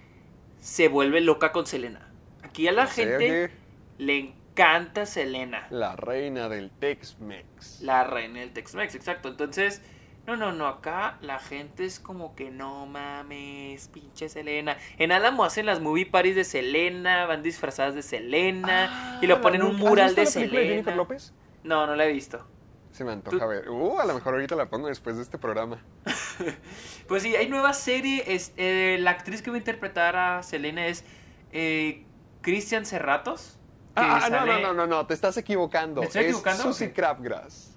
se 0.58 0.88
vuelve 0.88 1.20
loca 1.20 1.52
con 1.52 1.66
Selena. 1.66 2.10
Aquí 2.42 2.66
a 2.66 2.72
la 2.72 2.88
gente 2.88 3.52
le 3.98 4.18
encanta 4.18 5.06
Selena, 5.06 5.68
La 5.70 5.94
reina 5.94 6.48
del 6.48 6.72
Tex-Mex. 6.72 7.82
la 7.82 8.02
reina 8.02 8.40
del 8.40 8.52
Tex-Mex, 8.52 8.96
exacto. 8.96 9.28
Entonces, 9.28 9.82
No, 10.26 10.36
no, 10.36 10.50
no, 10.52 10.66
acá 10.66 11.18
la 11.20 11.38
gente 11.38 11.84
es 11.84 12.00
como 12.00 12.34
que 12.34 12.50
no 12.50 12.86
mames, 12.86 13.86
pinche 13.88 14.28
Selena. 14.28 14.76
En 14.98 15.12
Álamo 15.12 15.44
hacen 15.44 15.66
las 15.66 15.80
movie 15.80 16.06
parties 16.06 16.34
de 16.34 16.42
Selena, 16.44 17.26
van 17.26 17.42
disfrazadas 17.44 17.94
de 17.94 18.02
Selena 18.02 19.18
y 19.22 19.26
lo 19.28 19.36
Ah, 19.36 19.40
ponen 19.40 19.62
un 19.62 19.76
¿has 19.76 19.80
mural 19.80 20.06
visto 20.14 20.20
de 20.20 20.24
la 20.24 20.30
Selena. 20.50 20.68
Jennifer 20.68 20.96
López? 20.96 21.32
No, 21.62 21.86
no 21.86 21.94
la 21.94 22.06
he 22.06 22.12
visto. 22.12 22.44
Se 22.90 23.04
me 23.04 23.12
antoja 23.12 23.38
Tú- 23.38 23.46
ver. 23.48 23.68
Uh, 23.70 24.00
a 24.00 24.04
lo 24.06 24.14
mejor 24.14 24.34
ahorita 24.34 24.56
la 24.56 24.68
pongo 24.68 24.88
después 24.88 25.16
de 25.16 25.22
este 25.22 25.38
programa. 25.38 25.82
Pues 27.08 27.22
sí, 27.22 27.34
hay 27.36 27.48
nueva 27.48 27.72
serie. 27.72 28.24
Es, 28.26 28.52
eh, 28.56 28.96
la 29.00 29.12
actriz 29.12 29.40
que 29.40 29.50
va 29.50 29.56
a 29.56 29.58
interpretar 29.58 30.16
a 30.16 30.42
Selena 30.42 30.86
es 30.88 31.04
eh, 31.52 32.04
Christian 32.42 32.84
Serratos. 32.84 33.58
que 33.94 34.02
Ah, 34.02 34.20
ah, 34.24 34.28
no, 34.30 34.38
sale- 34.38 34.52
no, 34.54 34.60
no, 34.60 34.74
no, 34.74 34.86
no, 34.88 35.06
te 35.06 35.14
estás 35.14 35.36
equivocando. 35.36 36.00
¿Me 36.00 36.08
estoy 36.08 36.22
es 36.22 36.26
equivocando? 36.30 36.64
Susie 36.64 36.88
Ok. 36.88 36.94
Crabgrass. 36.94 37.76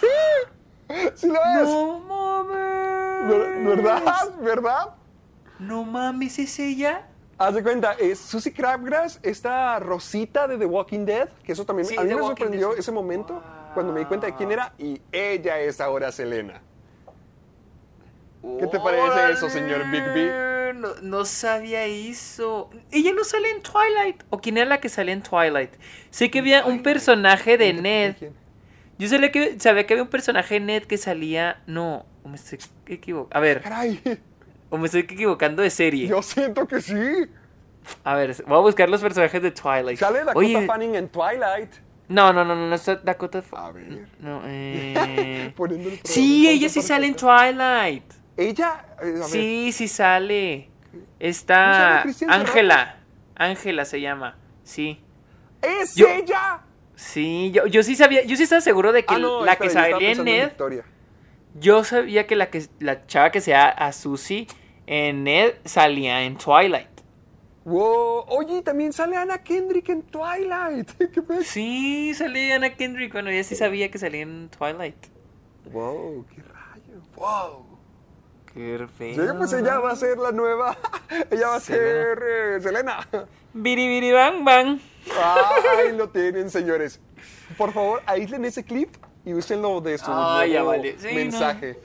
Sí 1.16 1.28
lo 1.28 1.36
es. 1.36 1.70
No 1.70 2.00
mames. 2.00 3.28
Ver- 3.28 3.64
¿Verdad? 3.78 4.30
¿Verdad? 4.40 4.90
No 5.60 5.84
mames, 5.84 6.38
¿es 6.40 6.60
ella? 6.60 7.08
Haz 7.38 7.54
de 7.56 7.64
cuenta, 7.64 7.94
es 7.94 8.20
Susie 8.20 8.54
Crabgrass, 8.54 9.20
esta 9.22 9.78
Rosita 9.80 10.48
de 10.48 10.58
The 10.58 10.66
Walking 10.66 11.06
Dead, 11.06 11.28
que 11.44 11.52
eso 11.52 11.66
también 11.66 11.86
Sí, 11.88 11.98
a 11.98 12.02
mí 12.02 12.08
The 12.10 12.16
me 12.16 12.22
Walking 12.22 12.36
sorprendió 12.44 12.70
Dead. 12.70 12.80
ese 12.80 12.92
momento 12.94 13.42
cuando 13.74 13.92
me 13.92 14.00
di 14.00 14.06
cuenta 14.06 14.28
de 14.28 14.36
quién 14.36 14.52
era 14.54 14.74
y 14.78 15.02
ella 15.12 15.60
es 15.60 15.82
ahora 15.82 16.12
Selena. 16.14 16.62
¿Qué 18.60 18.68
te 18.68 18.80
parece 18.80 19.32
eso, 19.32 19.50
señor 19.50 19.90
Big 19.90 20.04
No, 21.02 21.26
sabía 21.26 21.86
eso. 21.86 22.70
Ella 22.92 23.12
no 23.14 23.24
sale 23.24 23.50
en 23.52 23.62
Twilight. 23.62 24.24
¿O 24.30 24.40
quién 24.40 24.58
era 24.58 24.68
la 24.68 24.80
que 24.80 24.90
salía 24.90 25.14
en 25.14 25.22
Twilight? 25.24 25.72
Sé 26.10 26.30
que 26.32 26.40
había 26.40 26.66
un 26.66 26.84
personaje 26.84 27.58
de 27.58 27.74
Ned. 27.74 28.16
Yo 28.98 29.10
sabía 29.10 29.32
que, 29.32 29.60
sabía 29.60 29.86
que 29.86 29.94
había 29.94 30.04
un 30.04 30.10
personaje 30.10 30.56
de 30.56 30.60
Ned 30.62 30.84
que 30.84 30.98
salía. 30.98 31.62
No, 31.68 32.06
o 32.24 32.30
me 32.30 32.36
estoy 32.36 32.60
equivocando. 32.88 33.38
A 33.38 33.42
ver, 33.42 33.62
Caray, 33.62 34.02
o 34.70 34.78
me 34.78 34.86
estoy 34.86 35.02
equivocando 35.02 35.62
de 35.62 35.70
serie. 35.70 36.08
yo 36.08 36.22
siento 36.22 36.68
que 36.68 36.82
sí. 36.82 36.94
A 38.04 38.16
ver, 38.16 38.36
voy 38.48 38.58
a 38.58 38.62
buscar 38.62 38.90
los 38.90 39.02
personajes 39.02 39.42
de 39.42 39.52
Twilight. 39.52 40.00
Sale 40.00 40.20
Dakota 40.20 40.38
Oye, 40.40 40.66
Fanning 40.66 40.96
en 40.96 41.08
Twilight. 41.10 41.72
no, 42.08 42.34
no, 42.34 42.44
no, 42.44 42.56
no, 42.56 42.68
no 42.68 42.76
está 42.76 42.96
Dakota 42.96 43.40
A 43.40 43.42
Fa- 43.44 43.72
ver. 43.72 44.08
No, 44.20 44.42
eh. 44.46 45.54
El 45.60 46.00
sí, 46.04 46.48
ella 46.50 46.68
sí 46.70 46.82
sale 46.82 47.08
en. 47.08 47.16
Twilight. 47.16 48.04
Ella, 48.38 48.86
eh, 49.02 49.06
a 49.06 49.20
ver, 49.20 49.24
Sí, 49.28 49.72
sí 49.72 49.88
sale. 49.88 50.70
¿No 51.26 51.30
Está 51.30 52.02
Ángela. 52.30 52.98
Ángela 53.36 53.86
se 53.86 54.02
llama. 54.02 54.38
Sí. 54.64 55.02
¡es 55.62 55.96
Yo- 55.96 56.08
ella! 56.08 56.62
Sí, 56.96 57.52
yo, 57.54 57.66
yo 57.68 57.84
sí 57.84 57.96
sabía, 57.96 58.24
yo 58.24 58.38
sí 58.38 58.44
estaba 58.44 58.62
seguro 58.62 58.94
de 58.94 59.04
que 59.04 59.16
Ah, 59.16 59.20
no, 59.20 59.44
la 59.44 59.54
espera, 59.54 59.68
que 59.70 59.74
salía 59.74 60.12
en 60.12 60.24
Ned, 60.24 60.52
yo 61.56 61.84
sabía 61.84 62.26
que 62.26 62.38
la 62.38 62.50
que 62.50 62.66
la 62.80 63.06
chava 63.06 63.32
que 63.32 63.42
sea 63.42 63.68
a 63.68 63.92
Susie 63.92 64.48
en 64.88 65.26
Ned 65.26 65.56
salía 65.66 66.22
en 66.24 66.38
Twilight. 66.38 66.88
Wow, 67.66 68.26
oye, 68.28 68.62
también 68.62 68.94
sale 68.94 69.18
Anna 69.18 69.40
Kendrick 69.44 69.90
en 69.90 70.04
Twilight. 70.04 70.90
Sí, 71.44 72.14
salía 72.14 72.56
Anna 72.56 72.74
Kendrick, 72.76 73.12
bueno, 73.12 73.30
ya 73.32 73.44
sí 73.44 73.56
sabía 73.56 73.92
que 73.92 73.98
salía 73.98 74.22
en 74.22 74.50
Twilight. 74.50 75.08
Wow, 75.74 76.26
qué 76.34 76.42
rayo. 76.44 77.02
Wow. 77.16 77.65
Qué 78.56 78.88
Sí, 78.98 79.22
pues 79.38 79.52
ella 79.52 79.80
va 79.80 79.92
a 79.92 79.96
ser 79.98 80.18
la 80.18 80.32
nueva. 80.32 80.78
ella 81.30 81.50
va 81.50 81.56
a 81.56 81.60
Selena. 81.60 81.84
ser 81.92 82.24
eh, 82.26 82.60
Selena. 82.62 83.08
Biri 83.54 83.88
biri 83.88 84.12
bang 84.14 84.44
bang. 84.46 84.80
Ahí 85.78 85.92
lo 85.96 86.10
tienen, 86.12 86.50
señores. 86.50 87.02
Por 87.58 87.74
favor, 87.74 88.02
aíslen 88.06 88.46
ese 88.46 88.64
clip 88.64 88.96
y 89.26 89.34
úsenlo 89.34 89.82
de 89.82 89.98
su 89.98 90.06
Ah, 90.08 90.46
ya 90.48 90.60
nuevo 90.62 90.70
vale. 90.70 90.96
Sí, 90.98 91.14
mensaje. 91.14 91.78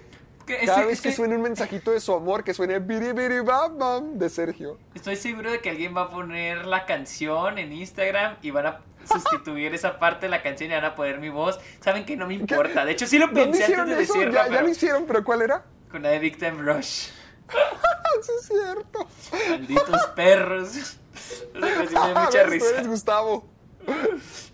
Que 0.46 0.64
Cada 0.64 0.86
vez 0.86 1.00
que 1.00 1.12
suene 1.12 1.36
un 1.36 1.42
mensajito 1.42 1.90
de 1.90 2.00
su 2.00 2.14
amor, 2.14 2.44
que 2.44 2.54
suene 2.54 2.78
biri 2.78 3.12
biri 3.12 3.40
bam 3.40 3.76
bam 3.76 4.18
de 4.18 4.28
Sergio. 4.30 4.78
Estoy 4.94 5.16
seguro 5.16 5.50
de 5.50 5.60
que 5.60 5.70
alguien 5.70 5.94
va 5.96 6.02
a 6.02 6.08
poner 6.10 6.66
la 6.66 6.86
canción 6.86 7.58
en 7.58 7.72
Instagram 7.72 8.36
y 8.42 8.50
van 8.52 8.66
a 8.66 8.80
sustituir 9.04 9.74
esa 9.74 9.98
parte 9.98 10.26
de 10.26 10.30
la 10.30 10.42
canción 10.42 10.70
y 10.70 10.74
van 10.74 10.84
a 10.84 10.94
poner 10.94 11.18
mi 11.18 11.30
voz. 11.30 11.58
Saben 11.80 12.04
que 12.06 12.16
no 12.16 12.26
me 12.28 12.34
importa. 12.34 12.84
De 12.84 12.92
hecho, 12.92 13.06
sí 13.08 13.18
lo 13.18 13.26
¿Dónde 13.26 13.42
pensé 13.58 13.74
antes 13.74 13.96
de 13.96 14.02
eso? 14.04 14.12
decirlo, 14.14 14.34
ya, 14.34 14.44
ya 14.44 14.50
pero 14.50 14.62
lo 14.62 14.68
hicieron, 14.68 15.04
pero 15.06 15.24
¿cuál 15.24 15.42
era? 15.42 15.64
Con 15.90 16.02
la 16.02 16.10
de 16.10 16.18
Big 16.18 16.38
Time 16.38 16.62
Rush. 16.62 17.08
sí, 18.22 18.32
es 18.38 18.46
cierto. 18.46 19.06
Malditos 19.50 20.06
perros. 20.14 20.96
No 21.54 21.66
sé, 21.66 21.88
sí 21.88 21.94
me 21.94 21.98
Ah, 21.98 22.24
mucha 22.26 22.44
tú 22.44 22.50
risa. 22.50 22.70
eres 22.70 22.88
Gustavo. 22.88 23.44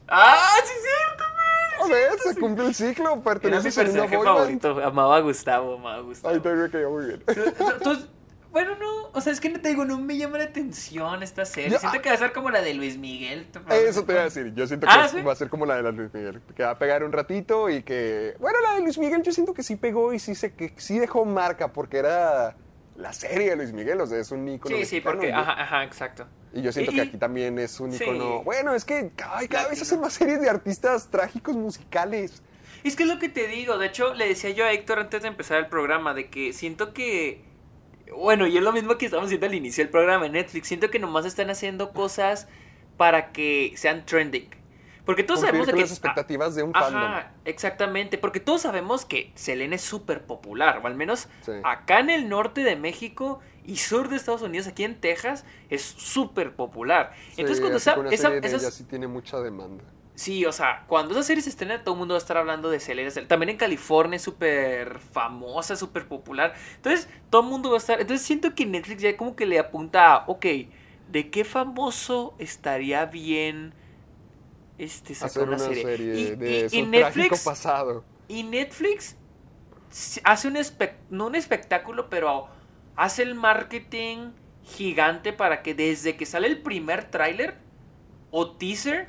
¡Ah, 0.09 0.57
sí 0.65 0.73
es 0.77 0.83
cierto, 0.83 1.25
güey! 1.35 1.93
A 1.93 1.95
ver, 2.11 2.19
se 2.21 2.41
cumple 2.41 2.67
el 2.67 2.75
ciclo, 2.75 3.23
Era 3.43 3.61
mi 3.61 3.71
personaje 3.71 4.19
favorito. 4.23 4.81
Amaba 4.85 5.17
a 5.17 5.21
Gustavo, 5.21 5.75
amaba 5.77 5.97
a 5.97 6.01
Gustavo. 6.01 6.35
Ahí 6.35 6.41
también 6.41 6.65
me 6.65 6.71
cayó 6.71 6.91
muy 6.91 7.05
bien. 7.07 7.25
Entonces, 7.29 8.07
bueno, 8.53 8.77
no, 8.77 9.11
o 9.13 9.21
sea, 9.21 9.33
es 9.33 9.41
que 9.41 9.49
no 9.51 9.61
te 9.61 9.69
digo, 9.69 9.85
no 9.85 9.99
me 9.99 10.17
llama 10.17 10.39
la 10.39 10.45
atención 10.45 11.23
esta 11.23 11.45
serie. 11.45 11.71
Yo- 11.71 11.79
Siento 11.79 12.01
que 12.01 12.09
va 12.09 12.15
a 12.15 12.19
ser 12.19 12.33
como 12.33 12.51
la 12.51 12.61
de 12.63 12.75
Luis 12.75 12.97
Miguel. 12.99 13.47
Eso 13.71 14.05
te 14.05 14.13
iba 14.13 14.23
a 14.23 14.25
decir. 14.25 14.53
Yo 14.55 14.67
siento 14.67 14.87
que 14.87 14.93
Ah, 14.93 15.05
es- 15.07 15.13
¿sí? 15.13 15.21
va 15.23 15.33
a 15.33 15.37
ser 15.37 15.49
como 15.49 15.67
la 15.67 15.77
de 15.77 15.83
la 15.83 15.91
Luis 15.93 16.13
Miguel. 16.15 16.41
Que 16.57 16.63
va 16.63 16.71
a 16.71 16.79
pegar 16.79 17.05
un 17.05 17.13
ratito 17.13 17.69
y 17.71 17.83
que. 17.83 18.35
Bueno, 18.41 18.59
la 18.63 18.75
de 18.77 18.81
Luis 18.83 18.99
Miguel 18.99 19.23
yo 19.23 19.33
siento 19.33 19.53
que 19.55 19.63
sí 19.63 19.77
pegó 19.77 20.13
y 20.13 20.19
sí, 20.19 20.35
se, 20.35 20.55
que 20.55 20.73
sí 20.77 20.99
dejó 20.99 21.25
marca 21.25 21.73
porque 21.73 21.99
era 21.99 22.57
la 22.97 23.13
serie 23.13 23.51
de 23.51 23.57
Luis 23.57 23.73
Miguel. 23.73 24.01
O 24.01 24.07
sea, 24.07 24.19
es 24.19 24.31
un 24.31 24.49
ícono. 24.49 24.75
Sí, 24.77 24.85
sí, 24.85 25.01
porque, 25.01 25.33
ajá, 25.33 25.61
ajá, 25.63 25.85
exacto. 25.85 26.27
Y 26.55 26.63
yo 26.63 26.73
siento 26.73 26.93
Y- 26.93 26.95
que 26.95 27.01
aquí 27.03 27.19
también 27.19 27.59
es 27.59 27.79
un 27.81 27.93
Sí. 27.93 28.03
ícono. 28.05 28.43
Bueno, 28.43 28.75
es 28.75 28.85
que 28.87 29.11
ay, 29.33 29.49
cada 29.49 29.69
vez 29.69 29.83
hacen 29.83 30.01
más 30.01 30.15
series 30.15 30.41
de 30.41 30.49
artistas 30.49 31.09
trágicos 31.11 31.55
musicales. 31.57 32.43
Es 32.85 32.95
que 32.97 33.03
es 33.03 33.09
lo 33.09 33.19
que 33.19 33.29
te 33.29 33.49
digo, 33.49 33.79
de 33.79 33.87
hecho 33.89 34.15
le 34.15 34.29
decía 34.29 34.51
yo 34.51 34.65
a 34.65 34.73
Héctor 34.73 35.01
antes 35.01 35.21
de 35.23 35.29
empezar 35.29 35.59
el 35.59 35.67
programa, 35.67 36.15
de 36.15 36.31
que 36.31 36.53
siento 36.53 36.95
que, 36.95 37.43
bueno, 38.15 38.47
y 38.47 38.57
es 38.57 38.63
lo 38.63 38.73
mismo 38.73 38.97
que 38.99 39.07
estamos 39.07 39.27
haciendo 39.27 39.47
al 39.47 39.55
inicio 39.55 39.83
del 39.85 39.91
programa 39.91 40.27
en 40.27 40.33
Netflix, 40.33 40.69
siento 40.69 40.91
que 40.91 40.99
nomás 40.99 41.25
están 41.27 41.51
haciendo 41.51 41.93
cosas 41.93 42.49
para 42.97 43.33
que 43.33 43.73
sean 43.77 44.05
trending. 44.07 44.49
Porque 45.05 45.23
todos 45.23 45.39
Cumplir 45.41 45.65
sabemos 45.65 45.67
de 45.69 45.73
con 45.73 45.79
que... 45.79 45.83
las 45.83 45.91
expectativas 45.93 46.55
de 46.57 46.63
un 46.65 46.73
Ajá, 46.75 46.91
fandom. 46.91 47.13
exactamente, 47.45 48.19
porque 48.19 48.41
todos 48.41 48.63
sabemos 48.63 49.05
que 49.05 49.31
Selena 49.37 49.77
es 49.77 49.83
súper 49.83 50.25
popular, 50.27 50.81
o 50.83 50.87
al 50.87 50.97
menos 50.97 51.29
Sí. 51.43 51.53
acá 51.63 52.01
en 52.01 52.11
el 52.11 52.29
norte 52.29 52.63
de 52.63 52.75
México 52.75 53.39
y 53.65 53.77
sur 53.77 54.09
de 54.09 54.17
Estados 54.17 54.43
Unidos, 54.43 54.67
aquí 54.67 54.83
en 54.85 55.01
Texas, 55.01 55.45
es 55.71 55.83
súper 55.83 56.55
popular. 56.57 57.13
Entonces 57.37 57.57
Sí, 57.59 57.63
cuando 57.63 57.77
así 57.77 57.91
que 58.09 58.15
esa, 58.15 58.29
esa- 58.29 58.31
de 58.41 58.47
esas- 58.49 58.63
ella 58.63 58.71
sí 58.73 58.85
tiene 58.85 59.07
mucha 59.07 59.39
demanda. 59.41 59.85
Sí, 60.17 60.47
o 60.47 60.53
sea, 60.53 60.85
cuando 60.89 61.13
esa 61.13 61.23
serie 61.23 61.43
se 61.43 61.51
estrena, 61.51 61.85
todo 61.85 61.95
el 61.95 61.99
mundo 61.99 62.15
va 62.15 62.19
a 62.19 62.23
estar 62.23 62.39
hablando 62.39 62.71
de 62.71 62.81
Selena. 62.81 63.11
También 63.29 63.51
en 63.51 63.57
California 63.59 64.17
es 64.17 64.23
súper 64.23 64.99
famosa, 64.99 65.77
súper 65.77 66.09
popular. 66.09 66.55
Entonces, 66.77 67.09
todo 67.31 67.43
el 67.43 67.49
mundo 67.49 67.69
va 67.71 67.77
a 67.77 67.79
estar. 67.79 68.01
Entonces, 68.01 68.27
siento 68.27 68.55
que 68.55 68.65
Netflix 68.67 69.03
ya 69.03 69.17
como 69.17 69.37
que 69.37 69.45
le 69.47 69.59
apunta 69.59 70.15
a, 70.15 70.25
ok, 70.27 70.47
¿de 71.09 71.31
qué 71.31 71.45
famoso 71.45 72.35
estaría 72.39 73.05
bien 73.07 73.75
este, 74.79 75.15
sacar 75.15 75.29
Hacer 75.31 75.43
una 75.45 75.57
una 75.57 75.59
serie? 75.59 75.83
serie 75.83 76.15
Y- 76.15 76.37
de 76.37 76.69
y- 76.73 76.79
y 76.79 76.83
Netflix, 76.83 77.45
pasado. 77.45 78.05
y 78.29 78.43
Netflix 78.43 79.17
hace 80.25 80.49
un 80.49 80.57
espect 80.57 81.01
no 81.11 81.27
un 81.27 81.35
espectáculo, 81.35 82.09
pero 82.11 82.49
hace 82.97 83.23
el 83.23 83.35
marketing 83.35 84.33
gigante 84.63 85.33
para 85.33 85.63
que 85.63 85.75
desde 85.75 86.17
que 86.17 86.27
sale 86.27 86.49
el 86.49 86.63
primer 86.63 87.11
tráiler 87.11 87.59
o 88.31 88.57
teaser 88.57 89.09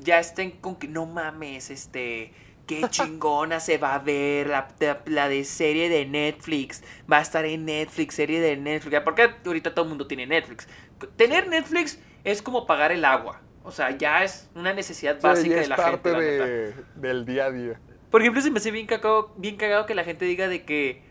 ya 0.00 0.18
estén 0.20 0.52
con 0.52 0.76
que 0.76 0.88
no 0.88 1.06
mames, 1.06 1.70
este, 1.70 2.32
qué 2.66 2.82
chingona 2.90 3.60
se 3.60 3.78
va 3.78 3.94
a 3.94 3.98
ver 3.98 4.48
la, 4.48 4.68
la- 4.80 5.02
la 5.06 5.28
de 5.28 5.44
serie 5.44 5.88
de 5.88 6.06
Netflix, 6.06 6.82
va 7.10 7.18
a 7.18 7.22
estar 7.22 7.44
en 7.44 7.64
Netflix, 7.64 8.14
serie 8.14 8.40
de 8.40 8.56
Netflix, 8.56 9.00
porque 9.04 9.30
ahorita 9.44 9.74
todo 9.74 9.84
el 9.84 9.88
mundo 9.90 10.06
tiene 10.06 10.26
Netflix. 10.26 10.68
Tener 11.16 11.48
Netflix 11.48 11.98
es 12.24 12.42
como 12.42 12.66
pagar 12.66 12.92
el 12.92 13.04
agua. 13.04 13.40
O 13.64 13.70
sea, 13.70 13.90
ya 13.96 14.24
es 14.24 14.48
una 14.54 14.72
necesidad 14.72 15.16
Sí, 15.16 15.22
básica 15.22 15.60
de 15.60 15.66
la 15.68 15.76
parte 15.76 16.10
gente. 16.10 16.12
la 16.12 16.18
de, 16.20 16.74
del 16.96 17.24
día 17.26 17.46
a 17.46 17.50
día. 17.50 17.80
Por 18.10 18.22
ejemplo, 18.22 18.40
se 18.40 18.50
me 18.50 18.58
hace 18.58 18.70
bien 18.70 18.86
cagado, 18.86 19.34
bien 19.36 19.56
cagado 19.56 19.84
que 19.86 19.94
la 19.94 20.04
gente 20.04 20.24
diga 20.24 20.48
de 20.48 20.64
que 20.64 21.02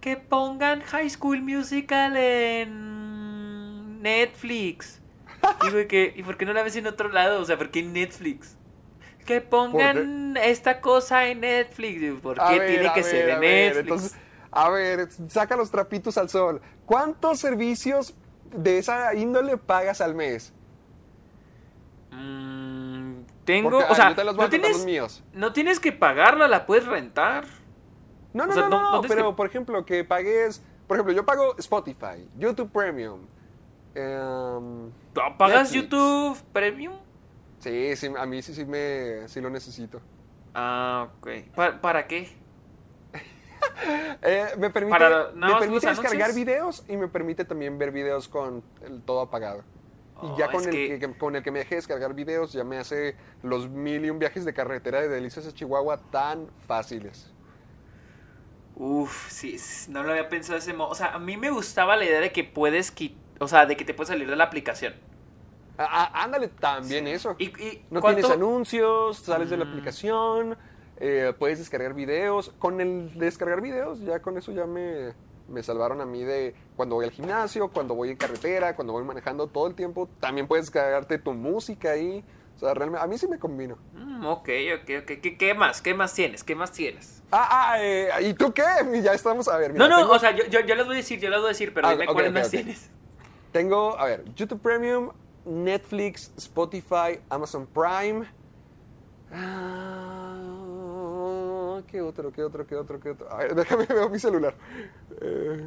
que 0.00 0.16
pongan 0.16 0.80
High 0.80 1.10
School 1.10 1.42
Musical 1.42 2.16
en 2.16 4.00
Netflix. 4.02 5.00
Que, 5.88 6.12
¿y 6.16 6.22
por 6.22 6.36
qué 6.36 6.44
no 6.46 6.52
la 6.52 6.62
ves 6.62 6.76
en 6.76 6.86
otro 6.86 7.08
lado? 7.10 7.40
O 7.40 7.44
sea, 7.44 7.56
¿por 7.58 7.70
qué 7.70 7.80
en 7.80 7.92
Netflix? 7.92 8.56
Que 9.26 9.40
pongan 9.40 10.36
esta 10.38 10.80
cosa 10.80 11.26
en 11.28 11.40
Netflix. 11.40 12.20
¿Por 12.20 12.38
qué 12.38 12.58
ver, 12.58 12.68
tiene 12.68 12.92
que 12.94 13.02
ver, 13.02 13.10
ser 13.10 13.28
en 13.28 13.40
ver, 13.40 13.74
Netflix? 13.76 13.78
Entonces, 13.80 14.16
a 14.50 14.70
ver, 14.70 15.08
saca 15.28 15.56
los 15.56 15.70
trapitos 15.70 16.16
al 16.16 16.28
sol. 16.30 16.62
¿Cuántos 16.86 17.38
servicios 17.38 18.14
de 18.54 18.78
esa 18.78 19.14
índole 19.14 19.58
pagas 19.58 20.00
al 20.00 20.14
mes? 20.14 20.52
Mm, 22.10 23.20
tengo, 23.44 23.70
Porque, 23.70 23.92
o 23.92 23.94
sea, 23.94 24.14
te 24.14 24.24
no 24.24 24.48
tienes, 24.48 24.84
míos. 24.84 25.22
no 25.32 25.52
tienes 25.52 25.78
que 25.80 25.92
pagarla, 25.92 26.48
la 26.48 26.64
puedes 26.66 26.86
rentar. 26.86 27.44
No, 28.32 28.46
no, 28.46 28.50
O 28.52 28.54
sea, 28.54 28.62
no, 28.64 28.68
no- 28.70 28.92
no, 28.92 29.02
pero 29.02 29.30
que- 29.30 29.36
por 29.36 29.46
ejemplo, 29.46 29.84
que 29.84 30.04
pagues, 30.04 30.62
por 30.86 30.96
ejemplo, 30.96 31.14
yo 31.14 31.24
pago 31.26 31.56
Spotify, 31.58 32.26
YouTube 32.38 32.70
Premium. 32.70 33.20
Em, 33.98 34.90
¿Pagas 35.36 35.72
Netflix. 35.72 35.90
YouTube 35.90 36.38
Premium? 36.52 36.94
Sí, 37.60 37.96
sí, 37.96 38.10
a 38.16 38.24
mí 38.26 38.40
sí, 38.42 38.54
sí, 38.54 38.64
me, 38.64 39.26
sí 39.28 39.40
lo 39.40 39.50
necesito. 39.50 40.00
Ah, 40.54 41.08
ok. 41.18 41.28
¿Para, 41.54 41.80
para 41.80 42.06
qué? 42.06 42.28
Eh, 44.22 44.46
me 44.58 44.70
permite, 44.70 44.98
Para- 44.98 45.30
me 45.32 45.54
permite 45.58 45.86
descargar 45.88 46.30
anuncios. 46.30 46.34
videos 46.34 46.84
y 46.88 46.96
me 46.96 47.06
permite 47.08 47.44
también 47.44 47.78
ver 47.78 47.92
videos 47.92 48.28
con 48.28 48.62
el 48.82 49.02
todo 49.02 49.20
apagado. 49.20 49.62
Oh, 50.16 50.34
y 50.34 50.38
ya 50.38 50.50
con 50.50 50.60
es 50.62 50.66
el 50.66 50.72
que- 50.72 50.98
que... 50.98 51.18
con 51.18 51.36
el 51.36 51.42
que 51.44 51.50
me 51.52 51.60
deje 51.60 51.76
descargar 51.76 52.12
videos 52.14 52.52
ya 52.52 52.64
me 52.64 52.78
hace 52.78 53.16
los 53.42 53.68
mil 53.68 54.04
y 54.04 54.10
un 54.10 54.18
viajes 54.18 54.44
de 54.44 54.52
carretera 54.52 55.00
de 55.00 55.08
Delicias 55.08 55.46
a 55.46 55.52
Chihuahua 55.52 55.98
tan 56.10 56.48
fáciles. 56.66 57.32
Uf, 58.74 59.28
sí, 59.30 59.56
no 59.88 60.02
lo 60.04 60.10
había 60.10 60.28
pensado 60.28 60.54
de 60.54 60.60
ese 60.60 60.72
modo. 60.72 60.90
O 60.90 60.94
sea, 60.94 61.12
a 61.14 61.18
mí 61.18 61.36
me 61.36 61.50
gustaba 61.50 61.96
la 61.96 62.04
idea 62.04 62.20
de 62.20 62.32
que 62.32 62.44
puedes 62.44 62.94
qui- 62.94 63.14
o 63.38 63.48
sea, 63.48 63.66
de 63.66 63.76
que 63.76 63.84
te 63.84 63.94
puedes 63.94 64.08
salir 64.08 64.28
de 64.28 64.36
la 64.36 64.44
aplicación. 64.44 64.94
Ah, 65.78 66.10
ah, 66.12 66.24
ándale, 66.24 66.48
también 66.48 67.06
eso. 67.06 67.36
Y, 67.38 67.46
y 67.62 67.84
No 67.90 68.00
¿cuánto- 68.00 68.20
tienes 68.20 68.36
anuncios, 68.36 69.18
sales 69.18 69.48
de 69.50 69.56
la 69.56 69.64
Mm. 69.64 69.68
aplicación, 69.68 70.58
eh, 70.98 71.32
puedes 71.38 71.58
descargar 71.58 71.94
videos. 71.94 72.52
Con 72.58 72.80
el 72.80 73.16
descargar 73.18 73.60
videos, 73.60 74.00
ya 74.00 74.20
con 74.20 74.36
eso 74.36 74.50
ya 74.50 74.66
me, 74.66 75.14
me 75.46 75.62
salvaron 75.62 76.00
a 76.00 76.04
mí 76.06 76.24
de 76.24 76.54
cuando 76.74 76.96
voy 76.96 77.04
al 77.04 77.12
gimnasio, 77.12 77.68
cuando 77.68 77.94
voy 77.94 78.10
en 78.10 78.16
carretera, 78.16 78.74
cuando 78.74 78.92
voy 78.92 79.04
manejando 79.04 79.46
todo 79.46 79.68
el 79.68 79.74
tiempo. 79.76 80.08
También 80.18 80.48
puedes 80.48 80.66
descargarte 80.66 81.18
tu 81.18 81.32
música 81.32 81.92
ahí. 81.92 82.24
O 82.56 82.58
sea, 82.58 82.74
realmente, 82.74 83.04
a 83.04 83.06
mí 83.06 83.16
sí 83.16 83.28
me 83.28 83.38
combino. 83.38 83.78
Mm, 83.92 84.26
ok, 84.26 84.48
ok, 84.80 84.90
ok. 85.02 85.06
¿Qué, 85.22 85.36
qué 85.38 85.54
más? 85.54 85.80
¿Qué 85.80 85.94
más 85.94 86.12
tienes? 86.12 86.42
¿Qué 86.42 86.56
más 86.56 86.72
tienes? 86.72 87.22
Ah, 87.30 87.46
ah, 87.70 87.76
eh, 87.80 88.08
¿y 88.22 88.34
tú 88.34 88.52
qué? 88.52 88.64
Ya 89.04 89.12
estamos, 89.12 89.46
a 89.46 89.56
ver, 89.58 89.72
mira, 89.74 89.86
no, 89.86 89.88
no, 89.96 90.02
tengo- 90.02 90.16
o 90.16 90.18
sea, 90.18 90.32
yo, 90.32 90.44
yo, 90.46 90.58
yo 90.66 90.74
les 90.74 90.84
voy 90.86 90.94
a 90.94 90.96
decir, 90.96 91.20
yo 91.20 91.30
les 91.30 91.38
voy 91.38 91.46
a 91.46 91.48
decir, 91.50 91.72
pero 91.72 91.86
Ah, 91.86 91.92
dime 91.92 92.06
ok, 92.08 92.12
cuáles 92.14 92.32
más 92.32 92.50
tienes. 92.50 92.90
Tengo, 93.52 93.98
a 93.98 94.04
ver, 94.06 94.24
YouTube 94.34 94.60
Premium, 94.60 95.10
Netflix, 95.44 96.32
Spotify, 96.36 97.20
Amazon 97.30 97.66
Prime. 97.66 98.26
Ah, 99.32 100.58
¿Qué 101.86 102.02
otro, 102.02 102.30
qué 102.30 102.42
otro, 102.44 102.66
qué 102.66 102.76
otro, 102.76 103.00
qué 103.00 103.10
otro? 103.10 103.32
A 103.32 103.38
ver, 103.38 103.54
déjame 103.56 103.86
ver 103.86 104.10
mi 104.10 104.18
celular. 104.18 104.54
Eh, 105.20 105.64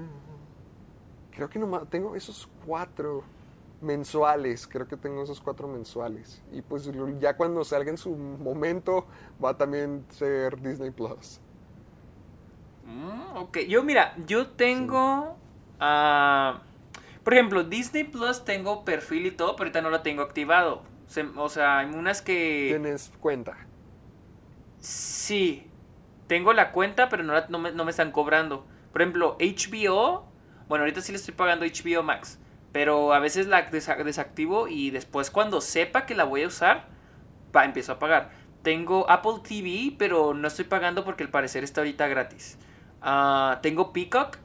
creo 1.31 1.49
que 1.49 1.57
nomás 1.57 1.89
tengo 1.89 2.15
esos 2.15 2.47
cuatro 2.65 3.23
mensuales. 3.81 4.67
Creo 4.67 4.87
que 4.87 4.95
tengo 4.97 5.23
esos 5.23 5.41
cuatro 5.41 5.67
mensuales. 5.67 6.43
Y 6.51 6.61
pues 6.61 6.89
ya 7.19 7.35
cuando 7.35 7.63
salga 7.63 7.89
en 7.89 7.97
su 7.97 8.15
momento 8.15 9.07
va 9.43 9.49
a 9.51 9.57
también 9.57 10.05
ser 10.09 10.61
Disney 10.61 10.91
Plus. 10.91 11.39
Mm, 12.85 13.37
ok, 13.37 13.57
yo 13.67 13.83
mira, 13.83 14.15
yo 14.27 14.47
tengo... 14.49 15.35
ah, 15.79 16.61
por 17.31 17.37
ejemplo, 17.37 17.63
Disney 17.63 18.03
Plus 18.03 18.43
tengo 18.43 18.83
perfil 18.83 19.25
y 19.27 19.31
todo, 19.31 19.55
pero 19.55 19.67
ahorita 19.67 19.81
no 19.81 19.89
lo 19.89 20.01
tengo 20.01 20.21
activado. 20.21 20.83
Se- 21.07 21.21
o 21.37 21.47
sea, 21.47 21.79
hay 21.79 21.87
unas 21.87 22.21
que... 22.21 22.65
Tienes 22.71 23.09
cuenta. 23.21 23.55
Sí, 24.79 25.65
tengo 26.27 26.51
la 26.51 26.73
cuenta, 26.73 27.07
pero 27.07 27.23
no, 27.23 27.31
la- 27.31 27.45
no, 27.47 27.57
me, 27.57 27.71
no 27.71 27.85
me 27.85 27.91
están 27.91 28.11
cobrando. 28.11 28.65
Por 28.91 29.01
ejemplo, 29.01 29.37
HBO, 29.39 30.25
bueno, 30.67 30.83
ahorita 30.83 30.99
sí 30.99 31.13
le 31.13 31.19
estoy 31.19 31.33
pagando 31.33 31.65
HBO 31.65 32.03
Max, 32.03 32.37
pero 32.73 33.13
a 33.13 33.19
veces 33.19 33.47
la 33.47 33.71
desa- 33.71 34.03
desactivo 34.03 34.67
y 34.67 34.89
después 34.89 35.31
cuando 35.31 35.61
sepa 35.61 36.05
que 36.05 36.15
la 36.15 36.25
voy 36.25 36.43
a 36.43 36.47
usar, 36.47 36.89
pa, 37.53 37.63
empiezo 37.63 37.93
a 37.93 37.99
pagar. 37.99 38.31
Tengo 38.61 39.09
Apple 39.09 39.39
TV, 39.47 39.95
pero 39.97 40.33
no 40.33 40.49
estoy 40.49 40.65
pagando 40.65 41.05
porque 41.05 41.23
al 41.23 41.29
parecer 41.29 41.63
está 41.63 41.79
ahorita 41.79 42.09
gratis. 42.09 42.57
Ah, 43.01 43.59
tengo 43.63 43.93
Peacock, 43.93 44.37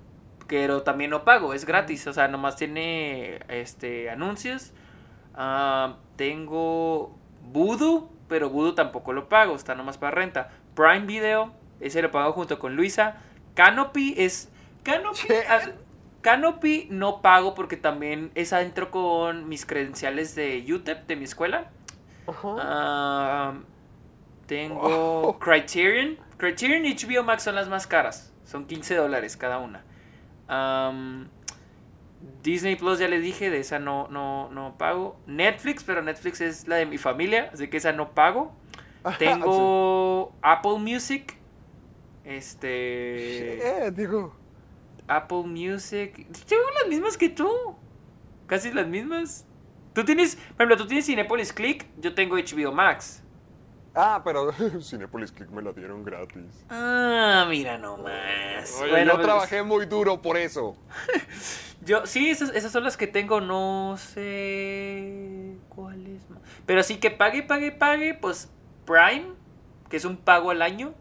pero 0.46 0.82
también 0.82 1.10
no 1.10 1.24
pago, 1.24 1.54
es 1.54 1.64
gratis, 1.64 2.06
o 2.06 2.12
sea, 2.12 2.28
nomás 2.28 2.56
tiene 2.56 3.40
este 3.48 4.10
anuncios. 4.10 4.72
Ah, 5.34 5.96
tengo 6.16 7.16
Voodoo, 7.42 8.10
pero 8.28 8.50
Voodoo 8.50 8.74
tampoco 8.74 9.12
lo 9.12 9.28
pago, 9.28 9.54
está 9.54 9.74
nomás 9.74 9.98
para 9.98 10.12
renta. 10.12 10.50
Prime 10.74 11.06
Video, 11.06 11.52
ese 11.80 12.02
lo 12.02 12.10
pago 12.10 12.32
junto 12.32 12.58
con 12.58 12.76
Luisa. 12.76 13.16
Canopy 13.54 14.14
es. 14.16 14.50
Canopy. 14.82 15.18
Canopy 16.20 16.88
no 16.90 17.22
pago 17.22 17.54
porque 17.54 17.76
también 17.76 18.32
es 18.34 18.52
adentro 18.52 18.90
con 18.90 19.48
mis 19.48 19.64
credenciales 19.64 20.34
de 20.34 20.64
UTEP 20.68 21.06
de 21.06 21.16
mi 21.16 21.24
escuela. 21.24 21.70
Ah, 22.58 23.54
tengo 24.46 24.80
Oh. 24.82 25.38
Criterion. 25.38 26.18
Criterion 26.36 26.84
y 26.84 26.94
HBO 26.94 27.22
Max 27.22 27.44
son 27.44 27.54
las 27.54 27.68
más 27.68 27.86
caras. 27.86 28.32
Son 28.44 28.66
15 28.66 28.96
dólares 28.96 29.36
cada 29.36 29.58
una. 29.58 29.84
Disney 32.42 32.76
Plus 32.76 32.98
ya 32.98 33.08
les 33.08 33.22
dije, 33.22 33.50
de 33.50 33.58
esa 33.58 33.78
no, 33.78 34.08
no, 34.08 34.48
no 34.50 34.76
pago. 34.78 35.18
Netflix, 35.26 35.84
pero 35.84 36.02
Netflix 36.02 36.40
es 36.40 36.68
la 36.68 36.76
de 36.76 36.86
mi 36.86 36.98
familia, 36.98 37.50
así 37.52 37.68
que 37.68 37.76
esa 37.76 37.92
no 37.92 38.12
pago. 38.12 38.54
Tengo 39.18 40.32
Apple 40.42 40.78
Music. 40.78 41.36
Este. 42.24 43.86
Eh, 43.86 43.90
digo. 43.92 44.34
Apple 45.06 45.44
Music. 45.44 46.26
Tengo 46.46 46.64
las 46.80 46.88
mismas 46.88 47.16
que 47.16 47.28
tú. 47.28 47.48
Casi 48.46 48.72
las 48.72 48.86
mismas. 48.86 49.46
Tú 49.92 50.04
tienes, 50.04 50.36
por 50.36 50.66
ejemplo, 50.66 50.76
tú 50.76 50.86
tienes 50.86 51.06
Cinepolis 51.06 51.52
Click, 51.52 51.86
yo 51.98 52.14
tengo 52.14 52.36
HBO 52.36 52.72
Max. 52.72 53.22
Ah, 53.98 54.20
pero 54.22 54.52
Cinepolis 54.82 55.32
Click 55.32 55.48
me 55.50 55.62
la 55.62 55.72
dieron 55.72 56.04
gratis. 56.04 56.66
Ah, 56.68 57.46
mira 57.48 57.78
nomás. 57.78 58.78
Oye, 58.82 58.90
Bueno, 58.90 59.12
yo 59.12 59.16
pues, 59.16 59.26
trabajé 59.26 59.62
muy 59.62 59.86
duro 59.86 60.20
por 60.20 60.36
eso. 60.36 60.76
Yo, 61.84 62.04
sí, 62.04 62.30
esas, 62.30 62.50
esas 62.50 62.72
son 62.72 62.82
las 62.82 62.96
que 62.96 63.06
tengo, 63.06 63.40
no 63.40 63.96
sé 63.96 65.54
cuáles 65.68 66.28
más. 66.28 66.40
Pero 66.64 66.82
sí 66.82 66.96
que 66.96 67.12
pague, 67.12 67.44
pague, 67.44 67.70
pague, 67.70 68.12
pues 68.12 68.50
Prime, 68.84 69.26
que 69.88 69.96
es 69.96 70.04
un 70.04 70.16
pago 70.16 70.50
al 70.50 70.62
año, 70.62 70.94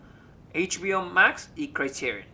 HBO 0.54 1.02
Max 1.06 1.52
y 1.56 1.70
Criterion. 1.70 2.28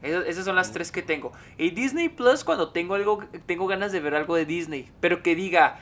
Esas, 0.00 0.26
esas 0.26 0.44
son 0.46 0.56
las 0.56 0.72
tres 0.72 0.90
que 0.90 1.02
tengo. 1.02 1.32
Y 1.58 1.70
Disney 1.70 2.08
Plus 2.08 2.42
cuando 2.42 2.70
tengo 2.70 2.94
algo, 2.94 3.22
tengo 3.44 3.66
ganas 3.66 3.92
de 3.92 4.00
ver 4.00 4.14
algo 4.14 4.34
de 4.34 4.46
Disney, 4.46 4.90
pero 5.00 5.22
que 5.22 5.34
diga, 5.34 5.78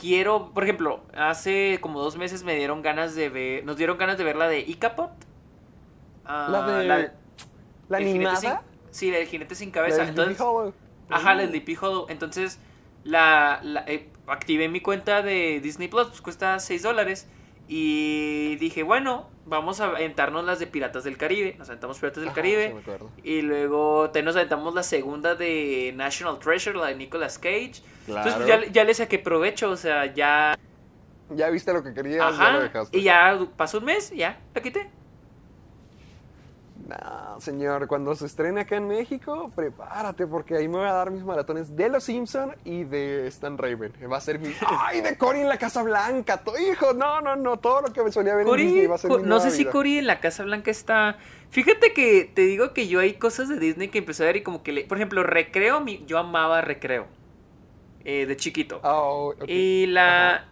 quiero, 0.00 0.50
por 0.52 0.64
ejemplo, 0.64 1.02
hace 1.16 1.78
como 1.80 2.00
dos 2.00 2.16
meses 2.16 2.42
me 2.44 2.54
dieron 2.56 2.82
ganas 2.82 3.14
de 3.14 3.28
ver, 3.28 3.64
nos 3.64 3.76
dieron 3.76 3.98
ganas 3.98 4.18
de 4.18 4.24
ver 4.24 4.36
la 4.36 4.48
de 4.48 4.60
Icapod. 4.60 5.10
Ah, 6.24 6.48
La 6.50 6.98
de- 6.98 7.10
¿La 7.88 7.98
jinete 7.98 8.10
animada? 8.28 8.36
sin- 8.36 8.52
sí, 8.90 9.10
la 9.10 9.18
del 9.18 9.26
jinete 9.28 9.54
sin 9.54 9.68
La 9.70 9.74
cabeza. 9.74 9.96
Sleepy 9.96 10.10
Entonces, 10.10 10.40
Hollow. 10.40 10.74
Ajá, 11.10 11.34
la 11.34 11.42
Mm. 11.42 11.46
de 11.46 11.48
Sleepy 11.48 11.76
Hollow. 11.80 12.06
Entonces, 12.10 12.58
la, 13.04 13.60
la- 13.62 13.84
eh, 13.86 14.10
activé 14.26 14.68
mi 14.68 14.80
cuenta 14.80 15.22
de 15.22 15.60
Disney 15.62 15.88
Plus, 15.88 16.08
pues 16.08 16.20
cuesta 16.20 16.58
6 16.58 16.82
dólares. 16.82 17.28
Y 17.66 18.56
dije, 18.56 18.82
bueno, 18.82 19.28
vamos 19.48 19.80
a 19.80 19.86
aventarnos 19.86 20.44
las 20.44 20.58
de 20.58 20.66
Piratas 20.66 21.04
del 21.04 21.16
Caribe. 21.16 21.56
Nos 21.58 21.68
aventamos 21.68 21.98
Piratas 21.98 22.20
del 22.20 22.28
Ajá, 22.28 22.36
Caribe. 22.36 22.68
sí 22.68 22.74
me 22.74 22.80
acuerdo. 22.80 23.10
Y 23.22 23.42
luego 23.42 24.10
te 24.10 24.22
nos 24.22 24.36
aventamos 24.36 24.74
la 24.74 24.82
segunda 24.82 25.34
de 25.34 25.92
National 25.96 26.38
Treasure, 26.38 26.78
la 26.78 26.86
de 26.88 26.96
Nicolas 26.96 27.38
Cage. 27.38 27.82
Entonces, 28.06 28.34
pues, 28.34 28.46
ya, 28.46 28.64
ya 28.66 28.84
le 28.84 28.94
saqué 28.94 29.18
provecho, 29.18 29.70
o 29.70 29.76
sea, 29.76 30.06
ya. 30.12 30.56
Ya 31.30 31.50
viste 31.50 31.72
lo 31.72 31.82
que 31.82 31.92
querías, 31.92 32.38
ya 32.38 32.52
lo 32.52 32.60
dejaste. 32.60 32.96
Y 32.96 33.02
ya 33.02 33.38
pasó 33.56 33.78
un 33.78 33.84
mes, 33.84 34.10
ya, 34.14 34.40
la 34.54 34.62
quité. 34.62 34.90
No, 36.88 37.38
señor, 37.40 37.86
cuando 37.86 38.14
se 38.14 38.24
estrene 38.24 38.62
acá 38.62 38.76
en 38.76 38.88
México, 38.88 39.52
prepárate 39.54 40.26
porque 40.26 40.56
ahí 40.56 40.68
me 40.68 40.78
voy 40.78 40.86
a 40.88 40.92
dar 40.94 41.10
mis 41.10 41.22
maratones 41.22 41.76
de 41.76 41.90
Los 41.90 42.04
Simpson 42.04 42.56
y 42.64 42.84
de 42.84 43.26
Stan 43.26 43.58
Raven. 43.58 43.92
Va 44.10 44.16
a 44.16 44.20
ser 44.22 44.38
mi... 44.38 44.48
¡Ay, 44.66 45.02
de 45.02 45.18
Cory 45.18 45.40
en 45.40 45.50
la 45.50 45.58
Casa 45.58 45.82
Blanca! 45.82 46.38
To- 46.38 46.58
Hijo, 46.58 46.94
no, 46.94 47.20
no, 47.20 47.36
no, 47.36 47.58
todo 47.58 47.82
lo 47.82 47.92
que 47.92 48.02
me 48.02 48.10
solía 48.10 48.34
ver 48.34 48.48
en 48.48 48.56
Disney 48.56 48.86
va 48.86 48.94
a 48.94 48.98
ser 48.98 49.10
mi 49.10 49.22
no 49.22 49.38
sé 49.38 49.50
si. 49.50 49.66
Cory 49.66 49.98
en 49.98 50.06
la 50.06 50.18
Casa 50.20 50.44
Blanca 50.44 50.70
está. 50.70 51.18
Fíjate 51.50 51.92
que 51.92 52.24
te 52.34 52.40
digo 52.42 52.72
que 52.72 52.88
yo 52.88 53.00
hay 53.00 53.14
cosas 53.14 53.50
de 53.50 53.58
Disney 53.58 53.88
que 53.88 53.98
empecé 53.98 54.22
a 54.22 54.26
ver 54.26 54.36
y 54.38 54.42
como 54.42 54.62
que 54.62 54.72
le. 54.72 54.84
Por 54.84 54.96
ejemplo, 54.96 55.22
Recreo, 55.22 55.80
mi- 55.82 56.04
yo 56.06 56.16
amaba 56.18 56.62
Recreo. 56.62 57.06
eh, 58.04 58.24
de 58.24 58.36
chiquito. 58.36 58.80
Oh, 58.82 59.34
ok. 59.38 59.44
Y 59.46 59.86
la. 59.88 60.36
Ajá. 60.36 60.44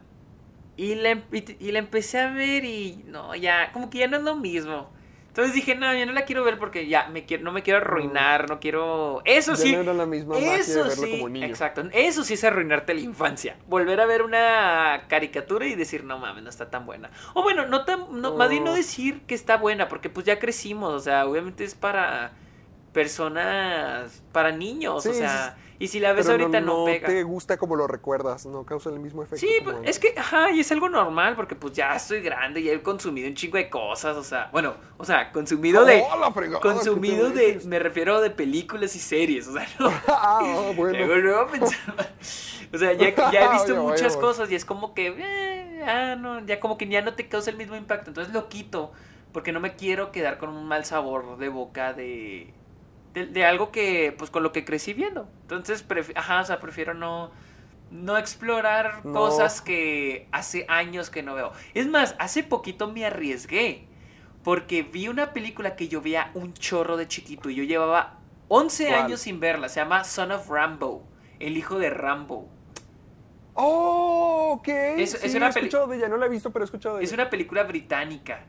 Y 0.76 0.94
la, 0.96 1.12
y 1.32 1.72
la 1.72 1.78
empecé 1.78 2.20
a 2.20 2.30
ver 2.30 2.66
y. 2.66 3.02
No, 3.06 3.34
ya. 3.34 3.72
Como 3.72 3.88
que 3.88 3.98
ya 4.00 4.06
no 4.06 4.18
es 4.18 4.22
lo 4.22 4.36
mismo. 4.36 4.90
Entonces 5.36 5.54
dije, 5.54 5.74
no, 5.74 5.94
yo 5.94 6.06
no 6.06 6.12
la 6.12 6.24
quiero 6.24 6.42
ver 6.44 6.58
porque 6.58 6.86
ya 6.88 7.08
me 7.08 7.26
quiero, 7.26 7.44
no 7.44 7.52
me 7.52 7.62
quiero 7.62 7.80
arruinar, 7.80 8.48
no 8.48 8.58
quiero. 8.58 9.20
Eso 9.26 9.52
Ya 9.52 9.56
sí. 9.58 9.72
no 9.72 9.80
era 9.82 9.92
la 9.92 10.06
misma 10.06 10.34
de 10.36 10.54
Eso 10.56 10.84
verlo 10.84 11.04
sí, 11.04 11.10
como 11.10 11.28
niño. 11.28 11.46
exacto. 11.46 11.82
Eso 11.92 12.24
sí 12.24 12.32
es 12.32 12.42
arruinarte 12.44 12.94
la 12.94 13.00
infancia. 13.00 13.58
Volver 13.66 14.00
a 14.00 14.06
ver 14.06 14.22
una 14.22 15.02
caricatura 15.08 15.66
y 15.66 15.74
decir, 15.74 16.04
no 16.04 16.18
mames, 16.18 16.42
no 16.42 16.48
está 16.48 16.70
tan 16.70 16.86
buena. 16.86 17.10
O 17.34 17.42
bueno, 17.42 17.66
no 17.66 17.84
tan, 17.84 18.18
no, 18.18 18.34
más 18.34 18.48
bien 18.48 18.64
no 18.64 18.70
Oh. 18.72 18.74
decir 18.74 19.20
que 19.26 19.34
está 19.34 19.58
buena, 19.58 19.88
porque 19.88 20.08
pues 20.08 20.24
ya 20.24 20.38
crecimos, 20.38 20.94
o 20.94 21.00
sea, 21.00 21.26
obviamente 21.26 21.64
es 21.64 21.74
para 21.74 22.32
personas, 22.94 24.22
para 24.32 24.52
niños, 24.52 25.04
o 25.06 25.12
sea, 25.12 25.56
y 25.78 25.88
si 25.88 26.00
la 26.00 26.12
ves 26.12 26.26
Pero 26.26 26.42
ahorita 26.42 26.60
no, 26.60 26.84
pega. 26.84 27.06
te 27.06 27.22
gusta 27.22 27.56
como 27.56 27.76
lo 27.76 27.86
recuerdas, 27.86 28.46
no 28.46 28.64
causa 28.64 28.90
el 28.90 28.98
mismo 29.00 29.22
efecto. 29.22 29.46
Sí, 29.46 29.52
como 29.64 29.78
pues, 29.78 29.90
es 29.90 29.98
que, 29.98 30.14
ajá, 30.16 30.50
y 30.50 30.60
es 30.60 30.72
algo 30.72 30.88
normal, 30.88 31.36
porque 31.36 31.54
pues 31.54 31.72
ya 31.74 31.94
estoy 31.94 32.20
grande, 32.20 32.62
ya 32.62 32.72
he 32.72 32.82
consumido 32.82 33.28
un 33.28 33.34
chingo 33.34 33.58
de 33.58 33.68
cosas, 33.68 34.16
o 34.16 34.24
sea, 34.24 34.48
bueno, 34.52 34.74
o 34.96 35.04
sea, 35.04 35.32
consumido 35.32 35.84
de... 35.84 36.02
¡Oh, 36.10 36.18
la 36.18 36.30
fregada! 36.32 36.60
Consumido 36.60 37.32
¿qué 37.32 37.34
te 37.34 37.58
de, 37.58 37.66
me 37.68 37.78
refiero 37.78 38.20
de 38.20 38.30
películas 38.30 38.96
y 38.96 38.98
series, 38.98 39.48
o 39.48 39.52
sea, 39.52 39.66
no... 39.78 39.90
ah, 40.08 40.72
bueno. 40.76 41.04
Luego, 41.16 41.46
pensaba- 41.48 42.06
O 42.72 42.78
sea, 42.78 42.92
ya, 42.94 43.14
ya 43.30 43.44
he 43.44 43.48
visto 43.52 43.72
Oye, 43.72 43.82
muchas 43.82 44.12
oye, 44.14 44.20
cosas 44.20 44.50
y 44.50 44.54
es 44.54 44.64
como 44.64 44.94
que 44.94 45.14
eh, 45.18 46.16
no, 46.18 46.44
ya 46.44 46.58
como 46.60 46.76
que 46.76 46.88
ya 46.88 47.02
no 47.02 47.14
te 47.14 47.28
causa 47.28 47.50
el 47.50 47.56
mismo 47.56 47.76
impacto. 47.76 48.10
Entonces 48.10 48.32
lo 48.34 48.48
quito 48.48 48.92
porque 49.32 49.52
no 49.52 49.60
me 49.60 49.76
quiero 49.76 50.12
quedar 50.12 50.38
con 50.38 50.48
un 50.48 50.66
mal 50.66 50.84
sabor 50.84 51.36
de 51.38 51.48
boca 51.48 51.92
de, 51.92 52.52
de, 53.24 53.44
algo 53.44 53.72
que, 53.72 54.14
pues 54.16 54.30
con 54.30 54.42
lo 54.42 54.52
que 54.52 54.64
crecí 54.64 54.92
viendo. 54.92 55.28
Entonces, 55.42 55.84
ajá, 56.14 56.40
o 56.40 56.44
sea, 56.44 56.60
prefiero 56.60 56.92
no, 56.92 57.30
no 57.90 58.18
explorar 58.18 59.02
cosas 59.02 59.62
que 59.62 60.28
hace 60.32 60.66
años 60.68 61.08
que 61.08 61.22
no 61.22 61.34
veo. 61.34 61.52
Es 61.74 61.86
más, 61.86 62.14
hace 62.18 62.42
poquito 62.42 62.92
me 62.92 63.06
arriesgué 63.06 63.86
porque 64.42 64.82
vi 64.82 65.08
una 65.08 65.32
película 65.32 65.76
que 65.76 65.88
yo 65.88 66.00
veía 66.00 66.30
un 66.34 66.52
chorro 66.52 66.96
de 66.96 67.08
chiquito 67.08 67.48
y 67.50 67.54
yo 67.54 67.64
llevaba 67.64 68.18
11 68.48 68.94
años 68.94 69.20
sin 69.20 69.40
verla. 69.40 69.68
Se 69.68 69.80
llama 69.80 70.04
Son 70.04 70.30
of 70.30 70.48
Rambo, 70.48 71.02
el 71.40 71.56
hijo 71.56 71.78
de 71.78 71.90
Rambo. 71.90 72.48
Oh, 73.54 74.58
ok. 74.58 74.68
Es, 74.68 75.14
es 75.14 75.34
una 75.34 75.46
he 75.46 75.48
escuchado 75.48 75.86
de 75.86 75.96
ella, 75.96 76.08
no 76.08 76.18
la 76.18 76.26
he 76.26 76.28
visto, 76.28 76.52
pero 76.52 76.64
he 76.64 76.66
escuchado 76.66 76.96
de 76.96 77.02
ella. 77.02 77.08
Es 77.08 77.14
una 77.14 77.30
película 77.30 77.64
británica. 77.64 78.44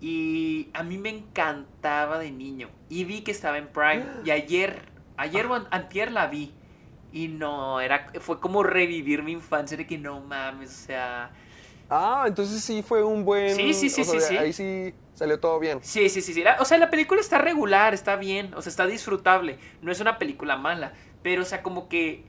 Y 0.00 0.68
a 0.74 0.82
mí 0.82 0.98
me 0.98 1.08
encantaba 1.08 2.18
de 2.18 2.30
niño. 2.30 2.68
Y 2.88 3.04
vi 3.04 3.22
que 3.22 3.30
estaba 3.30 3.58
en 3.58 3.68
Prime. 3.68 4.04
Y 4.24 4.30
ayer, 4.30 4.82
ayer 5.16 5.46
o 5.46 5.54
antier 5.70 6.12
la 6.12 6.26
vi. 6.26 6.52
Y 7.12 7.28
no, 7.28 7.80
era, 7.80 8.12
fue 8.20 8.40
como 8.40 8.62
revivir 8.62 9.22
mi 9.22 9.32
infancia 9.32 9.76
de 9.76 9.86
que 9.86 9.96
no 9.96 10.20
mames, 10.20 10.70
o 10.70 10.86
sea... 10.86 11.30
Ah, 11.88 12.24
entonces 12.26 12.62
sí 12.62 12.82
fue 12.82 13.02
un 13.02 13.24
buen... 13.24 13.54
Sí, 13.54 13.72
sí, 13.72 13.88
sí, 13.88 14.04
sí, 14.04 14.20
sí. 14.20 14.36
Ahí 14.36 14.52
sí 14.52 14.92
salió 15.14 15.40
todo 15.40 15.58
bien. 15.58 15.78
Sí, 15.82 16.08
sí, 16.10 16.20
sí, 16.20 16.34
sí. 16.34 16.44
o 16.58 16.64
sea, 16.64 16.78
la 16.78 16.90
película 16.90 17.20
está 17.20 17.38
regular, 17.38 17.94
está 17.94 18.16
bien, 18.16 18.52
o 18.54 18.60
sea, 18.60 18.70
está 18.70 18.86
disfrutable. 18.86 19.58
No 19.80 19.90
es 19.90 20.00
una 20.00 20.18
película 20.18 20.56
mala, 20.56 20.92
pero, 21.22 21.42
o 21.42 21.44
sea, 21.44 21.62
como 21.62 21.88
que 21.88 22.24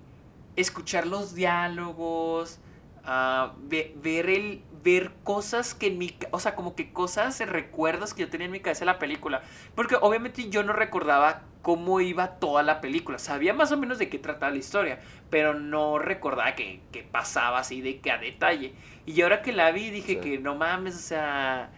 escuchar 0.56 1.06
los 1.06 1.36
diálogos, 1.36 2.60
uh, 3.04 3.52
ver 3.68 4.30
el 4.30 4.62
ver 4.84 5.12
cosas 5.24 5.74
que 5.74 5.88
en 5.88 5.98
mi 5.98 6.16
o 6.32 6.40
sea 6.40 6.56
como 6.56 6.76
que 6.76 6.92
cosas 6.92 7.40
recuerdos 7.40 8.14
que 8.14 8.22
yo 8.22 8.30
tenía 8.30 8.46
en 8.46 8.52
mi 8.52 8.60
cabeza 8.60 8.82
de 8.82 8.88
la 8.88 9.00
película. 9.00 9.42
Porque 9.76 9.96
obviamente 10.00 10.50
yo 10.50 10.64
no 10.64 10.74
recordaba 10.74 11.44
cómo 11.62 12.00
iba 12.00 12.40
toda 12.40 12.64
la 12.64 12.80
película. 12.80 13.20
Sabía 13.20 13.54
más 13.54 13.72
o 13.72 13.78
menos 13.78 14.00
de 14.00 14.10
qué 14.10 14.20
trataba 14.20 14.52
la 14.52 14.58
historia 14.58 15.00
pero 15.30 15.54
no 15.54 16.00
recordaba 16.00 16.56
que, 16.56 16.82
que 16.92 17.04
pasaba 17.04 17.60
así 17.60 17.82
de 17.82 18.00
que 18.00 18.12
a 18.12 18.18
detalle. 18.18 18.74
Y 19.06 19.22
ahora 19.22 19.42
que 19.42 19.52
la 19.52 19.72
vi 19.72 19.90
dije 19.90 20.20
que 20.20 20.38
no 20.38 20.56
mames 20.56 20.96
o 20.96 21.00
sea 21.00 21.70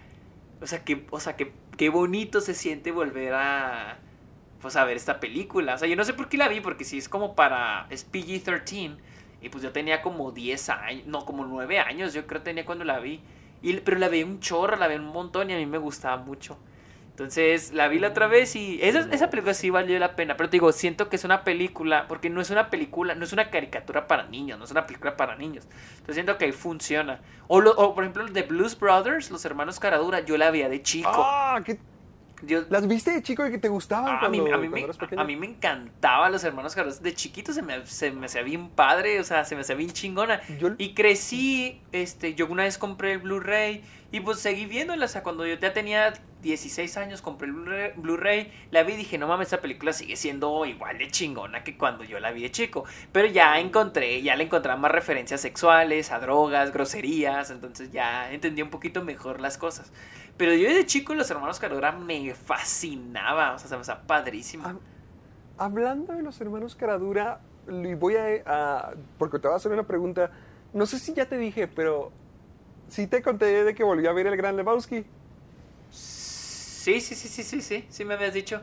o 0.62 0.68
sea 0.68 0.84
que 0.84 1.06
o 1.10 1.20
sea 1.20 1.36
que 1.36 1.52
qué 1.78 1.90
bonito 1.90 2.42
se 2.42 2.54
siente 2.54 2.92
volver 2.92 3.34
a 3.34 3.98
pues 4.62 4.76
a 4.76 4.86
ver 4.86 4.98
esta 4.98 5.20
película. 5.20 5.76
O 5.76 5.78
sea 5.78 5.88
yo 5.88 5.96
no 5.96 6.04
sé 6.04 6.14
por 6.14 6.30
qué 6.30 6.38
la 6.38 6.48
vi 6.48 6.62
porque 6.62 6.84
si 6.84 6.98
es 6.98 7.10
como 7.10 7.36
para 7.36 7.88
es 7.90 8.10
PG-13 8.12 8.98
y 9.42 9.50
pues 9.50 9.64
yo 9.64 9.72
tenía 9.72 10.02
como 10.02 10.32
10 10.32 10.70
años, 10.70 11.06
no, 11.08 11.26
como 11.26 11.46
9 11.46 11.80
años, 11.80 12.14
yo 12.14 12.28
creo 12.28 12.42
tenía 12.42 12.66
cuando 12.66 12.86
la 12.86 13.00
vi. 13.00 13.22
Y, 13.62 13.74
pero 13.78 13.98
la 13.98 14.08
vi 14.10 14.24
un 14.24 14.40
chorro, 14.40 14.78
la 14.78 14.88
vi 14.88 14.96
un 14.96 15.08
montón 15.08 15.50
y 15.50 15.54
a 15.54 15.58
mí 15.58 15.66
me 15.66 15.78
gustaba 15.78 16.18
mucho. 16.18 16.58
Entonces 17.12 17.74
la 17.74 17.90
vi 17.90 18.00
la 18.00 18.10
otra 18.10 18.28
vez 18.28 18.56
y 18.56 18.80
esa, 18.82 19.00
esa 19.12 19.30
película 19.30 19.54
sí 19.54 19.70
valió 19.70 20.00
la 20.00 20.16
pena. 20.16 20.38
Pero 20.38 20.50
te 20.50 20.56
digo, 20.56 20.72
siento 20.72 21.10
que 21.10 21.18
es 21.18 21.26
una 21.26 21.44
película, 21.44 22.08
porque 22.08 22.30
no 22.30 22.40
es 22.40 22.50
una 22.50 22.70
película, 22.70 23.14
no 23.16 23.26
es 23.26 23.34
una 23.34 23.50
caricatura 23.50 24.08
para 24.08 24.24
niños, 24.24 24.58
no 24.58 24.64
es 24.64 24.72
una 24.72 24.86
película 24.86 25.18
para 25.18 25.36
niños. 25.36 25.68
Entonces 25.92 26.16
siento 26.16 26.38
que 26.38 26.46
ahí 26.46 26.54
funciona. 26.54 27.20
O, 27.48 27.60
o 27.60 27.94
por 27.94 28.06
ejemplo, 28.06 28.26
de 28.26 28.44
Blues 28.44 28.80
Brothers, 28.80 29.32
los 29.32 29.44
hermanos 29.44 29.80
Caradura, 29.80 30.22
yo 30.22 30.38
la 30.38 30.50
veía 30.50 30.70
de 30.70 30.82
chico. 30.82 31.12
Ah, 31.14 31.62
qué 31.66 31.78
¿Las 32.70 32.88
viste 32.88 33.12
de 33.12 33.22
chico 33.22 33.46
y 33.46 33.52
que 33.52 33.58
te 33.58 33.70
gustaban 33.70 34.24
a, 34.24 34.30
mí, 34.30 34.40
a, 34.40 34.58
mí 34.58 34.70
me, 34.70 34.86
a 35.18 35.24
mí 35.24 35.36
me 35.36 35.48
encantaban 35.48 36.32
los 36.32 36.44
hermanos 36.44 36.74
Carlos. 36.74 37.02
De 37.02 37.14
chiquito 37.14 37.54
se 37.54 37.62
me, 37.62 37.86
se 37.86 38.12
me 38.12 38.28
hacía 38.28 38.44
bien 38.44 38.70
padre, 38.70 39.20
o 39.20 39.24
sea, 39.24 39.44
se 39.46 39.56
me 39.56 39.62
hacía 39.62 39.76
bien 39.76 39.92
chingona. 39.92 40.42
Y 40.78 40.94
crecí, 40.94 41.82
este, 41.92 42.36
yo 42.36 42.48
una 42.48 42.64
vez 42.64 42.78
compré 42.78 43.14
el 43.14 43.20
Blu-ray 43.20 43.84
y 44.12 44.22
pues 44.22 44.40
seguí 44.40 44.66
viéndola. 44.66 45.06
O 45.06 45.08
sea, 45.08 45.24
cuando 45.24 45.46
yo 45.46 45.56
ya 45.56 45.74
tenía 45.74 46.14
16 46.42 46.98
años, 46.98 47.22
compré 47.22 47.48
el 47.48 47.54
Blu-ray, 47.96 48.52
la 48.72 48.84
vi 48.84 48.94
y 48.94 48.98
dije, 48.98 49.18
no 49.18 49.28
mames, 49.28 49.48
esta 49.48 49.62
película 49.62 49.94
sigue 49.94 50.16
siendo 50.16 50.66
igual 50.66 50.98
de 50.98 51.10
chingona 51.10 51.64
que 51.64 51.78
cuando 51.78 52.04
yo 52.04 52.20
la 52.20 52.32
vi 52.32 52.42
de 52.42 52.52
chico. 52.52 52.86
Pero 53.12 53.28
ya 53.28 53.60
encontré, 53.60 54.22
ya 54.22 54.36
le 54.36 54.46
encontraba 54.46 54.80
más 54.80 54.92
referencias 54.92 55.42
sexuales, 55.42 56.12
a 56.12 56.20
drogas, 56.20 56.72
groserías, 56.74 57.52
entonces 57.52 57.92
ya 57.92 58.32
entendí 58.32 58.62
un 58.62 58.70
poquito 58.70 59.04
mejor 59.04 59.42
las 59.42 59.58
cosas. 59.58 59.92
Pero 60.40 60.54
yo 60.54 60.74
de 60.74 60.86
chico 60.86 61.14
los 61.16 61.30
hermanos 61.30 61.60
Caradura 61.60 61.92
me 61.92 62.34
fascinaba, 62.34 63.56
o 63.56 63.60
sea, 63.60 63.68
se 63.68 63.76
me 63.76 63.82
hacía 63.82 64.02
padrísimo. 64.08 64.80
hablando 65.58 66.14
de 66.14 66.24
los 66.24 66.40
hermanos 66.40 66.76
Caradura, 66.76 67.42
voy 67.68 68.16
a, 68.16 68.94
porque 69.18 69.38
te 69.38 69.50
voy 69.50 69.56
a 69.56 69.58
hacer 69.58 69.74
una 69.74 69.86
pregunta. 69.86 70.32
No 70.72 70.86
sé 70.86 70.98
si 70.98 71.14
ya 71.14 71.26
te 71.26 71.38
dije, 71.38 71.68
pero 71.68 72.14
sí 72.88 73.06
te 73.06 73.22
conté 73.22 73.66
de 73.66 73.76
que 73.76 73.84
volví 73.84 74.08
a 74.08 74.14
ver 74.14 74.28
el 74.28 74.38
Gran 74.38 74.56
Lebowski. 74.56 75.04
Sí, 75.92 77.02
sí, 77.02 77.16
sí, 77.16 77.28
sí, 77.28 77.44
sí, 77.44 77.62
sí, 77.62 77.86
sí 77.90 78.06
me 78.06 78.14
habías 78.14 78.34
dicho. 78.34 78.62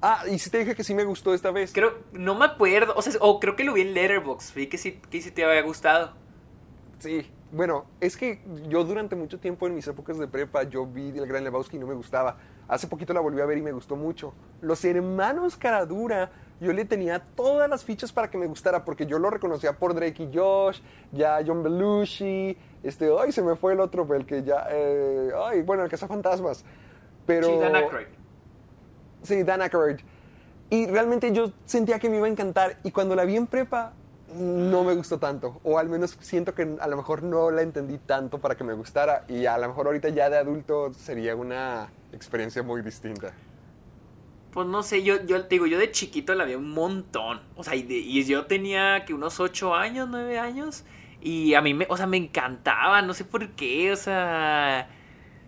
Ah, 0.00 0.22
y 0.30 0.38
sí 0.38 0.50
te 0.50 0.58
dije 0.58 0.76
que 0.76 0.84
sí 0.84 0.94
me 0.94 1.02
gustó 1.02 1.34
esta 1.34 1.50
vez. 1.50 1.72
Creo, 1.72 1.98
no 2.12 2.36
me 2.36 2.44
acuerdo, 2.44 2.94
o 2.96 3.02
sea, 3.02 3.12
o 3.18 3.40
creo 3.40 3.56
que 3.56 3.64
lo 3.64 3.72
vi 3.72 3.80
en 3.80 3.92
Letterboxd, 3.92 4.54
vi 4.54 4.68
que 4.68 4.78
sí, 4.78 5.00
que 5.10 5.20
sí 5.20 5.32
te 5.32 5.44
había 5.44 5.62
gustado. 5.62 6.12
Sí, 7.00 7.28
bueno, 7.54 7.84
es 8.00 8.16
que 8.16 8.40
yo 8.68 8.82
durante 8.84 9.14
mucho 9.14 9.38
tiempo 9.38 9.66
en 9.66 9.74
mis 9.74 9.86
épocas 9.86 10.18
de 10.18 10.26
prepa 10.26 10.64
yo 10.64 10.86
vi 10.86 11.16
El 11.16 11.26
Gran 11.26 11.44
Lebowski 11.44 11.76
y 11.76 11.78
no 11.78 11.86
me 11.86 11.94
gustaba. 11.94 12.36
Hace 12.66 12.88
poquito 12.88 13.14
la 13.14 13.20
volví 13.20 13.40
a 13.40 13.46
ver 13.46 13.58
y 13.58 13.62
me 13.62 13.70
gustó 13.70 13.94
mucho. 13.94 14.34
Los 14.60 14.84
hermanos 14.84 15.56
Caradura, 15.56 16.32
yo 16.60 16.72
le 16.72 16.84
tenía 16.84 17.20
todas 17.36 17.70
las 17.70 17.84
fichas 17.84 18.12
para 18.12 18.28
que 18.28 18.38
me 18.38 18.46
gustara 18.46 18.84
porque 18.84 19.06
yo 19.06 19.20
lo 19.20 19.30
reconocía 19.30 19.72
por 19.74 19.94
Drake 19.94 20.24
y 20.24 20.36
Josh, 20.36 20.80
ya 21.12 21.38
John 21.46 21.62
Belushi, 21.62 22.56
este, 22.82 23.08
ay, 23.18 23.30
se 23.30 23.42
me 23.42 23.54
fue 23.54 23.74
el 23.74 23.80
otro, 23.80 24.12
el 24.14 24.26
que 24.26 24.42
ya, 24.42 24.66
eh, 24.70 25.30
ay, 25.46 25.62
bueno, 25.62 25.84
el 25.84 25.90
que 25.90 25.96
fantasmas. 25.96 26.64
Pero... 27.24 27.46
Sí, 27.46 27.56
Dan 27.56 27.76
Aykroyd. 27.76 28.06
Sí, 29.22 29.42
Dan 29.44 29.62
Aykroyd. 29.62 30.00
Y 30.70 30.86
realmente 30.86 31.30
yo 31.30 31.52
sentía 31.66 32.00
que 32.00 32.10
me 32.10 32.16
iba 32.16 32.26
a 32.26 32.30
encantar 32.30 32.78
y 32.82 32.90
cuando 32.90 33.14
la 33.14 33.24
vi 33.24 33.36
en 33.36 33.46
prepa 33.46 33.92
no 34.34 34.82
me 34.84 34.94
gustó 34.94 35.18
tanto, 35.18 35.60
o 35.62 35.78
al 35.78 35.88
menos 35.88 36.16
siento 36.20 36.54
que 36.54 36.76
a 36.80 36.88
lo 36.88 36.96
mejor 36.96 37.22
no 37.22 37.50
la 37.50 37.62
entendí 37.62 37.98
tanto 37.98 38.38
para 38.38 38.56
que 38.56 38.64
me 38.64 38.72
gustara 38.74 39.24
y 39.28 39.46
a 39.46 39.56
lo 39.58 39.68
mejor 39.68 39.86
ahorita 39.86 40.08
ya 40.08 40.28
de 40.28 40.38
adulto 40.38 40.92
sería 40.92 41.36
una 41.36 41.88
experiencia 42.12 42.62
muy 42.62 42.82
distinta. 42.82 43.32
Pues 44.52 44.66
no 44.66 44.82
sé, 44.82 45.02
yo, 45.02 45.24
yo 45.24 45.42
te 45.42 45.56
digo, 45.56 45.66
yo 45.66 45.78
de 45.78 45.90
chiquito 45.90 46.34
la 46.34 46.44
vi 46.44 46.54
un 46.54 46.70
montón, 46.70 47.42
o 47.56 47.64
sea, 47.64 47.74
y, 47.74 48.24
yo 48.24 48.46
tenía 48.46 49.04
que 49.04 49.14
unos 49.14 49.40
8 49.40 49.74
años, 49.74 50.08
9 50.08 50.38
años, 50.38 50.84
y 51.20 51.54
a 51.54 51.60
mí, 51.60 51.74
me, 51.74 51.86
o 51.88 51.96
sea, 51.96 52.06
me 52.06 52.16
encantaba, 52.16 53.02
no 53.02 53.14
sé 53.14 53.24
por 53.24 53.50
qué, 53.50 53.92
o 53.92 53.96
sea, 53.96 54.88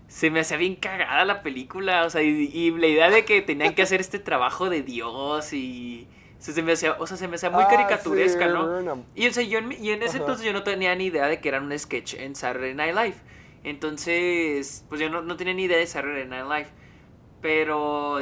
se 0.09 0.31
me 0.31 0.41
hacía 0.41 0.57
bien 0.57 0.77
cagada 0.77 1.25
la 1.25 1.43
película, 1.43 2.05
o 2.05 2.11
sea, 2.11 2.23
y 2.23 2.71
la 2.73 2.87
idea 2.87 3.11
de 3.11 3.25
que 3.25 3.43
tenían 3.43 3.75
que 3.75 3.83
hacer 3.83 4.01
este 4.01 4.19
trabajo 4.19 4.71
de 4.71 4.83
Dios 4.83 5.53
y 5.53 6.09
se 6.39 6.63
me 6.63 6.73
hacía, 6.73 6.97
o 6.99 7.07
sea, 7.07 7.17
se 7.17 7.29
me 7.29 7.37
hacía 7.37 7.51
muy 7.51 7.65
ah, 7.65 7.69
caricaturesca, 7.69 8.49
¿no? 8.49 9.05
Y, 9.15 9.27
o 9.27 9.33
sea, 9.33 9.43
yo 9.43 9.59
en, 9.59 9.73
y 9.73 9.91
en 9.91 10.03
ese 10.03 10.19
entonces 10.19 10.45
yo 10.45 10.53
no 10.53 10.63
tenía 10.63 10.95
ni 10.95 11.07
idea 11.07 11.27
de 11.27 11.41
que 11.41 11.49
era 11.49 11.61
un 11.61 11.77
sketch 11.77 12.15
en 12.15 12.35
Saturday 12.35 12.75
Night 12.75 12.95
Live. 12.95 13.17
Entonces, 13.65 14.85
pues 14.89 15.01
yo 15.01 15.09
no, 15.09 15.37
tenía 15.37 15.55
ni 15.55 15.65
idea 15.65 15.79
de 15.79 15.87
Saturday 15.87 16.27
Night 16.27 16.45
Live. 16.45 16.69
Pero, 17.41 18.21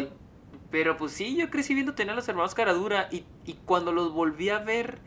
pero 0.71 0.97
pues 0.97 1.13
sí, 1.13 1.37
yo 1.37 1.51
crecí 1.51 1.75
viendo 1.75 1.95
tener 1.95 2.13
a 2.13 2.17
los 2.17 2.29
hermanos 2.29 2.55
Caradura 2.55 3.09
y, 3.11 3.25
y 3.45 3.55
cuando 3.65 3.93
los 3.93 4.13
volví 4.13 4.49
a 4.49 4.59
ver, 4.59 4.99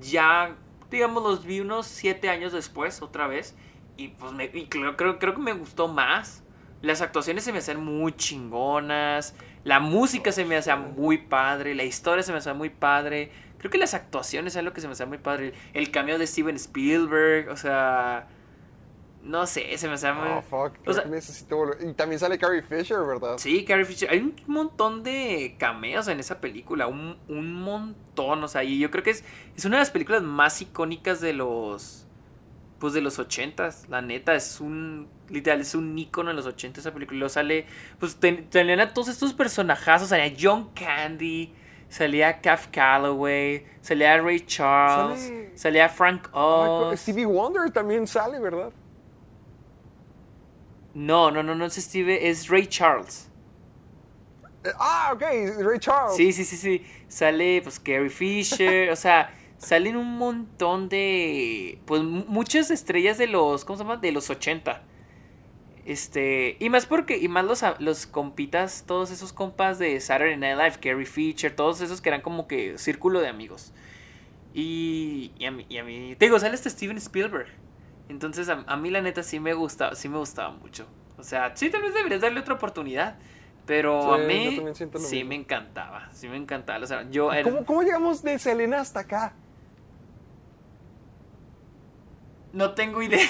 ya, 0.00 0.56
digamos, 0.90 1.22
los 1.22 1.44
vi 1.44 1.60
unos 1.60 1.86
siete 1.86 2.28
años 2.28 2.52
después, 2.52 3.02
otra 3.02 3.26
vez. 3.26 3.54
Y 3.96 4.08
pues 4.08 4.32
me, 4.32 4.44
y 4.46 4.66
creo, 4.66 4.96
creo, 4.96 5.18
creo 5.18 5.34
que 5.34 5.40
me 5.40 5.52
gustó 5.52 5.88
más. 5.88 6.42
Las 6.82 7.02
actuaciones 7.02 7.44
se 7.44 7.52
me 7.52 7.58
hacían 7.58 7.84
muy 7.84 8.12
chingonas. 8.12 9.34
La 9.66 9.80
música 9.80 10.30
se 10.30 10.44
me 10.44 10.56
hacía 10.56 10.76
muy 10.76 11.18
padre. 11.18 11.74
La 11.74 11.82
historia 11.82 12.22
se 12.22 12.30
me 12.30 12.38
hacía 12.38 12.54
muy 12.54 12.70
padre. 12.70 13.32
Creo 13.58 13.68
que 13.68 13.78
las 13.78 13.94
actuaciones 13.94 14.54
es 14.54 14.62
lo 14.62 14.72
que 14.72 14.80
se 14.80 14.86
me 14.86 14.92
hacía 14.92 15.06
muy 15.06 15.18
padre. 15.18 15.54
El 15.74 15.90
cambio 15.90 16.20
de 16.20 16.26
Steven 16.28 16.54
Spielberg. 16.54 17.48
O 17.50 17.56
sea. 17.56 18.28
No 19.24 19.44
sé, 19.48 19.76
se 19.76 19.88
me 19.88 19.94
hacía 19.94 20.14
muy. 20.14 20.28
Oh, 20.28 20.40
fuck. 20.40 21.06
necesito 21.08 21.56
Y 21.84 21.94
también 21.94 22.20
sale 22.20 22.38
Carrie 22.38 22.62
Fisher, 22.62 22.98
¿verdad? 22.98 23.38
Sí, 23.38 23.64
Carrie 23.64 23.84
Fisher. 23.84 24.08
Hay 24.08 24.20
un 24.20 24.36
montón 24.46 25.02
de 25.02 25.56
cameos 25.58 26.06
en 26.06 26.20
esa 26.20 26.40
película. 26.40 26.86
Un, 26.86 27.18
un 27.26 27.52
montón. 27.52 28.44
O 28.44 28.46
sea, 28.46 28.62
y 28.62 28.78
yo 28.78 28.92
creo 28.92 29.02
que 29.02 29.10
es, 29.10 29.24
es 29.56 29.64
una 29.64 29.78
de 29.78 29.80
las 29.80 29.90
películas 29.90 30.22
más 30.22 30.62
icónicas 30.62 31.20
de 31.20 31.32
los 31.32 32.05
pues 32.78 32.92
de 32.92 33.00
los 33.00 33.18
ochentas, 33.18 33.88
la 33.88 34.02
neta, 34.02 34.34
es 34.34 34.60
un, 34.60 35.08
literal, 35.28 35.60
es 35.60 35.74
un 35.74 35.98
icono 35.98 36.30
de 36.30 36.36
los 36.36 36.46
ochentas 36.46 36.84
esa 36.84 36.92
película, 36.92 37.16
y 37.16 37.18
luego 37.20 37.30
sale, 37.30 37.66
pues 37.98 38.16
tenían 38.16 38.80
a 38.80 38.92
todos 38.92 39.08
estos 39.08 39.32
personajazos, 39.32 40.08
salía 40.08 40.36
John 40.38 40.70
Candy, 40.74 41.54
salía 41.88 42.40
Kath 42.40 42.70
Calloway, 42.70 43.64
salía 43.80 44.20
Ray 44.20 44.40
Charles, 44.40 45.32
salía 45.54 45.88
Frank 45.88 46.28
Oz. 46.32 47.00
Stevie 47.00 47.26
Wonder 47.26 47.70
también 47.70 48.06
sale, 48.06 48.38
¿verdad? 48.38 48.72
No, 50.94 51.30
no, 51.30 51.42
no, 51.42 51.54
no 51.54 51.66
es 51.66 51.74
Stevie, 51.74 52.28
es 52.28 52.48
Ray 52.48 52.66
Charles. 52.66 53.30
Eh, 54.64 54.70
ah, 54.78 55.12
ok, 55.14 55.22
Ray 55.60 55.78
Charles. 55.78 56.16
Sí, 56.16 56.32
sí, 56.32 56.44
sí, 56.44 56.56
sí. 56.56 56.86
Sale, 57.06 57.60
pues, 57.62 57.78
Carrie 57.78 58.08
Fisher, 58.08 58.90
o 58.90 58.96
sea, 58.96 59.30
salen 59.58 59.96
un 59.96 60.18
montón 60.18 60.88
de. 60.88 61.78
Pues 61.86 62.02
muchas 62.02 62.70
estrellas 62.70 63.18
de 63.18 63.26
los. 63.26 63.64
¿Cómo 63.64 63.76
se 63.76 63.84
llama? 63.84 63.96
De 63.96 64.12
los 64.12 64.30
80. 64.30 64.82
Este. 65.84 66.56
Y 66.60 66.68
más 66.70 66.86
porque. 66.86 67.18
Y 67.18 67.28
más 67.28 67.44
los, 67.44 67.62
los 67.78 68.06
compitas, 68.06 68.84
todos 68.86 69.10
esos 69.10 69.32
compas 69.32 69.78
de 69.78 70.00
Saturday 70.00 70.36
Night 70.36 70.56
Live, 70.56 70.74
Carrie 70.80 71.06
Feature, 71.06 71.50
todos 71.50 71.80
esos 71.80 72.00
que 72.00 72.08
eran 72.08 72.20
como 72.20 72.46
que 72.46 72.78
círculo 72.78 73.20
de 73.20 73.28
amigos. 73.28 73.72
Y, 74.54 75.32
y, 75.38 75.44
a 75.44 75.50
mí, 75.50 75.66
y 75.68 75.78
a 75.78 75.84
mí. 75.84 76.16
Te 76.18 76.26
digo, 76.26 76.38
sale 76.38 76.54
este 76.54 76.70
Steven 76.70 76.96
Spielberg. 76.96 77.48
Entonces 78.08 78.48
a, 78.48 78.64
a, 78.66 78.76
mí 78.76 78.90
la 78.90 79.02
neta 79.02 79.22
sí 79.22 79.40
me 79.40 79.52
gustaba, 79.52 79.96
sí 79.96 80.08
me 80.08 80.16
gustaba 80.16 80.50
mucho. 80.50 80.86
O 81.18 81.24
sea, 81.24 81.56
sí, 81.56 81.70
tal 81.70 81.82
vez 81.82 81.92
deberías 81.92 82.20
darle 82.20 82.40
otra 82.40 82.54
oportunidad. 82.54 83.18
Pero 83.66 84.00
sí, 84.00 84.22
a 84.22 84.26
mí 84.26 84.62
sí 84.74 84.86
mismo. 84.86 85.28
me 85.28 85.34
encantaba, 85.34 86.08
sí 86.12 86.28
me 86.28 86.36
encantaba. 86.36 86.84
O 86.84 86.86
sea, 86.86 87.10
yo. 87.10 87.30
¿Cómo, 87.42 87.64
¿Cómo, 87.64 87.82
llegamos 87.82 88.22
de 88.22 88.38
Selena 88.38 88.80
hasta 88.80 89.00
acá? 89.00 89.34
No 92.52 92.72
tengo 92.72 93.02
idea. 93.02 93.26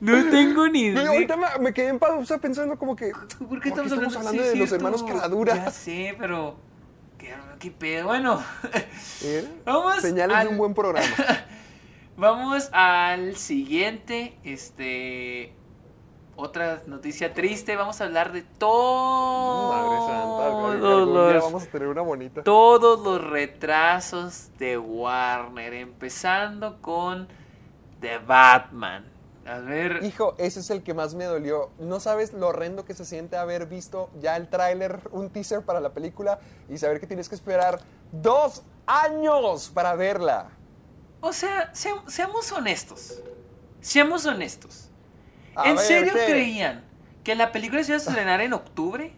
no 0.00 0.30
tengo 0.30 0.68
ni 0.68 0.80
idea. 0.82 1.00
Pero 1.00 1.12
ahorita 1.12 1.36
me, 1.36 1.46
me, 1.60 1.74
quedé 1.74 1.88
en 1.88 1.98
pausa 1.98 2.38
pensando 2.38 2.78
como 2.78 2.96
que... 2.96 3.12
¿Por 3.48 3.60
qué 3.60 3.68
estamos, 3.70 3.92
estamos 3.92 4.16
hablando, 4.16 4.42
sí, 4.42 4.48
de 4.48 4.56
los 4.56 4.72
hermanos 4.72 5.02
Caradura? 5.02 5.54
Ya 5.56 5.70
sé, 5.70 6.16
pero... 6.18 6.56
¿Qué, 7.18 7.34
qué 7.58 7.70
pedo? 7.70 8.06
Bueno. 8.06 8.42
¿Eh? 9.22 9.48
Vamos 9.64 10.00
Señales 10.00 10.36
al... 10.36 10.46
de 10.46 10.52
un 10.52 10.58
buen 10.58 10.74
programa. 10.74 11.06
Vamos 12.16 12.68
al 12.72 13.36
siguiente, 13.36 14.36
este, 14.42 15.52
otra 16.38 16.82
noticia 16.86 17.34
triste. 17.34 17.74
Vamos 17.74 18.00
a 18.00 18.04
hablar 18.04 18.32
de 18.32 18.42
todo. 18.42 19.72
Madre 19.72 19.98
santa, 20.06 20.46
algún 20.46 20.80
los, 20.80 21.32
día 21.32 21.40
vamos 21.40 21.64
a 21.64 21.66
tener 21.66 21.88
una 21.88 22.02
bonita. 22.02 22.44
Todos 22.44 23.00
los 23.00 23.22
retrasos 23.22 24.50
de 24.58 24.78
Warner, 24.78 25.74
empezando 25.74 26.80
con 26.80 27.28
The 28.00 28.18
Batman. 28.18 29.04
A 29.44 29.58
ver. 29.58 30.04
Hijo, 30.04 30.34
ese 30.38 30.60
es 30.60 30.70
el 30.70 30.82
que 30.82 30.94
más 30.94 31.14
me 31.14 31.24
dolió. 31.24 31.70
No 31.80 31.98
sabes 31.98 32.32
lo 32.32 32.48
horrendo 32.48 32.84
que 32.84 32.94
se 32.94 33.04
siente 33.04 33.36
haber 33.36 33.66
visto 33.66 34.08
ya 34.20 34.36
el 34.36 34.48
tráiler, 34.48 35.00
un 35.10 35.30
teaser 35.30 35.62
para 35.62 35.80
la 35.80 35.90
película 35.90 36.38
y 36.68 36.78
saber 36.78 37.00
que 37.00 37.08
tienes 37.08 37.28
que 37.28 37.34
esperar 37.34 37.80
dos 38.12 38.62
años 38.86 39.70
para 39.74 39.96
verla. 39.96 40.50
O 41.20 41.32
sea, 41.32 41.74
se, 41.74 41.90
seamos 42.06 42.52
honestos. 42.52 43.20
Seamos 43.80 44.24
honestos. 44.24 44.87
A 45.58 45.68
¿En 45.68 45.76
ver, 45.76 45.84
serio 45.84 46.12
creían 46.12 46.84
que 47.24 47.34
la 47.34 47.52
película 47.52 47.82
se 47.82 47.92
iba 47.92 47.96
a 47.96 48.00
estrenar 48.00 48.40
en 48.40 48.52
octubre? 48.52 49.12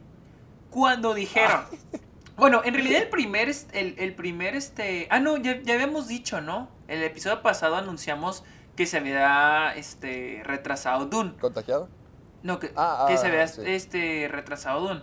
Cuando 0.71 1.15
dijeron. 1.15 1.65
Bueno, 2.37 2.63
en 2.65 2.73
realidad 2.73 3.03
el 3.03 3.09
primer, 3.11 3.51
el, 3.75 3.95
el 3.99 4.15
primer, 4.15 4.57
este... 4.57 5.07
Ah, 5.11 5.21
no, 5.21 5.37
ya, 5.37 5.61
ya 5.61 5.75
habíamos 5.75 6.09
dicho, 6.09 6.41
¿no? 6.41 6.71
El 6.89 7.03
episodio 7.03 7.43
pasado 7.43 7.77
anunciamos 7.77 8.45
que 8.77 8.87
se 8.87 8.97
había, 8.97 9.75
este, 9.77 10.41
retrasado 10.43 11.05
Dune. 11.05 11.35
¿Contagiado? 11.39 11.91
No, 12.43 12.59
que, 12.59 12.73
Ah, 12.77 13.05
que 13.09 13.13
ah, 13.13 13.17
se 13.19 13.27
había, 13.27 13.47
sí. 13.47 13.61
este, 13.67 14.27
retrasado 14.29 14.81
Dune. 14.89 15.03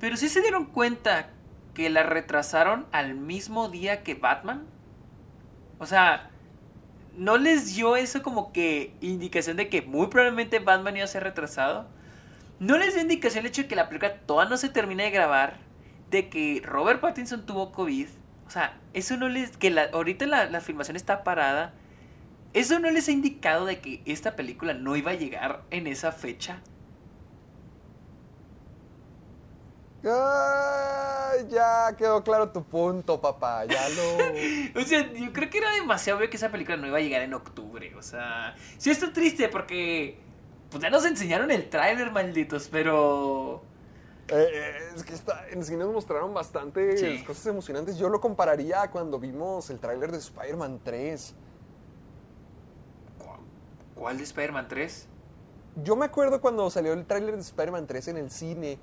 Pero 0.00 0.16
sí 0.16 0.28
se 0.28 0.40
dieron 0.40 0.64
cuenta 0.64 1.28
que 1.72 1.88
la 1.88 2.02
retrasaron 2.02 2.86
al 2.90 3.14
mismo 3.14 3.68
día 3.68 4.02
que 4.02 4.14
Batman. 4.16 4.66
O 5.78 5.86
sea, 5.86 6.30
¿no 7.18 7.36
les 7.36 7.74
dio 7.74 7.96
eso 7.96 8.22
como 8.22 8.52
que 8.52 8.94
indicación 9.00 9.56
de 9.56 9.68
que 9.68 9.82
muy 9.82 10.06
probablemente 10.06 10.60
Batman 10.60 10.96
iba 10.96 11.04
a 11.04 11.08
ser 11.08 11.24
retrasado? 11.24 11.88
¿No 12.60 12.78
les 12.78 12.94
dio 12.94 13.02
indicación 13.02 13.44
el 13.44 13.50
hecho 13.50 13.62
de 13.62 13.68
que 13.68 13.76
la 13.76 13.88
película 13.88 14.14
todavía 14.20 14.50
no 14.50 14.56
se 14.56 14.68
termina 14.68 15.02
de 15.02 15.10
grabar? 15.10 15.58
De 16.10 16.28
que 16.28 16.62
Robert 16.64 17.00
Pattinson 17.00 17.44
tuvo 17.44 17.72
COVID. 17.72 18.06
O 18.46 18.50
sea, 18.50 18.78
eso 18.94 19.16
no 19.16 19.28
les... 19.28 19.56
Que 19.56 19.76
ahorita 19.92 20.26
la, 20.26 20.46
la 20.46 20.60
filmación 20.60 20.96
está 20.96 21.24
parada. 21.24 21.74
¿Eso 22.54 22.78
no 22.78 22.90
les 22.90 23.08
ha 23.08 23.12
indicado 23.12 23.66
de 23.66 23.80
que 23.80 24.00
esta 24.06 24.36
película 24.36 24.72
no 24.72 24.96
iba 24.96 25.10
a 25.10 25.14
llegar 25.14 25.62
en 25.70 25.86
esa 25.86 26.12
fecha? 26.12 26.60
Ay, 30.04 31.46
ya 31.48 31.94
quedó 31.96 32.22
claro 32.22 32.50
tu 32.50 32.62
punto, 32.62 33.20
papá. 33.20 33.64
Ya 33.64 33.88
lo. 33.88 34.18
O 34.80 34.84
sea, 34.84 35.12
yo 35.12 35.32
creo 35.32 35.50
que 35.50 35.58
era 35.58 35.72
demasiado 35.72 36.18
obvio 36.18 36.30
que 36.30 36.36
esa 36.36 36.50
película 36.50 36.76
no 36.76 36.86
iba 36.86 36.98
a 36.98 37.00
llegar 37.00 37.22
en 37.22 37.34
octubre. 37.34 37.94
O 37.96 38.02
sea, 38.02 38.54
sí 38.78 38.90
está 38.90 39.12
triste 39.12 39.48
porque... 39.48 40.20
Pues 40.70 40.82
ya 40.82 40.90
nos 40.90 41.04
enseñaron 41.06 41.50
el 41.50 41.68
tráiler, 41.70 42.10
malditos, 42.12 42.68
pero... 42.70 43.62
Eh, 44.28 44.34
eh, 44.52 44.76
es 44.94 45.02
que 45.02 45.14
está, 45.14 45.48
en 45.48 45.64
cine 45.64 45.78
nos 45.78 45.94
mostraron 45.94 46.34
bastante 46.34 46.98
Sí. 46.98 47.24
cosas 47.24 47.46
emocionantes. 47.46 47.96
Yo 47.96 48.10
lo 48.10 48.20
compararía 48.20 48.82
a 48.82 48.90
cuando 48.90 49.18
vimos 49.18 49.70
el 49.70 49.78
tráiler 49.78 50.12
de 50.12 50.18
Spider-Man 50.18 50.80
3. 50.84 51.34
¿Cuál 53.94 54.18
de 54.18 54.24
Spider-Man 54.24 54.68
3? 54.68 55.08
Yo 55.82 55.96
me 55.96 56.04
acuerdo 56.04 56.40
cuando 56.40 56.68
salió 56.70 56.92
el 56.92 57.04
tráiler 57.06 57.34
de 57.34 57.40
Spider-Man 57.40 57.86
3 57.86 58.08
en 58.08 58.16
el 58.18 58.30
cine. 58.30 58.78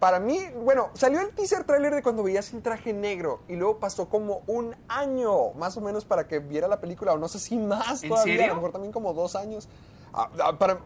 Para 0.00 0.18
mí, 0.18 0.40
bueno, 0.64 0.88
salió 0.94 1.20
el 1.20 1.30
teaser 1.34 1.64
tráiler 1.64 1.94
de 1.94 2.02
cuando 2.02 2.22
veías 2.22 2.54
el 2.54 2.62
traje 2.62 2.94
negro 2.94 3.40
y 3.48 3.56
luego 3.56 3.78
pasó 3.78 4.08
como 4.08 4.40
un 4.46 4.74
año, 4.88 5.52
más 5.52 5.76
o 5.76 5.82
menos, 5.82 6.06
para 6.06 6.26
que 6.26 6.38
viera 6.38 6.66
la 6.68 6.80
película, 6.80 7.12
o 7.12 7.18
no 7.18 7.28
sé 7.28 7.38
si 7.38 7.58
más 7.58 8.02
¿En 8.02 8.08
todavía, 8.08 8.34
a 8.34 8.36
serio? 8.38 8.48
lo 8.48 8.54
mejor 8.56 8.72
también 8.72 8.92
como 8.92 9.12
dos 9.12 9.36
años. 9.36 9.68
Ah, 10.14 10.30
ah, 10.42 10.58
para, 10.58 10.80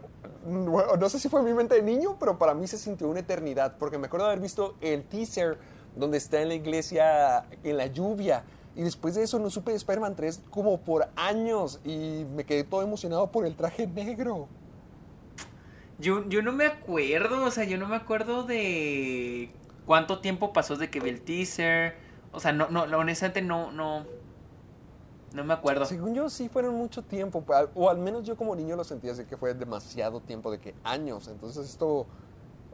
no 0.45 1.09
sé 1.09 1.17
si 1.19 1.29
fue 1.29 1.41
mi 1.43 1.53
mente 1.53 1.75
de 1.75 1.81
niño, 1.81 2.17
pero 2.19 2.37
para 2.37 2.53
mí 2.53 2.67
se 2.67 2.77
sintió 2.77 3.07
una 3.07 3.21
eternidad, 3.21 3.77
porque 3.79 3.97
me 3.97 4.07
acuerdo 4.07 4.25
de 4.25 4.33
haber 4.33 4.43
visto 4.43 4.75
el 4.81 5.03
teaser 5.05 5.57
donde 5.95 6.17
está 6.17 6.41
en 6.41 6.49
la 6.49 6.55
iglesia 6.55 7.45
en 7.63 7.77
la 7.77 7.87
lluvia. 7.87 8.43
Y 8.75 8.81
después 8.81 9.15
de 9.15 9.23
eso 9.23 9.39
no 9.39 9.49
supe 9.49 9.71
de 9.71 9.77
Spider-Man 9.77 10.17
3 10.17 10.41
como 10.49 10.77
por 10.81 11.07
años 11.15 11.79
y 11.85 12.25
me 12.35 12.43
quedé 12.43 12.65
todo 12.65 12.81
emocionado 12.81 13.31
por 13.31 13.45
el 13.45 13.55
traje 13.55 13.87
negro. 13.87 14.49
Yo, 15.97 16.27
yo 16.27 16.41
no 16.41 16.51
me 16.51 16.65
acuerdo, 16.65 17.45
o 17.45 17.51
sea, 17.51 17.63
yo 17.63 17.77
no 17.77 17.87
me 17.87 17.95
acuerdo 17.95 18.43
de 18.43 19.49
cuánto 19.85 20.19
tiempo 20.19 20.51
pasó 20.51 20.75
desde 20.75 20.89
que 20.89 20.99
vi 20.99 21.09
el 21.09 21.21
teaser. 21.21 21.95
O 22.31 22.39
sea, 22.39 22.51
no, 22.51 22.69
no, 22.69 22.83
honestamente 22.97 23.41
no, 23.41 23.71
no, 23.71 24.05
no 25.33 25.43
me 25.43 25.53
acuerdo. 25.53 25.85
Según 25.85 26.13
yo, 26.13 26.29
sí 26.29 26.49
fueron 26.49 26.75
mucho 26.75 27.03
tiempo, 27.03 27.43
o 27.75 27.89
al 27.89 27.97
menos 27.99 28.23
yo 28.23 28.35
como 28.35 28.55
niño 28.55 28.75
lo 28.75 28.83
sentía 28.83 29.13
así 29.13 29.25
que 29.25 29.37
fue 29.37 29.53
demasiado 29.53 30.19
tiempo, 30.19 30.51
de 30.51 30.59
que 30.59 30.75
años. 30.83 31.29
Entonces 31.29 31.69
esto, 31.69 32.07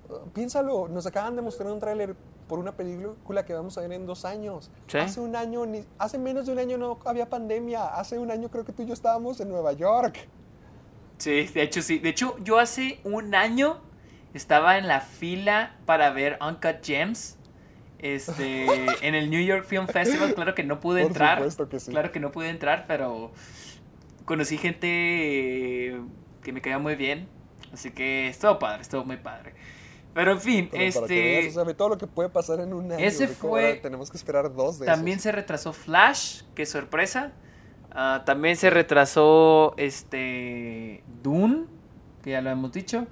eh, 0.10 0.14
piénsalo, 0.34 0.88
nos 0.88 1.06
acaban 1.06 1.36
de 1.36 1.44
mostrar 1.44 1.72
un 1.72 1.80
tráiler 1.80 2.16
por 2.48 2.58
una 2.58 2.76
película 2.76 3.46
que 3.46 3.54
vamos 3.54 3.78
a 3.78 3.82
ver 3.82 3.94
en 3.94 4.06
dos 4.06 4.26
años. 4.26 4.72
Sí. 4.88 4.98
Hace 4.98 5.22
un 5.22 5.36
año, 5.36 5.64
hace 6.00 6.18
menos 6.18 6.48
de 6.48 6.54
un 6.54 6.60
año 6.60 6.78
no 6.78 6.98
había 7.06 7.30
pandemia. 7.30 7.96
Hace 7.96 8.18
un 8.18 8.32
año 8.32 8.50
creo 8.50 8.66
que 8.66 8.74
tú 8.74 8.82
y 8.82 8.88
yo 8.88 8.94
estábamos 8.94 9.40
en 9.40 9.50
Nueva 9.50 9.74
York. 9.74 10.28
Sí, 11.22 11.44
de 11.54 11.62
hecho 11.62 11.82
sí. 11.84 12.00
De 12.00 12.10
hecho, 12.10 12.36
yo 12.44 12.58
hace 12.58 13.00
un 13.04 13.36
año 13.36 13.80
estaba 14.34 14.78
en 14.80 14.88
la 14.88 15.02
fila 15.02 15.76
para 15.86 16.10
ver 16.10 16.40
Uncut 16.42 16.84
Gems. 16.84 17.38
Este, 18.00 18.66
en 19.08 19.14
el 19.14 19.30
New 19.30 19.44
York 19.44 19.66
Film 19.66 19.88
Festival, 19.88 20.34
claro 20.34 20.56
que 20.56 20.64
no 20.64 20.80
pude 20.80 21.02
Por 21.04 21.12
entrar. 21.12 21.44
que 21.70 21.80
sí. 21.80 21.92
Claro 21.92 22.12
que 22.12 22.20
no 22.20 22.32
pude 22.32 22.50
entrar, 22.50 22.86
pero 22.88 23.32
conocí 24.26 24.58
gente 24.58 26.02
que 26.42 26.52
me 26.52 26.62
caía 26.62 26.80
muy 26.80 26.96
bien. 26.96 27.28
Así 27.72 27.92
que 27.92 28.28
estuvo 28.28 28.58
padre, 28.58 28.82
estuvo 28.82 29.06
muy 29.06 29.18
padre. 29.18 29.54
Pero 30.14 30.32
en 30.32 30.42
fin, 30.42 30.70
Pero 30.72 30.80
que 30.80 30.84
veas, 30.84 30.96
este 31.46 31.60
o 31.60 31.66
sea, 31.66 31.74
todo 31.76 31.90
lo 31.90 31.98
que 31.98 32.08
puede 32.08 32.30
pasar 32.30 32.60
en 32.60 32.74
un 32.74 32.92
año. 32.92 33.06
Ese 33.06 33.28
fue- 33.28 33.76
Tenemos 33.76 34.10
que 34.10 34.18
esperar 34.18 34.54
dos 34.54 34.80
de 34.80 34.86
también 34.88 35.16
esos. 35.18 35.24
se 35.24 35.32
retrasó 35.32 35.72
Flash, 35.72 36.42
qué 36.56 36.66
sorpresa. 36.66 37.32
Ah, 37.94 38.24
también 38.26 38.56
se 38.56 38.70
retrasó 38.70 39.74
este 39.78 41.04
Dune, 41.22 41.66
que 42.24 42.32
ya 42.32 42.42
lo 42.42 42.50
hemos 42.50 42.72
dicho. 42.72 43.06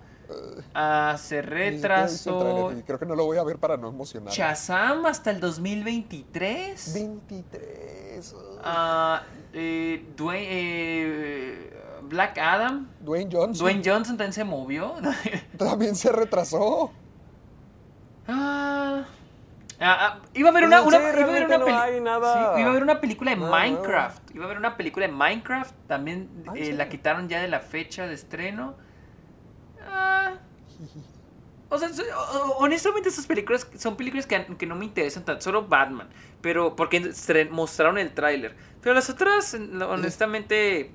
Ah, 0.76 1.16
se 1.20 1.42
retrasó 1.42 2.72
creo 2.86 3.00
que 3.00 3.06
no 3.08 3.16
lo 3.16 3.26
voy 3.26 3.38
a 3.38 3.44
ver 3.44 3.58
para 3.58 3.78
no 3.78 3.90
emocionar. 3.90 4.32
Shazam 4.32 5.06
hasta 5.08 5.32
el 5.32 5.40
2023. 5.40 6.94
23. 6.94 8.36
Ah, 8.64 9.24
eh, 9.54 10.06
Dwayne- 10.16 10.48
eh, 10.50 11.74
Black 12.04 12.38
Adam. 12.38 12.88
Dwayne 13.02 13.30
Johnson. 13.32 13.64
Dwayne 13.66 13.82
Johnson 13.84 14.18
también 14.18 14.34
se 14.34 14.44
movió. 14.44 14.94
También 15.58 15.96
se 15.96 16.12
retrasó. 16.12 16.92
Ah, 18.28 19.04
ah, 19.82 19.98
ah, 20.00 20.20
iba 20.34 20.50
a 20.50 20.52
haber 20.52 20.64
Pues, 20.70 20.82
una, 20.82 21.00
iba 21.00 21.08
a 21.08 21.12
haber 21.30 21.46
una 21.46 21.58
no 21.58 21.66
peli- 21.66 21.78
hay 21.78 22.02
nada- 22.02 22.34
sí, 22.56 22.60
iba 22.62 22.68
a 22.68 22.72
haber 22.72 22.84
una 22.84 23.00
película 23.02 23.32
de. 23.32 23.38
Minecraft. 23.38 24.36
Iba 24.36 24.44
a 24.44 24.46
haber 24.46 24.58
una 24.58 24.78
película 24.78 25.08
de 25.08 25.12
Minecraft. 25.14 25.74
También 25.88 26.30
Ah, 26.48 26.52
¿en 26.56 26.64
eh, 26.64 26.74
la 26.74 26.90
quitaron 26.90 27.28
ya 27.30 27.42
de 27.42 27.48
la 27.48 27.60
fecha 27.60 28.08
de 28.08 28.14
estreno. 28.14 28.76
Ah, 29.88 30.34
o 31.70 31.78
sea, 31.78 31.90
honestamente 32.58 33.10
esas 33.10 33.28
películas 33.28 33.68
son 33.78 33.96
películas 33.96 34.26
que, 34.26 34.44
que 34.58 34.66
no 34.66 34.76
me 34.76 34.86
interesan 34.86 35.24
tanto. 35.24 35.42
Solo 35.44 35.68
Batman. 35.68 36.10
Pero 36.42 36.76
porque 36.76 37.14
mostraron 37.52 37.98
el 37.98 38.12
tráiler. 38.14 38.56
Pero 38.82 38.96
las 38.96 39.10
otras, 39.10 39.54
honestamente, 39.54 40.92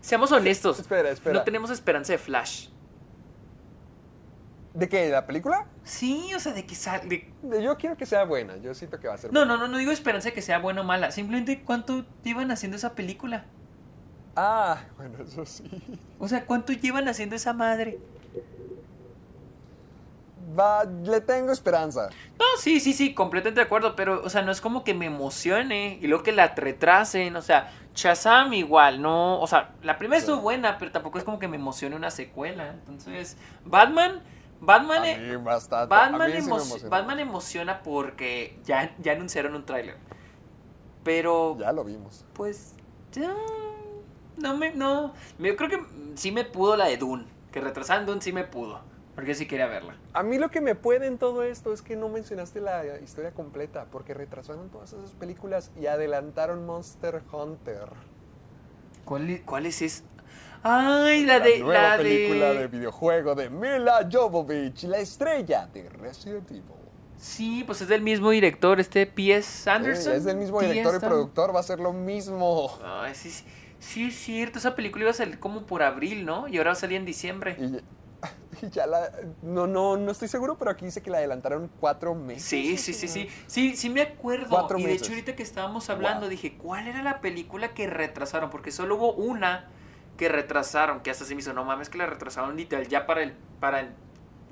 seamos 0.00 0.32
honestos. 0.32 0.80
Espera, 0.80 1.10
espera. 1.10 1.34
No 1.38 1.42
tenemos 1.44 1.70
esperanza 1.70 2.12
de 2.12 2.18
Flash. 2.18 2.68
¿De 4.74 4.88
qué? 4.88 5.04
¿De 5.06 5.10
la 5.10 5.26
película? 5.26 5.66
Sí, 5.84 6.32
o 6.34 6.40
sea, 6.40 6.52
de 6.52 6.64
que 6.64 6.74
sale. 6.74 7.30
Yo 7.42 7.76
quiero 7.76 7.96
que 7.96 8.06
sea 8.06 8.24
buena. 8.24 8.56
Yo 8.56 8.72
siento 8.74 8.98
que 9.00 9.08
va 9.08 9.14
a 9.14 9.18
ser 9.18 9.32
No, 9.32 9.40
buena. 9.40 9.54
no, 9.54 9.60
no, 9.60 9.68
no 9.68 9.78
digo 9.78 9.92
esperanza 9.92 10.28
de 10.30 10.34
que 10.34 10.40
sea 10.42 10.58
buena 10.58 10.80
o 10.80 10.84
mala. 10.84 11.10
Simplemente 11.10 11.62
cuánto 11.62 12.04
llevan 12.24 12.50
haciendo 12.50 12.76
esa 12.78 12.94
película. 12.94 13.44
Ah, 14.34 14.78
bueno, 14.96 15.18
eso 15.22 15.44
sí. 15.44 15.70
O 16.18 16.26
sea, 16.26 16.46
cuánto 16.46 16.72
llevan 16.72 17.06
haciendo 17.06 17.36
esa 17.36 17.52
madre. 17.52 17.98
Va, 20.58 20.84
le 20.84 21.20
tengo 21.20 21.52
esperanza. 21.52 22.08
No, 22.38 22.44
sí, 22.58 22.80
sí, 22.80 22.92
sí, 22.92 23.14
completamente 23.14 23.60
de 23.60 23.66
acuerdo, 23.66 23.94
pero, 23.94 24.22
o 24.22 24.28
sea, 24.28 24.42
no 24.42 24.50
es 24.52 24.60
como 24.60 24.84
que 24.84 24.92
me 24.92 25.06
emocione 25.06 25.98
y 26.02 26.06
luego 26.08 26.24
que 26.24 26.32
la 26.32 26.48
retrasen, 26.48 27.36
o 27.36 27.42
sea, 27.42 27.70
Shazam 27.94 28.52
igual, 28.52 29.00
no, 29.00 29.40
o 29.40 29.46
sea, 29.46 29.70
la 29.82 29.98
primera 29.98 30.20
Sí. 30.20 30.26
estuvo 30.26 30.42
buena, 30.42 30.76
pero 30.78 30.90
tampoco 30.90 31.18
es 31.18 31.24
como 31.24 31.38
que 31.38 31.46
me 31.48 31.56
emocione 31.56 31.94
una 31.96 32.10
secuela, 32.10 32.70
entonces, 32.72 33.36
Batman, 33.64 34.20
Batman, 34.64 34.98
A 35.02 35.18
mí 35.18 35.36
bastante. 35.36 35.92
a 35.94 35.98
Batman, 35.98 36.30
mí 36.30 36.36
sí 36.40 36.42
me 36.42 36.48
emo- 36.52 36.62
emociona. 36.62 36.88
Batman 36.88 37.18
emociona 37.18 37.82
porque 37.82 38.58
ya, 38.64 38.94
ya 39.00 39.12
anunciaron 39.12 39.54
un 39.56 39.66
tráiler, 39.66 39.96
pero, 41.04 41.56
Ya 41.58 41.72
lo 41.72 41.84
vimos. 41.84 42.24
pues, 42.32 42.74
ya, 43.12 43.34
no 44.36 44.56
me, 44.56 44.72
no, 44.72 45.12
yo 45.38 45.56
creo 45.56 45.68
que 45.68 45.82
sí 46.14 46.30
me 46.32 46.44
pudo 46.44 46.76
la 46.76 46.86
de 46.86 46.96
Dune, 46.96 47.24
que 47.50 47.60
retrasaron 47.60 48.06
Dune 48.06 48.22
sí 48.22 48.32
me 48.32 48.44
pudo, 48.44 48.80
porque 49.16 49.34
sí 49.34 49.46
quería 49.46 49.66
verla. 49.66 49.96
A 50.12 50.22
mí 50.22 50.38
lo 50.38 50.50
que 50.50 50.60
me 50.60 50.74
puede 50.76 51.06
en 51.08 51.18
todo 51.18 51.42
esto 51.42 51.72
es 51.72 51.82
que 51.82 51.96
no 51.96 52.08
mencionaste 52.08 52.60
la 52.60 53.00
historia 53.00 53.32
completa, 53.32 53.86
porque 53.90 54.14
retrasaron 54.14 54.68
todas 54.70 54.92
esas 54.92 55.10
películas 55.10 55.72
y 55.78 55.86
adelantaron 55.86 56.64
Monster 56.64 57.20
Hunter. 57.32 57.88
¿Cuál, 59.04 59.66
es 59.66 59.82
esa? 59.82 60.04
Ay, 60.62 61.24
la 61.26 61.40
de, 61.40 61.58
nueva 61.58 61.82
la 61.82 61.96
película 61.96 62.52
de... 62.52 62.58
de 62.60 62.66
videojuego 62.68 63.34
de 63.34 63.50
Mila 63.50 64.08
Jovovich, 64.10 64.84
la 64.84 64.98
estrella 64.98 65.66
de 65.66 65.88
Resident 65.88 66.50
Evil. 66.50 66.62
Sí, 67.18 67.62
pues 67.64 67.80
es 67.80 67.88
del 67.88 68.02
mismo 68.02 68.30
director, 68.30 68.80
este 68.80 69.06
P.S. 69.06 69.68
Anderson. 69.70 70.12
Sí, 70.12 70.18
es 70.18 70.24
del 70.24 70.36
mismo 70.36 70.60
director 70.60 70.96
y 70.96 70.98
productor, 70.98 71.54
va 71.54 71.60
a 71.60 71.62
ser 71.62 71.78
lo 71.78 71.92
mismo. 71.92 72.76
Ay, 72.84 73.14
sí, 73.14 73.30
sí, 73.30 73.44
sí, 73.78 74.06
es 74.08 74.14
cierto, 74.16 74.58
esa 74.58 74.74
película 74.74 75.02
iba 75.02 75.10
a 75.10 75.14
salir 75.14 75.38
como 75.38 75.62
por 75.62 75.82
abril, 75.82 76.24
¿no? 76.24 76.48
Y 76.48 76.58
ahora 76.58 76.70
va 76.70 76.72
a 76.72 76.80
salir 76.80 76.96
en 76.96 77.04
diciembre. 77.06 77.56
Y, 77.60 78.64
y 78.66 78.70
ya 78.70 78.86
la. 78.86 79.10
No, 79.42 79.68
no, 79.68 79.96
no 79.96 80.10
estoy 80.10 80.28
seguro, 80.28 80.58
pero 80.58 80.72
aquí 80.72 80.84
dice 80.84 81.00
que 81.00 81.10
la 81.10 81.18
adelantaron 81.18 81.70
cuatro 81.80 82.14
meses. 82.14 82.44
Sí, 82.44 82.76
sí, 82.76 82.92
sí, 82.92 83.06
sí, 83.06 83.28
sí, 83.46 83.76
sí 83.76 83.88
me 83.88 84.02
acuerdo. 84.02 84.48
Cuatro 84.48 84.78
y 84.78 84.82
de 84.82 84.88
meses. 84.88 85.02
hecho 85.02 85.12
ahorita 85.12 85.36
que 85.36 85.42
estábamos 85.42 85.90
hablando 85.90 86.22
Wow. 86.22 86.30
dije, 86.30 86.56
¿cuál 86.56 86.88
era 86.88 87.02
la 87.02 87.20
película 87.20 87.74
que 87.74 87.86
retrasaron? 87.88 88.50
Porque 88.50 88.72
solo 88.72 88.96
hubo 88.96 89.12
una 89.14 89.68
que 90.16 90.28
retrasaron, 90.28 91.00
que 91.00 91.10
hasta 91.10 91.24
se 91.24 91.34
me 91.34 91.40
hizo, 91.40 91.52
no 91.52 91.64
mames 91.64 91.88
que 91.88 91.98
la 91.98 92.06
retrasaron 92.06 92.56
literal 92.56 92.86
ya 92.88 93.06
para 93.06 93.22
el 93.22 93.32
para 93.60 93.80
el 93.80 93.88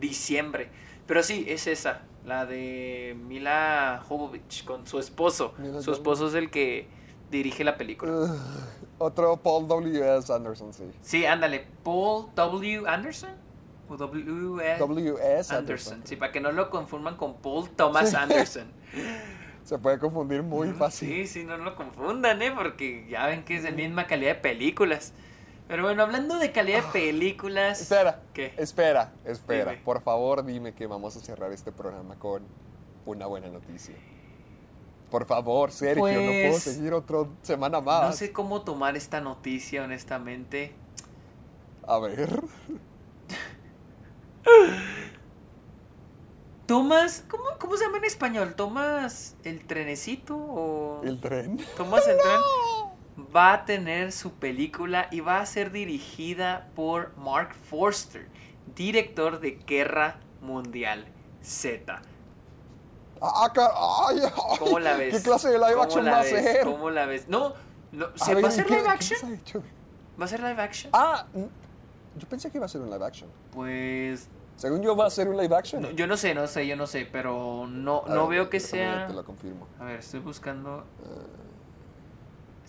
diciembre. 0.00 0.70
Pero 1.06 1.22
sí, 1.22 1.44
es 1.48 1.66
esa, 1.66 2.02
la 2.24 2.46
de 2.46 3.16
Mila 3.26 4.02
Jovovich 4.08 4.64
con 4.64 4.86
su 4.86 4.98
esposo. 4.98 5.54
Mila 5.58 5.82
su 5.82 5.92
esposo 5.92 6.28
es 6.28 6.34
el 6.34 6.50
que 6.50 6.88
dirige 7.30 7.64
la 7.64 7.76
película. 7.76 8.34
Otro 8.98 9.36
Paul 9.38 9.66
W.S. 9.66 10.32
Anderson, 10.32 10.72
sí. 10.72 10.84
Sí, 11.00 11.26
ándale, 11.26 11.66
Paul 11.82 12.26
W. 12.34 12.82
Anderson. 12.86 13.30
O 13.88 13.96
W. 13.96 14.78
W.S. 14.78 15.54
Anderson. 15.54 15.56
Anderson. 15.56 16.00
Sí, 16.04 16.16
para 16.16 16.30
que 16.30 16.40
no 16.40 16.52
lo 16.52 16.70
confundan 16.70 17.16
con 17.16 17.38
Paul 17.38 17.68
Thomas 17.70 18.10
Sí. 18.10 18.16
Anderson. 18.16 18.70
Se 19.64 19.78
puede 19.78 19.98
confundir 19.98 20.42
muy 20.42 20.70
fácil. 20.72 21.08
Sí, 21.08 21.26
sí, 21.26 21.44
no 21.44 21.56
lo 21.56 21.76
confundan, 21.76 22.40
¿eh? 22.42 22.50
Porque 22.50 23.06
ya 23.08 23.26
ven 23.26 23.44
que 23.44 23.56
es 23.56 23.62
de 23.62 23.72
misma 23.72 24.06
calidad 24.06 24.34
de 24.36 24.40
películas. 24.40 25.12
Pero 25.70 25.84
bueno, 25.84 26.02
hablando 26.02 26.36
de 26.36 26.50
calidad 26.50 26.82
de 26.86 26.90
películas. 26.90 27.80
Espera, 27.80 28.20
¿Qué? 28.34 28.52
espera, 28.56 29.12
espera. 29.24 29.70
Dime. 29.70 29.84
Por 29.84 30.02
favor, 30.02 30.44
dime 30.44 30.74
que 30.74 30.88
vamos 30.88 31.14
a 31.16 31.20
cerrar 31.20 31.52
este 31.52 31.70
programa 31.70 32.16
con 32.16 32.42
una 33.06 33.26
buena 33.26 33.46
noticia. 33.46 33.94
Por 35.12 35.26
favor, 35.26 35.70
Sergio, 35.70 36.02
no 36.08 36.12
puedo 36.12 36.50
Pues, 36.50 36.62
seguir 36.64 36.92
otra 36.92 37.18
semana 37.42 37.80
más. 37.80 38.02
No 38.02 38.12
sé 38.14 38.32
cómo 38.32 38.62
tomar 38.62 38.96
esta 38.96 39.20
noticia, 39.20 39.84
honestamente. 39.84 40.72
A 41.86 42.00
ver. 42.00 42.40
¿Tomas. 46.66 47.24
¿cómo, 47.28 47.44
¿Cómo 47.60 47.76
se 47.76 47.84
llama 47.84 47.98
en 47.98 48.04
español? 48.06 48.54
¿Tomas 48.56 49.36
el 49.44 49.64
trenecito 49.64 50.36
o.? 50.36 51.00
¿El 51.04 51.20
tren? 51.20 51.58
¿Tomas 51.76 52.08
el 52.08 52.16
tren? 52.20 52.40
Va 53.18 53.52
a 53.52 53.64
tener 53.64 54.12
su 54.12 54.32
película 54.34 55.08
y 55.10 55.20
va 55.20 55.40
a 55.40 55.46
ser 55.46 55.72
dirigida 55.72 56.68
por 56.74 57.16
Mark 57.16 57.54
Forster, 57.54 58.28
director 58.74 59.40
de 59.40 59.52
Guerra 59.66 60.18
Mundial 60.40 61.06
Z. 61.42 62.00
¡Ah, 63.20 63.50
car- 63.52 63.70
ay, 64.08 64.20
ay! 64.24 64.58
¿Cómo 64.58 64.78
la 64.78 64.96
ves? 64.96 65.16
¿Qué 65.16 65.22
clase 65.22 65.48
de 65.50 65.58
live 65.58 65.72
¿Cómo 65.72 65.82
action 65.82 66.06
va 66.06 66.20
a 66.20 66.24
ser? 66.24 66.64
¿Cómo 66.64 66.88
la 66.90 67.04
ves? 67.06 67.28
No, 67.28 67.52
no 67.92 68.06
A 68.06 68.18
¿se 68.24 68.34
ver, 68.34 68.44
va 68.44 68.48
a 68.48 68.52
ser 68.52 68.64
¿qué- 68.66 68.76
live 68.76 68.88
action? 68.88 69.40
¿Va 70.18 70.24
a 70.24 70.28
ser 70.28 70.40
live 70.40 70.62
action? 70.62 70.90
Ah, 70.94 71.26
yo 72.16 72.26
pensé 72.28 72.50
que 72.50 72.56
iba 72.58 72.64
a 72.66 72.68
ser 72.68 72.80
un 72.80 72.90
live 72.90 73.04
action. 73.04 73.28
Pues 73.52 74.28
Según 74.56 74.82
yo, 74.82 74.96
va 74.96 75.06
a 75.06 75.10
ser 75.10 75.28
un 75.28 75.36
live 75.36 75.54
action. 75.54 75.82
no, 75.82 75.90
yo 75.90 76.06
no 76.06 76.16
sé, 76.16 76.34
no 76.34 76.46
sé, 76.46 76.66
yo 76.66 76.76
no 76.76 76.86
sé, 76.86 77.06
pero 77.10 77.66
no, 77.66 78.02
A 78.06 78.14
no 78.14 78.28
ver, 78.28 78.38
veo 78.38 78.50
que 78.50 78.60
sea. 78.60 79.06
Te 79.06 79.12
lo 79.12 79.24
confirmo. 79.24 79.66
A 79.78 79.84
ver, 79.84 79.98
estoy 80.00 80.20
buscando. 80.20 80.84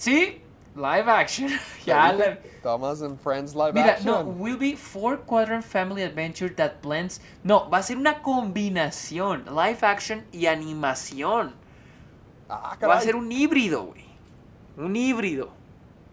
Sí, 0.02 0.42
live 0.76 1.08
action. 1.08 1.48
ya 1.86 2.10
¿Ya 2.10 2.14
la-? 2.14 2.38
Thomas 2.64 3.04
and 3.04 3.20
Friends 3.20 3.54
live 3.56 3.76
Mira, 3.76 3.92
action. 3.92 4.06
no, 4.08 4.24
will 4.24 4.58
be 4.58 4.76
four 4.76 5.16
quadrant 5.18 5.64
family 5.64 6.02
adventure 6.02 6.50
that 6.56 6.82
blends. 6.82 7.20
No, 7.44 7.70
va 7.70 7.78
a 7.78 7.84
ser 7.84 7.98
una 7.98 8.24
combinación, 8.24 9.46
live 9.46 9.84
action 9.84 10.26
y 10.32 10.48
animación. 10.48 11.54
Ah, 12.50 12.76
Va 12.82 12.98
a 12.98 13.02
ser 13.02 13.16
un 13.16 13.32
híbrido, 13.32 13.84
güey. 13.84 14.06
Un 14.76 14.96
híbrido. 14.96 15.50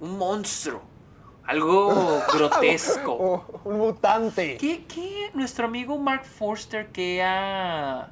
Un 0.00 0.18
monstruo. 0.18 0.82
Algo 1.46 2.22
grotesco. 2.30 3.16
Oh, 3.18 3.60
un 3.64 3.78
mutante. 3.78 4.58
¿Qué, 4.58 4.84
qué 4.84 5.30
nuestro 5.32 5.64
amigo 5.66 5.96
Mark 5.96 6.26
Forster 6.26 6.88
que 6.88 7.22
ha... 7.22 8.10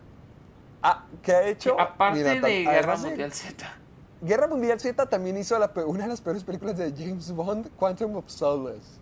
Ah, 0.82 1.04
¿qué 1.22 1.32
ha 1.32 1.46
hecho? 1.48 1.76
que 1.76 1.82
aparte 1.82 2.18
Mira, 2.18 2.34
de 2.40 2.64
Guerra 2.64 2.96
Mundial 2.96 3.30
Z. 3.30 3.76
Guerra 4.22 4.46
Mundial 4.46 4.80
Z 4.80 5.06
también 5.06 5.36
hizo 5.36 5.58
la 5.58 5.70
una 5.86 6.04
de 6.04 6.08
las 6.08 6.20
peores 6.20 6.42
películas 6.44 6.76
de 6.78 6.92
James 6.96 7.30
Bond, 7.32 7.68
Quantum 7.76 8.16
of 8.16 8.28
Solace. 8.28 8.98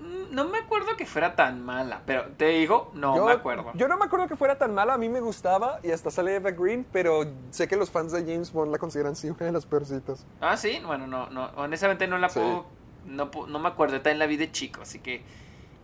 Mm, 0.00 0.34
No 0.34 0.44
me 0.48 0.58
acuerdo 0.58 0.96
que 0.96 1.04
fuera 1.04 1.36
tan 1.36 1.62
mala, 1.62 2.00
pero 2.06 2.24
te 2.38 2.46
digo, 2.48 2.90
no 2.94 3.16
yo, 3.16 3.26
me 3.26 3.32
acuerdo. 3.32 3.70
Yo 3.74 3.86
no 3.88 3.98
me 3.98 4.06
acuerdo 4.06 4.28
que 4.28 4.36
fuera 4.36 4.56
tan 4.56 4.72
mala, 4.74 4.94
a 4.94 4.98
mí 4.98 5.08
me 5.10 5.20
gustaba 5.20 5.78
y 5.82 5.90
hasta 5.90 6.10
sale 6.10 6.36
Eva 6.36 6.52
Green, 6.52 6.86
pero 6.90 7.24
sé 7.50 7.68
que 7.68 7.76
los 7.76 7.90
fans 7.90 8.12
de 8.12 8.20
James 8.22 8.50
Bond 8.52 8.72
la 8.72 8.78
consideran 8.78 9.14
sí 9.14 9.28
una 9.28 9.46
de 9.46 9.52
las 9.52 9.66
peorcitas. 9.66 10.24
Ah, 10.40 10.56
sí, 10.56 10.80
bueno, 10.86 11.06
no, 11.06 11.28
no, 11.28 11.50
honestamente 11.56 12.06
no 12.06 12.16
la 12.16 12.30
Sí. 12.30 12.40
puedo, 12.40 12.64
no, 13.04 13.58
me 13.58 13.68
acuerdo, 13.68 13.96
está 13.96 14.10
en 14.10 14.18
la 14.18 14.26
vida 14.26 14.40
de 14.40 14.52
chico, 14.52 14.80
así 14.82 15.00
que 15.00 15.22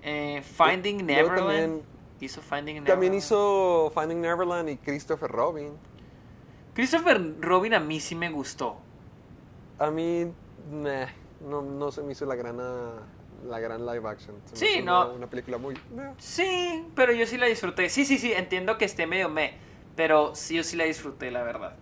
eh, 0.02 0.42
Finding 0.42 1.04
Neverland 1.04 1.36
también- 1.38 1.82
hizo 2.20 2.40
Finding 2.40 2.76
Neverland. 2.76 2.86
También 2.86 3.14
hizo 3.14 3.92
Finding 3.94 4.20
Neverland 4.22 4.70
y 4.70 4.76
Christopher 4.78 5.30
Robin. 5.30 5.72
Christopher 6.76 7.40
Robin 7.40 7.72
a 7.74 7.80
mí 7.80 8.00
sí 8.00 8.14
me 8.14 8.30
gustó. 8.30 8.76
A 9.78 9.90
mí, 9.90 10.26
meh, 10.70 11.06
no, 11.40 11.62
no 11.62 11.90
se 11.90 12.02
me 12.02 12.12
hizo 12.12 12.26
la 12.26 12.34
gran, 12.34 12.58
ah, 12.60 13.00
la 13.48 13.58
gran 13.60 13.84
live 13.86 14.06
action. 14.08 14.36
Se 14.44 14.52
me 14.52 14.56
Sí, 14.58 14.66
hizo 14.76 14.84
no. 14.84 15.04
Una, 15.06 15.12
una 15.14 15.26
película 15.30 15.56
muy... 15.56 15.74
meh. 15.94 16.12
Sí, 16.18 16.84
pero 16.94 17.12
yo 17.14 17.26
sí 17.26 17.38
la 17.38 17.46
disfruté. 17.46 17.88
Sí, 17.88 18.04
sí, 18.04 18.18
sí, 18.18 18.30
entiendo 18.32 18.76
que 18.76 18.84
esté 18.84 19.06
medio 19.06 19.30
me, 19.30 19.54
pero 19.96 20.34
sí, 20.34 20.56
yo 20.56 20.62
sí 20.62 20.76
la 20.76 20.84
disfruté, 20.84 21.30
la 21.30 21.42
verdad. 21.42 21.76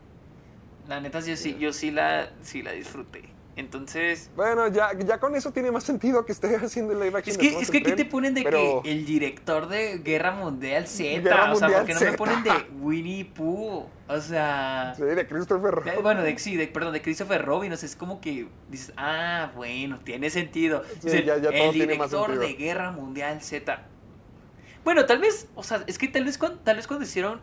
La 0.86 1.00
neta, 1.00 1.18
yo 1.20 1.36
sí, 1.36 1.56
yo 1.58 1.72
sí 1.72 1.90
la, 1.90 2.30
sí 2.42 2.62
la 2.62 2.70
disfruté. 2.72 3.34
Entonces, 3.56 4.31
Bueno, 4.35 4.66
ya, 4.66 4.89
ya 4.98 5.18
con 5.20 5.36
eso 5.36 5.52
tiene 5.52 5.70
más 5.70 5.85
sentido 5.85 6.26
que 6.26 6.32
esté 6.32 6.56
haciendo 6.56 6.93
el 6.93 6.98
live 6.98 7.18
action. 7.18 7.35
es 7.35 7.39
que, 7.39 7.59
es 7.60 7.70
que 7.70 7.78
aquí 7.78 7.93
te 7.93 8.05
ponen 8.05 8.35
de 8.35 8.43
pero- 8.43 8.82
que 8.82 8.90
el 8.90 9.06
director 9.06 9.68
de 9.68 9.98
Guerra 9.98 10.32
Mundial 10.32 10.89
Z, 10.89 11.20
Guerra 11.20 11.52
o 11.52 11.56
sea, 11.56 11.68
Mundial 11.68 11.81
¿por 11.81 11.86
qué 11.86 11.94
no 11.94 12.10
me 12.10 12.16
ponen 12.18 12.43
de 12.43 12.51
Winnie 12.81 13.24
Pooh? 13.26 13.86
O 14.09 14.20
sea, 14.20 14.93
Sí, 14.97 15.02
de 15.05 15.26
Christopher 15.26 15.70
Robin. 15.70 15.93
bueno, 16.02 16.22
de, 16.22 16.36
sí, 16.39 16.56
de, 16.56 16.66
perdón, 16.66 16.93
de 16.94 17.01
Christopher 17.02 17.44
Robin, 17.44 17.72
o 17.72 17.76
sea, 17.76 17.86
es 17.86 17.94
como 17.97 18.20
que 18.20 18.48
dices, 18.68 18.93
ah, 18.97 19.52
bueno, 19.55 20.01
tiene 20.02 20.31
sentido. 20.31 20.82
Sí, 20.94 20.98
Dice, 21.05 21.22
ya- 21.24 21.36
ya 21.36 21.51
todo 21.52 21.52
el 21.66 21.70
tiene 21.72 21.93
director 21.94 22.36
de 22.39 22.55
Guerra 22.55 22.90
Mundial 22.90 23.40
Z. 23.40 23.82
Bueno, 24.82 25.06
tal 25.06 25.20
vez, 25.20 25.48
o 25.55 25.62
sea, 25.62 25.85
es 25.86 25.97
que 25.97 26.09
tal 26.09 26.24
vez 26.24 26.36
cuando, 26.39 26.59
tal 26.59 26.76
vez 26.76 26.86
cuando 26.86 27.05
hicieron 27.06 27.40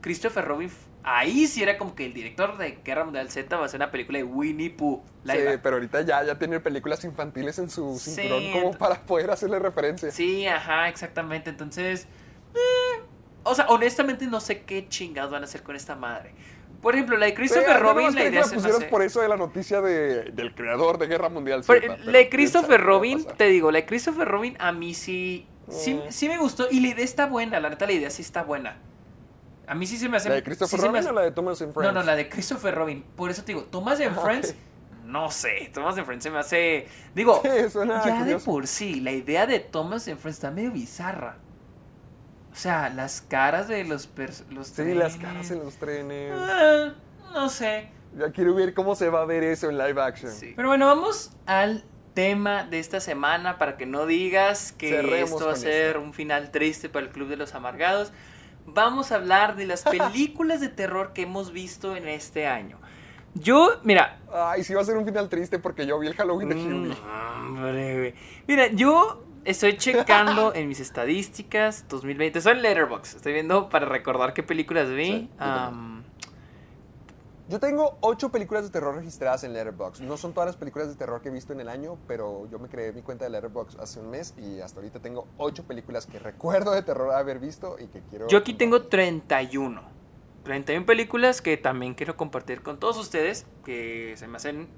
Christopher 0.00 0.44
Robin, 0.44 0.70
ahí 1.04 1.46
sí 1.46 1.62
era 1.62 1.78
como 1.78 1.94
que 1.94 2.06
el 2.06 2.12
director 2.14 2.56
de 2.58 2.78
Guerra 2.84 3.04
Mundial 3.04 3.28
Z 3.30 3.56
va 3.56 3.62
a 3.62 3.66
hacer 3.66 3.78
una 3.78 3.90
película 3.90 4.18
de 4.18 4.24
Winnie 4.24 4.70
Pooh. 4.70 5.02
Sí, 5.24 5.32
pero 5.62 5.76
ahorita 5.76 6.02
ya, 6.02 6.22
ya 6.24 6.38
tiene 6.38 6.60
películas 6.60 7.04
infantiles 7.04 7.58
en 7.58 7.70
su 7.70 7.98
Sí, 7.98 8.12
cinturón 8.16 8.52
como 8.52 8.78
para 8.78 9.00
poder 9.02 9.30
hacerle 9.30 9.58
referencia. 9.58 10.10
Sí, 10.10 10.46
ajá, 10.46 10.88
exactamente. 10.88 11.50
Entonces, 11.50 12.06
eh, 12.54 13.02
o 13.44 13.54
sea, 13.54 13.66
honestamente 13.68 14.26
no 14.26 14.40
sé 14.40 14.62
qué 14.62 14.88
chingados 14.88 15.30
van 15.32 15.42
a 15.42 15.44
hacer 15.46 15.62
con 15.62 15.74
esta 15.76 15.96
madre. 15.96 16.32
Por 16.80 16.94
ejemplo, 16.94 17.16
la 17.16 17.26
de 17.26 17.34
Christopher 17.34 17.80
nomás 17.80 17.82
Robin, 17.94 18.14
la 18.14 18.24
idea 18.24 18.40
la 18.40 18.46
se 18.46 18.50
me 18.50 18.56
pusieras 18.56 18.78
hace- 18.80 18.88
por 18.88 19.02
eso 19.02 19.20
de 19.20 19.28
la 19.28 19.36
noticia 19.36 19.80
de, 19.80 20.24
del 20.32 20.52
creador 20.54 20.98
de 20.98 21.06
Guerra 21.06 21.28
Mundial 21.28 21.62
Pero 21.66 21.92
Z. 21.94 22.04
la 22.04 22.18
de 22.18 22.28
Christopher 22.28 22.80
Robin, 22.80 23.24
te 23.36 23.44
digo, 23.46 23.70
la 23.70 23.78
de 23.78 23.86
Christopher 23.86 24.26
Robin 24.26 24.56
a 24.58 24.72
mí 24.72 24.94
sí 24.94 25.46
Sí, 25.68 25.94
Mm. 25.94 26.00
sí 26.10 26.28
me 26.28 26.38
gustó 26.38 26.66
y 26.68 26.80
la 26.80 26.88
idea 26.88 27.04
está 27.04 27.26
buena, 27.26 27.60
la 27.60 27.70
neta 27.70 27.86
la 27.86 27.92
idea 27.92 28.10
sí 28.10 28.20
está 28.20 28.42
buena. 28.42 28.78
A 29.72 29.74
mí 29.74 29.86
sí 29.86 29.96
se 29.96 30.06
me 30.06 30.18
hace... 30.18 30.28
¿La 30.28 30.34
de 30.34 30.42
Christopher 30.42 30.78
sí 30.80 30.86
Robin 30.86 31.00
hace- 31.00 31.08
o 31.08 31.12
la 31.12 31.22
de 31.22 31.30
Thomas 31.32 31.62
and 31.62 31.68
No, 31.70 31.74
Friends? 31.74 31.94
no, 31.94 32.02
la 32.02 32.14
de 32.14 32.28
Christopher 32.28 32.74
Robin. 32.74 33.02
Por 33.16 33.30
eso 33.30 33.42
te 33.42 33.52
digo, 33.54 33.64
Thomas 33.64 33.98
and 34.02 34.18
Ah, 34.18 34.20
Friends, 34.20 34.54
no 35.06 35.30
sé, 35.30 35.70
Thomas 35.72 35.96
and 35.96 36.04
Friends 36.04 36.24
se 36.24 36.30
me 36.30 36.38
hace... 36.38 36.86
Digo, 37.14 37.40
Sí, 37.42 37.70
suena 37.70 38.04
ya 38.04 38.22
de 38.22 38.36
por 38.38 38.66
sí, 38.66 39.00
la 39.00 39.12
idea 39.12 39.46
de 39.46 39.60
Thomas 39.60 40.06
and 40.08 40.18
Friends 40.18 40.36
está 40.36 40.50
medio 40.50 40.72
bizarra. 40.72 41.38
O 42.52 42.54
sea, 42.54 42.90
las 42.90 43.22
caras 43.22 43.66
de 43.68 43.84
los... 43.84 44.10
los 44.50 44.66
Sí, 44.68 44.94
las 44.94 45.14
trenes. 45.14 45.16
caras 45.16 45.50
en 45.50 45.58
los 45.60 45.76
trenes. 45.76 46.34
Ah, 46.36 46.92
no 47.32 47.48
sé. 47.48 47.88
Ya 48.18 48.30
quiero 48.30 48.54
ver 48.54 48.74
cómo 48.74 48.94
se 48.94 49.08
va 49.08 49.22
a 49.22 49.24
ver 49.24 49.42
eso 49.42 49.70
en 49.70 49.78
live 49.78 50.02
action. 50.02 50.30
Pero 50.54 50.68
bueno, 50.68 50.84
vamos 50.84 51.30
al 51.46 51.82
tema 52.12 52.64
de 52.64 52.78
esta 52.78 53.00
semana 53.00 53.56
para 53.56 53.78
que 53.78 53.86
no 53.86 54.04
digas 54.04 54.72
que 54.72 54.90
Cerremos 54.90 55.30
esto 55.30 55.46
va 55.46 55.52
a 55.54 55.56
ser 55.56 55.86
esto. 55.96 56.02
un 56.02 56.12
final 56.12 56.50
triste 56.50 56.90
para 56.90 57.06
el 57.06 57.10
Club 57.10 57.28
de 57.28 57.36
los 57.36 57.54
Amargados. 57.54 58.12
Vamos 58.66 59.12
a 59.12 59.16
hablar 59.16 59.56
de 59.56 59.66
las 59.66 59.82
películas 59.84 60.60
de 60.60 60.68
terror 60.68 61.12
que 61.12 61.22
hemos 61.22 61.52
visto 61.52 61.96
en 61.96 62.08
este 62.08 62.46
año. 62.46 62.78
Yo, 63.34 63.80
mira, 63.82 64.18
Ay, 64.32 64.62
sí 64.62 64.74
va 64.74 64.82
a 64.82 64.84
ser 64.84 64.96
un 64.96 65.06
final 65.06 65.28
triste 65.28 65.58
porque 65.58 65.86
yo 65.86 65.98
vi 65.98 66.06
el 66.06 66.14
Halloween 66.14 66.48
de 66.50 66.54
Mm, 66.54 66.82
Huey. 66.82 66.96
hombre. 67.46 68.14
Mira, 68.46 68.66
yo 68.72 69.24
estoy 69.44 69.76
checando 69.78 70.52
en 70.54 70.68
mis 70.68 70.80
estadísticas 70.80 71.86
2020. 71.88 72.38
Estoy 72.38 72.52
en 72.52 72.62
Letterboxd. 72.62 73.16
Estoy 73.16 73.32
viendo 73.32 73.68
para 73.70 73.86
recordar 73.86 74.34
qué 74.34 74.42
películas 74.42 74.88
vi. 74.90 75.04
Sí. 75.06 75.30
Am, 75.38 76.01
Yo 77.48 77.58
tengo 77.60 77.98
ocho 78.00 78.30
películas 78.30 78.64
de 78.64 78.70
terror 78.70 78.94
registradas 78.94 79.44
en 79.44 79.52
Letterboxd. 79.52 80.02
No 80.02 80.16
son 80.16 80.32
todas 80.32 80.46
las 80.46 80.56
películas 80.56 80.88
de 80.88 80.94
terror 80.94 81.20
que 81.20 81.28
he 81.28 81.32
visto 81.32 81.52
en 81.52 81.60
el 81.60 81.68
año, 81.68 81.98
pero 82.06 82.48
yo 82.50 82.58
me 82.58 82.68
creé 82.68 82.92
mi 82.92 83.02
cuenta 83.02 83.24
de 83.24 83.30
Letterboxd 83.30 83.80
hace 83.80 84.00
un 84.00 84.10
mes 84.10 84.32
y 84.38 84.60
hasta 84.60 84.78
ahorita 84.80 85.00
tengo 85.00 85.26
ocho 85.38 85.64
películas 85.64 86.06
que 86.06 86.18
recuerdo 86.20 86.70
de 86.72 86.82
terror 86.82 87.12
haber 87.12 87.38
visto 87.40 87.76
y 87.78 87.88
que 87.88 88.00
quiero... 88.08 88.28
Yo 88.28 88.38
aquí 88.38 88.54
tengo 88.54 88.82
31. 88.82 89.82
31 90.44 90.86
películas 90.86 91.42
que 91.42 91.56
también 91.56 91.94
quiero 91.94 92.16
compartir 92.16 92.62
con 92.62 92.78
todos 92.78 92.96
ustedes. 92.96 93.44
Que 93.64 94.14
se 94.16 94.26
me 94.28 94.36
hacen. 94.36 94.68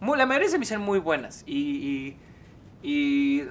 muy- 0.00 0.16
la 0.16 0.26
mayoría 0.26 0.48
se 0.48 0.58
me 0.58 0.64
hacen 0.64 0.80
muy 0.80 0.98
buenas. 1.00 1.42
Y. 1.46 2.16
y, 2.82 2.88
y- 3.40 3.48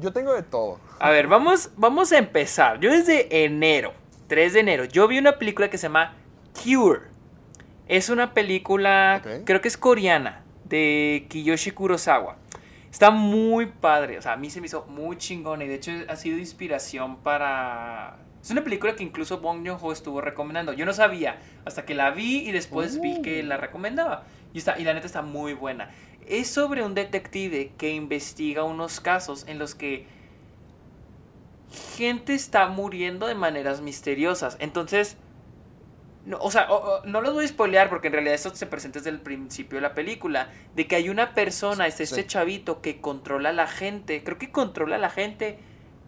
Yo 0.00 0.12
tengo 0.12 0.32
de 0.34 0.42
todo. 0.42 0.78
a 1.00 1.10
ver, 1.10 1.26
vamos, 1.26 1.70
vamos 1.76 2.12
a 2.12 2.18
empezar. 2.18 2.80
Yo 2.80 2.90
desde 2.90 3.44
enero, 3.44 3.92
3 4.28 4.52
de 4.54 4.60
enero, 4.60 4.84
yo 4.84 5.06
vi 5.08 5.18
una 5.18 5.38
película 5.38 5.68
que 5.68 5.78
se 5.78 5.88
llama 5.88 6.16
Cure. 6.62 7.13
Es 7.86 8.08
una 8.08 8.32
película, 8.32 9.22
creo 9.44 9.60
que 9.60 9.68
es 9.68 9.76
coreana, 9.76 10.42
de 10.64 11.26
Kiyoshi 11.28 11.72
Kurosawa. 11.72 12.36
Está 12.90 13.10
muy 13.10 13.66
padre, 13.66 14.18
o 14.18 14.22
sea, 14.22 14.34
a 14.34 14.36
mí 14.36 14.50
se 14.50 14.60
me 14.60 14.68
hizo 14.68 14.86
muy 14.86 15.18
chingona 15.18 15.64
y 15.64 15.68
de 15.68 15.74
hecho 15.74 15.92
ha 16.08 16.16
sido 16.16 16.38
inspiración 16.38 17.16
para... 17.18 18.16
Es 18.40 18.50
una 18.50 18.62
película 18.62 18.94
que 18.94 19.02
incluso 19.02 19.40
Bong 19.40 19.66
Joon-ho 19.66 19.92
estuvo 19.92 20.20
recomendando. 20.20 20.72
Yo 20.72 20.86
no 20.86 20.92
sabía, 20.92 21.38
hasta 21.64 21.84
que 21.84 21.94
la 21.94 22.10
vi 22.10 22.48
y 22.48 22.52
después 22.52 23.00
vi 23.00 23.20
que 23.22 23.42
la 23.42 23.56
recomendaba. 23.56 24.24
Y, 24.52 24.58
está, 24.58 24.78
y 24.78 24.84
la 24.84 24.94
neta 24.94 25.06
está 25.06 25.22
muy 25.22 25.54
buena. 25.54 25.90
Es 26.26 26.48
sobre 26.48 26.84
un 26.84 26.94
detective 26.94 27.72
que 27.76 27.90
investiga 27.90 28.62
unos 28.64 29.00
casos 29.00 29.44
en 29.48 29.58
los 29.58 29.74
que 29.74 30.06
gente 31.96 32.34
está 32.34 32.68
muriendo 32.68 33.26
de 33.26 33.34
maneras 33.34 33.80
misteriosas. 33.80 34.56
Entonces, 34.60 35.16
no, 36.26 36.38
o 36.38 36.50
sea, 36.50 36.70
o- 36.70 36.76
o- 37.00 37.06
no 37.06 37.20
los 37.20 37.34
voy 37.34 37.44
a 37.44 37.48
spoilear 37.48 37.88
porque 37.90 38.06
en 38.08 38.14
realidad 38.14 38.34
esto 38.34 38.54
se 38.54 38.66
presenta 38.66 38.98
desde 38.98 39.10
el 39.10 39.20
principio 39.20 39.76
de 39.76 39.82
la 39.82 39.94
película. 39.94 40.48
De 40.74 40.86
que 40.86 40.96
hay 40.96 41.08
una 41.10 41.34
persona, 41.34 41.86
este, 41.86 42.02
este 42.04 42.22
Sí. 42.22 42.26
chavito 42.28 42.80
que 42.80 43.00
controla 43.00 43.50
a 43.50 43.52
la 43.52 43.66
gente. 43.66 44.22
Creo 44.24 44.38
que 44.38 44.50
controla 44.50 44.96
a 44.96 44.98
la 44.98 45.10
gente 45.10 45.58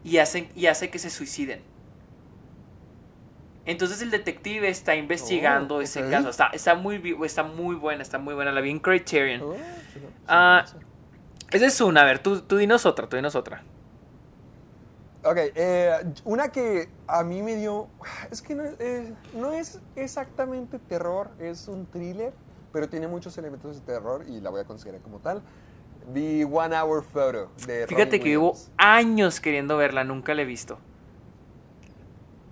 y 0.04 0.18
hace, 0.18 0.48
y 0.56 0.66
hace 0.66 0.88
que 0.90 0.98
se 0.98 1.10
suiciden. 1.10 1.60
Entonces 3.66 4.00
el 4.00 4.10
detective 4.10 4.68
está 4.68 4.94
investigando 4.94 5.76
Oh, 5.76 5.80
ese 5.80 6.04
ok. 6.04 6.10
caso. 6.10 6.30
Está, 6.30 6.46
está, 6.52 6.74
muy, 6.76 7.16
está 7.24 7.42
muy 7.42 7.74
buena, 7.74 8.02
está 8.02 8.18
muy 8.18 8.32
buena. 8.34 8.52
La 8.52 8.60
vi 8.60 8.70
en 8.70 8.78
Criterion. 8.78 9.42
Oh, 9.42 9.54
sí, 9.54 9.60
sí, 9.94 10.00
Ah. 10.28 10.64
Esa 11.50 11.66
es 11.66 11.80
una, 11.80 12.02
a 12.02 12.04
ver, 12.04 12.18
tú, 12.20 12.40
tú 12.42 12.56
dinos 12.56 12.86
otra, 12.86 13.08
tú 13.08 13.16
dinos 13.16 13.34
otra. 13.36 13.62
Ok, 15.26 15.38
eh, 15.56 15.92
una 16.24 16.50
que 16.50 16.88
a 17.08 17.24
mí 17.24 17.42
me 17.42 17.56
dio... 17.56 17.88
Es 18.30 18.42
que 18.42 18.54
no, 18.54 18.62
eh, 18.78 19.12
no 19.34 19.52
es 19.52 19.80
exactamente 19.96 20.78
terror, 20.78 21.30
es 21.40 21.66
un 21.66 21.86
thriller, 21.86 22.32
pero 22.72 22.88
tiene 22.88 23.08
muchos 23.08 23.36
elementos 23.36 23.74
de 23.74 23.82
terror 23.92 24.24
y 24.28 24.40
la 24.40 24.50
voy 24.50 24.60
a 24.60 24.64
considerar 24.64 25.00
como 25.00 25.18
tal. 25.18 25.42
The 26.14 26.44
One 26.44 26.78
Hour 26.78 27.02
Photo 27.02 27.50
de 27.66 27.86
Fíjate 27.88 28.04
Robin 28.04 28.22
que 28.22 28.28
llevo 28.28 28.50
Williams. 28.50 28.70
años 28.76 29.40
queriendo 29.40 29.76
verla, 29.76 30.04
nunca 30.04 30.32
la 30.34 30.42
he 30.42 30.44
visto. 30.44 30.78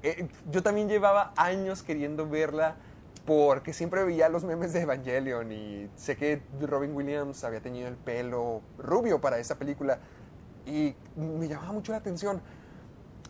Eh, 0.03 0.27
yo 0.51 0.63
también 0.63 0.89
llevaba 0.89 1.33
años 1.37 1.85
queriendo 1.85 2.29
verla 2.29 2.75
porque 3.25 3.73
siempre 3.73 4.03
veía 4.03 4.29
los 4.29 4.43
memes 4.43 4.73
de 4.73 4.81
Evangelion 4.81 5.53
y 5.53 5.89
sé 5.95 6.17
que 6.17 6.43
Robin 6.61 6.95
Williams 6.95 7.45
había 7.45 7.61
tenido 7.61 7.87
el 7.87 7.95
pelo 7.95 8.63
rubio 8.77 9.21
para 9.21 9.39
esa 9.39 9.57
película 9.57 10.01
y 10.67 10.95
me 11.17 11.47
llamaba 11.47 11.73
mucho 11.73 11.93
la 11.93 11.99
atención. 11.99 12.43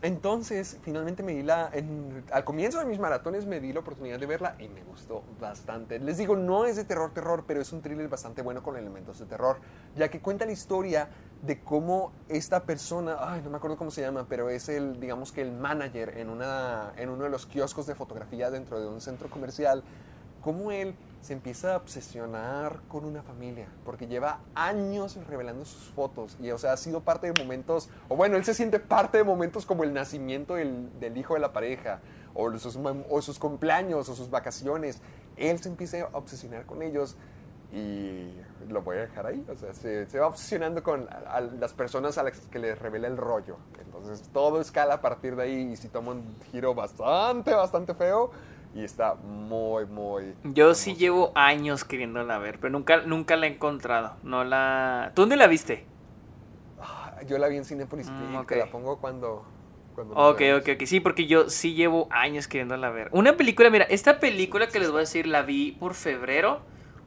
Entonces, 0.05 0.77
finalmente 0.83 1.23
me 1.23 1.33
di 1.33 1.41
la. 1.41 1.71
al 2.31 2.43
comienzo 2.43 2.77
de 2.77 2.85
mis 2.85 2.99
maratones 2.99 3.47
me 3.47 3.59
di 3.59 3.73
la 3.73 3.79
oportunidad 3.79 4.19
de 4.19 4.27
verla 4.27 4.55
y 4.59 4.67
me 4.67 4.83
gustó 4.83 5.23
bastante. 5.41 5.97
Les 5.97 6.19
digo, 6.19 6.35
no 6.35 6.65
es 6.65 6.75
de 6.75 6.83
terror, 6.83 7.11
terror, 7.11 7.45
pero 7.47 7.59
es 7.59 7.73
un 7.73 7.81
thriller 7.81 8.07
bastante 8.07 8.43
bueno 8.43 8.61
con 8.61 8.77
elementos 8.77 9.17
de 9.17 9.25
terror, 9.25 9.57
ya 9.95 10.07
que 10.09 10.19
cuenta 10.19 10.45
la 10.45 10.51
historia 10.51 11.09
de 11.41 11.59
cómo 11.59 12.11
esta 12.29 12.65
persona, 12.65 13.17
ay, 13.19 13.41
no 13.43 13.49
me 13.49 13.57
acuerdo 13.57 13.77
cómo 13.77 13.89
se 13.89 14.01
llama, 14.01 14.27
pero 14.29 14.47
es 14.49 14.69
el, 14.69 14.99
digamos 14.99 15.31
que 15.31 15.41
el 15.41 15.51
manager 15.51 16.19
en, 16.19 16.29
una, 16.29 16.93
en 16.97 17.09
uno 17.09 17.23
de 17.23 17.31
los 17.31 17.47
kioscos 17.47 17.87
de 17.87 17.95
fotografía 17.95 18.51
dentro 18.51 18.79
de 18.79 18.85
un 18.85 19.01
centro 19.01 19.27
comercial, 19.27 19.83
cómo 20.45 20.69
él 20.69 20.93
se 21.21 21.33
empieza 21.33 21.73
a 21.73 21.77
obsesionar 21.77 22.81
con 22.87 23.03
una 23.03 23.23
familia, 23.23 23.67
porque 23.83 24.05
lleva 24.05 24.41
años 24.53 25.17
revelando 25.27 25.65
sus 25.65 25.85
fotos 25.89 26.37
y, 26.39 26.51
o 26.51 26.57
sea, 26.59 26.73
ha 26.73 26.77
sido 26.77 27.01
parte 27.01 27.25
de 27.25 27.43
momentos, 27.43 27.89
o 28.09 28.15
bueno, 28.15 28.37
él 28.37 28.45
se 28.45 28.53
siente 28.53 28.79
parte 28.79 29.17
de 29.17 29.23
momentos 29.23 29.65
como 29.65 29.83
el 29.83 29.91
nacimiento 29.91 30.53
del, 30.53 30.99
del 30.99 31.17
hijo 31.17 31.33
de 31.33 31.39
la 31.39 31.51
pareja, 31.51 31.99
o 32.35 32.55
sus, 32.59 32.77
o 33.09 33.21
sus 33.23 33.39
cumpleaños, 33.39 34.07
o 34.07 34.13
sus 34.13 34.29
vacaciones. 34.29 35.01
Él 35.35 35.57
se 35.57 35.67
empieza 35.69 36.03
a 36.03 36.15
obsesionar 36.15 36.67
con 36.67 36.83
ellos 36.83 37.15
y 37.73 38.29
lo 38.69 38.83
voy 38.83 38.97
a 38.97 39.01
dejar 39.01 39.25
ahí, 39.25 39.43
o 39.51 39.57
sea, 39.57 39.73
se, 39.73 40.05
se 40.05 40.19
va 40.19 40.27
obsesionando 40.27 40.83
con 40.83 41.09
a- 41.09 41.37
a 41.37 41.41
las 41.41 41.73
personas 41.73 42.19
a 42.19 42.23
las 42.23 42.39
que 42.39 42.59
les 42.59 42.77
revela 42.77 43.07
el 43.07 43.17
rollo. 43.17 43.57
Entonces, 43.83 44.29
todo 44.31 44.61
escala 44.61 44.93
a 44.93 45.01
partir 45.01 45.35
de 45.35 45.41
ahí 45.43 45.71
y 45.71 45.75
si 45.75 45.87
toma 45.87 46.11
un 46.11 46.35
giro 46.51 46.75
bastante, 46.75 47.51
bastante 47.55 47.95
feo 47.95 48.29
y 48.75 48.83
está 48.83 49.15
muy, 49.15 49.85
muy... 49.85 50.35
Yo 50.43 50.75
sí 50.75 50.95
llevo 50.95 51.31
años 51.33 51.85
queriéndola 51.85 52.37
ver, 52.37 52.59
pero 52.59 52.71
nunca, 52.71 52.97
nunca 53.01 53.35
la 53.37 53.47
he 53.47 53.49
encontrado. 53.51 54.17
No 54.21 54.43
la. 54.43 55.11
¿Tú 55.15 55.21
dónde 55.23 55.37
la 55.37 55.47
viste? 55.47 55.85
Ah, 56.81 57.15
Yo 57.25 57.37
la 57.37 57.47
vi 57.47 57.57
en 57.57 57.65
Cinepolis 57.65 58.09
Mm, 58.09 58.17
Click, 58.17 58.39
ok. 58.41 58.47
te 58.49 58.57
la 58.57 58.65
pongo 58.67 58.97
cuando... 58.99 59.45
cuando 59.95 60.13
Ok, 60.13 60.41
ok, 60.59 60.69
ok. 60.75 60.83
Sí, 60.85 60.99
porque 60.99 61.25
yo 61.25 61.49
sí 61.49 61.73
llevo 61.73 62.07
años 62.11 62.47
queriéndola 62.49 62.89
ver. 62.89 63.07
Una 63.13 63.37
película, 63.37 63.69
mira, 63.69 63.85
esta 63.85 64.19
película 64.19 64.67
que 64.67 64.79
les 64.79 64.89
voy 64.89 64.97
a 64.97 64.99
decir 65.01 65.25
la 65.25 65.41
vi 65.41 65.71
por 65.71 65.93
febrero. 65.93 66.61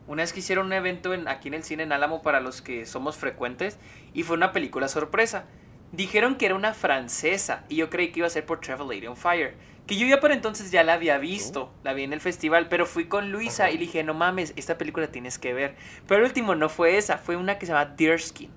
Una 0.07 0.23
vez 0.23 0.32
que 0.32 0.40
hicieron 0.40 0.66
un 0.66 0.73
evento 0.73 1.12
en, 1.12 1.28
aquí 1.28 1.49
en 1.49 1.55
el 1.55 1.65
cine 1.65 1.82
en 1.82 1.93
Álamo 1.93 2.23
para 2.23 2.40
los 2.40 2.62
que 2.62 2.86
somos 2.86 3.16
frecuentes. 3.19 3.78
Y 4.15 4.23
fue 4.23 4.36
una 4.36 4.53
película 4.53 4.89
sorpresa. 4.89 5.45
Dijeron 5.93 6.36
que 6.36 6.47
era 6.47 6.55
una 6.55 6.74
francesa. 6.74 7.65
Y 7.69 7.77
yo 7.77 7.90
creí 7.90 8.12
que 8.12 8.20
iba 8.20 8.27
a 8.27 8.31
ser 8.31 8.47
por 8.47 8.60
Travel 8.60 8.89
Lady 8.89 9.06
on 9.06 9.16
Fire. 9.16 9.55
Que 9.86 9.97
yo 9.97 10.06
ya 10.06 10.20
por 10.20 10.32
entonces 10.32 10.70
ya 10.70 10.85
la 10.85 10.94
había 10.94 11.19
visto. 11.19 11.73
La 11.82 11.94
vi 11.94 12.05
en 12.05 12.12
el 12.12 12.20
festival. 12.20 12.69
Pero 12.69 12.86
fui 12.86 13.06
con 13.06 13.31
Luisa 13.32 13.65
Ajá. 13.65 13.73
y 13.73 13.74
le 13.74 13.81
dije, 13.81 14.05
no 14.05 14.15
mames, 14.15 14.52
esta 14.56 14.78
película 14.78 15.09
tienes 15.09 15.39
que 15.39 15.55
ver. 15.55 15.77
Pero 16.06 16.20
el 16.20 16.27
último 16.27 16.55
no 16.55 16.69
fue 16.69 16.98
esa. 16.98 17.19
Fue 17.19 17.36
una 17.36 17.59
que 17.59 17.66
se 17.66 17.73
llama 17.73 17.94
Deerskin. 17.97 18.51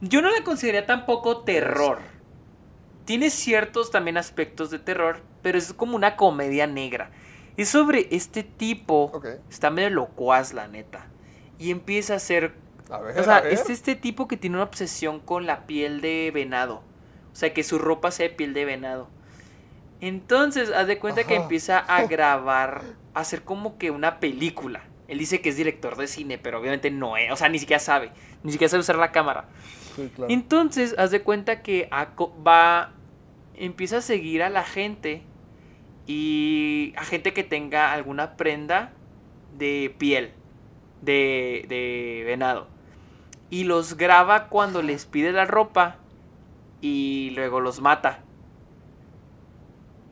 Yo 0.00 0.20
no 0.20 0.30
la 0.30 0.44
consideraría 0.44 0.86
tampoco 0.86 1.44
terror. 1.44 2.00
Tiene 3.06 3.30
ciertos 3.30 3.90
también 3.90 4.18
aspectos 4.18 4.70
de 4.70 4.78
terror, 4.78 5.22
pero 5.40 5.56
es 5.56 5.72
como 5.72 5.96
una 5.96 6.16
comedia 6.16 6.66
negra. 6.66 7.10
Es 7.56 7.70
sobre 7.70 8.08
este 8.10 8.42
tipo, 8.42 9.22
está 9.48 9.70
medio 9.70 9.88
locuaz 9.90 10.52
la 10.52 10.68
neta, 10.68 11.06
y 11.58 11.70
empieza 11.70 12.16
a 12.16 12.18
ser... 12.18 12.65
A 12.90 12.98
ver, 13.00 13.18
O 13.18 13.24
sea, 13.24 13.38
a 13.38 13.40
ver. 13.40 13.52
es 13.52 13.68
este 13.70 13.96
tipo 13.96 14.28
que 14.28 14.36
tiene 14.36 14.56
una 14.56 14.64
obsesión 14.64 15.20
con 15.20 15.46
la 15.46 15.66
piel 15.66 16.00
de 16.00 16.30
venado. 16.32 16.82
O 17.32 17.36
sea, 17.36 17.52
que 17.52 17.62
su 17.64 17.78
ropa 17.78 18.10
sea 18.10 18.28
de 18.28 18.34
piel 18.34 18.54
de 18.54 18.64
venado. 18.64 19.08
Entonces, 20.00 20.70
haz 20.72 20.86
de 20.86 20.98
cuenta 20.98 21.24
que 21.24 21.34
empieza 21.34 21.78
a 21.78 22.02
grabar, 22.06 22.82
a 23.14 23.20
hacer 23.20 23.42
como 23.42 23.78
que 23.78 23.90
una 23.90 24.20
película. 24.20 24.84
Él 25.08 25.18
dice 25.18 25.40
que 25.40 25.50
es 25.50 25.56
director 25.56 25.96
de 25.96 26.06
cine, 26.08 26.38
pero 26.38 26.60
obviamente 26.60 26.90
no 26.90 27.16
es. 27.16 27.30
O 27.32 27.36
sea, 27.36 27.48
ni 27.48 27.58
siquiera 27.58 27.80
sabe. 27.80 28.10
Ni 28.42 28.52
siquiera 28.52 28.70
sabe 28.70 28.80
usar 28.80 28.96
la 28.96 29.12
cámara. 29.12 29.48
Sí, 29.94 30.10
claro. 30.14 30.32
Entonces, 30.32 30.94
haz 30.98 31.10
de 31.10 31.22
cuenta 31.22 31.62
que 31.62 31.88
va, 32.46 32.92
empieza 33.54 33.98
a 33.98 34.00
seguir 34.00 34.42
a 34.42 34.50
la 34.50 34.64
gente 34.64 35.22
y 36.06 36.92
a 36.96 37.04
gente 37.04 37.32
que 37.32 37.44
tenga 37.44 37.92
alguna 37.92 38.36
prenda 38.36 38.92
de 39.56 39.94
piel, 39.98 40.32
de, 41.02 41.64
de 41.68 42.22
venado. 42.26 42.68
Y 43.50 43.64
los 43.64 43.96
graba 43.96 44.48
cuando 44.48 44.82
les 44.82 45.06
pide 45.06 45.32
la 45.32 45.44
ropa 45.46 45.98
y 46.82 47.30
luego 47.36 47.60
los 47.60 47.80
mata. 47.80 48.22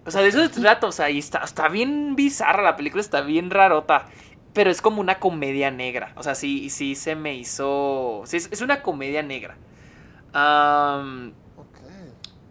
O 0.06 0.11
sea, 0.11 0.20
de 0.20 0.28
eso 0.28 0.40
se 0.43 0.48
trata, 0.51 0.86
o 0.86 0.93
sea, 0.93 1.09
y 1.11 1.19
está, 1.19 1.39
está 1.39 1.69
bien 1.69 2.15
bizarra 2.15 2.62
la 2.62 2.77
película, 2.77 3.01
está 3.01 3.23
bien 3.23 3.51
rarota. 3.51 4.06
Pero 4.52 4.70
es 4.70 4.82
como 4.82 5.01
una 5.01 5.19
comedia 5.19 5.70
negra. 5.70 6.12
O 6.16 6.23
sea, 6.23 6.35
sí, 6.35 6.69
sí 6.70 6.94
se 6.94 7.16
me 7.16 7.35
hizo. 7.35 8.23
sí, 8.27 8.36
es, 8.36 8.48
es 8.52 8.61
una 8.61 8.82
comedia 8.82 9.23
negra. 9.23 9.56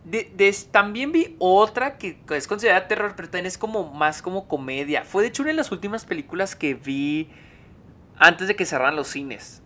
De- 0.03 0.53
también 0.71 1.13
vi 1.13 1.35
otra 1.39 1.97
que 1.97 2.19
es 2.31 2.47
considerada 2.47 2.87
terror, 2.89 3.13
pero 3.15 3.29
también 3.29 3.45
es 3.45 3.57
como 3.57 3.93
más 3.93 4.21
como 4.21 4.47
comedia. 4.49 5.05
Fue 5.05 5.21
de 5.23 5.29
hecho 5.29 5.43
una 5.43 5.51
de 5.51 5.55
las 5.57 5.71
últimas 5.71 6.03
películas 6.05 6.55
que 6.57 6.73
vi 6.73 7.29
antes 8.17 8.47
de 8.49 8.57
que 8.57 8.65
cerraran 8.67 8.97
los 8.97 9.09
cines. 9.09 9.62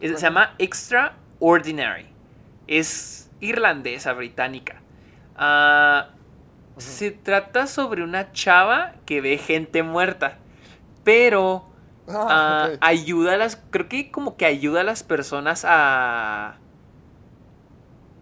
Es- 0.00 0.12
se 0.20 0.26
llama 0.26 0.54
Extraordinary. 0.58 2.06
Es 2.66 3.30
irlandesa, 3.40 4.12
británica. 4.12 4.80
Ah, 5.36 6.08
Se 6.78 7.10
trata 7.10 7.66
sobre 7.66 8.02
una 8.02 8.32
chava 8.32 8.92
que 9.04 9.20
ve 9.20 9.36
gente 9.36 9.82
muerta. 9.82 10.38
Pero 11.04 11.68
Ah, 12.08 12.26
ah, 12.30 12.68
ayuda 12.80 13.34
a 13.34 13.36
las. 13.36 13.56
Creo 13.70 13.88
que 13.88 14.10
como 14.10 14.36
que 14.36 14.46
ayuda 14.46 14.80
a 14.80 14.84
las 14.84 15.02
personas 15.02 15.64
a. 15.68 16.56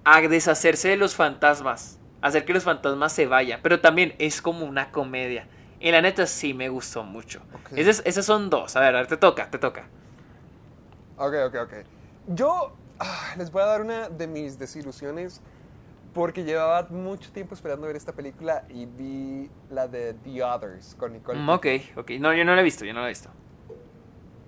a 0.05 0.21
deshacerse 0.23 0.89
de 0.89 0.97
los 0.97 1.15
fantasmas. 1.15 1.99
Hacer 2.23 2.45
que 2.45 2.53
los 2.53 2.65
fantasmas 2.65 3.13
se 3.13 3.27
vayan. 3.27 3.61
Pero 3.63 3.81
también 3.81 4.15
es 4.19 4.43
como 4.43 4.65
una 4.67 4.91
comedia. 4.91 5.47
Y 5.81 5.91
la 5.93 6.03
neta 6.03 6.27
sí 6.27 6.53
me 6.53 6.69
gustó 6.69 7.05
mucho. 7.05 7.41
Ok. 7.55 7.73
Esas, 7.79 8.03
esas 8.05 8.27
son 8.27 8.51
dos. 8.51 8.77
A 8.77 8.81
ver, 8.81 8.95
a 8.95 8.99
ver, 8.99 9.07
te 9.07 9.17
toca, 9.17 9.51
te 9.51 9.59
toca. 9.59 9.87
Ok, 11.21 11.35
ok, 11.49 11.55
ok. 11.65 11.73
Yo 12.29 12.73
ah, 12.99 13.35
les 13.37 13.53
voy 13.53 13.61
a 13.61 13.67
dar 13.67 13.83
una 13.83 14.09
de 14.09 14.27
mis 14.27 14.59
desilusiones 14.59 15.43
porque 16.15 16.45
llevaba 16.45 16.89
mucho 16.89 17.31
tiempo 17.31 17.55
esperando 17.55 17.87
ver 17.87 17.97
esta 17.97 18.13
película 18.13 18.65
y 18.71 18.87
vi 18.87 19.51
la 19.69 19.87
de 19.87 20.15
The 20.15 20.43
Others 20.43 20.95
con 20.95 21.13
Nicole. 21.13 21.39
Mm, 21.39 21.49
ok, 21.51 21.67
ok. 21.97 22.11
No, 22.19 22.33
yo 22.33 22.43
no 22.47 22.55
la 22.55 22.63
he 22.63 22.65
visto, 22.65 22.87
yo 22.87 22.95
no 22.95 23.01
la 23.01 23.07
he 23.07 23.11
visto. 23.11 23.29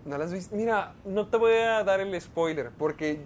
¿No 0.07 0.17
las 0.17 0.33
viste? 0.33 0.57
Mira, 0.57 0.95
no 1.05 1.27
te 1.27 1.37
voy 1.37 1.53
a 1.53 1.85
dar 1.85 2.01
el 2.01 2.19
spoiler 2.19 2.71
porque 2.71 3.21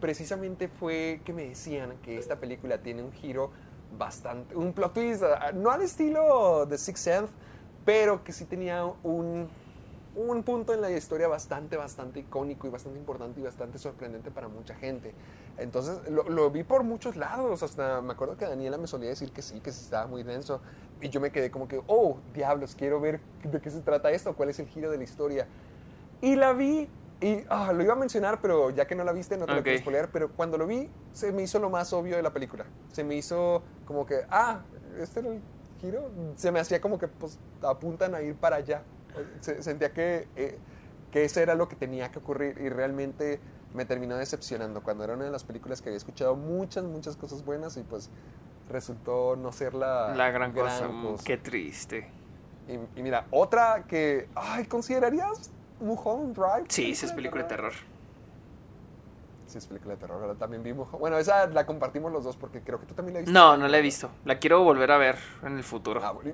precisamente 0.00 0.68
fue 0.68 1.20
que 1.24 1.32
me 1.32 1.48
decían 1.48 1.96
que 2.04 2.16
esta 2.16 2.36
película 2.36 2.78
tiene 2.78 3.02
un 3.02 3.12
giro 3.12 3.50
bastante, 3.98 4.54
un 4.54 4.72
plot 4.72 4.94
twist, 4.94 5.24
ah, 5.24 5.50
no 5.52 5.72
al 5.72 5.82
estilo 5.82 6.66
de 6.66 6.78
Sixth 6.78 7.02
Sense, 7.02 7.32
pero 7.84 8.22
que 8.22 8.32
sí 8.32 8.44
tenía 8.44 8.84
un, 9.02 9.48
un 10.16 10.42
punto 10.42 10.72
en 10.74 10.80
la 10.80 10.90
historia 10.90 11.28
bastante, 11.28 11.76
bastante 11.76 12.20
icónico 12.20 12.66
y 12.66 12.70
bastante 12.70 12.98
importante 12.98 13.40
y 13.40 13.42
bastante 13.44 13.78
sorprendente 13.78 14.30
para 14.30 14.48
mucha 14.48 14.74
gente. 14.74 15.14
Entonces 15.58 16.10
lo, 16.10 16.24
lo 16.28 16.50
vi 16.50 16.64
por 16.64 16.82
muchos 16.82 17.16
lados, 17.16 17.62
hasta 17.62 18.00
me 18.00 18.14
acuerdo 18.14 18.36
que 18.36 18.46
Daniela 18.46 18.78
me 18.78 18.86
solía 18.86 19.10
decir 19.10 19.30
que 19.30 19.42
sí, 19.42 19.60
que 19.60 19.72
sí 19.72 19.84
estaba 19.84 20.06
muy 20.06 20.22
denso, 20.22 20.60
y 21.00 21.10
yo 21.10 21.20
me 21.20 21.30
quedé 21.30 21.50
como 21.50 21.68
que, 21.68 21.82
oh, 21.86 22.16
diablos, 22.34 22.74
quiero 22.74 23.00
ver 23.00 23.20
de 23.44 23.60
qué 23.60 23.70
se 23.70 23.82
trata 23.82 24.10
esto, 24.10 24.34
cuál 24.34 24.48
es 24.48 24.58
el 24.58 24.66
giro 24.66 24.90
de 24.90 24.96
la 24.96 25.04
historia. 25.04 25.46
Y 26.22 26.34
la 26.36 26.54
vi, 26.54 26.88
y 27.20 27.44
ah, 27.50 27.72
lo 27.74 27.82
iba 27.82 27.92
a 27.92 27.96
mencionar, 27.96 28.40
pero 28.40 28.70
ya 28.70 28.86
que 28.86 28.94
no 28.94 29.04
la 29.04 29.12
viste, 29.12 29.36
no 29.36 29.44
te 29.44 29.52
lo 29.52 29.58
Ok. 29.58 29.64
quiero 29.64 29.78
spoilear, 29.78 30.08
pero 30.10 30.30
cuando 30.32 30.56
lo 30.56 30.66
vi, 30.66 30.88
se 31.12 31.32
me 31.32 31.42
hizo 31.42 31.58
lo 31.58 31.68
más 31.68 31.92
obvio 31.92 32.16
de 32.16 32.22
la 32.22 32.32
película. 32.32 32.64
Se 32.92 33.04
me 33.04 33.14
hizo 33.14 33.62
como 33.84 34.06
que, 34.06 34.22
ah, 34.30 34.60
este 34.98 35.20
era 35.20 35.28
el 35.28 35.40
giro. 35.78 36.10
Se 36.36 36.50
me 36.50 36.60
hacía 36.60 36.80
como 36.80 36.98
que, 36.98 37.08
pues, 37.08 37.38
apuntan 37.62 38.14
a 38.14 38.22
ir 38.22 38.34
para 38.34 38.56
allá. 38.56 38.82
Se- 39.40 39.62
sentía 39.62 39.92
que, 39.92 40.26
eh, 40.36 40.58
que 41.12 41.24
eso 41.24 41.40
era 41.40 41.54
lo 41.54 41.68
que 41.68 41.76
tenía 41.76 42.10
que 42.10 42.18
ocurrir 42.18 42.58
y 42.60 42.68
realmente 42.68 43.40
me 43.74 43.84
terminó 43.84 44.16
decepcionando 44.16 44.82
cuando 44.82 45.04
era 45.04 45.14
una 45.14 45.24
de 45.24 45.30
las 45.30 45.44
películas 45.44 45.82
que 45.82 45.88
había 45.90 45.98
escuchado 45.98 46.34
muchas, 46.36 46.84
muchas 46.84 47.16
cosas 47.16 47.44
buenas 47.44 47.76
y 47.76 47.82
pues 47.82 48.08
resultó 48.70 49.36
no 49.36 49.52
ser 49.52 49.74
la, 49.74 50.14
La 50.14 50.30
gran, 50.30 50.52
cosa. 50.52 50.88
mm, 50.88 51.16
Qué 51.24 51.36
triste. 51.36 52.08
y, 52.68 52.98
y 52.98 53.02
mira, 53.02 53.26
otra 53.30 53.84
que, 53.86 54.28
ay, 54.34 54.64
¿considerarías 54.66 55.50
Mulholland 55.80 56.34
Drive? 56.34 56.64
Sí, 56.68 56.94
sí 56.94 57.06
es 57.06 57.12
película 57.12 57.42
de 57.44 57.48
terror. 57.48 57.72
Sí, 59.46 59.58
es 59.58 59.66
película 59.66 59.94
de 59.94 60.00
terror, 60.00 60.20
¿verdad? 60.20 60.36
También 60.36 60.62
vi 60.62 60.72
Mulholland- 60.72 60.98
Bueno, 60.98 61.18
esa 61.18 61.46
la 61.46 61.64
compartimos 61.66 62.10
los 62.10 62.24
dos 62.24 62.36
porque 62.36 62.60
creo 62.62 62.80
que 62.80 62.86
tú 62.86 62.94
también 62.94 63.14
la 63.14 63.20
viste. 63.20 63.32
No, 63.32 63.56
no 63.56 63.68
la 63.68 63.78
he 63.78 63.82
visto. 63.82 64.10
La 64.24 64.38
quiero 64.38 64.64
volver 64.64 64.90
a 64.90 64.98
ver 64.98 65.16
en 65.44 65.56
el 65.56 65.62
futuro. 65.64 66.00
Ah, 66.02 66.10
bueno. 66.12 66.32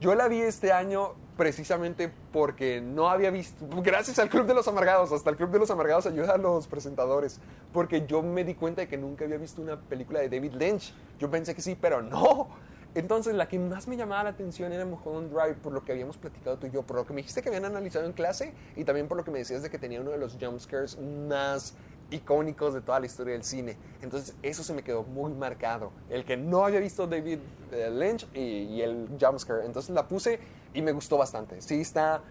Yo 0.00 0.14
la 0.14 0.28
vi 0.28 0.40
este 0.40 0.72
año 0.72 1.12
precisamente 1.38 2.10
porque 2.32 2.80
no 2.80 3.08
había 3.08 3.30
visto, 3.30 3.64
gracias 3.80 4.18
al 4.18 4.28
Club 4.28 4.44
de 4.44 4.54
los 4.54 4.66
Amargados, 4.66 5.12
hasta 5.12 5.30
el 5.30 5.36
Club 5.36 5.50
de 5.52 5.60
los 5.60 5.70
Amargados 5.70 6.04
ayuda 6.04 6.34
a 6.34 6.36
los 6.36 6.66
presentadores, 6.66 7.38
porque 7.72 8.04
yo 8.06 8.22
me 8.22 8.42
di 8.42 8.56
cuenta 8.56 8.80
de 8.82 8.88
que 8.88 8.98
nunca 8.98 9.24
había 9.24 9.38
visto 9.38 9.62
una 9.62 9.80
película 9.80 10.18
de 10.18 10.28
David 10.28 10.54
Lynch. 10.54 10.92
Yo 11.20 11.30
pensé 11.30 11.54
que 11.54 11.62
sí, 11.62 11.78
pero 11.80 12.02
no. 12.02 12.48
Entonces 12.96 13.36
la 13.36 13.46
que 13.46 13.56
más 13.56 13.86
me 13.86 13.96
llamaba 13.96 14.24
la 14.24 14.30
atención 14.30 14.72
era 14.72 14.84
Mulholland 14.84 15.30
Drive, 15.32 15.54
por 15.62 15.72
lo 15.72 15.84
que 15.84 15.92
habíamos 15.92 16.16
platicado 16.16 16.58
tú 16.58 16.66
y 16.66 16.70
yo, 16.72 16.82
por 16.82 16.96
lo 16.96 17.06
que 17.06 17.12
me 17.12 17.18
dijiste 17.20 17.40
que 17.40 17.50
habían 17.50 17.66
analizado 17.66 18.04
en 18.04 18.12
clase 18.12 18.52
y 18.74 18.82
también 18.82 19.06
por 19.06 19.16
lo 19.16 19.22
que 19.22 19.30
me 19.30 19.38
decías 19.38 19.62
de 19.62 19.70
que 19.70 19.78
tenía 19.78 20.00
uno 20.00 20.10
de 20.10 20.18
los 20.18 20.36
jumpscares 20.40 20.98
más 21.28 21.74
icónicos 22.10 22.74
de 22.74 22.80
toda 22.80 22.98
la 22.98 23.06
historia 23.06 23.34
del 23.34 23.44
cine. 23.44 23.76
Entonces 24.02 24.34
eso 24.42 24.64
se 24.64 24.74
me 24.74 24.82
quedó 24.82 25.04
muy 25.04 25.32
marcado. 25.34 25.92
El 26.10 26.24
que 26.24 26.36
no 26.36 26.64
había 26.64 26.80
visto 26.80 27.06
David 27.06 27.38
eh, 27.70 27.90
Lynch 27.92 28.26
y, 28.34 28.40
y 28.40 28.82
el 28.82 29.08
jumpscare. 29.20 29.64
Entonces 29.64 29.94
la 29.94 30.08
puse 30.08 30.40
y 30.74 30.82
me 30.82 30.92
gustó 30.92 31.16
bastante. 31.18 31.60
Sí 31.62 31.80
está... 31.80 32.22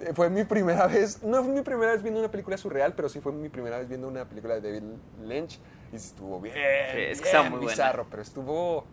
eh, 0.00 0.12
Fue 0.14 0.30
mi 0.30 0.44
primera 0.44 0.86
vez, 0.88 1.22
no 1.22 1.42
fue 1.42 1.52
mi 1.52 1.62
primera 1.62 1.92
vez 1.92 2.02
viendo 2.02 2.20
una 2.20 2.30
película 2.30 2.56
surreal, 2.56 2.94
pero 2.94 3.08
sí 3.08 3.20
fue 3.20 3.32
mi 3.32 3.48
primera 3.48 3.78
vez 3.78 3.88
viendo 3.88 4.08
una 4.08 4.24
película 4.28 4.54
de 4.58 4.60
David 4.60 4.88
Lynch 5.24 5.58
y 5.92 5.96
estuvo 5.96 6.40
bien, 6.40 6.54
Sí, 6.54 6.60
es 6.60 7.20
que 7.20 7.28
bien 7.30 7.36
está 7.36 7.42
muy 7.42 7.58
buena. 7.58 7.70
bizarro, 7.72 8.06
pero 8.10 8.22
estuvo, 8.22 8.84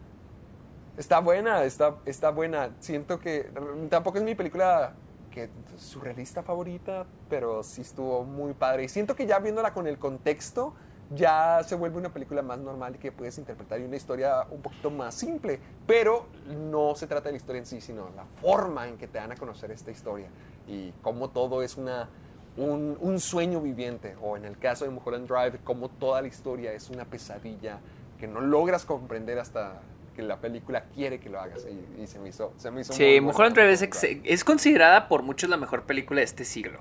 está 0.98 1.20
buena, 1.20 1.64
está, 1.64 1.96
está 2.06 2.30
buena. 2.30 2.70
Siento 2.80 3.20
que 3.20 3.50
tampoco 3.90 4.18
es 4.20 4.24
mi 4.24 4.36
película 4.36 4.94
que 5.32 5.50
surrealista 5.78 6.44
favorita, 6.44 7.06
pero 7.30 7.64
sí 7.64 7.82
estuvo 7.82 8.24
muy 8.24 8.54
padre. 8.54 8.84
Y 8.84 8.90
siento 8.90 9.16
que 9.16 9.26
ya 9.26 9.40
viéndola 9.40 9.74
con 9.74 9.88
el 9.88 9.98
contexto, 9.98 10.76
ya 11.12 11.62
se 11.64 11.76
vuelve 11.76 11.98
una 11.98 12.14
película 12.14 12.42
más 12.42 12.60
normal 12.60 12.98
que 12.98 13.12
puedes 13.12 13.38
interpretar 13.38 13.80
y 13.80 13.84
una 13.84 13.96
historia 13.96 14.46
un 14.50 14.62
poquito 14.62 14.90
más 14.90 15.14
simple. 15.14 15.60
Pero 15.86 16.28
no 16.48 16.96
se 16.96 17.08
trata 17.08 17.26
de 17.26 17.32
la 17.32 17.38
historia 17.38 17.60
en 17.60 17.66
sí, 17.66 17.82
sino 17.82 18.10
la 18.16 18.26
forma 18.42 18.88
en 18.88 18.98
que 18.98 19.08
te 19.08 19.18
dan 19.18 19.32
a 19.32 19.36
conocer 19.36 19.72
esta 19.72 19.92
historia 19.92 20.28
y 20.68 20.92
cómo 21.02 21.30
todo 21.30 21.62
es 21.62 21.78
una, 21.78 22.10
un, 22.58 22.98
un 23.00 23.20
sueño 23.20 23.62
viviente. 23.62 24.16
O 24.22 24.38
en 24.38 24.46
el 24.46 24.58
caso 24.58 24.86
de 24.86 24.92
Mulholland 24.92 25.28
Drive, 25.28 25.60
cómo 25.64 25.90
toda 25.90 26.22
la 26.22 26.28
historia 26.28 26.74
es 26.74 26.90
una 26.90 27.06
pesadilla 27.06 27.80
que 28.20 28.28
no 28.28 28.42
logras 28.42 28.86
comprender 28.86 29.40
hasta 29.40 29.82
que 30.16 30.22
la 30.22 30.38
película 30.38 30.86
quiere 30.94 31.20
que 31.20 31.30
lo 31.30 31.40
hagas. 31.40 31.66
Y, 31.66 32.02
y 32.02 32.08
se 32.08 32.20
me 32.20 32.30
hizo, 32.30 32.54
se 32.58 32.72
me 32.72 32.82
hizo 32.82 32.94
Sí, 32.94 33.20
Mulholland 33.20 33.56
Drive 33.56 33.74
es, 33.74 33.90
es 34.24 34.44
considerada 34.44 35.08
por 35.08 35.24
muchos 35.24 35.50
la 35.50 35.58
mejor 35.58 35.84
película 35.84 36.20
de 36.20 36.26
este 36.26 36.46
siglo. 36.46 36.80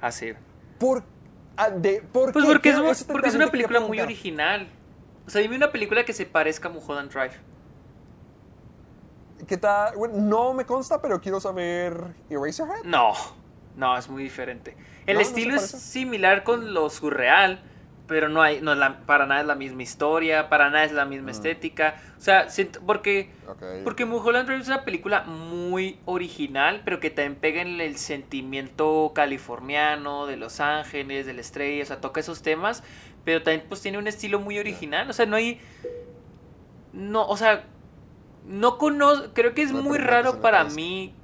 Así. 0.00 0.32
¿Por, 0.78 1.02
ah, 1.56 1.70
de, 1.70 2.02
¿por 2.12 2.32
Pues 2.32 2.44
qué? 2.44 2.52
porque 2.52 2.70
es, 2.70 3.04
porque 3.04 3.28
es 3.28 3.34
una 3.34 3.48
película 3.48 3.80
muy 3.80 4.00
original. 4.00 4.68
O 5.26 5.30
sea, 5.30 5.40
dime 5.40 5.56
una 5.56 5.72
película 5.72 6.04
que 6.04 6.12
se 6.12 6.26
parezca 6.26 6.68
a 6.68 6.72
Mulholland 6.72 7.10
Drive. 7.10 7.34
¿Qué 9.46 9.56
tal? 9.56 9.96
Bueno, 9.96 10.14
no 10.18 10.54
me 10.54 10.64
consta, 10.64 11.00
pero 11.00 11.20
quiero 11.20 11.40
saber 11.40 12.14
Eraserhead. 12.30 12.84
No, 12.84 13.12
no, 13.76 13.96
es 13.96 14.08
muy 14.08 14.22
diferente. 14.22 14.76
El 15.06 15.14
¿No? 15.14 15.20
¿No 15.20 15.24
se 15.24 15.30
estilo 15.30 15.56
es 15.56 15.70
similar 15.70 16.44
con 16.44 16.72
lo 16.72 16.88
surreal, 16.90 17.62
pero 18.06 18.28
no 18.28 18.42
hay, 18.42 18.60
no 18.60 18.72
es 18.72 18.78
la- 18.78 18.98
para 19.06 19.24
nada 19.26 19.40
es 19.40 19.46
la 19.46 19.54
misma 19.54 19.82
historia, 19.82 20.48
para 20.50 20.68
nada 20.68 20.84
es 20.84 20.92
la 20.92 21.06
misma 21.06 21.30
estética. 21.30 21.94
O 22.18 22.20
sea, 22.20 22.48
porque, 22.86 23.30
Ok. 23.48 23.62
porque 23.82 24.04
Mulholland 24.04 24.46
Drive 24.46 24.60
es 24.60 24.68
una 24.68 24.84
película 24.84 25.22
muy 25.22 25.98
original, 26.04 26.82
pero 26.84 27.00
que 27.00 27.08
también 27.10 27.36
pega 27.36 27.62
en 27.62 27.80
el 27.80 27.96
sentimiento 27.96 29.12
californiano, 29.14 30.26
de 30.26 30.36
Los 30.36 30.60
Ángeles, 30.60 31.24
de 31.24 31.32
la 31.32 31.40
estrella, 31.40 31.82
o 31.82 31.86
sea, 31.86 32.00
toca 32.02 32.20
esos 32.20 32.42
temas, 32.42 32.82
pero 33.24 33.42
también 33.42 33.64
pues 33.68 33.80
tiene 33.80 33.96
un 33.96 34.06
estilo 34.06 34.38
muy 34.38 34.58
original, 34.58 35.08
o 35.08 35.12
sea, 35.14 35.24
no 35.26 35.36
hay... 35.36 35.60
No, 36.92 37.26
o 37.26 37.36
sea, 37.36 37.64
no 38.46 38.76
conozco, 38.78 39.30
creo 39.32 39.54
que 39.54 39.62
es 39.62 39.72
No 39.72 39.82
muy 39.82 39.98
raro 39.98 40.40
para 40.42 40.64
mí 40.64 41.14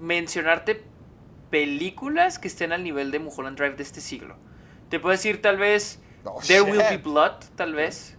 mencionarte 0.00 0.82
películas 1.50 2.38
que 2.38 2.48
estén 2.48 2.72
al 2.72 2.82
nivel 2.82 3.10
de 3.10 3.18
Mulholland 3.18 3.58
Drive 3.58 3.76
de 3.76 3.82
este 3.82 4.00
siglo. 4.00 4.36
Te 4.88 5.00
puedo 5.00 5.12
decir 5.12 5.42
tal 5.42 5.56
vez 5.56 6.00
Oh, 6.24 6.40
There 6.46 6.62
Will 6.62 6.82
Be. 6.90 6.96
Blood, 6.98 7.36
tal 7.54 7.74
vez. 7.74 8.16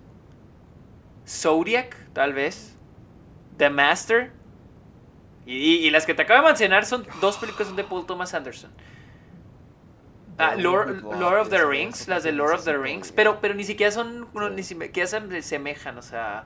Zodiac, 1.27 1.95
tal 2.13 2.33
vez. 2.33 2.75
The 3.57 3.69
Master. 3.69 4.31
Y, 5.45 5.55
y- 5.55 5.87
y 5.87 5.89
las 5.89 6.05
que 6.05 6.13
te 6.13 6.21
acabo 6.21 6.41
de 6.41 6.47
mencionar 6.47 6.85
son 6.85 7.05
dos 7.21 7.37
películas 7.37 7.75
de 7.75 7.83
Paul 7.83 8.05
Thomas 8.05 8.33
Anderson. 8.33 8.71
Ah, 10.37 10.55
Lord, 10.55 11.01
of 11.41 11.49
the 11.49 11.65
Rings, 11.65 12.07
las 12.07 12.23
de 12.23 12.31
Lord 12.31 12.53
of 12.53 12.63
the 12.63 12.77
Rings, 12.77 13.11
pero, 13.11 13.41
pero 13.41 13.55
ni 13.55 13.63
siquiera 13.63 13.91
son, 13.91 14.27
no, 14.33 14.49
ni 14.51 14.61
siquiera 14.61 15.07
se 15.07 15.41
semejan, 15.41 15.97
o 15.97 16.01
sea... 16.03 16.45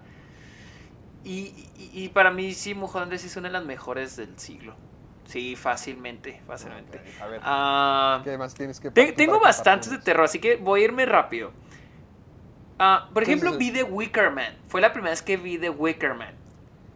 Y, 1.23 1.53
y- 1.77 1.91
y 1.93 2.09
para 2.09 2.31
mí 2.31 2.53
sí, 2.53 2.73
Drive 2.73 3.23
es 3.25 3.35
una 3.35 3.49
de 3.49 3.53
las 3.53 3.65
mejores 3.65 4.15
del 4.15 4.39
siglo. 4.39 4.75
Sí, 5.31 5.55
fácilmente, 5.55 6.41
fácilmente. 6.45 6.99
A 7.21 7.25
ver, 7.27 7.39
Ah, 7.41 8.21
¿qué 8.25 8.37
más 8.37 8.53
tienes 8.53 8.81
que 8.81 8.91
te- 8.91 9.13
tengo 9.13 9.39
bastantes 9.39 9.89
de 9.89 9.97
terror, 9.99 10.25
así 10.25 10.39
que 10.39 10.57
voy 10.57 10.81
a 10.81 10.83
irme 10.83 11.05
rápido. 11.05 11.53
Ah, 12.77 13.09
por 13.13 13.23
¿Qué 13.23 13.31
ejemplo, 13.31 13.57
vi 13.57 13.71
The 13.71 13.83
Wicker 13.83 14.31
Man. 14.31 14.57
Fue 14.67 14.81
la 14.81 14.91
primera 14.91 15.11
vez 15.11 15.21
que 15.21 15.37
vi 15.37 15.57
The 15.57 15.69
Wicker 15.69 16.15
Man. 16.15 16.35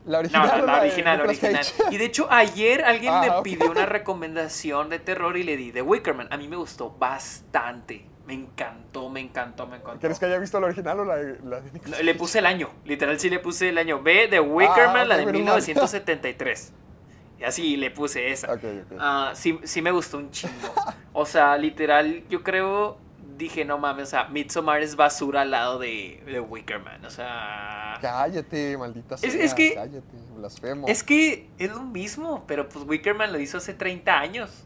La 0.05 0.17
No, 0.17 0.19
original. 0.19 0.47
no, 0.57 0.63
o 0.63 0.65
la 0.67 0.79
original, 0.81 1.17
la 1.19 1.23
original. 1.23 1.65
Y 1.91 1.97
de 1.97 2.05
hecho, 2.05 2.27
ayer 2.29 2.83
alguien 2.83 3.13
Ah, 3.13 3.21
me 3.37 3.41
pidió 3.41 3.71
una 3.71 3.85
recomendación 3.85 4.89
de 4.89 4.99
terror 4.99 5.37
y 5.37 5.43
le 5.43 5.55
di 5.57 5.71
The 5.71 5.81
Wicker 5.81 6.13
Man. 6.13 6.27
A 6.29 6.35
mí 6.37 6.47
me 6.49 6.57
gustó 6.57 6.89
bastante. 6.91 8.05
Me 8.27 8.33
encantó, 8.33 9.07
me 9.09 9.19
encantó, 9.21 9.65
me 9.67 9.77
encantó. 9.77 9.99
¿Quieres 9.99 10.19
que 10.19 10.25
haya 10.25 10.39
visto 10.39 10.59
la 10.59 10.65
original 10.67 10.99
o 10.99 11.05
la, 11.05 11.15
la 11.15 11.61
de 11.61 11.71
Nicolas 11.71 11.99
No, 11.99 12.03
Le 12.03 12.15
puse 12.15 12.39
el 12.39 12.47
año, 12.47 12.69
literal 12.83 13.17
sí 13.19 13.29
le 13.29 13.39
puse 13.39 13.69
el 13.69 13.77
año. 13.77 14.01
Ve 14.01 14.27
The 14.29 14.39
Wicker 14.41 14.87
Ah, 14.87 14.93
Man, 14.93 15.07
la 15.07 15.17
de 15.17 15.25
menos 15.27 15.41
mal. 15.43 15.61
1973. 17.37 17.39
Y 17.39 17.43
así 17.43 17.77
le 17.77 17.91
puse 17.91 18.31
esa. 18.31 18.53
Ok, 18.53 18.63
ok. 18.63 18.97
Ah, 18.99 19.31
sí, 19.35 19.59
sí 19.63 19.81
me 19.81 19.91
gustó 19.91 20.17
un 20.17 20.31
chingo. 20.31 20.53
O 21.13 21.25
sea, 21.25 21.57
literal, 21.57 22.23
yo 22.29 22.43
creo, 22.43 22.97
dije, 23.37 23.65
no 23.65 23.77
mames, 23.77 24.07
o 24.07 24.11
sea, 24.11 24.25
Midsommar 24.29 24.81
es 24.81 24.95
basura 24.95 25.41
al 25.41 25.51
lado 25.51 25.79
de 25.79 26.21
The 26.25 26.39
Wicker 26.39 26.79
Man. 26.79 27.03
O 27.05 27.09
sea... 27.09 27.97
Cállate, 28.01 28.77
maldita 28.77 29.17
sea. 29.17 29.29
Es- 29.29 29.35
es 29.35 29.53
que- 29.53 29.73
Cállate, 29.73 30.01
blasfemo. 30.35 30.87
Es 30.87 31.03
que 31.03 31.49
es 31.57 31.71
lo 31.71 31.81
mismo, 31.83 32.43
pero 32.47 32.67
pues 32.69 32.85
Wickerman 32.85 33.31
lo 33.31 33.39
hizo 33.39 33.57
hace 33.57 33.73
30 33.73 34.19
años. 34.19 34.63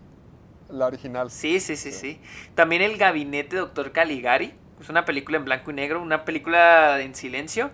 La 0.70 0.86
original. 0.88 1.32
Sí, 1.32 1.60
sí, 1.60 1.76
sí, 1.76 1.92
sí. 1.92 2.20
También 2.56 2.82
El 2.84 2.98
Gabinete 2.98 3.56
de 3.56 3.62
Doctor 3.62 3.92
Caligari. 3.92 4.54
Es 4.80 4.88
una 4.90 5.04
película 5.04 5.38
en 5.38 5.46
blanco 5.46 5.72
y 5.72 5.74
negro, 5.74 6.02
una 6.02 6.24
película 6.26 7.02
en 7.02 7.14
silencio. 7.16 7.72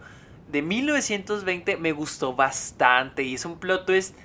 De 0.49 0.61
1920 0.61 1.77
me 1.77 1.91
gustó 1.91 2.33
bastante 2.35 3.23
y 3.23 3.35
es 3.35 3.45
un 3.45 3.59
plot 3.59 3.85
twist 3.85 4.15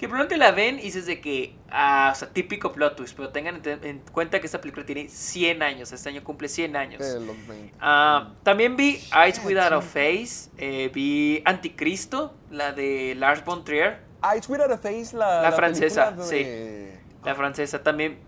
que 0.00 0.08
probablemente 0.08 0.38
la 0.38 0.50
ven 0.52 0.78
y 0.78 0.84
dices 0.84 1.04
de 1.04 1.20
que, 1.20 1.54
ah, 1.70 2.08
o 2.10 2.14
sea, 2.14 2.30
típico 2.30 2.72
plot 2.72 2.96
twist, 2.96 3.14
pero 3.14 3.28
tengan 3.28 3.60
en, 3.62 3.84
en 3.84 3.98
cuenta 3.98 4.40
que 4.40 4.46
esta 4.46 4.58
película 4.58 4.86
tiene 4.86 5.10
100 5.10 5.62
años, 5.62 5.92
este 5.92 6.08
año 6.08 6.24
cumple 6.24 6.48
100 6.48 6.74
años. 6.74 7.00
De 7.00 7.20
los 7.20 7.46
20. 7.46 7.74
Ah, 7.80 8.32
también 8.42 8.76
vi 8.76 8.98
Eyes 9.14 9.42
Without 9.44 9.72
a 9.74 9.82
Face, 9.82 10.48
eh, 10.56 10.90
vi 10.94 11.42
Anticristo, 11.44 12.34
la 12.50 12.72
de 12.72 13.14
Lars 13.14 13.44
von 13.44 13.62
Trier, 13.62 14.00
Eyes 14.32 14.48
Without 14.48 14.70
a 14.70 14.78
Face, 14.78 15.14
la, 15.14 15.42
La 15.42 15.52
francesa, 15.52 16.12
de- 16.12 16.98
la 17.22 17.34
francesa. 17.34 17.82
También 17.82 18.20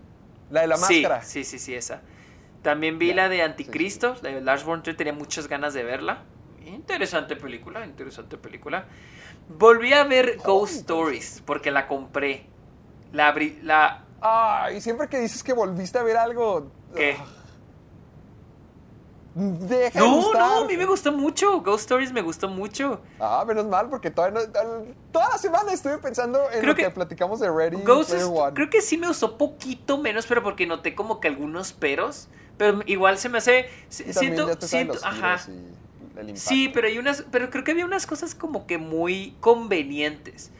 La 0.51 0.61
de 0.61 0.67
la 0.67 0.77
sí, 0.77 1.01
máscara. 1.01 1.23
Sí, 1.23 1.43
sí, 1.43 1.57
sí, 1.57 1.73
esa. 1.73 2.03
También 2.61 2.99
vi 2.99 3.13
la 3.13 3.29
de 3.29 3.41
Anticristo, 3.41 4.15
la 4.21 4.29
de 4.29 4.41
Lars 4.41 4.63
von 4.63 4.83
Trier, 4.83 4.95
tenía 4.95 5.13
muchas 5.13 5.47
ganas 5.47 5.73
de 5.73 5.83
verla. 5.83 6.21
Interesante 6.67 7.35
película, 7.35 7.83
interesante 7.83 8.37
película. 8.37 8.85
Volví 9.49 9.93
a 9.93 10.03
ver 10.03 10.37
Ghost. 10.43 10.73
Stories 10.81 11.41
porque 11.45 11.71
la 11.71 11.87
compré. 11.87 12.45
La 13.11 13.27
abrí, 13.27 13.59
la... 13.63 14.03
Ay, 14.21 14.81
siempre 14.81 15.07
que 15.09 15.19
dices 15.19 15.43
que 15.43 15.53
volviste 15.53 15.99
a 15.99 16.03
ver 16.03 16.17
algo. 16.17 16.71
¿Qué? 16.95 17.17
ah, 17.19 17.25
Deja 19.35 19.99
de 19.99 20.07
No, 20.07 20.31
no, 20.33 20.63
a 20.63 20.65
mí 20.65 20.77
me 20.77 20.85
gustó 20.85 21.11
mucho. 21.11 21.61
Ghost 21.61 21.81
Stories 21.81 22.13
me 22.13 22.21
gustó 22.21 22.47
mucho. 22.47 23.01
Ah, 23.19 23.43
menos 23.47 23.65
mal, 23.65 23.89
porque 23.89 24.11
todavía 24.11 24.41
no- 24.41 24.85
toda 25.11 25.29
la 25.29 25.37
semana 25.37 25.73
estuve 25.73 25.97
pensando 25.97 26.39
en 26.51 26.59
Creo 26.59 26.71
lo 26.71 26.75
que, 26.75 26.83
que 26.83 26.89
platicamos 26.91 27.39
de 27.39 27.51
Ready 27.51 27.77
Ghost 27.83 28.11
Player 28.11 28.27
One. 28.31 28.53
creo 28.53 28.69
que 28.69 28.81
sí 28.81 28.97
me 28.97 29.07
gustó 29.07 29.37
poquito 29.37 29.97
menos, 29.97 30.25
pero 30.27 30.43
porque 30.43 30.65
noté 30.67 30.93
como 30.95 31.19
que 31.19 31.27
algunos 31.27 31.73
peros. 31.73 32.27
Pero 32.57 32.81
igual 32.85 33.17
se 33.17 33.29
me 33.29 33.39
hace... 33.39 33.67
Y 33.89 34.13
Siento, 34.13 34.47
ya 34.47 34.55
te 34.55 34.67
saben 34.67 34.91
siento, 34.91 34.93
los 34.93 35.03
ajá. 35.03 35.39
y 35.51 35.73
el 36.17 36.29
impacto. 36.29 36.41
Sí, 36.43 36.69
pero 36.73 36.87
hay 36.87 36.97
unas, 36.97 37.25
pero 37.31 37.49
creo 37.49 37.63
que 37.63 37.71
había 37.71 37.85
unas 37.85 38.07
cosas 38.07 38.35
como 38.35 38.65
que 38.65 38.77
muy 38.77 39.35
convenientes. 39.39 40.51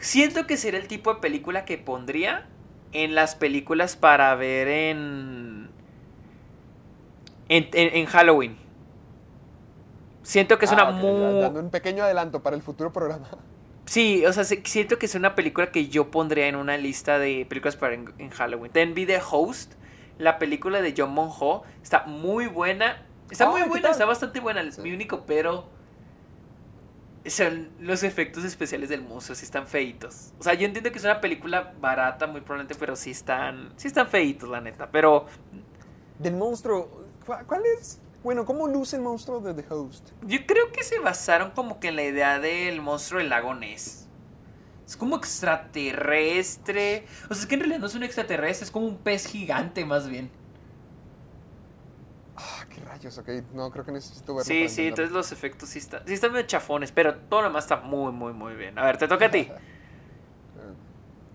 Siento 0.00 0.46
que 0.46 0.56
sería 0.56 0.80
el 0.80 0.88
tipo 0.88 1.14
de 1.14 1.20
película 1.20 1.64
que 1.64 1.78
pondría 1.78 2.46
en 2.92 3.14
las 3.14 3.34
películas 3.36 3.96
para 3.96 4.34
ver 4.34 4.68
en 4.68 5.70
en, 7.48 7.68
en- 7.72 7.96
en 7.96 8.06
Halloween. 8.06 8.56
Siento 10.22 10.58
que 10.58 10.66
es 10.66 10.72
una 10.72 10.84
Ah, 10.84 10.92
muy 10.92 11.20
Dando 11.38 11.60
un 11.60 11.70
pequeño 11.70 12.04
adelanto 12.04 12.42
para 12.42 12.56
el 12.56 12.62
futuro 12.62 12.92
programa. 12.92 13.28
sí, 13.86 14.24
o 14.26 14.32
sea, 14.32 14.44
se- 14.44 14.62
siento 14.64 14.98
que 14.98 15.06
es 15.06 15.14
una 15.14 15.34
película 15.34 15.70
que 15.70 15.88
yo 15.88 16.10
pondría 16.10 16.46
en 16.48 16.56
una 16.56 16.76
lista 16.76 17.18
de 17.18 17.46
películas 17.48 17.76
para 17.76 17.94
en, 17.94 18.12
en 18.18 18.30
Halloween. 18.30 18.72
También 18.72 18.94
vi 18.94 19.06
The 19.06 19.20
Host, 19.30 19.74
la 20.18 20.38
película 20.38 20.80
de 20.82 20.94
John 20.96 21.12
Monho, 21.12 21.62
está 21.82 22.04
muy 22.06 22.46
buena. 22.46 23.06
Está 23.30 23.44
Ah, 23.44 23.50
muy 23.50 23.62
¿qué 23.62 23.68
buena, 23.68 23.90
está 23.90 24.04
bastante 24.04 24.40
buena. 24.40 24.70
Sí. 24.70 24.80
Mi 24.82 24.92
único 24.92 25.24
pero 25.26 25.68
son 27.26 27.68
los 27.80 28.02
efectos 28.02 28.44
especiales 28.44 28.88
del 28.88 29.02
monstruo, 29.02 29.36
sí 29.36 29.44
están 29.44 29.66
feitos. 29.66 30.32
O 30.38 30.42
sea, 30.42 30.54
yo 30.54 30.64
entiendo 30.66 30.90
que 30.90 30.98
es 30.98 31.04
una 31.04 31.20
película 31.20 31.74
barata, 31.80 32.26
muy 32.26 32.40
probablemente, 32.40 32.74
pero 32.74 32.96
sí 32.96 33.10
están, 33.10 33.72
sí 33.76 33.88
están 33.88 34.08
feitos, 34.08 34.48
la 34.48 34.60
neta. 34.60 34.90
Pero 34.90 35.26
Del 36.18 36.34
monstruo. 36.34 36.88
¿cu- 37.26 37.34
¿Cuál 37.46 37.62
es? 37.78 38.00
Bueno, 38.24 38.44
¿cómo 38.44 38.66
luce 38.68 38.96
el 38.96 39.02
monstruo 39.02 39.40
de 39.40 39.54
The 39.54 39.72
Host? 39.72 40.10
yo 40.26 40.38
creo 40.46 40.72
que 40.72 40.82
se 40.82 40.98
basaron 40.98 41.52
como 41.52 41.78
que 41.80 41.88
en 41.88 41.96
la 41.96 42.02
idea 42.04 42.38
del 42.40 42.80
monstruo 42.82 43.18
del 43.20 43.28
lago 43.30 43.54
Ness. 43.54 44.06
Es 44.86 44.96
como 44.96 45.16
extraterrestre. 45.16 47.06
O 47.30 47.34
sea, 47.34 47.42
es 47.42 47.46
que 47.46 47.54
en 47.54 47.60
realidad 47.60 47.80
no 47.80 47.86
es 47.86 47.94
un 47.94 48.02
extraterrestre, 48.02 48.64
es 48.64 48.70
como 48.70 48.86
un 48.86 48.96
pez 48.96 49.26
gigante 49.26 49.84
más 49.84 50.08
bien. 50.08 50.30
Ah, 52.84 52.90
rayos, 52.90 53.18
ok. 53.18 53.28
No, 53.52 53.70
creo 53.70 53.84
que 53.84 53.92
necesito 53.92 54.34
verlo. 54.34 54.44
Sí, 54.44 54.68
sí, 54.68 54.88
entonces 54.88 55.12
los 55.12 55.32
efectos 55.32 55.68
sí 55.68 55.78
están, 55.78 56.02
sí 56.06 56.14
están 56.14 56.32
medio 56.32 56.46
chafones, 56.46 56.92
pero 56.92 57.14
todo 57.16 57.42
lo 57.42 57.48
demás 57.48 57.64
está 57.64 57.76
muy, 57.76 58.12
muy, 58.12 58.32
muy 58.32 58.54
bien. 58.54 58.78
A 58.78 58.84
ver, 58.84 58.96
te 58.96 59.08
toca 59.08 59.26
a 59.26 59.30
ti. 59.30 59.50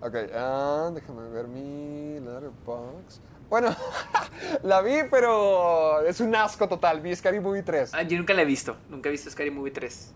Ok, 0.01 0.13
ah, 0.35 0.91
déjame 0.93 1.27
ver 1.29 1.47
mi 1.47 2.19
letterbox. 2.19 3.21
Bueno, 3.49 3.75
la 4.63 4.81
vi, 4.81 4.97
pero 5.09 6.01
es 6.05 6.19
un 6.19 6.35
asco 6.35 6.67
total. 6.67 7.01
Vi 7.01 7.15
Scary 7.15 7.39
Movie 7.39 7.63
3. 7.63 7.91
Ah, 7.93 8.03
yo 8.03 8.15
nunca 8.17 8.33
la 8.35 8.43
he 8.43 8.45
visto, 8.45 8.75
nunca 8.87 9.09
he 9.09 9.11
visto 9.11 9.31
Scary 9.31 9.49
Movie 9.49 9.71
3. 9.71 10.13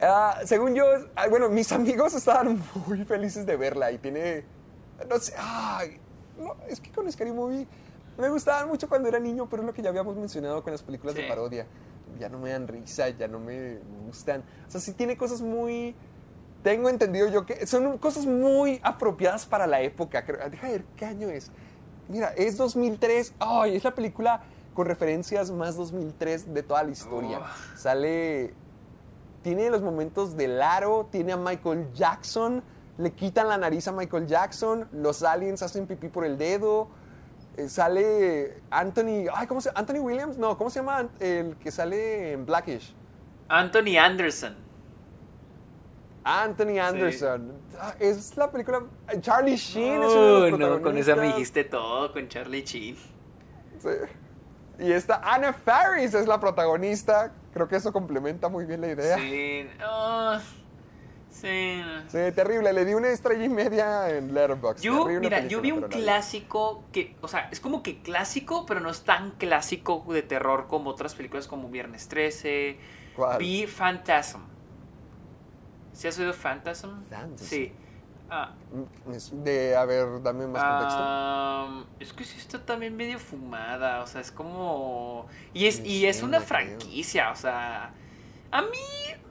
Ah, 0.00 0.40
según 0.44 0.74
yo, 0.74 0.84
ah, 1.14 1.28
bueno, 1.28 1.48
mis 1.48 1.70
amigos 1.70 2.14
estaban 2.14 2.60
muy 2.86 3.04
felices 3.04 3.46
de 3.46 3.56
verla 3.56 3.92
y 3.92 3.98
tiene, 3.98 4.44
no 5.08 5.18
sé, 5.18 5.34
ay, 5.38 6.00
no, 6.36 6.56
es 6.68 6.80
que 6.80 6.90
con 6.90 7.10
Scary 7.12 7.32
Movie 7.32 7.68
me 8.18 8.28
gustaban 8.28 8.68
mucho 8.68 8.88
cuando 8.88 9.08
era 9.08 9.18
niño, 9.18 9.48
pero 9.48 9.62
es 9.62 9.66
lo 9.66 9.72
que 9.72 9.82
ya 9.82 9.90
habíamos 9.90 10.16
mencionado 10.16 10.62
con 10.62 10.72
las 10.72 10.82
películas 10.82 11.14
de 11.14 11.26
parodia. 11.26 11.66
Ya 12.18 12.28
no 12.28 12.38
me 12.38 12.50
dan 12.50 12.68
risa, 12.68 13.08
ya 13.08 13.26
no 13.28 13.40
me 13.40 13.78
gustan. 14.06 14.42
O 14.68 14.70
sea, 14.70 14.80
sí 14.80 14.92
tiene 14.92 15.16
cosas 15.16 15.40
muy, 15.40 15.94
tengo 16.62 16.88
entendido 16.88 17.28
yo 17.28 17.44
que 17.44 17.66
son 17.66 17.98
cosas 17.98 18.26
muy 18.26 18.80
apropiadas 18.82 19.46
para 19.46 19.66
la 19.66 19.80
época. 19.80 20.22
Deja 20.22 20.66
de 20.66 20.72
ver 20.72 20.84
qué 20.96 21.06
año 21.06 21.28
es. 21.28 21.50
Mira, 22.08 22.28
es 22.36 22.56
2003. 22.56 23.34
Ay, 23.38 23.76
es 23.76 23.84
la 23.84 23.94
película 23.94 24.42
con 24.74 24.86
referencias 24.86 25.50
más 25.50 25.76
2003 25.76 26.52
de 26.52 26.62
toda 26.62 26.82
la 26.82 26.90
historia. 26.90 27.40
Oh. 27.40 27.76
Sale 27.76 28.54
tiene 29.44 29.68
los 29.68 29.82
momentos 29.82 30.36
del 30.36 30.60
aro, 30.62 31.06
tiene 31.12 31.32
a 31.32 31.36
Michael 31.36 31.92
Jackson, 31.92 32.62
le 32.96 33.12
quitan 33.12 33.46
la 33.46 33.58
nariz 33.58 33.86
a 33.86 33.92
Michael 33.92 34.26
Jackson, 34.26 34.88
los 34.90 35.22
aliens 35.22 35.62
hacen 35.62 35.86
pipí 35.86 36.08
por 36.08 36.24
el 36.24 36.38
dedo, 36.38 36.88
sale 37.68 38.60
Anthony, 38.70 39.26
ay, 39.34 39.46
¿cómo 39.46 39.60
se 39.60 39.70
Anthony 39.74 39.98
Williams? 40.00 40.38
No, 40.38 40.56
¿cómo 40.56 40.70
se 40.70 40.80
llama 40.80 41.08
el 41.20 41.56
que 41.56 41.70
sale 41.70 42.32
en 42.32 42.46
Blackish? 42.46 42.94
Anthony 43.48 43.96
Anderson. 43.98 44.56
Anthony 46.24 46.78
Anderson. 46.80 47.52
Ah, 47.78 47.94
Es 47.98 48.36
la 48.36 48.50
película 48.50 48.82
Charlie 49.20 49.56
Sheen 49.56 50.02
es 50.02 50.12
uno 50.12 50.40
de 50.40 50.52
Oh, 50.52 50.56
los 50.56 50.58
no, 50.58 50.82
con 50.82 50.96
esa 50.96 51.14
me 51.16 51.26
dijiste 51.26 51.64
todo, 51.64 52.12
con 52.12 52.28
Charlie 52.28 52.62
Sheen. 52.62 52.96
Sí. 53.78 53.88
Y 54.78 54.90
esta 54.90 55.20
Anna 55.22 55.52
Faris 55.52 56.14
es 56.14 56.26
la 56.26 56.40
protagonista. 56.40 57.32
Creo 57.52 57.68
que 57.68 57.76
eso 57.76 57.92
complementa 57.92 58.48
muy 58.48 58.64
bien 58.64 58.80
la 58.80 58.88
idea. 58.88 59.16
Sí, 59.18 59.68
ah, 59.80 60.40
sí. 61.40 61.82
no. 61.84 62.02
Sí, 62.08 62.32
terrible. 62.34 62.72
Le 62.72 62.84
di 62.84 62.94
una 62.94 63.08
estrella 63.08 63.44
y 63.44 63.48
media 63.48 64.10
en 64.10 64.32
Letterboxd. 64.34 64.82
Yo, 64.82 65.04
Terrible 65.04 65.20
mira, 65.20 65.46
yo 65.46 65.60
vi 65.60 65.72
un 65.72 65.82
clásico 65.82 66.84
que, 66.92 67.16
o 67.20 67.28
sea, 67.28 67.48
es 67.50 67.60
como 67.60 67.82
que 67.82 68.00
clásico, 68.02 68.64
pero 68.66 68.80
no 68.80 68.90
es 68.90 69.02
tan 69.02 69.32
clásico 69.32 70.04
de 70.08 70.22
terror 70.22 70.66
como 70.68 70.90
otras 70.90 71.14
películas 71.14 71.46
como 71.46 71.68
Viernes 71.68 72.08
13. 72.08 72.78
¿Cuál? 73.16 73.38
Vi 73.38 73.66
Phantasm. 73.66 74.40
¿Sí 75.92 76.08
has 76.08 76.18
oído 76.18 76.32
Phantasm? 76.32 77.02
Phantasm. 77.08 77.46
Sí. 77.46 77.72
Ah, 78.30 78.52
Mm, 78.72 79.44
De, 79.44 79.76
a 79.76 79.84
ver, 79.84 80.22
dame 80.22 80.46
más 80.46 80.64
contexto. 80.64 81.86
es 82.00 82.12
que 82.12 82.24
sí 82.24 82.38
está 82.38 82.64
también 82.64 82.96
medio 82.96 83.18
fumada, 83.18 84.02
o 84.02 84.06
sea, 84.06 84.20
es 84.22 84.32
como... 84.32 85.26
Y 85.52 85.66
es, 85.66 85.84
y 85.84 86.06
es 86.06 86.22
una 86.22 86.40
franquicia, 86.40 87.30
o 87.30 87.36
sea... 87.36 87.92
A 88.50 88.62
mí 88.62 88.78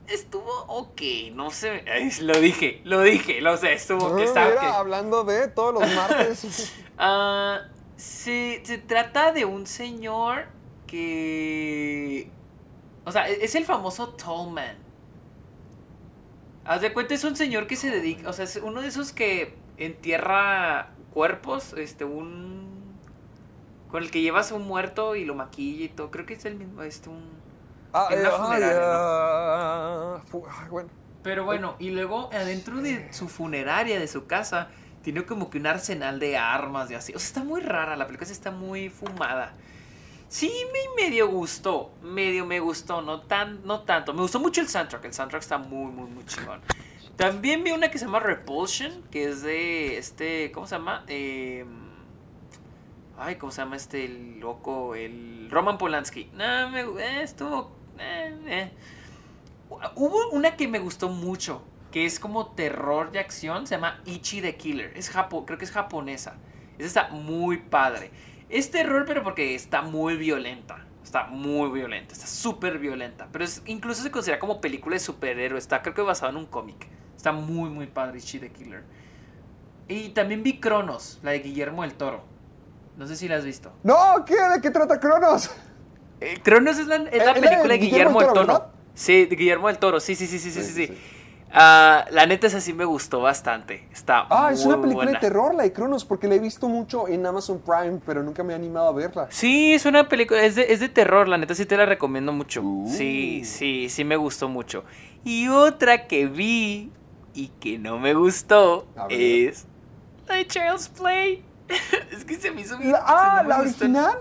estuvo 0.07 0.51
ok, 0.67 1.01
no 1.33 1.49
sé, 1.49 1.83
lo 2.21 2.39
dije, 2.39 2.81
lo 2.83 3.01
dije, 3.01 3.41
lo 3.41 3.57
sé, 3.57 3.73
estuvo 3.73 4.15
que 4.15 4.23
Ah, 4.23 4.25
está 4.25 4.49
mira, 4.49 4.77
hablando 4.77 5.23
de 5.23 5.47
todos 5.47 5.73
los 5.73 5.95
martes. 5.95 6.73
Ah, 6.97 7.61
se, 7.95 8.61
se 8.63 8.77
trata 8.77 9.31
de 9.31 9.45
un 9.45 9.65
señor 9.65 10.47
que... 10.87 12.29
O 13.05 13.11
sea, 13.11 13.27
es 13.27 13.55
el 13.55 13.65
famoso 13.65 14.09
Tall 14.09 14.51
Man. 14.51 14.77
Haz 16.65 16.81
de 16.81 16.93
cuenta, 16.93 17.13
es 17.13 17.23
un 17.23 17.35
señor 17.35 17.67
que 17.67 17.75
se 17.75 17.89
dedica... 17.89 18.29
O 18.29 18.33
sea, 18.33 18.45
es 18.45 18.55
uno 18.57 18.81
de 18.81 18.87
esos 18.87 19.11
que 19.11 19.55
entierra 19.77 20.91
cuerpos, 21.13 21.73
este, 21.73 22.05
un... 22.05 22.71
Con 23.89 24.03
el 24.03 24.11
que 24.11 24.21
llevas 24.21 24.51
un 24.51 24.67
muerto 24.67 25.15
y 25.15 25.25
lo 25.25 25.35
maquilla 25.35 25.85
y 25.85 25.89
todo. 25.89 26.09
Creo 26.11 26.25
que 26.25 26.33
es 26.33 26.45
el 26.45 26.55
mismo, 26.55 26.81
este 26.83 27.09
un... 27.09 27.42
Ah, 27.93 28.07
en 28.11 28.19
eh, 28.19 28.25
ay, 28.25 28.41
funeraria, 28.41 28.79
¿no? 28.79 30.23
ah, 30.47 30.67
bueno. 30.69 30.89
Pero 31.21 31.45
bueno, 31.45 31.75
y 31.79 31.91
luego 31.91 32.29
adentro 32.33 32.81
de 32.81 33.11
su 33.13 33.29
funeraria, 33.29 33.99
de 33.99 34.07
su 34.07 34.25
casa, 34.25 34.67
tiene 35.03 35.23
como 35.25 35.49
que 35.49 35.57
un 35.57 35.67
arsenal 35.67 36.19
de 36.19 36.37
armas 36.37 36.91
y 36.91 36.95
así. 36.95 37.13
O 37.13 37.19
sea, 37.19 37.27
está 37.27 37.43
muy 37.43 37.61
rara, 37.61 37.95
la 37.95 38.07
película 38.07 38.29
está 38.29 38.51
muy 38.51 38.89
fumada. 38.89 39.53
Sí, 40.27 40.51
me 40.73 41.03
medio 41.03 41.29
gustó, 41.29 41.93
medio 42.01 42.45
me 42.45 42.59
gustó, 42.59 43.01
no, 43.01 43.21
tan, 43.21 43.65
no 43.65 43.81
tanto. 43.81 44.13
Me 44.13 44.21
gustó 44.21 44.39
mucho 44.39 44.61
el 44.61 44.67
soundtrack, 44.67 45.05
el 45.05 45.13
soundtrack 45.13 45.43
está 45.43 45.57
muy, 45.59 45.91
muy, 45.91 46.09
muy 46.09 46.25
chingón. 46.25 46.59
También 47.15 47.63
vi 47.63 47.71
una 47.71 47.91
que 47.91 47.99
se 47.99 48.05
llama 48.05 48.19
Repulsion, 48.19 49.03
que 49.11 49.29
es 49.29 49.43
de 49.43 49.97
este, 49.97 50.51
¿cómo 50.51 50.65
se 50.65 50.75
llama? 50.75 51.03
Eh, 51.07 51.63
ay, 53.17 53.35
¿cómo 53.35 53.51
se 53.51 53.61
llama 53.61 53.75
este 53.75 54.07
loco? 54.39 54.95
El 54.95 55.49
Roman 55.51 55.77
Polanski. 55.77 56.31
No, 56.33 56.69
me, 56.71 56.81
eh, 56.81 57.21
estuvo... 57.21 57.82
eh, 58.03 58.35
eh. 58.47 58.71
Hubo 59.95 60.29
una 60.31 60.55
que 60.55 60.67
me 60.67 60.79
gustó 60.79 61.09
mucho, 61.09 61.63
que 61.91 62.05
es 62.05 62.19
como 62.19 62.51
terror 62.51 63.11
de 63.11 63.19
acción, 63.19 63.67
se 63.67 63.75
llama 63.75 64.01
Ichi 64.05 64.41
the 64.41 64.55
Killer. 64.55 64.91
Es 64.95 65.09
japo, 65.09 65.45
creo 65.45 65.57
que 65.57 65.65
es 65.65 65.71
japonesa. 65.71 66.35
Esa 66.77 66.87
está 66.87 67.07
muy 67.09 67.57
padre. 67.57 68.11
Es 68.49 68.71
terror, 68.71 69.05
pero 69.05 69.23
porque 69.23 69.55
está 69.55 69.81
muy 69.81 70.17
violenta. 70.17 70.85
Está 71.03 71.25
muy 71.25 71.69
violenta, 71.69 72.13
está 72.13 72.27
súper 72.27 72.79
violenta. 72.79 73.27
Pero 73.31 73.43
es, 73.43 73.61
incluso 73.65 74.01
se 74.03 74.11
considera 74.11 74.39
como 74.39 74.61
película 74.61 74.95
de 74.95 74.99
superhéroe. 74.99 75.59
Está 75.59 75.81
creo 75.81 75.93
que 75.93 76.01
basado 76.01 76.31
en 76.31 76.37
un 76.37 76.45
cómic. 76.45 76.87
Está 77.15 77.31
muy, 77.31 77.69
muy 77.69 77.87
padre 77.87 78.17
Ichi 78.19 78.39
the 78.39 78.51
Killer. 78.51 78.83
Y 79.87 80.09
también 80.09 80.43
vi 80.43 80.59
Cronos, 80.59 81.19
la 81.23 81.31
de 81.31 81.39
Guillermo 81.39 81.83
del 81.83 81.93
Toro. 81.93 82.23
No 82.97 83.05
sé 83.07 83.15
si 83.15 83.27
la 83.27 83.35
has 83.37 83.45
visto. 83.45 83.71
No, 83.83 84.23
¿qué? 84.25 84.35
¿De 84.35 84.61
qué 84.61 84.71
trata 84.71 84.99
Cronos? 84.99 85.51
Eh, 86.21 86.39
Cronos 86.43 86.77
es 86.79 86.87
la, 86.87 86.95
es 86.95 87.03
la 87.03 87.09
¿Es 87.11 87.25
la 87.25 87.33
de 87.33 87.41
película 87.41 87.73
de 87.73 87.77
Guillermo 87.79 88.19
del 88.19 88.29
Toro, 88.29 88.41
verdad? 88.47 88.67
Sí, 88.93 89.25
de 89.25 89.35
Guillermo 89.35 89.67
del 89.67 89.77
Toro. 89.77 89.99
Sí, 89.99 90.15
sí, 90.15 90.27
sí, 90.27 90.39
sí, 90.39 90.51
sí, 90.51 90.63
Sí. 90.63 90.97
Ah, 91.55 92.05
la 92.09 92.25
neta 92.25 92.47
esa 92.47 92.59
sí 92.59 92.73
me 92.73 92.83
gustó 92.83 93.21
bastante. 93.21 93.87
Está 93.91 94.25
Ah, 94.31 94.45
muy 94.45 94.53
es 94.55 94.65
una 94.65 94.77
película 94.81 95.05
buena. 95.05 95.11
de 95.11 95.17
terror, 95.19 95.53
la 95.53 95.61
de 95.63 95.71
Cronos, 95.71 96.03
porque 96.03 96.27
la 96.27 96.33
he 96.33 96.39
visto 96.39 96.67
mucho 96.67 97.07
en 97.07 97.23
Amazon 97.27 97.59
Prime, 97.63 97.99
pero 98.03 98.23
nunca 98.23 98.41
me 98.43 98.53
he 98.53 98.55
animado 98.55 98.87
a 98.87 98.91
verla. 98.91 99.27
Sí, 99.29 99.71
es 99.73 99.85
una 99.85 100.09
película, 100.09 100.41
es 100.43 100.55
de, 100.55 100.73
es 100.73 100.79
de 100.79 100.89
terror, 100.89 101.27
la 101.27 101.37
neta 101.37 101.53
sí 101.53 101.67
te 101.67 101.77
la 101.77 101.85
recomiendo 101.85 102.33
mucho. 102.33 102.63
Uh. 102.63 102.87
Sí, 102.89 103.45
sí, 103.45 103.87
sí 103.89 104.03
me 104.03 104.15
gustó 104.15 104.49
mucho. 104.49 104.83
Y 105.23 105.47
otra 105.47 106.07
que 106.07 106.25
vi 106.25 106.91
y 107.35 107.49
que 107.59 107.77
no 107.77 107.99
me 107.99 108.15
gustó 108.15 108.87
es 109.09 109.67
la 110.27 110.35
de 110.37 110.47
Child's 110.47 110.89
Play. 110.89 111.43
es 112.11 112.25
que 112.25 112.33
se 112.35 112.49
me 112.49 112.61
hizo 112.61 112.79
bien- 112.79 112.93
La- 112.93 113.03
ah, 113.05 113.41
me 113.43 113.49
¿la 113.49 113.59
original? 113.59 114.17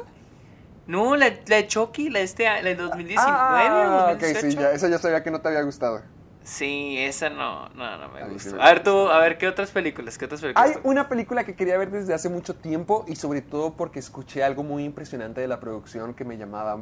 No, 0.86 1.16
la, 1.16 1.30
la 1.46 1.56
de 1.56 1.66
Chucky, 1.66 2.10
la 2.10 2.18
de 2.20 2.24
este, 2.24 2.44
la 2.44 2.62
de 2.62 2.74
2019 2.74 3.28
Ah, 3.28 4.10
ok, 4.14 4.20
2018. 4.20 4.50
sí, 4.50 4.56
ya, 4.56 4.72
esa 4.72 4.88
ya 4.88 4.98
sabía 4.98 5.22
que 5.22 5.30
no 5.30 5.40
te 5.40 5.48
había 5.48 5.62
gustado. 5.62 6.02
Sí, 6.44 6.98
esa 6.98 7.30
no, 7.30 7.68
no, 7.68 7.98
no 7.98 8.08
me 8.08 8.20
A 8.20 8.26
mí 8.26 8.36
sí 8.40 8.50
a 8.58 8.64
ver 8.66 8.82
tú, 8.82 9.08
a 9.08 9.18
ver 9.20 9.38
qué 9.38 9.46
otras 9.46 9.70
películas, 9.70 10.18
qué 10.18 10.24
otras 10.24 10.40
películas. 10.40 10.70
Hay 10.70 10.80
una 10.82 11.08
película 11.08 11.44
que 11.44 11.54
quería 11.54 11.78
ver 11.78 11.92
desde 11.92 12.14
hace 12.14 12.28
mucho 12.28 12.56
tiempo 12.56 13.04
y 13.06 13.14
sobre 13.14 13.42
todo 13.42 13.74
porque 13.74 14.00
escuché 14.00 14.42
algo 14.42 14.64
muy 14.64 14.82
impresionante 14.84 15.40
de 15.40 15.46
la 15.46 15.60
producción 15.60 16.14
que 16.14 16.24
me 16.24 16.36
llamaba 16.36 16.80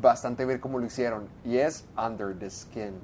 bastante 0.00 0.46
ver 0.46 0.60
cómo 0.60 0.78
lo 0.78 0.86
hicieron 0.86 1.28
y 1.44 1.58
es 1.58 1.84
Under 1.98 2.34
the 2.38 2.48
Skin, 2.48 2.94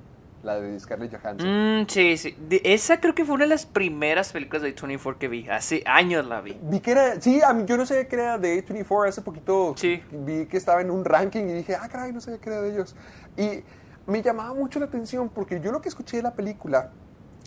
la 0.43 0.61
de 0.61 0.79
Scarlett 0.81 1.17
Johansson. 1.17 1.83
Mm, 1.83 1.87
sí, 1.89 2.17
sí. 2.17 2.37
De- 2.49 2.61
esa 2.65 3.01
creo 3.01 3.15
que 3.15 3.25
fue 3.25 3.35
una 3.37 3.45
de 3.45 3.51
las 3.51 3.67
primeras 3.67 4.33
películas 4.33 4.63
de 4.63 4.69
24 4.71 5.19
que 5.19 5.29
vi. 5.29 5.49
Hace 5.49 5.83
años 5.87 6.27
la 6.27 6.41
vi. 6.41 6.59
Vi 6.63 6.81
que 6.81 6.91
era, 6.93 7.21
sí, 7.21 7.41
a 7.43 7.53
mí 7.53 7.65
yo 7.67 7.77
no 7.77 7.87
sabía 7.87 8.09
que 8.09 8.17
era 8.17 8.39
de 8.39 8.65
A24, 8.67 9.09
hace 9.09 9.23
poquito 9.23 9.75
Sí. 9.77 10.03
vi 10.11 10.47
que 10.47 10.57
estaba 10.57 10.81
en 10.81 10.91
un 10.91 11.05
ranking 11.05 11.45
y 11.45 11.53
dije, 11.53 11.77
ah, 11.77 11.89
caray, 11.89 12.13
no 12.13 12.21
sabía 12.21 12.41
que 12.41 12.51
era 12.51 12.61
de 12.61 12.71
ellos. 12.73 12.97
Y 13.37 13.63
me 14.11 14.21
llamaba 14.23 14.53
mucho 14.55 14.79
la 14.81 14.87
atención 14.87 15.29
porque 15.29 15.61
yo 15.61 15.71
lo 15.73 15.81
que 15.81 15.89
escuché 15.89 16.17
de 16.17 16.25
la 16.25 16.35
película 16.35 16.91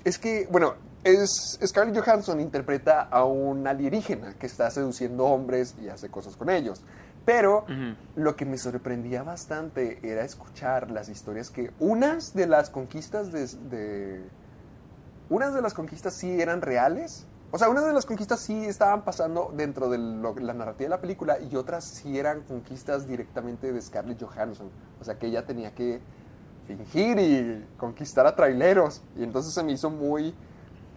es 0.04 0.18
que, 0.18 0.48
bueno, 0.50 0.76
es, 1.04 1.60
Scarlett 1.64 2.04
Johansson 2.04 2.40
interpreta 2.40 3.02
a 3.02 3.26
un 3.26 3.68
alienígena 3.68 4.34
que 4.40 4.46
está 4.48 4.72
seduciendo 4.72 5.26
hombres 5.26 5.76
y 5.82 5.90
hace 5.90 6.10
cosas 6.10 6.36
con 6.36 6.50
ellos. 6.50 6.84
Pero 7.26 7.66
lo 8.16 8.36
que 8.36 8.46
me 8.46 8.58
sorprendía 8.58 9.24
bastante 9.24 10.00
era 10.04 10.24
escuchar 10.24 10.92
las 10.92 11.10
historias 11.10 11.50
que 11.50 11.72
unas 11.80 12.34
de 12.36 12.46
las 12.48 12.70
conquistas 12.70 13.32
de, 13.32 13.48
de- 13.70 14.30
unas 15.30 15.54
de 15.56 15.62
las 15.62 15.74
conquistas 15.74 16.14
sí 16.14 16.40
eran 16.40 16.62
reales. 16.62 17.26
O 17.52 17.58
sea, 17.58 17.70
unas 17.70 17.86
de 17.86 17.94
las 17.94 18.06
conquistas 18.06 18.40
sí 18.42 18.66
estaban 18.66 19.04
pasando 19.04 19.52
dentro 19.56 19.90
de 19.90 19.98
lo- 19.98 20.36
la 20.36 20.54
narrativa 20.54 20.86
de 20.86 20.90
la 20.90 21.02
película 21.02 21.38
y 21.40 21.56
otras 21.56 21.84
sí 21.84 22.20
eran 22.20 22.42
conquistas 22.42 23.08
directamente 23.08 23.72
de 23.74 23.82
Scarlett 23.82 24.22
Johansson. 24.22 24.70
O 25.02 25.04
sea, 25.04 25.18
que 25.18 25.28
ella 25.28 25.46
tenía 25.46 25.74
que 25.74 26.00
fingir 26.68 27.18
y 27.20 27.66
conquistar 27.78 28.28
a 28.28 28.36
traileros. 28.36 29.02
Y 29.18 29.24
entonces 29.24 29.54
se 29.54 29.64
me 29.64 29.72
hizo 29.72 29.90
muy 29.90 30.36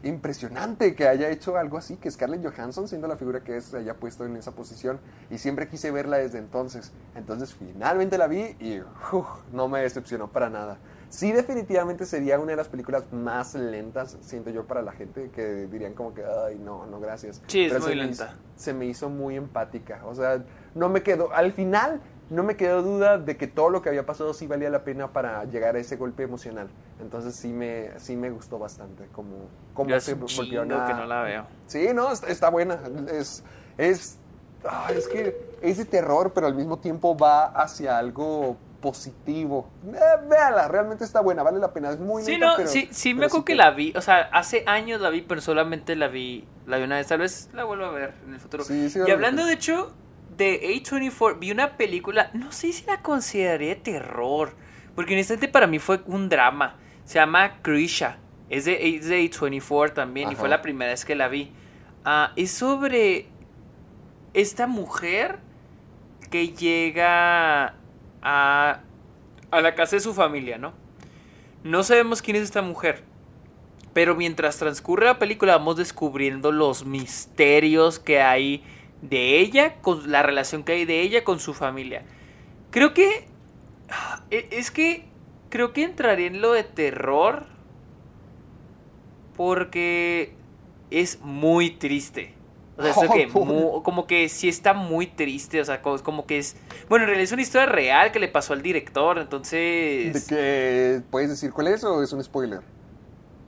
impresionante 0.02 0.94
que 0.94 1.06
haya 1.08 1.28
hecho 1.30 1.56
algo 1.56 1.78
así, 1.78 1.96
que 1.96 2.10
Scarlett 2.10 2.44
Johansson, 2.44 2.88
siendo 2.88 3.08
la 3.08 3.16
figura 3.16 3.40
que 3.40 3.56
es, 3.56 3.64
se 3.64 3.78
haya 3.78 3.94
puesto 3.94 4.24
en 4.24 4.36
esa 4.36 4.52
posición. 4.52 5.00
Y 5.30 5.38
siempre 5.38 5.68
quise 5.68 5.90
verla 5.90 6.18
desde 6.18 6.38
entonces. 6.38 6.92
Entonces 7.14 7.54
finalmente 7.54 8.18
la 8.18 8.26
vi 8.26 8.56
y 8.60 8.80
uf, 9.12 9.26
no 9.52 9.68
me 9.68 9.80
decepcionó 9.80 10.28
para 10.28 10.50
nada. 10.50 10.78
Sí, 11.10 11.32
definitivamente 11.32 12.04
sería 12.04 12.38
una 12.38 12.50
de 12.50 12.56
las 12.56 12.68
películas 12.68 13.04
más 13.12 13.54
lentas, 13.54 14.18
siento 14.20 14.50
yo, 14.50 14.66
para 14.66 14.82
la 14.82 14.92
gente 14.92 15.30
que 15.30 15.66
dirían 15.66 15.94
como 15.94 16.12
que, 16.12 16.22
ay, 16.22 16.58
no, 16.58 16.84
no, 16.86 17.00
gracias. 17.00 17.40
Sí, 17.46 17.64
es 17.64 17.72
muy 17.72 17.80
se 17.82 17.88
me 17.88 17.94
lenta. 17.96 18.24
hizo- 18.26 18.34
se 18.56 18.74
me 18.74 18.84
hizo 18.86 19.08
muy 19.08 19.36
empática. 19.36 20.02
O 20.04 20.14
sea, 20.14 20.44
no 20.74 20.90
me 20.90 21.02
quedó, 21.02 21.32
al 21.32 21.52
final 21.52 22.00
no 22.30 22.42
me 22.42 22.56
quedó 22.56 22.82
duda 22.82 23.18
de 23.18 23.36
que 23.36 23.46
todo 23.46 23.70
lo 23.70 23.80
que 23.82 23.88
había 23.88 24.04
pasado 24.04 24.34
sí 24.34 24.46
valía 24.46 24.70
la 24.70 24.84
pena 24.84 25.12
para 25.12 25.44
llegar 25.44 25.76
a 25.76 25.78
ese 25.78 25.96
golpe 25.96 26.22
emocional. 26.22 26.68
Entonces 27.00 27.34
sí 27.34 27.48
me, 27.48 27.90
sí 27.98 28.16
me 28.16 28.30
gustó 28.30 28.58
bastante 28.58 29.06
como, 29.12 29.48
como 29.74 29.90
Yo 29.90 30.00
se 30.00 30.14
volvió 30.14 30.62
que 30.62 30.66
no 30.94 31.06
la 31.06 31.22
veo. 31.22 31.46
Sí, 31.66 31.88
no, 31.94 32.12
está, 32.12 32.28
está 32.28 32.50
buena. 32.50 32.78
Es, 33.10 33.42
es, 33.78 34.18
ah, 34.68 34.88
es 34.94 35.08
que 35.08 35.40
es 35.62 35.78
de 35.78 35.84
terror, 35.84 36.32
pero 36.34 36.46
al 36.46 36.54
mismo 36.54 36.78
tiempo 36.78 37.16
va 37.16 37.46
hacia 37.46 37.96
algo 37.98 38.56
positivo. 38.80 39.68
Eh, 39.86 39.98
véala, 40.28 40.68
realmente 40.68 41.04
está 41.04 41.20
buena, 41.20 41.42
vale 41.42 41.58
la 41.58 41.72
pena. 41.72 41.90
Es 41.90 41.98
muy 41.98 42.22
Sí, 42.22 42.32
lenta, 42.32 42.46
no, 42.46 42.52
pero- 42.56 42.68
sí, 42.68 42.88
sí 42.92 43.14
me 43.14 43.20
pero 43.20 43.26
acuerdo 43.28 43.44
que 43.44 43.54
la 43.54 43.70
vi. 43.70 43.92
O 43.96 44.00
sea, 44.00 44.28
hace 44.32 44.64
años 44.66 45.00
la 45.00 45.10
vi, 45.10 45.22
pero 45.22 45.40
solamente 45.40 45.96
la 45.96 46.08
vi, 46.08 46.46
la 46.66 46.76
vi 46.76 46.84
una 46.84 46.96
vez. 46.96 47.06
Tal 47.06 47.20
vez 47.20 47.48
la 47.54 47.64
vuelvo 47.64 47.86
a 47.86 47.90
ver 47.90 48.14
en 48.26 48.34
el 48.34 48.40
futuro. 48.40 48.64
Sí, 48.64 48.88
sí, 48.90 49.00
y 49.06 49.10
hablando, 49.10 49.44
de 49.46 49.52
hecho, 49.54 49.92
de 50.38 50.62
A24, 50.62 51.38
vi 51.38 51.50
una 51.50 51.76
película, 51.76 52.30
no 52.32 52.52
sé 52.52 52.72
si 52.72 52.86
la 52.86 53.02
consideraría 53.02 53.70
de 53.70 53.76
terror, 53.76 54.54
porque 54.94 55.14
honestamente 55.14 55.48
para 55.48 55.66
mí 55.66 55.78
fue 55.78 56.00
un 56.06 56.28
drama. 56.28 56.76
Se 57.04 57.14
llama 57.14 57.60
Krisha. 57.60 58.18
Es 58.48 58.64
de, 58.64 58.96
es 58.96 59.06
de 59.06 59.22
A24 59.30 59.92
también, 59.92 60.32
y 60.32 60.36
fue 60.36 60.48
la 60.48 60.62
primera 60.62 60.92
vez 60.92 61.04
que 61.04 61.14
la 61.14 61.28
vi. 61.28 61.50
Ah, 62.04 62.32
es 62.36 62.52
sobre 62.52 63.26
esta 64.32 64.66
mujer 64.66 65.40
que 66.30 66.48
llega 66.48 67.74
a, 68.22 68.80
a 69.50 69.60
la 69.60 69.74
casa 69.74 69.96
de 69.96 70.00
su 70.00 70.14
familia, 70.14 70.56
¿no? 70.56 70.72
No 71.64 71.82
sabemos 71.82 72.22
quién 72.22 72.36
es 72.36 72.44
esta 72.44 72.62
mujer. 72.62 73.02
Pero 73.92 74.14
mientras 74.14 74.58
transcurre 74.58 75.06
la 75.06 75.18
película 75.18 75.56
vamos 75.56 75.76
descubriendo 75.76 76.52
los 76.52 76.84
misterios 76.84 77.98
que 77.98 78.22
hay 78.22 78.62
de 79.02 79.38
ella, 79.40 79.74
con 79.80 80.10
la 80.10 80.22
relación 80.22 80.64
que 80.64 80.72
hay 80.72 80.84
de 80.84 81.00
ella 81.00 81.24
con 81.24 81.40
su 81.40 81.54
familia. 81.54 82.02
Creo 82.70 82.94
que... 82.94 83.26
e- 84.30 84.48
Es 84.52 84.70
que 84.70 85.06
creo 85.50 85.72
que 85.72 85.84
entraría 85.84 86.26
en 86.26 86.40
lo 86.40 86.52
de 86.52 86.64
terror 86.64 87.46
porque 89.36 90.32
es 90.90 91.20
muy 91.20 91.70
triste. 91.70 92.34
O 92.76 92.82
sea, 92.82 92.92
Oh, 93.08 93.12
que 93.12 93.26
pobre. 93.28 93.54
mu- 93.54 93.82
como 93.82 94.06
que 94.06 94.28
sí 94.28 94.48
está 94.48 94.74
muy 94.74 95.06
triste, 95.06 95.60
o 95.60 95.64
sea, 95.64 95.80
co- 95.82 96.02
como 96.02 96.26
que 96.26 96.38
es... 96.38 96.56
Bueno, 96.88 97.04
en 97.04 97.08
realidad 97.10 97.24
es 97.24 97.32
una 97.32 97.42
historia 97.42 97.66
real 97.66 98.12
que 98.12 98.18
le 98.18 98.28
pasó 98.28 98.52
al 98.52 98.62
director, 98.62 99.18
entonces... 99.18 100.12
¿De 100.28 100.36
que 100.36 101.02
puedes 101.10 101.30
decir 101.30 101.52
cuál 101.52 101.68
es 101.68 101.84
o 101.84 102.02
es 102.02 102.12
un 102.12 102.22
spoiler? 102.22 102.60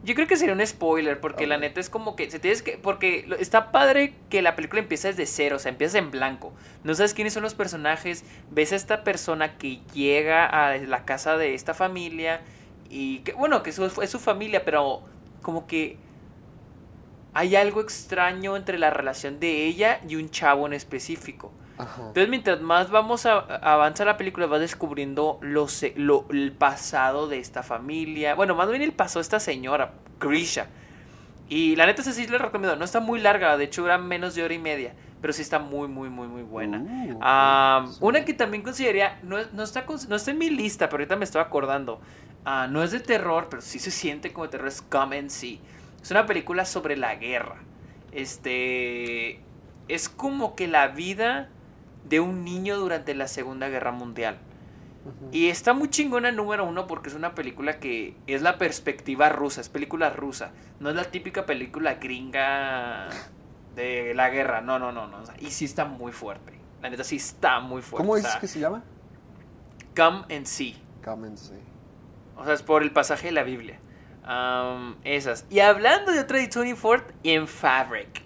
Yo 0.03 0.15
creo 0.15 0.27
que 0.27 0.37
sería 0.37 0.55
un 0.55 0.67
spoiler, 0.67 1.21
porque 1.21 1.47
la 1.47 1.59
neta 1.59 1.79
es 1.79 1.91
como 1.91 2.17
que 2.17 2.31
se 2.31 2.39
tienes 2.39 2.63
que. 2.63 2.79
Porque 2.79 3.29
está 3.39 3.71
padre 3.71 4.15
que 4.31 4.41
la 4.41 4.57
película 4.57 4.81
empieza 4.81 5.09
desde 5.09 5.27
cero, 5.27 5.57
o 5.57 5.59
sea, 5.59 5.71
empieza 5.71 5.99
en 5.99 6.11
blanco. 6.11 6.55
No 6.85 6.95
sabes 6.95 7.13
quiénes 7.13 7.35
son 7.35 7.43
los 7.43 7.55
personajes. 7.55 8.25
Ves 8.51 8.73
a 8.73 8.77
esta 8.77 9.05
persona 9.05 9.59
que 9.59 9.81
llega 9.93 10.47
a 10.47 10.77
la 10.79 11.05
casa 11.05 11.37
de 11.37 11.55
esta 11.55 11.75
familia. 11.75 12.41
Y 12.89 13.19
que, 13.19 13.35
bueno, 13.35 13.63
que 13.63 13.73
su- 13.73 13.85
es 14.03 14.11
su 14.11 14.19
familia, 14.19 14.65
pero 14.65 15.03
como 15.43 15.67
que 15.67 15.99
hay 17.35 17.55
algo 17.57 17.81
extraño 17.81 18.57
entre 18.57 18.79
la 18.79 18.91
relación 18.91 19.39
de 19.39 19.67
ella 19.67 20.01
y 20.09 20.17
un 20.17 20.31
chavo 20.31 20.67
en 20.67 20.73
específico. 20.73 21.53
Ajá. 21.81 22.03
Entonces, 22.09 22.29
mientras 22.29 22.61
más 22.61 22.91
vamos 22.91 23.27
a, 23.27 23.39
a 23.39 23.75
avanzar 23.75 24.07
la 24.07 24.17
película, 24.17 24.47
vas 24.47 24.61
descubriendo 24.61 25.39
lo, 25.43 25.67
el 26.31 26.53
pasado 26.53 27.29
de 27.29 27.39
esta 27.39 27.63
familia. 27.63 28.35
Bueno, 28.35 28.55
más 28.55 28.69
bien 28.69 28.83
el 28.83 28.93
pasado 28.93 29.21
de 29.21 29.23
esta 29.23 29.41
señora, 29.41 29.93
Grisha. 30.19 30.67
Y 31.49 31.75
la 31.77 31.87
neta, 31.87 32.03
esa 32.03 32.13
sí 32.13 32.27
la 32.29 32.39
recomiendo. 32.39 32.77
No 32.77 32.85
está 32.85 33.01
muy 33.01 33.21
larga, 33.21 33.57
de 33.57 33.65
hecho, 33.65 33.83
dura 33.83 33.99
menos 33.99 34.35
de 34.35 34.45
hora 34.45 34.55
y 34.55 34.59
media. 34.59 34.95
Pero 35.21 35.33
sí 35.33 35.43
está 35.43 35.59
muy, 35.59 35.89
muy, 35.89 36.09
muy, 36.09 36.29
muy 36.29 36.43
buena. 36.43 36.79
Uh, 36.79 37.93
sí. 37.93 37.99
Una 38.01 38.25
que 38.25 38.33
también 38.33 38.63
consideraría, 38.63 39.19
no, 39.23 39.37
no, 39.53 39.65
está, 39.65 39.85
no 40.09 40.17
está 40.17 40.31
en 40.31 40.39
mi 40.39 40.49
lista, 40.49 40.89
pero 40.89 41.03
ahorita 41.03 41.17
me 41.17 41.25
estoy 41.25 41.43
acordando. 41.43 42.01
Ah, 42.45 42.69
no 42.71 42.83
es 42.83 42.91
de 42.93 43.01
terror, 43.01 43.49
pero 43.51 43.61
sí 43.61 43.79
se 43.79 43.91
siente 43.91 44.33
como 44.33 44.49
terror, 44.49 44.69
es 44.69 44.81
Come 44.81 45.19
and 45.19 45.29
See. 45.29 45.61
Es 46.01 46.11
una 46.11 46.25
película 46.25 46.65
sobre 46.65 46.97
la 46.97 47.17
guerra. 47.17 47.57
Este. 48.13 49.41
Es 49.89 50.09
como 50.09 50.55
que 50.55 50.69
la 50.69 50.87
vida 50.89 51.51
de 52.05 52.21
un 52.21 52.45
niño 52.45 52.77
durante 52.79 53.15
la 53.15 53.29
Segunda 53.29 53.69
Guerra 53.69 53.93
Mundial. 53.93 54.39
Y 55.33 55.49
está 55.49 55.73
muy 55.73 55.89
chingona 55.89 56.31
número 56.31 56.65
uno 56.67 56.87
porque 56.87 57.09
es 57.09 57.15
una 57.15 57.35
película 57.35 57.79
que 57.79 58.17
es 58.27 58.43
la 58.43 58.59
perspectiva 58.59 59.31
rusa, 59.31 59.61
es 59.63 59.69
película 59.69 60.11
rusa. 60.11 60.53
No 60.79 60.91
es 60.91 60.97
la 60.97 61.05
típica 61.05 61.47
película 61.47 61.95
gringa 61.95 63.09
de 63.75 64.13
la 64.15 64.29
guerra, 64.29 64.61
no, 64.61 64.79
no, 64.79 64.93
no, 64.93 65.07
no. 65.07 65.19
o 65.19 65.27
sea, 65.27 65.35
y 65.41 65.51
sí 65.51 65.65
está 65.65 65.87
muy 65.87 66.13
fuerte. 66.13 66.53
La 66.83 66.91
neta 66.91 67.05
sí 67.05 67.17
está 67.17 67.61
muy 67.61 67.83
fuerte. 67.83 68.07
¿Cómo 68.07 68.13
o 68.13 68.19
sea, 68.19 68.39
que 68.41 68.47
se 68.47 68.61
llama? 68.61 68.83
Come 69.97 70.35
and 70.35 70.47
See. 70.47 70.77
Cámense. 71.01 71.55
O 72.37 72.45
sea, 72.45 72.55
es 72.55 72.63
por 72.63 72.83
el 72.83 72.93
pasaje 72.93 73.29
de 73.29 73.33
la 73.33 73.43
Biblia. 73.43 73.79
Esas. 75.05 75.47
Y 75.51 75.61
hablando 75.61 76.13
de 76.13 76.21
otra 76.21 76.39
de 76.39 76.49
Tony 76.49 76.75
Ford, 76.75 77.03
In 77.23 77.47
Fabric. 77.47 78.23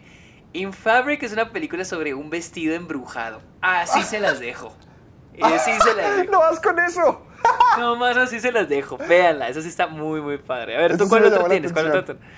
In 0.52 0.72
Fabric 0.72 1.22
es 1.22 1.32
una 1.32 1.50
película 1.50 1.84
sobre 1.84 2.14
un 2.14 2.30
vestido 2.30 2.74
embrujado. 2.74 3.40
Así 3.64 4.02
se 4.02 4.20
las 4.20 4.40
dejo. 4.40 4.72
Así 5.42 5.72
se 5.80 5.94
las 5.94 6.16
dejo. 6.18 6.30
¡No 6.30 6.38
vas 6.40 6.60
con 6.60 6.78
eso! 6.78 7.22
No 7.78 7.96
más 7.96 8.16
así 8.16 8.40
se 8.40 8.52
las 8.52 8.68
dejo. 8.68 8.96
Véanla, 8.96 9.48
eso 9.48 9.60
sí 9.60 9.68
está 9.68 9.86
muy, 9.88 10.20
muy 10.20 10.38
padre. 10.38 10.76
A 10.76 10.80
ver, 10.80 10.96
¿tú 10.96 11.08
cuál 11.08 11.24
otro 11.26 11.44
tienes? 11.44 11.72
¿Cuál 11.72 11.88
otro, 11.88 12.00
atención. 12.00 12.30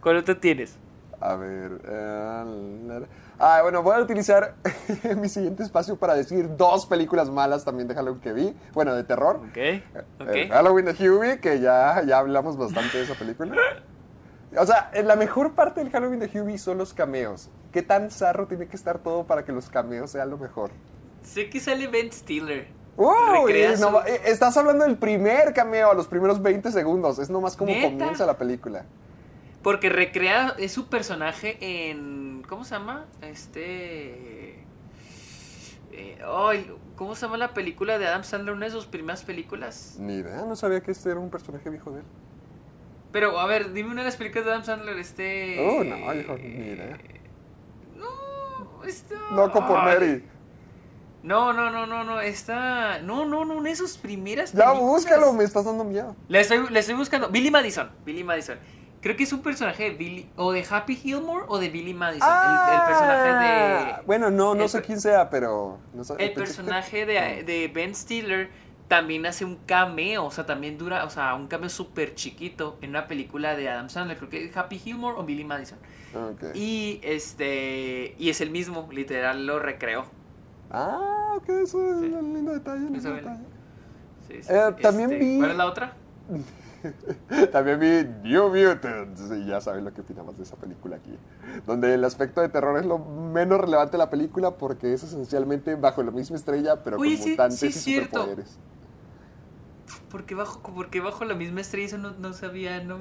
cuál 0.00 0.16
otro 0.16 0.36
tienes? 0.38 0.76
A 1.20 1.34
ver. 1.36 1.80
eh, 1.84 3.06
ah, 3.38 3.60
bueno, 3.62 3.82
voy 3.82 3.96
a 3.96 4.00
utilizar 4.00 4.54
mi 5.16 5.28
siguiente 5.28 5.62
espacio 5.62 5.96
para 5.96 6.14
decir 6.14 6.56
dos 6.56 6.86
películas 6.86 7.28
malas 7.30 7.64
también 7.64 7.86
de 7.86 7.94
Halloween 7.94 8.20
que 8.20 8.32
vi. 8.32 8.56
Bueno, 8.72 8.94
de 8.94 9.04
terror. 9.04 9.40
Ok, 9.48 9.56
El 9.56 9.82
ok. 10.20 10.50
Halloween 10.50 10.86
de 10.86 10.92
Hughie, 10.92 11.38
que 11.38 11.60
ya, 11.60 12.02
ya 12.06 12.18
hablamos 12.18 12.56
bastante 12.56 12.98
de 12.98 13.04
esa 13.04 13.14
película. 13.14 13.54
O 14.56 14.66
sea, 14.66 14.90
en 14.94 15.06
la 15.06 15.16
mejor 15.16 15.52
parte 15.52 15.80
del 15.82 15.90
Halloween 15.90 16.20
de 16.20 16.26
Hughie 16.26 16.58
son 16.58 16.78
los 16.78 16.94
cameos. 16.94 17.50
¿Qué 17.72 17.82
tan 17.82 18.10
zarro 18.10 18.46
tiene 18.46 18.66
que 18.66 18.76
estar 18.76 18.98
todo 18.98 19.24
para 19.26 19.44
que 19.44 19.52
los 19.52 19.68
cameos 19.68 20.10
sean 20.10 20.30
lo 20.30 20.38
mejor? 20.38 20.70
Sé 21.22 21.50
que 21.50 21.60
sale 21.60 21.86
Ben 21.86 22.10
Stiller. 22.10 22.68
Eh, 24.06 24.22
estás 24.24 24.56
hablando 24.56 24.84
del 24.84 24.96
primer 24.96 25.52
cameo, 25.52 25.90
a 25.90 25.94
los 25.94 26.08
primeros 26.08 26.42
20 26.42 26.72
segundos. 26.72 27.18
Es 27.18 27.30
nomás 27.30 27.56
como 27.56 27.70
¿Neta? 27.70 27.90
comienza 27.90 28.26
la 28.26 28.38
película. 28.38 28.84
Porque 29.62 29.88
recrea, 29.88 30.54
es 30.58 30.72
su 30.72 30.88
personaje 30.88 31.58
en. 31.60 32.42
¿Cómo 32.48 32.64
se 32.64 32.74
llama? 32.74 33.06
Este. 33.20 34.64
eh, 35.92 36.18
¿Cómo 36.96 37.14
se 37.14 37.26
llama 37.26 37.36
la 37.36 37.54
película 37.54 37.98
de 37.98 38.06
Adam 38.06 38.24
Sandler? 38.24 38.54
Una 38.54 38.66
de 38.66 38.72
sus 38.72 38.86
primeras 38.86 39.22
películas. 39.22 39.96
Ni 39.98 40.14
idea, 40.14 40.44
no 40.44 40.56
sabía 40.56 40.80
que 40.80 40.90
este 40.90 41.10
era 41.10 41.20
un 41.20 41.30
personaje 41.30 41.70
viejo 41.70 41.92
de 41.92 42.00
él. 42.00 42.04
Pero, 43.12 43.38
a 43.40 43.46
ver, 43.46 43.72
dime 43.72 43.90
una 43.90 44.02
de 44.02 44.06
las 44.06 44.16
películas 44.16 44.44
de 44.44 44.50
Adam 44.52 44.64
Sandler. 44.64 44.98
Este. 44.98 45.58
Oh, 45.60 45.82
no, 45.84 46.14
hijo, 46.14 46.36
ni 46.38 46.48
idea. 46.48 46.98
No, 47.96 48.84
está. 48.84 49.14
Loco 49.32 49.66
por. 49.66 49.78
Mary. 49.82 50.24
No, 51.22 51.52
no, 51.52 51.70
no, 51.70 51.86
no, 51.86 52.04
no. 52.04 52.20
Está. 52.20 53.00
No, 53.00 53.24
no, 53.24 53.44
no. 53.44 53.54
Una 53.56 53.70
de 53.70 53.76
sus 53.76 53.96
primeras 53.98 54.52
Ya 54.52 54.66
películas. 54.66 54.80
búscalo, 54.82 55.32
me 55.32 55.44
estás 55.44 55.64
dando 55.64 55.84
miedo. 55.84 56.14
Le 56.28 56.40
estoy, 56.40 56.68
le 56.68 56.78
estoy 56.78 56.94
buscando. 56.94 57.28
Billy 57.28 57.50
Madison. 57.50 57.90
Billy 58.04 58.22
Madison. 58.24 58.58
Creo 59.00 59.16
que 59.16 59.22
es 59.22 59.32
un 59.32 59.42
personaje 59.42 59.84
de 59.84 59.90
Billy. 59.90 60.30
O 60.36 60.52
de 60.52 60.66
Happy 60.68 60.96
Gilmore 60.96 61.44
o 61.48 61.58
de 61.58 61.68
Billy 61.70 61.94
Madison. 61.94 62.28
el, 62.28 62.74
el 62.74 62.80
personaje 62.86 63.28
de. 63.28 63.92
Ah, 63.92 64.02
Bueno, 64.06 64.30
no, 64.30 64.54
no 64.54 64.64
el 64.64 64.68
sé 64.68 64.82
quién 64.82 65.00
sea, 65.00 65.30
pero... 65.30 65.78
No 65.94 66.02
sé, 66.04 66.14
El 66.18 66.32
personaje 66.32 67.06
de, 67.06 67.42
de 67.44 67.68
Ben 67.72 67.94
Stiller 67.94 68.50
también 68.88 69.26
hace 69.26 69.44
un 69.44 69.56
cameo, 69.66 70.24
o 70.24 70.30
sea, 70.30 70.46
también 70.46 70.78
dura, 70.78 71.04
o 71.04 71.10
sea, 71.10 71.34
un 71.34 71.46
cameo 71.46 71.68
súper 71.68 72.14
chiquito 72.14 72.78
en 72.80 72.90
una 72.90 73.06
película 73.06 73.54
de 73.54 73.68
Adam 73.68 73.88
Sandler, 73.90 74.16
creo 74.16 74.30
que 74.30 74.44
es 74.46 74.56
Happy 74.56 74.78
Gilmore 74.78 75.18
o 75.18 75.24
Billy 75.24 75.44
Madison. 75.44 75.78
Y 76.54 77.00
este, 77.02 78.14
y 78.18 78.30
es 78.30 78.40
el 78.40 78.50
mismo, 78.50 78.88
literal 78.90 79.46
lo 79.46 79.58
recreó. 79.58 80.06
Ah, 80.70 81.34
ok, 81.36 81.48
eso 81.50 81.92
es 81.92 82.00
Sí. 82.00 82.06
un 82.14 82.34
lindo 82.34 82.52
detalle, 82.52 82.80
lindo 82.80 82.98
Eso, 82.98 83.12
detalle. 83.12 83.38
Sí, 84.26 84.42
sí, 84.42 84.52
Eh, 84.52 84.72
sí, 84.76 84.82
también 84.82 85.10
este, 85.10 85.24
vi- 85.24 85.38
¿Cuál 85.38 85.50
es 85.52 85.56
la 85.56 85.66
otra? 85.66 85.92
También 87.52 87.80
vi 87.80 88.28
New 88.28 88.48
Mutants 88.54 89.22
y 89.32 89.46
ya 89.46 89.60
saben 89.60 89.84
lo 89.84 89.92
que 89.92 90.00
opinamos 90.02 90.36
de 90.36 90.44
esa 90.44 90.56
película 90.56 90.96
aquí. 90.96 91.12
Donde 91.66 91.94
el 91.94 92.04
aspecto 92.04 92.40
de 92.40 92.48
terror 92.48 92.78
es 92.78 92.86
lo 92.86 92.98
menos 92.98 93.60
relevante 93.60 93.92
de 93.92 93.98
la 93.98 94.10
película 94.10 94.52
porque 94.52 94.92
es 94.92 95.02
esencialmente 95.02 95.74
bajo 95.74 96.02
la 96.02 96.10
misma 96.10 96.36
estrella, 96.36 96.82
pero 96.82 96.98
Oye, 96.98 97.16
con 97.16 97.24
sí, 97.24 97.30
mutantes 97.30 97.58
sí, 97.60 97.66
y 97.66 97.68
es 97.68 97.74
cierto. 97.84 98.28
Porque 100.10 100.34
bajo, 100.34 100.60
porque 100.74 101.00
bajo 101.00 101.24
la 101.26 101.34
misma 101.34 101.60
estrella, 101.60 101.86
eso 101.86 101.98
no, 101.98 102.12
no 102.12 102.32
sabía, 102.32 102.82
no... 102.82 102.98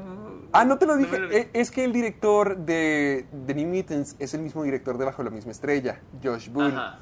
Ah, 0.52 0.66
no 0.66 0.78
te 0.78 0.86
lo 0.86 0.98
dije. 0.98 1.20
lo- 1.20 1.32
Eh, 1.32 1.50
Es 1.54 1.72
que 1.72 1.86
el 1.86 1.94
director 1.94 2.58
de, 2.58 3.26
de 3.32 3.54
New 3.56 3.68
Mutants 3.74 4.16
es 4.20 4.34
el 4.34 4.42
mismo 4.42 4.64
director 4.64 4.98
de 4.98 5.06
Bajo 5.06 5.24
la 5.24 5.30
misma 5.30 5.52
estrella, 5.52 6.02
Josh 6.22 6.50
Boone. 6.50 6.76
Ajá, 6.76 7.00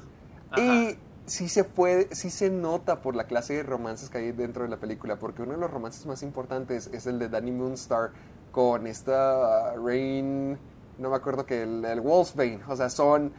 ajá. 0.52 0.62
Y 0.62 0.96
sí 1.26 1.48
se 1.48 1.64
puede, 1.64 2.14
sí 2.14 2.30
se 2.30 2.50
nota 2.50 3.02
por 3.02 3.16
la 3.16 3.24
clase 3.24 3.54
de 3.54 3.62
romances 3.64 4.08
que 4.10 4.18
hay 4.18 4.30
dentro 4.32 4.62
de 4.62 4.68
la 4.68 4.76
película, 4.76 5.18
porque 5.18 5.42
uno 5.42 5.54
de 5.54 5.58
los 5.58 5.70
romances 5.72 6.06
más 6.06 6.22
importantes 6.22 6.88
es 6.92 7.06
el 7.08 7.18
de 7.18 7.28
Danny 7.28 7.50
Moonstar 7.50 8.10
con 8.52 8.86
esta 8.86 9.74
uh, 9.76 9.84
Rain, 9.84 10.56
no 10.98 11.10
me 11.10 11.16
acuerdo 11.16 11.44
que 11.44 11.64
el, 11.64 11.84
el 11.84 12.00
Wolfsbane, 12.00 12.60
o 12.68 12.76
sea, 12.76 12.88
son 12.90 13.32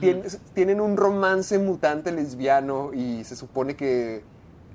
tien- 0.00 0.22
tienen 0.54 0.80
un 0.80 0.96
romance 0.96 1.58
mutante 1.58 2.10
lesbiano 2.10 2.92
y 2.94 3.22
se 3.24 3.36
supone 3.36 3.76
que 3.76 4.24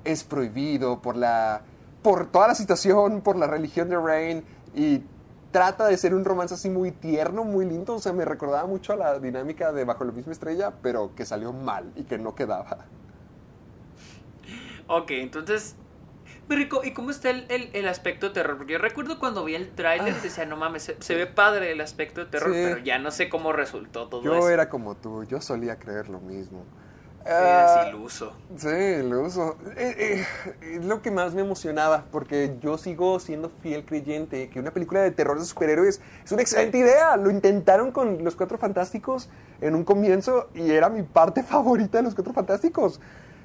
es 0.04 0.24
prohibido 0.24 1.00
por 1.02 1.16
la 1.16 1.62
por 2.02 2.26
toda 2.26 2.48
la 2.48 2.54
situación, 2.56 3.20
por 3.20 3.36
la 3.36 3.46
religión 3.46 3.88
de 3.88 3.96
Rain 3.96 4.42
y 4.74 5.02
trata 5.52 5.86
de 5.86 5.96
ser 5.96 6.14
un 6.14 6.24
romance 6.24 6.54
así 6.54 6.68
muy 6.68 6.90
tierno, 6.90 7.44
muy 7.44 7.64
lindo, 7.66 7.94
o 7.94 7.98
sea, 8.00 8.12
me 8.12 8.24
recordaba 8.24 8.66
mucho 8.66 8.92
a 8.94 8.96
la 8.96 9.18
dinámica 9.20 9.70
de 9.72 9.84
Bajo 9.84 10.04
la 10.04 10.10
misma 10.12 10.32
estrella, 10.32 10.72
pero 10.82 11.14
que 11.14 11.24
salió 11.24 11.52
mal 11.52 11.92
y 11.94 12.02
que 12.04 12.18
no 12.18 12.34
quedaba. 12.34 12.78
Ok, 14.88 15.10
entonces. 15.12 15.76
Pero, 16.48 16.60
¿y 16.60 16.68
co- 16.68 16.82
¿y 16.84 16.92
cómo 16.92 17.10
está 17.10 17.30
el, 17.30 17.46
el- 17.48 17.70
el 17.72 17.86
aspecto 17.88 18.28
de 18.28 18.34
terror? 18.34 18.56
Porque 18.56 18.72
yo 18.72 18.78
recuerdo 18.78 19.18
cuando 19.18 19.44
vi 19.44 19.54
el 19.54 19.70
tráiler 19.70 20.14
decía, 20.20 20.44
no 20.44 20.56
mames, 20.56 20.82
se, 20.82 20.96
se 21.00 21.14
ve 21.14 21.26
padre 21.26 21.70
el 21.72 21.80
aspecto 21.80 22.20
de 22.20 22.26
terror, 22.26 22.52
Sí. 22.52 22.60
pero 22.64 22.78
ya 22.78 22.98
no 22.98 23.10
sé 23.10 23.28
cómo 23.28 23.52
resultó 23.52 24.08
todo 24.08 24.22
Yo 24.22 24.34
eso. 24.36 24.50
era 24.50 24.68
como 24.68 24.96
tú, 24.96 25.22
yo 25.24 25.40
solía 25.40 25.78
creer 25.78 26.08
lo 26.08 26.20
mismo. 26.20 26.64
Eras 27.24 27.88
iluso. 27.88 28.32
Sí, 28.56 29.02
lo 29.02 29.22
uso. 29.22 29.56
Eh, 29.76 30.24
eh, 30.60 30.76
es 30.76 30.84
lo 30.84 31.02
que 31.02 31.10
más 31.10 31.34
me 31.34 31.42
emocionaba, 31.42 32.04
porque 32.10 32.56
yo 32.60 32.78
sigo 32.78 33.18
siendo 33.20 33.50
fiel 33.62 33.84
creyente 33.84 34.48
que 34.48 34.58
una 34.58 34.70
película 34.70 35.00
de 35.00 35.10
terror 35.10 35.38
de 35.38 35.44
superhéroes 35.44 36.00
es 36.24 36.32
una 36.32 36.42
excelente 36.42 36.78
idea. 36.78 37.16
Lo 37.16 37.30
intentaron 37.30 37.92
con 37.92 38.24
Los 38.24 38.36
Cuatro 38.36 38.58
Fantásticos 38.58 39.28
en 39.60 39.74
un 39.74 39.84
comienzo 39.84 40.48
y 40.54 40.70
era 40.70 40.88
mi 40.88 41.02
parte 41.02 41.42
favorita 41.44 41.98
de 41.98 42.04
Los 42.04 42.14
Cuatro 42.14 42.32
Fantásticos. 42.32 43.00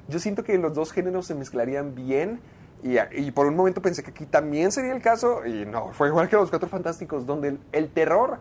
Yo 0.08 0.18
siento 0.18 0.42
que 0.42 0.56
los 0.58 0.74
dos 0.74 0.92
géneros 0.92 1.26
se 1.26 1.34
mezclarían 1.34 1.94
bien 1.94 2.40
y, 2.82 3.30
por 3.32 3.46
un 3.46 3.56
momento 3.56 3.82
pensé 3.82 4.04
que 4.04 4.10
aquí 4.10 4.24
también 4.24 4.70
sería 4.70 4.92
el 4.92 5.02
caso 5.02 5.44
y 5.44 5.66
no, 5.66 5.92
fue 5.92 6.08
igual 6.08 6.28
que 6.28 6.36
Los 6.36 6.50
Cuatro 6.50 6.68
Fantásticos, 6.68 7.26
donde 7.26 7.48
el, 7.48 7.60
el 7.72 7.88
terror 7.90 8.38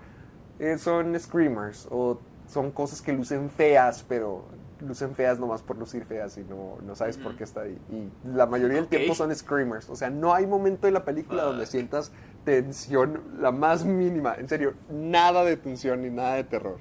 eh, 0.59 0.77
son 0.77 1.19
screamers 1.19 1.87
o 1.91 2.19
son 2.47 2.71
cosas 2.71 3.01
que 3.01 3.13
lucen 3.13 3.49
feas, 3.49 4.05
pero 4.07 4.45
lucen 4.81 5.15
feas 5.15 5.39
nomás 5.39 5.61
por 5.61 5.77
lucir 5.77 6.05
feas 6.05 6.37
y 6.37 6.43
no, 6.43 6.77
no 6.85 6.95
sabes 6.95 7.17
por 7.17 7.35
qué 7.35 7.43
está 7.43 7.61
ahí. 7.61 7.77
Y 7.89 8.09
la 8.27 8.45
mayoría 8.45 8.77
del 8.77 8.87
tiempo 8.87 9.15
son 9.15 9.35
screamers. 9.35 9.89
O 9.89 9.95
sea, 9.95 10.09
no 10.09 10.33
hay 10.33 10.45
momento 10.45 10.87
en 10.87 10.93
la 10.93 11.05
película 11.05 11.43
donde 11.43 11.65
sientas 11.65 12.11
tensión 12.45 13.21
la 13.39 13.51
más 13.51 13.83
mínima. 13.85 14.35
En 14.35 14.47
serio, 14.47 14.73
nada 14.89 15.43
de 15.43 15.57
tensión 15.57 16.01
ni 16.01 16.09
nada 16.09 16.35
de 16.35 16.43
terror. 16.43 16.77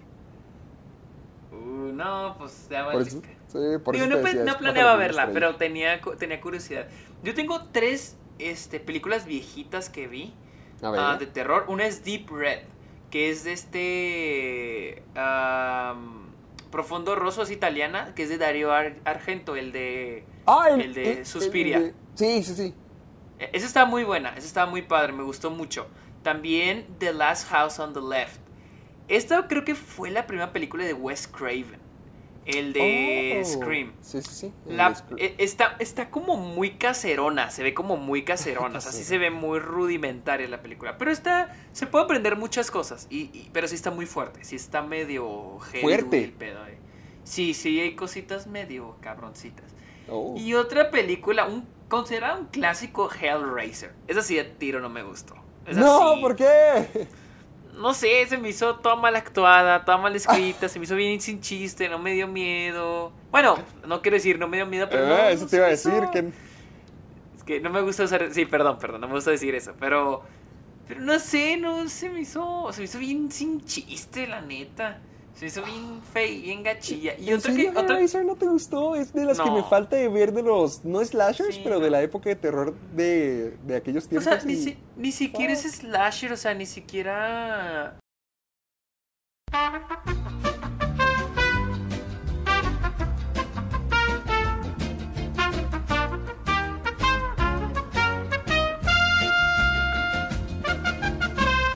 Uh, 1.52 1.92
no, 1.92 2.36
pues 2.38 2.68
ya 2.70 2.90
Por 2.90 3.02
eso, 3.02 3.20
sí, 3.48 3.58
por 3.82 3.94
Digo, 3.94 4.06
eso 4.06 4.16
no, 4.16 4.22
decía, 4.22 4.44
no 4.44 4.58
planeaba 4.58 4.96
verla, 4.96 5.30
pero 5.32 5.56
tenía, 5.56 6.00
tenía 6.18 6.40
curiosidad. 6.40 6.86
Yo 7.22 7.34
tengo 7.34 7.64
tres 7.72 8.16
este, 8.38 8.80
películas 8.80 9.26
viejitas 9.26 9.88
que 9.88 10.06
vi 10.06 10.34
ah, 10.82 11.16
de 11.18 11.26
terror. 11.26 11.64
Una 11.68 11.86
es 11.86 12.04
Deep 12.04 12.30
Red, 12.30 12.60
que 13.10 13.30
es 13.30 13.44
de 13.44 13.52
este 13.52 15.02
am, 15.14 16.25
Profundo 16.70 17.14
Rosso, 17.14 17.42
es 17.42 17.50
italiana, 17.50 18.12
que 18.14 18.24
es 18.24 18.28
de 18.28 18.38
Dario 18.38 18.72
Ar- 18.72 18.96
Argento, 19.04 19.56
el 19.56 19.72
de... 19.72 20.24
Ah, 20.46 20.68
el 20.70 20.94
de 20.94 21.24
Suspiria. 21.24 21.80
de- 21.80 21.94
sí, 22.14 22.42
sí, 22.42 22.54
sí. 22.54 22.74
E- 23.38 23.50
Esa 23.52 23.66
está 23.66 23.84
muy 23.84 24.04
buena, 24.04 24.30
esa 24.30 24.46
estaba 24.46 24.70
muy 24.70 24.82
padre, 24.82 25.12
me 25.12 25.22
gustó 25.22 25.50
mucho. 25.50 25.86
También 26.22 26.86
The 26.98 27.12
Last 27.12 27.48
House 27.50 27.78
on 27.78 27.92
the 27.92 28.00
Left. 28.00 28.40
Esta 29.08 29.46
creo 29.46 29.64
que 29.64 29.74
fue 29.74 30.10
la 30.10 30.26
primera 30.26 30.52
película 30.52 30.84
de 30.84 30.92
Wes 30.92 31.28
Craven. 31.28 31.78
El 32.46 32.72
de 32.72 33.42
Oh, 33.42 33.44
Scream. 33.44 33.92
Sí, 34.02 34.22
sí, 34.22 34.30
sí. 34.32 34.52
La- 34.66 34.94
Scream. 34.94 35.18
e- 35.20 35.34
está, 35.38 35.76
está 35.80 36.10
como 36.10 36.36
muy 36.36 36.72
caserona, 36.76 37.50
se 37.50 37.62
ve 37.62 37.74
como 37.74 37.96
muy 37.96 38.24
caserona, 38.24 38.78
o 38.78 38.80
sea, 38.80 38.92
sí 38.92 39.02
se 39.04 39.18
ve 39.18 39.30
muy 39.30 39.58
rudimentaria 39.58 40.48
la 40.48 40.62
película. 40.62 40.96
Pero 40.98 41.10
está, 41.10 41.54
se 41.72 41.86
puede 41.86 42.04
aprender 42.04 42.36
muchas 42.36 42.70
cosas, 42.70 43.06
y, 43.10 43.22
y- 43.32 43.50
pero 43.52 43.66
sí 43.68 43.74
está 43.74 43.90
muy 43.90 44.06
fuerte, 44.06 44.44
sí 44.44 44.56
está 44.56 44.82
medio 44.82 45.58
Fuerte. 45.80 46.22
el 46.22 46.32
pedo. 46.32 46.64
eh. 46.66 46.78
Sí, 47.24 47.54
sí, 47.54 47.80
hay 47.80 47.96
cositas 47.96 48.46
medio 48.46 48.96
cabroncitas. 49.00 49.66
Oh. 50.08 50.34
Y 50.36 50.54
otra 50.54 50.92
película, 50.92 51.46
un 51.46 51.66
considerada 51.88 52.36
un 52.38 52.46
clásico, 52.46 53.10
Hellraiser. 53.12 53.92
Esa 54.06 54.22
sí 54.22 54.36
de 54.36 54.44
tiro 54.44 54.80
no 54.80 54.88
me 54.88 55.02
gustó. 55.02 55.34
Esa 55.66 55.80
No, 55.80 56.14
sí- 56.14 56.20
¿por 56.20 56.36
qué? 56.36 57.08
No 57.76 57.94
sé, 57.94 58.26
se 58.26 58.38
me 58.38 58.48
hizo 58.50 58.76
toda 58.80 58.96
mal 58.96 59.16
actuada, 59.16 59.84
toda 59.84 59.98
mal 59.98 60.16
escrita, 60.16 60.68
se 60.68 60.78
me 60.78 60.84
hizo 60.84 60.96
bien 60.96 61.20
sin 61.20 61.40
chiste, 61.40 61.88
no 61.88 61.98
me 61.98 62.12
dio 62.12 62.26
miedo. 62.28 63.12
Bueno, 63.30 63.58
no 63.86 64.02
quiero 64.02 64.16
decir 64.16 64.38
no 64.38 64.48
me 64.48 64.56
dio 64.58 64.66
miedo, 64.66 64.88
pero 64.90 65.06
no, 65.06 65.28
Eh, 65.28 65.32
eso 65.32 65.44
no 65.44 65.50
te 65.50 65.56
iba 65.56 65.66
a 65.66 65.70
decir 65.70 65.92
hizo- 65.92 66.10
que... 66.10 66.32
Es 67.36 67.42
que 67.44 67.60
no 67.60 67.70
me 67.70 67.80
gusta 67.82 68.04
usar, 68.04 68.32
sí, 68.32 68.46
perdón, 68.46 68.78
perdón, 68.78 69.00
no 69.02 69.08
me 69.08 69.14
gusta 69.14 69.30
decir 69.30 69.54
eso, 69.54 69.74
pero 69.78 70.22
pero 70.88 71.00
no 71.00 71.18
sé, 71.18 71.56
no 71.56 71.88
se 71.88 72.08
me 72.10 72.20
hizo, 72.20 72.72
se 72.72 72.80
me 72.80 72.84
hizo 72.84 72.98
bien 72.98 73.30
sin 73.32 73.64
chiste, 73.64 74.26
la 74.26 74.40
neta. 74.40 75.00
Se 75.36 75.46
hizo 75.46 75.62
bien 75.62 76.00
fey, 76.14 76.40
bien 76.40 76.62
gachilla. 76.62 77.14
Y 77.18 77.28
¿En 77.28 77.34
otra 77.38 77.52
serio 77.52 77.72
que 77.74 77.78
Hellraiser 77.80 78.24
no 78.24 78.36
te 78.36 78.46
gustó? 78.46 78.96
Es 78.96 79.12
de 79.12 79.26
las 79.26 79.38
que 79.38 79.44
No. 79.44 79.56
me 79.56 79.62
falta 79.64 79.94
de 79.96 80.08
ver 80.08 80.32
de 80.32 80.42
los, 80.42 80.82
no 80.82 81.04
slashers, 81.04 81.56
Sí, 81.56 81.60
pero 81.62 81.76
no. 81.76 81.84
de 81.84 81.90
la 81.90 82.00
época 82.02 82.30
de 82.30 82.36
terror 82.36 82.74
de, 82.94 83.50
de 83.66 83.76
aquellos 83.76 84.06
o 84.06 84.08
tiempos. 84.08 84.32
sea, 84.32 84.42
ni, 84.46 84.54
y- 84.54 84.62
si- 84.62 84.78
ni 84.96 85.12
siquiera 85.12 85.52
es 85.52 85.62
slasher, 85.70 86.32
o 86.32 86.36
sea, 86.38 86.54
ni 86.54 86.64
siquiera 86.64 87.98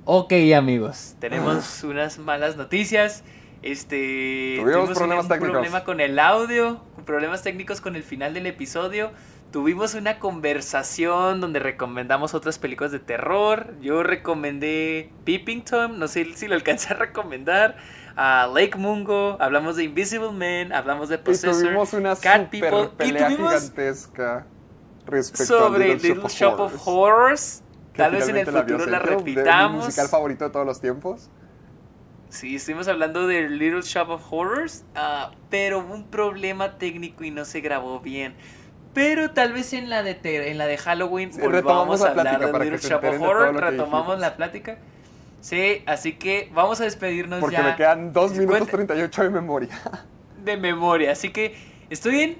Ok, 0.04 0.32
amigos, 0.56 1.14
tenemos 1.20 1.84
unas 1.84 2.18
malas 2.18 2.56
noticias. 2.56 3.22
Este, 3.62 4.56
Tuvimos 4.60 4.88
un- 4.88 4.94
problemas 4.94 5.24
un 5.24 5.28
técnicos. 5.28 5.50
problema 5.52 5.84
con 5.84 6.00
el 6.00 6.18
audio, 6.18 6.80
problemas 7.04 7.42
técnicos 7.42 7.80
con 7.80 7.94
el 7.96 8.02
final 8.02 8.32
del 8.34 8.46
episodio. 8.46 9.10
Tuvimos 9.52 9.94
una 9.94 10.18
conversación 10.20 11.40
donde 11.40 11.58
recomendamos 11.58 12.34
otras 12.34 12.58
películas 12.58 12.92
de 12.92 13.00
terror. 13.00 13.74
Yo 13.80 14.02
recomendé 14.02 15.10
Peeping 15.24 15.64
Tom, 15.64 15.98
no 15.98 16.06
sé 16.08 16.24
si 16.36 16.46
lo 16.46 16.54
alcancé 16.54 16.94
a 16.94 16.96
recomendar. 16.96 17.76
A 18.16 18.48
Lake 18.52 18.76
Mungo, 18.78 19.36
hablamos 19.40 19.76
de 19.76 19.84
Invisible 19.84 20.30
Man, 20.32 20.72
hablamos 20.72 21.08
de 21.08 21.16
Y 21.16 21.18
Possessor, 21.18 21.62
tuvimos 21.62 21.92
una 21.94 22.16
Cat 22.16 22.44
super 22.52 22.70
People, 22.70 23.06
y 23.08 23.12
tuvimos 23.12 23.52
gigantesca 23.54 24.46
respecto 25.06 25.58
sobre 25.58 25.84
a 25.84 25.94
Little, 25.94 26.14
Little 26.14 26.28
Shop 26.28 26.60
of 26.60 26.86
Horrors. 26.86 27.62
que 27.92 27.98
Tal 28.02 28.12
vez 28.12 28.28
en 28.28 28.36
el 28.36 28.46
futuro 28.46 28.86
la 28.86 28.98
Sergio, 29.00 29.16
de 29.18 29.22
mi 29.24 29.34
repitamos. 29.34 29.84
musical 29.86 30.08
favorito 30.08 30.44
de 30.44 30.50
todos 30.50 30.66
los 30.66 30.80
tiempos. 30.80 31.28
Sí, 32.30 32.56
estuvimos 32.56 32.86
hablando 32.88 33.26
de 33.26 33.48
Little 33.48 33.82
Shop 33.82 34.08
of 34.08 34.22
Horrors, 34.32 34.84
ah, 34.94 35.32
pero 35.50 35.80
hubo 35.80 35.94
un 35.94 36.04
problema 36.04 36.78
técnico 36.78 37.24
y 37.24 37.30
no 37.32 37.44
se 37.44 37.60
grabó 37.60 37.98
bien. 38.00 38.34
Pero 38.94 39.30
tal 39.30 39.52
vez 39.52 39.72
en 39.72 39.90
la 39.90 40.02
de 40.02 40.18
en 40.50 40.58
la 40.58 40.66
de 40.66 40.76
Halloween 40.78 41.32
Sí, 41.32 41.40
volvamos 41.40 42.00
a 42.02 42.14
la 42.14 42.30
hablar 42.32 42.52
de 42.52 42.64
Little 42.64 42.78
Shop 42.78 43.04
of 43.04 43.20
Horror, 43.20 43.54
retomamos 43.60 44.18
la 44.20 44.36
plática. 44.36 44.78
Sí, 45.40 45.82
así 45.86 46.12
que 46.14 46.50
vamos 46.54 46.80
a 46.80 46.84
despedirnos 46.84 47.40
Porque 47.40 47.56
ya 47.56 47.62
me 47.62 47.76
quedan 47.76 48.12
2 48.12 48.32
minutos 48.32 48.68
Cuenta- 48.68 48.72
38 48.76 49.22
de 49.24 49.30
memoria. 49.30 49.68
de 50.44 50.56
memoria. 50.56 51.12
Así 51.12 51.30
que 51.30 51.56
estoy 51.88 52.20
en 52.20 52.38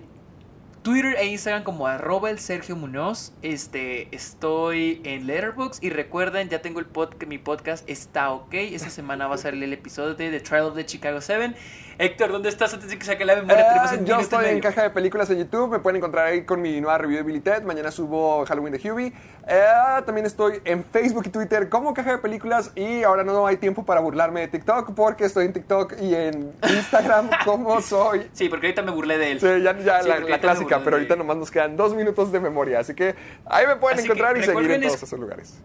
Twitter 0.91 1.15
e 1.21 1.27
Instagram 1.27 1.63
como 1.63 1.87
arroba 1.87 2.31
el 2.31 2.41
Sergio 2.41 2.75
Muñoz. 2.75 3.33
Este, 3.43 4.09
estoy 4.11 5.01
en 5.05 5.29
Letterboxd. 5.29 5.85
Y 5.85 5.91
recuerden, 5.91 6.49
ya 6.49 6.63
tengo 6.63 6.81
el 6.81 6.87
podcast, 6.87 7.29
mi 7.29 7.39
podcast 7.39 7.89
está 7.89 8.33
ok. 8.33 8.55
Esta 8.55 8.91
semana 8.91 9.29
va 9.29 9.37
a 9.37 9.39
salir 9.39 9.63
el 9.63 9.73
episodio 9.73 10.17
de 10.17 10.33
The 10.33 10.41
Trial 10.41 10.65
of 10.65 10.75
the 10.75 10.85
Chicago 10.85 11.21
7. 11.21 11.55
Héctor, 12.03 12.33
¿dónde 12.33 12.49
estás 12.49 12.73
antes 12.73 12.89
de 12.89 12.99
que 12.99 13.05
saque 13.05 13.27
la 13.27 13.37
memoria? 13.37 13.93
Eh, 13.93 13.99
un 13.99 14.07
yo 14.07 14.19
estoy 14.21 14.47
en 14.47 14.51
medio. 14.53 14.63
Caja 14.63 14.85
de 14.85 14.91
Películas 14.91 15.29
en 15.29 15.37
YouTube. 15.37 15.69
Me 15.71 15.81
pueden 15.81 15.99
encontrar 15.99 16.25
ahí 16.29 16.45
con 16.47 16.63
mi 16.63 16.81
nueva 16.81 16.97
review 16.97 17.19
de 17.19 17.25
Billy 17.25 17.41
Ted. 17.41 17.63
Mañana 17.63 17.91
subo 17.91 18.43
Halloween 18.47 18.73
de 18.73 18.91
Hubie. 18.91 19.13
Eh, 19.47 19.67
también 20.07 20.25
estoy 20.25 20.63
en 20.65 20.83
Facebook 20.83 21.25
y 21.27 21.29
Twitter 21.29 21.69
como 21.69 21.93
Caja 21.93 22.13
de 22.13 22.19
Películas. 22.19 22.73
Y 22.75 23.03
ahora 23.03 23.23
no 23.23 23.47
hay 23.47 23.59
tiempo 23.59 23.85
para 23.85 24.01
burlarme 24.01 24.41
de 24.41 24.49
TikTok 24.49 24.95
porque 24.95 25.27
estoy 25.27 25.45
en 25.45 25.53
TikTok 25.53 26.01
y 26.01 26.15
en 26.15 26.55
Instagram 26.71 27.29
como 27.45 27.83
soy. 27.83 28.31
Sí, 28.33 28.49
porque 28.49 28.69
ahorita 28.69 28.81
me 28.81 28.93
burlé 28.93 29.19
de 29.19 29.33
él. 29.33 29.41
Sí, 29.41 29.47
ya, 29.63 29.79
ya 29.79 30.03
Sí, 30.03 30.09
la, 30.09 30.41
clásica, 30.41 30.81
pero 30.83 30.97
ahorita 30.97 31.17
nomás 31.17 31.37
nos 31.37 31.51
quedan 31.51 31.77
dos 31.77 31.95
minutos 31.95 32.33
de 32.33 32.41
memoria. 32.41 32.81
Así 32.81 32.95
que 32.95 33.15
ahí 33.45 33.67
me 33.67 33.77
pueden 33.77 33.99
Así 33.99 34.07
encontrar 34.07 34.39
y 34.39 34.43
seguir 34.45 34.71
en 34.71 34.81
todos 34.81 34.95
es- 34.95 35.03
esos 35.03 35.19
lugares. 35.21 35.61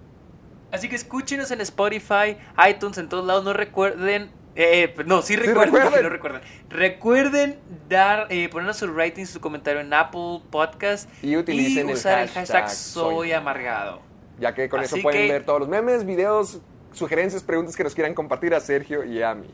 Así 0.74 0.90
que 0.90 0.98
escúchenos 0.98 1.49
en 1.52 1.62
Spotify, 1.62 2.36
iTunes, 2.70 2.98
en 2.98 3.07
todos 3.07 3.26
lados. 3.26 3.45
No 3.45 3.53
recuerden. 3.53 4.30
Eh, 4.56 4.95
no, 5.06 5.22
sí 5.22 5.36
recuerden, 5.36 5.65
recuerden. 5.73 5.90
porque 5.91 6.03
no 6.03 6.10
recuerden. 6.10 6.41
Recuerden 6.69 7.60
dar, 7.90 8.27
eh, 8.30 8.49
ponernos 8.49 8.77
su 8.77 8.88
rating, 8.88 9.26
su 9.26 9.40
comentario 9.41 9.82
en 9.82 9.94
Apple 9.94 10.41
Podcast 10.49 11.10
Y 11.22 11.36
utilicen 11.38 11.90
el 11.90 11.95
usar 11.95 12.19
el 12.19 12.30
hashtag 12.30 12.64
hashtag 12.64 12.69
soy 12.72 13.32
amargado. 13.34 14.02
Ya 14.40 14.53
que 14.53 14.68
con 14.69 14.82
eso 14.82 14.98
pueden 15.02 15.27
que- 15.27 15.32
ver 15.34 15.45
todos 15.45 15.60
los 15.60 15.69
memes, 15.69 16.06
videos, 16.06 16.60
sugerencias, 16.94 17.44
preguntas 17.44 17.76
que 17.76 17.84
nos 17.84 17.94
quieran 17.94 18.14
compartir 18.14 18.53
a 18.53 18.60
Sergio 18.60 19.03
y 19.03 19.22
a 19.22 19.36
mí. 19.36 19.48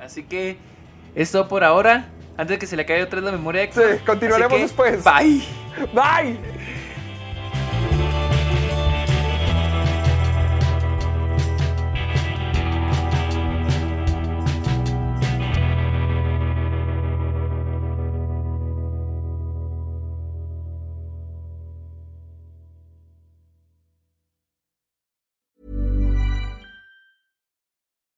Así 0.00 0.22
que 0.22 0.56
es 1.14 1.30
todo 1.32 1.48
por 1.48 1.64
ahora. 1.64 2.08
Antes 2.36 2.54
de 2.54 2.58
que 2.60 2.66
se 2.68 2.76
le 2.76 2.86
caiga 2.86 3.04
otra 3.04 3.20
vez 3.20 3.24
la 3.32 3.36
memoria. 3.36 3.68
Sí, 3.72 3.80
continuaremos 4.06 4.54
que, 4.54 4.62
después. 4.62 5.02
Bye. 5.02 5.42
Bye. 5.92 6.38